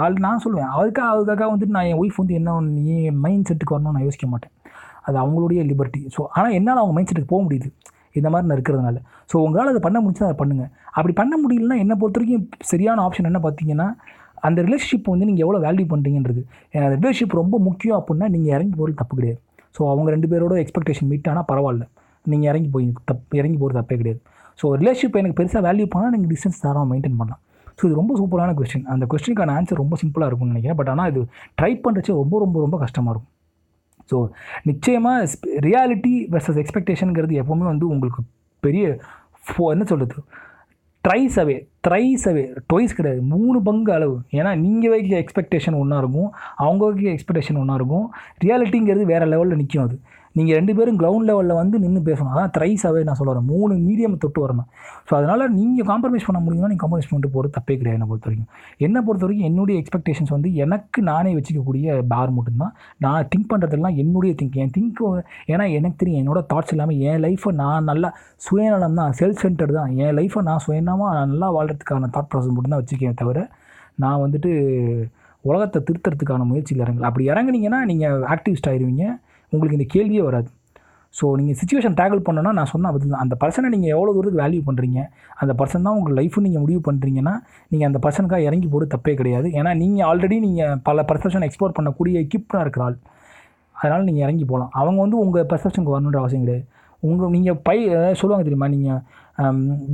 [0.03, 0.69] ஆள் நான் சொல்லுவேன்.
[0.79, 4.53] அதுக்காக அதுக்காக வந்துட்டு நான் என் ஒய்ஃப் வந்து என்ன நீ மைண்ட் செட்டுக்கு வரணும்னு நான் யோசிக்க மாட்டேன்.
[5.07, 7.69] அது அவங்களுடைய லிபர்ட்டி ஸோ ஆனால் என்னால் அவங்க மைண்ட் செட்டுக்கு போக முடியுது.
[8.19, 8.97] இந்த மாதிரி நான் இருக்கிறதுனால.
[9.31, 13.27] ஸோ உங்களால் அதை பண்ண முடிஞ்சால் அதை பண்ணுங்கள் அப்படி பண்ண முடியலன்னா என்னை பொறுத்த வரைக்கும் சரியான ஆப்ஷன்
[13.31, 13.87] என்ன பார்த்தீங்கன்னா
[14.47, 16.41] அந்த ரிலேஷன்ஷிப் வந்து நீங்கள் எவ்வளோ வேல்யூ பண்ணுறீங்கன்றது
[16.85, 19.39] அந்த ரிலேஷன்ஷிப் ரொம்ப முக்கியம் அப்படின்னா நீங்கள் இறங்கி போகிறது தப்பு கிடையாது.
[19.77, 21.85] ஸோ அவங்க ரெண்டு பேரோட எக்ஸ்பெக்டேஷன் மீட் ஆனால் பரவாயில்ல.
[22.25, 24.21] நீங்கள் இறங்கி போய் தப் இறங்கி போகிறது தப்பே கிடையாது.
[24.59, 27.41] ஸோ ரிலேஷன்ஷிப் எனக்கு பெருசாக வேல்யூ பண்ணால் நீங்கள் டிஸ்டன்ஸ் தாராளமாக மெயின்டைன் பண்ணலாம்.
[27.77, 30.77] ஸோ இது ரொம்ப சூப்பரான கொஸ்டின் அந்த கொஸ்டினுக்கான ஆன்சர் ரொம்ப சிம்பிளாக இருக்கும்னு நினைக்கிறேன்.
[30.81, 31.21] பட் ஆனால் இது
[31.59, 33.31] ட்ரை பண்ணுறச்சே ரொம்ப ரொம்ப ரொம்ப கஷ்டமாக இருக்கும்.
[34.11, 34.17] ஸோ
[34.63, 35.27] நிச்சயமாக
[35.67, 38.23] ரியாலிட்டி வெர்சஸ் எக்ஸ்பெக்டேஷனுங்கிறது எப்போவுமே வந்து உங்களுக்கு
[38.63, 38.85] பெரிய
[39.47, 40.23] ஃபோ என்ன சொல்கிறது
[41.03, 41.55] ட்ரைஸ் அவே
[41.87, 44.15] ட்ரைஸ் அவே டொய்ஸ் கிடையாது மூணு பங்கு அளவு.
[44.31, 48.05] ஏன்னா நீங்கள் வைக்க எக்ஸ்பெக்டேஷன் ஒன்றா இருக்கும் அவங்க வைக்க எக்ஸ்பெக்டேஷன் ஒன்றா இருக்கும்.
[48.43, 49.95] ரியாலிட்டிங்கிறது வேறு லெவலில் நிற்கும் அது.
[50.37, 52.31] நீங்கள் ரெண்டு பேரும் கிரவுண்ட் லெவலில் வந்து நின்று பேசணும்.
[52.35, 54.67] அதான் த்ரைஸ் அவே நான் சொல்கிறேன் மூணு மீடியம் தொட்டு வரணும்.
[55.07, 58.49] ஸோ அதனால் நீங்கள் காம்ப்ரமைஸ் பண்ண முடியும்னா நீங்கள் காம்ப்ரமைஸ் பண்ணிட்டு போகிறது தப்பே கிடையாது என்னை பொறுத்த வரைக்கும்.
[58.87, 62.73] என்னை பொறுத்த வரைக்கும் என்னுடைய எக்ஸ்பெக்டேஷன்ஸ் வந்து எனக்கு நானே வச்சுக்கக்கூடிய பார் மட்டும்தான்.
[63.05, 65.03] நான் திங்க் பண்ணுறதெல்லாம் என்னுடைய திங்க் என் திங்க்
[65.53, 68.11] ஏன்னா எனக்கு தெரியும் என்னோட தாட்ஸ் இல்லாமல் என் லைஃப்பை நான் நல்லா
[68.47, 69.91] சுயநலம் தான் செல்ஃப் சென்டர் தான்.
[70.05, 73.39] என் லைஃப்பை நான் சுயநலமாக நல்லா வாழ்கிறதுக்கான தாட் ப்ராசஸ் மட்டும்தான் வச்சுக்கேன் தவிர
[74.03, 74.51] நான் வந்துட்டு
[75.49, 77.07] உலகத்தை திருத்துறதுக்கான முயற்சியில் இறங்கல.
[77.09, 79.05] அப்படி இறங்குனீங்கன்னா நீங்கள் ஆக்டிவிஸ்ட் ஆயிடுவீங்க
[79.53, 80.49] உங்களுக்கு இந்த கேள்வியே வராது.
[81.17, 83.23] ஸோ நீங்கள் சுச்சுவேஷன் டேக்கிள் பண்ணணும்னா நான் சொன்ன பதில் தான்.
[83.25, 84.99] அந்த பர்சனை நீங்கள் எவ்வளோ தூரத்துக்கு வேல்யூ பண்ணுறீங்க
[85.41, 87.33] அந்த பர்சன் தான் உங்கள் லைஃப்னு நீங்கள் முடிவு பண்ணுறீங்கன்னா
[87.71, 89.47] நீங்கள் அந்த பர்சனுக்காக இறங்கி போகிறது தப்பே கிடையாது.
[89.59, 92.97] ஏன்னா நீங்கள் ஆல்ரெடி நீங்கள் பல பர்செப்ஷன் எக்ஸ்ப்ளோர் பண்ணக்கூடிய எக்யூப்டாக இருக்கிற ஆள்.
[93.75, 96.65] அதனால் நீங்கள் இறங்கி போகலாம் அவங்க வந்து உங்கள் பர்செப்ஷனுக்கு வரணுன்ற அவசியம் கிடையாது.
[97.03, 97.77] உங்கள் நீங்கள் பை
[98.19, 98.69] சொல்லுவாங்க தெரியுமா?
[98.75, 99.01] நீங்கள்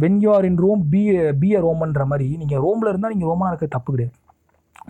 [0.02, 1.02] when you are in Rome be
[1.42, 4.14] be a ரோமன்ற மாதிரி நீங்கள் ரோமில் இருந்தால் நீங்கள் ரோமனாக இருக்க தப்பு கிடையாது.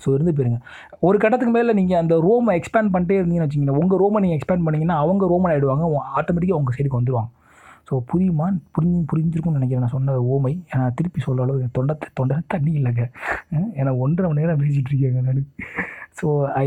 [0.04, 0.60] ஸோ இருந்து போயிருங்க.
[1.08, 4.98] ஒரு கட்டத்துக்கு மேலே நீங்கள் அந்த ரோமை எக்ஸ்பேண்ட் பண்ணிட்டே இருந்தீங்கன்னு வச்சிங்கன்னா உங்கள் ரோமை நீங்கள் எக்ஸ்பேண்ட் பண்ணிங்கன்னா
[5.04, 5.88] அவங்க ரோமன் ஆகிடுவாங்க
[6.20, 7.32] ஆட்டோமேட்டிக்காக உங்கள் சைடுக்கு வந்துடுவாங்க
[7.90, 8.46] ஸோ புரியுமா?
[8.76, 13.06] புரிஞ்சு புரிஞ்சிருக்கும்னு நினைக்கிறேன் நான் சொன்ன ஓமை நான் திருப்பி சொல்ல அளவு தொண்டை தொண்டை தண்ணி இல்லைங்க.
[13.80, 15.46] ஏன்னா ஒன்றரை மணி நேரம் பேசிகிட்டு இருக்கேங்க நான்.
[16.20, 16.28] ஸோ
[16.64, 16.66] ஐ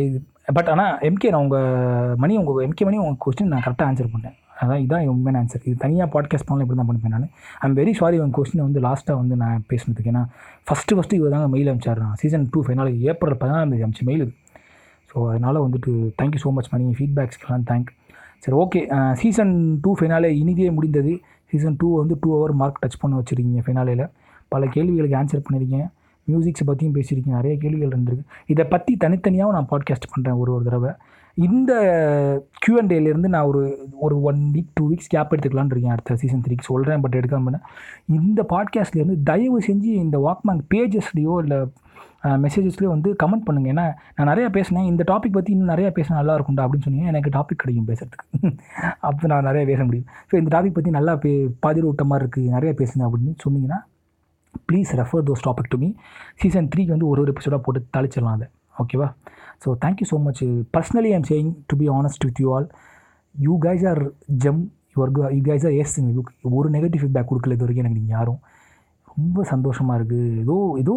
[0.56, 4.36] பட் ஆனால் எம்கே நான் உங்கள் மணி உங்கள் எம்கே மணி உங்கள் கொஸ்டின் நான் கரெக்டாக ஆன்சர் பண்ணேன்.
[4.60, 7.26] அதான் இதான் உண்மையான ஆன்சர் இது தனியாக பாட்காஸ்ட் பண்ணலாம் இப்படி தான் பண்ணிப்பேன் நான்.
[7.64, 10.10] ஐம் வெரி சாரி உங்கள் கொஸ்டினை வந்து லாஸ்ட்டாக வந்து நான் பேசினதுக்கு.
[10.12, 10.22] ஏன்னா
[10.68, 12.00] ஃபஸ்ட்டு ஃபஸ்ட்டு இவர் தாங்க மெயில் அனுப்பிச்சார்.
[12.04, 14.24] நான் சீசன் டூ ஃபைனல் ஏப்ரல் பதினாலாம் தேதி அமிச்சு மெயில்
[15.10, 16.86] ஸோ அதனால் வந்துட்டு thank you so much Mani.
[16.98, 17.90] ஃபீட்பேக்ஸ்க்கெலாம் thank
[18.44, 18.80] சரி ஓகே
[19.22, 19.52] சீசன்
[19.84, 21.12] டூ ஃபைனாலே இனிதே முடிந்தது.
[21.52, 24.06] சீசன் டூ வந்து டூ ஹவர் மார்க் டச் பண்ண வச்சுருக்கீங்க ஃபைனாலேயில்
[24.54, 25.86] பல கேள்விகளுக்கு ஆன்சர் பண்ணியிருக்கீங்க
[26.28, 28.24] மியூசிக்ஸை பற்றியும் பேசியிருக்கீங்க நிறைய கேள்விகள் இருந்திருக்கு.
[28.52, 30.92] இதை பற்றி தனித்தனியாகவும் நான் பாட்காஸ்ட் பண்ணுறேன் ஒரு ஒரு தடவை.
[31.36, 31.72] இந்த
[32.64, 37.00] கியூஎன்டேலேருந்து நான் ஒரு ஒரு one week two weeks gap எடுத்துக்கலான்னு இருக்கேன் அடுத்த சீசன் த்ரீக்கு சொல்கிறேன்
[37.00, 37.64] பட் எடுக்காம பண்ணேன்
[38.06, 41.58] இந்த பாட்காஸ்ட்லேருந்து தயவு செஞ்சு இந்த வாக்மேன் பேஜஸ்லேயோ இல்லை
[42.44, 43.86] மெசேஜஸ்லேயோ வந்து கமெண்ட் பண்ணுங்கள் ஏன்னா
[44.16, 44.84] நான் நிறையா பேசினேன்.
[44.84, 47.06] இந்த டாபிக் பற்றி இன்னும் நிறையா பேச நல்லா இருக்கும்டா அப்படின்னு சொன்னீங்க.
[47.06, 48.54] எனக்கு டாபிக் கிடைக்கும் பேசுறதுக்கு.
[49.08, 50.06] அப்போ நான் நிறைய பேச முடியும்.
[50.30, 53.80] ஸோ இந்த டாபிக் பற்றி நல்லா பே பாதிரி விட்ட மாதிரி இருக்குது நிறையா பேசுங்க அப்படின்னு சொன்னீங்கன்னா
[54.72, 55.92] please refer those topic to me
[56.34, 58.48] season த்ரீக்கு வந்து ஒரு ஒரு எபிசோடாக போட்டு தழிச்சிடலாம் அதை.
[58.78, 59.08] ஓகேவா
[59.64, 60.42] so thank you so much
[60.76, 62.68] personally I'm saying to be honest with you all
[63.34, 64.02] you guys are
[64.44, 64.62] gem
[64.96, 65.94] your you guys are yes
[66.58, 68.40] ஒரு நெகட்டிவ் ஃபீட்பேக் கொடுக்கல இது வரைக்கும் எனக்கு நீங்கள் யாரும்.
[69.14, 70.94] ரொம்ப சந்தோஷமாக இருக்குது ஏதோ ஏதோ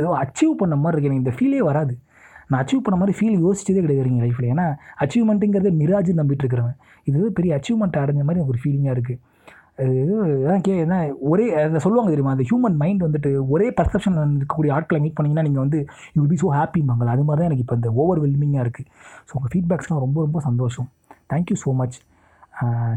[0.00, 1.94] ஏதோ அச்சீவ் பண்ண மாதிரி இருக்குது எனக்கு இந்த ஃபீலே வராது.
[2.50, 4.66] நான் அச்சீவ் பண்ண மாதிரி ஃபீல் யோசிச்சதே கிடையாது எங்கள் லைஃப்பில் ஏன்னா
[5.02, 6.76] அச்சீவ்மெண்ட்டுங்கிறத மிராஜ் நம்பிட்டு இருக்கிறவன்.
[7.08, 9.18] இது பெரிய அச்சீவ்மெண்ட் அடைஞ்ச மாதிரி எனக்கு ஒரு ஃபீலிங்காக இருக்குது
[10.66, 10.96] கே என்ன
[11.30, 15.64] ஒரே அதை சொல்லுவாங்க தெரியுமா அந்த ஹியூமன் மைண்ட் வந்துட்டு ஒரே பர்செப்ஷன் இருக்கக்கூடிய ஆட்களை மீட் பண்ணிங்கன்னா நீங்கள்
[15.64, 15.78] வந்து
[16.18, 18.88] யூ பி ஸோ ஹாப்பிம்பாங்க அது மாதிரி தான் எனக்கு இப்போ இந்த ஓவர் வெல்மிங்காக இருக்குது
[19.28, 20.88] ஸோ உங்கள் ஃபீட்பேக்ஸ்லாம் ரொம்ப ரொம்ப சந்தோஷம்.
[21.32, 21.98] தேங்க்யூ ஸோ மச்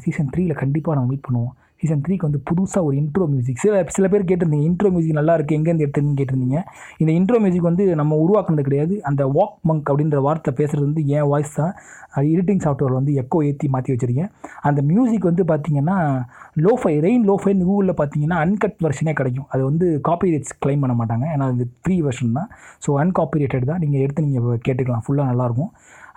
[0.05, 1.53] சீசன் த்ரீயில் கண்டிப்பாக நம்ம மீட் பண்ணுவோம்.
[1.83, 5.57] சீசன் த்ரீக்கு வந்து புதுசாக ஒரு இன்ட்ரோ மியூசிக் சில சில பேர் கேட்டிருந்தீங்க இன்ட்ரோ மியூசிக் நல்லா இருக்குது
[5.59, 6.59] எங்கேருந்து எடுத்துன்னு கேட்டிருந்தீங்க?
[7.01, 8.95] இந்த இன்ட்ரோ மியூசிக் வந்து நம்ம உருவாக்குனது கிடையாது.
[9.09, 11.73] அந்த வாக் மங்க் அப்படின்ற வார்த்தை பேசுகிறது வந்து என் வாய்ஸ் தான்.
[12.15, 14.29] அது எடிட்டிங் சாஃப்ட்வேர் வந்து எக்கோ ஏற்றி மாற்றி வச்சுருக்கேன்.
[14.69, 15.97] அந்த மியூசிக் வந்து பார்த்தீங்கன்னா
[16.65, 19.47] லோஃபை ரெயின் லோஃபைன்னு கூகுளில் பார்த்தீங்கன்னா அன்கட் வெர்ஷனே கிடைக்கும்.
[19.53, 21.25] அது வந்து காப்பிரைட்ஸ் கிளைம் பண்ண மாட்டாங்க.
[21.35, 22.49] ஏன்னா அது ஃப்ரீ வெர்ஷன் தான்.
[22.85, 23.81] ஸோ அன்காப்பிரேட்டட் தான்.
[23.85, 25.03] நீங்கள் எடுத்து நீங்கள் கேட்டுக்கலாம்.
[25.07, 25.73] ஃபுல்லாக நல்லாயிருக்கும்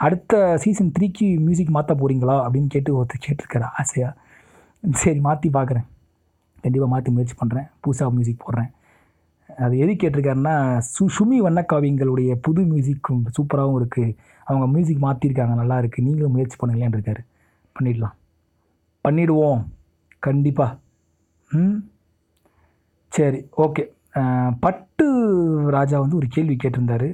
[0.06, 4.12] அடுத்த சீசன் த்ரீக்கு மியூசிக் மாற்ற போகிறீங்களா அப்படின்னு கேட்டு ஒருத்தர் கேட்டிருக்காரு ஆசையாக
[4.92, 5.86] சரி மாற்றி பார்க்குறேன்
[6.62, 8.70] கண்டிப்பாக மாற்றி முயற்சி பண்ணுறேன் புதுசாக மியூசிக் போடுறேன்.
[9.48, 10.54] அது எது கேட்டிருக்காருன்னா
[10.94, 16.94] சு சுமி வண்ணக்காவியங்களுடைய புது மியூசிக்கும் சூப்பராகவும் இருக்குது அவங்க மியூசிக் மாற்றிருக்காங்க நல்லா இருக்குது நீங்களும் முயற்சி பண்ணுங்களேன்
[16.96, 17.22] இருக்காரு.
[17.76, 18.16] பண்ணிடலாம்.
[19.04, 19.60] பண்ணிடுவோம்.
[20.18, 20.78] கண்டிப்பாக
[21.50, 21.78] ம்?
[23.12, 23.82] சரி ஓகே.
[24.60, 25.06] பட்டு
[25.76, 27.08] ராஜா வந்து ஒரு கேள்வி கேட்டிருந்தார்.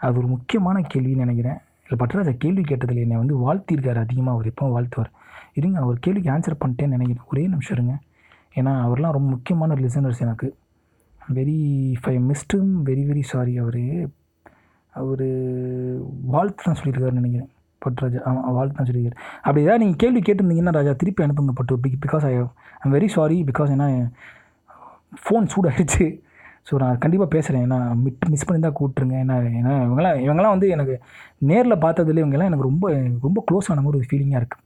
[0.00, 1.58] அது ஒரு முக்கியமான கேள்வின்னு நினைக்கிறேன்.
[1.82, 5.12] இல்லை பட்டுராஜா கேள்வி கேட்டதில் என்னை வந்து வாழ்த்திருக்காரு அதிகமாக அவர் எப்போ வாழ்த்துவார்.
[5.58, 7.26] இருங்க அவர் கேள்விக்கு ஆன்சர் பண்ணிட்டேன்னு நினைக்கிறேன்.
[7.32, 7.94] ஒரே நிமிஷம் இருங்க.
[8.58, 10.48] ஏன்னா அவர்லாம் ரொம்ப முக்கியமான லிசனர்ஸ் எனக்கு.
[11.36, 11.58] வெரி
[11.94, 13.82] இஃப் ஐ மிஸ்டும் வெரி வெரி சாரி அவர்
[14.92, 15.26] அவர்
[16.34, 17.50] வாழ்த்து தான் சொல்லியிருக்காருன்னு நினைக்கிறேன்.
[17.82, 19.18] பட்ராஜா ஆமாம் வாழ்த்து தான் சொல்லியிருக்காரு.
[19.44, 21.76] அப்படி ஏதாவது நீங்கள் கேள்வி கேட்டிருந்தீங்கன்னா ராஜா திருப்பி அனுப்புங்க பட்டு.
[22.06, 22.32] Because I
[22.82, 23.88] I'm very sorry because ஏன்னா
[25.24, 26.06] ஃபோன் சூடாகிடுச்சு
[26.68, 30.68] ஸோ நான் கண்டிப்பாக பேசுகிறேன் ஏன்னா மிட் மிஸ் பண்ணி தான் கூப்பிட்ருங்க ஏன்னா ஏன்னா இவங்களாம் இவங்களாம் வந்து
[30.74, 30.94] எனக்கு
[31.50, 32.88] நேரில் பார்த்ததுல இவங்கெல்லாம் எனக்கு ரொம்ப
[33.26, 34.64] ரொம்ப க்ளோஸ் ஆன மாதிரி ஒரு ஃபீலிங்காக இருக்குது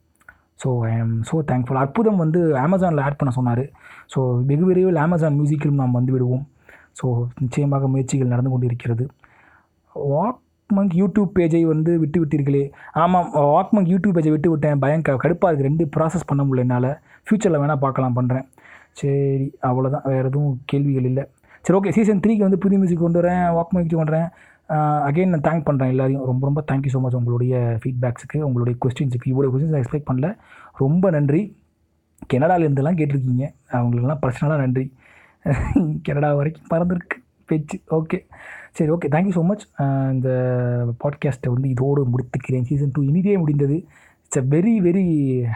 [0.61, 3.63] so I am so thankful அற்புதம் வந்து அமேசானில் ஆட் பண்ண சொன்னார்.
[4.13, 4.19] ஸோ
[4.49, 6.45] வெகு விரைவில் அமேசான் மியூசிக்கிலும் நாம் வந்து விடுவோம்.
[6.99, 7.05] ஸோ
[7.43, 9.05] நிச்சயமாக முயற்சிகள் நடந்து கொண்டு இருக்கிறது
[9.95, 12.63] வாக்மங்க் யூடியூப் பேஜை வந்து விட்டு விட்டீர்களே.
[13.03, 14.79] ஆமாம் வாக்மங்க் யூடியூப் பேஜை விட்டு விட்டேன்.
[14.83, 16.89] பயம் க கடுப்பாக இருக்குது ரெண்டு ப்ராசஸ் பண்ண முடியல என்னால்.
[17.25, 18.47] ஃப்யூச்சரில் வேணால் பார்க்கலாம் பண்ணுறேன்
[18.99, 21.23] சரி அவ்வளோதான் வேறு எதுவும் கேள்விகள் இல்லை.
[21.65, 23.43] சரி ஓகே சீசன் த்ரீக்கு வந்து புது மியூசிக் கொண்டு வரேன்.
[23.57, 24.29] வாக்மங்க் கொண்டு வரேன்.
[24.69, 26.25] அகைன் நான் தேங்க் பண்ணுறேன் எல்லாரையும்.
[26.25, 30.29] ரொம்ப ரொம்ப தேங்க்யூ ஸோ மச் உங்களுடைய ஃபீட்பேக்ஸுக்கு உங்களுடைய கொஸ்டின்ஸுக்கு இவ்வளோ கொஸ்டின்ஸ் எக்ஸ்பெக்ட் பண்ணல.
[30.73, 31.41] ரொம்ப நன்றி.
[32.33, 33.45] கனடாலேருந்துலாம் கேட்டிருக்கீங்க.
[33.69, 34.85] அவங்களுக்கெல்லாம் பர்சனலாக நன்றி.
[36.03, 37.81] கனடா வரைக்கும் பறந்துருக்கு பேச்சு.
[37.91, 38.19] ஓகே
[38.71, 39.65] சரி ஓகே தேங்க்யூ ஸோ மச்
[40.11, 40.29] இந்த
[41.03, 42.61] பாட்காஸ்ட்டை வந்து இதோடு முடித்துக்கிறேன்.
[42.61, 43.77] சீசன் டூ இனிதே முடிந்தது.
[44.23, 45.05] It's a very very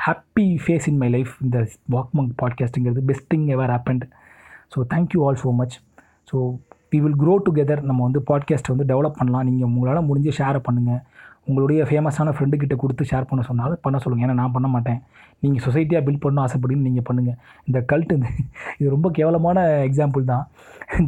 [0.07, 4.03] happy phase in my life இந்த வாக்மங் பாட்காஸ்ட்டுங்கிறது best thing ever happened
[4.75, 5.77] so thank you all so much
[6.31, 6.37] so
[6.91, 9.45] we will grow together நம்ம வந்து பாட்காஸ்ட் வந்து டெவலப் பண்ணலாம்.
[9.49, 11.01] நீங்கள் உங்களால் முடிஞ்ச ஷேரை பண்ணுங்கள்
[11.49, 14.99] உங்களுடைய ஃபேமஸான ஃப்ரெண்டுக்கிட்ட கொடுத்து ஷேர் பண்ண சொன்னாலும் பண்ண சொல்லுங்கள் ஏன்னா நான் பண்ண மாட்டேன்.
[15.43, 17.37] நீங்கள் சொசைட்டியாக பில்ட் பண்ணணும் ஆசைப்படுன்னு நீங்கள் பண்ணுங்கள்
[17.67, 18.15] இந்த கல்ட்டு
[18.79, 20.43] இது ரொம்ப கேவலமான எக்ஸாம்பிள் தான்.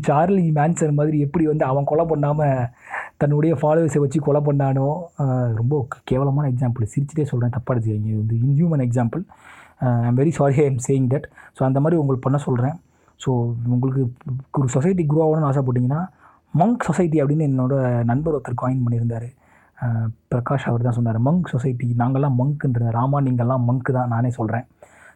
[0.08, 2.64] சார்லி மேன்சன் மாதிரி எப்படி வந்து அவன் கொலை பண்ணாமல்
[3.22, 4.88] தன்னுடைய ஃபாலோவர்ஸை வச்சு கொலை பண்ணானோ
[5.62, 5.82] ரொம்ப
[6.12, 9.24] கேவலமான எக்ஸாம்பிள் சிரிச்சிட்டே சொல்கிறேன் தப்பாக எடுத்துக்கிறீங்க இது inhuman example
[10.08, 11.28] I'm very sorry I am saying that
[11.58, 12.78] so அந்த மாதிரி உங்களுக்கு பண்ண சொல்கிறேன்
[13.24, 13.30] ஸோ
[13.76, 14.02] உங்களுக்கு
[14.60, 16.02] ஒரு சொசைட்டி க்ரோ ஆகணும்னு ஆசைப்பட்டீங்கன்னா
[16.54, 17.74] மங்க் சொசைட்டி அப்படின்னு என்னோட
[18.12, 19.28] நண்பர் ஒருத்தர் காயின் பண்ணியிருந்தார்.
[20.32, 24.66] பிரகாஷ் அவர் தான் சொன்னார் மங்க் சொசைட்டி நாங்கள்லாம் மங்க்குன்ற ராமா நீங்கள்லாம் மங்க் தான் நானே சொல்கிறேன்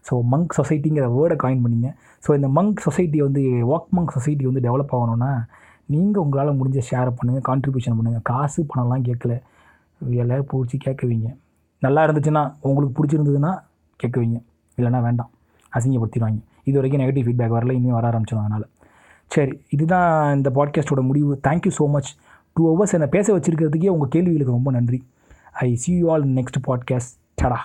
[0.07, 1.89] ஸோ மங்க் சொசைட்டிங்கிற வேர்டை காயின் பண்ணிங்க.
[2.25, 5.31] ஸோ இந்த மங்க் சொசைட்டி வந்து வாக் மங்க் சொசைட்டி வந்து டெவலப் ஆகணும்னா
[5.93, 9.33] நீங்கள் உங்களால் முடிஞ்ச ஷேர் பண்ணுங்கள் கான்ட்ரிபியூஷன் பண்ணுங்கள் காசு பணம்லாம் கேட்கல.
[10.23, 11.27] எல்லோரும் பிடிச்சி கேட்குவீங்க.
[11.81, 13.51] நல்லா இருந்துச்சுன்னா உங்களுக்கு பிடிச்சிருந்ததுன்னா
[13.99, 14.37] கேட்குவீங்க.
[14.77, 15.31] இல்லைனா வேண்டாம்.
[15.73, 16.41] அசிங்கப்படுத்திடுவாங்க.
[16.63, 18.67] இது வரைக்கும் நெகட்டிவ் ஃபீட்பேக் வரல இனியும் வர ஆரம்பிச்சிடும் அதனால்.
[19.27, 21.39] சரி இதுதான் இந்த பாட்காஸ்ட்டோட முடிவு.
[21.47, 22.15] Thank you so much
[22.53, 25.03] two hours என்னை பேச வச்சுருக்கிறதுக்கே உங்கள் கேள்விகளுக்கு ரொம்ப நன்றி.
[25.53, 27.57] I see you all next podcast tata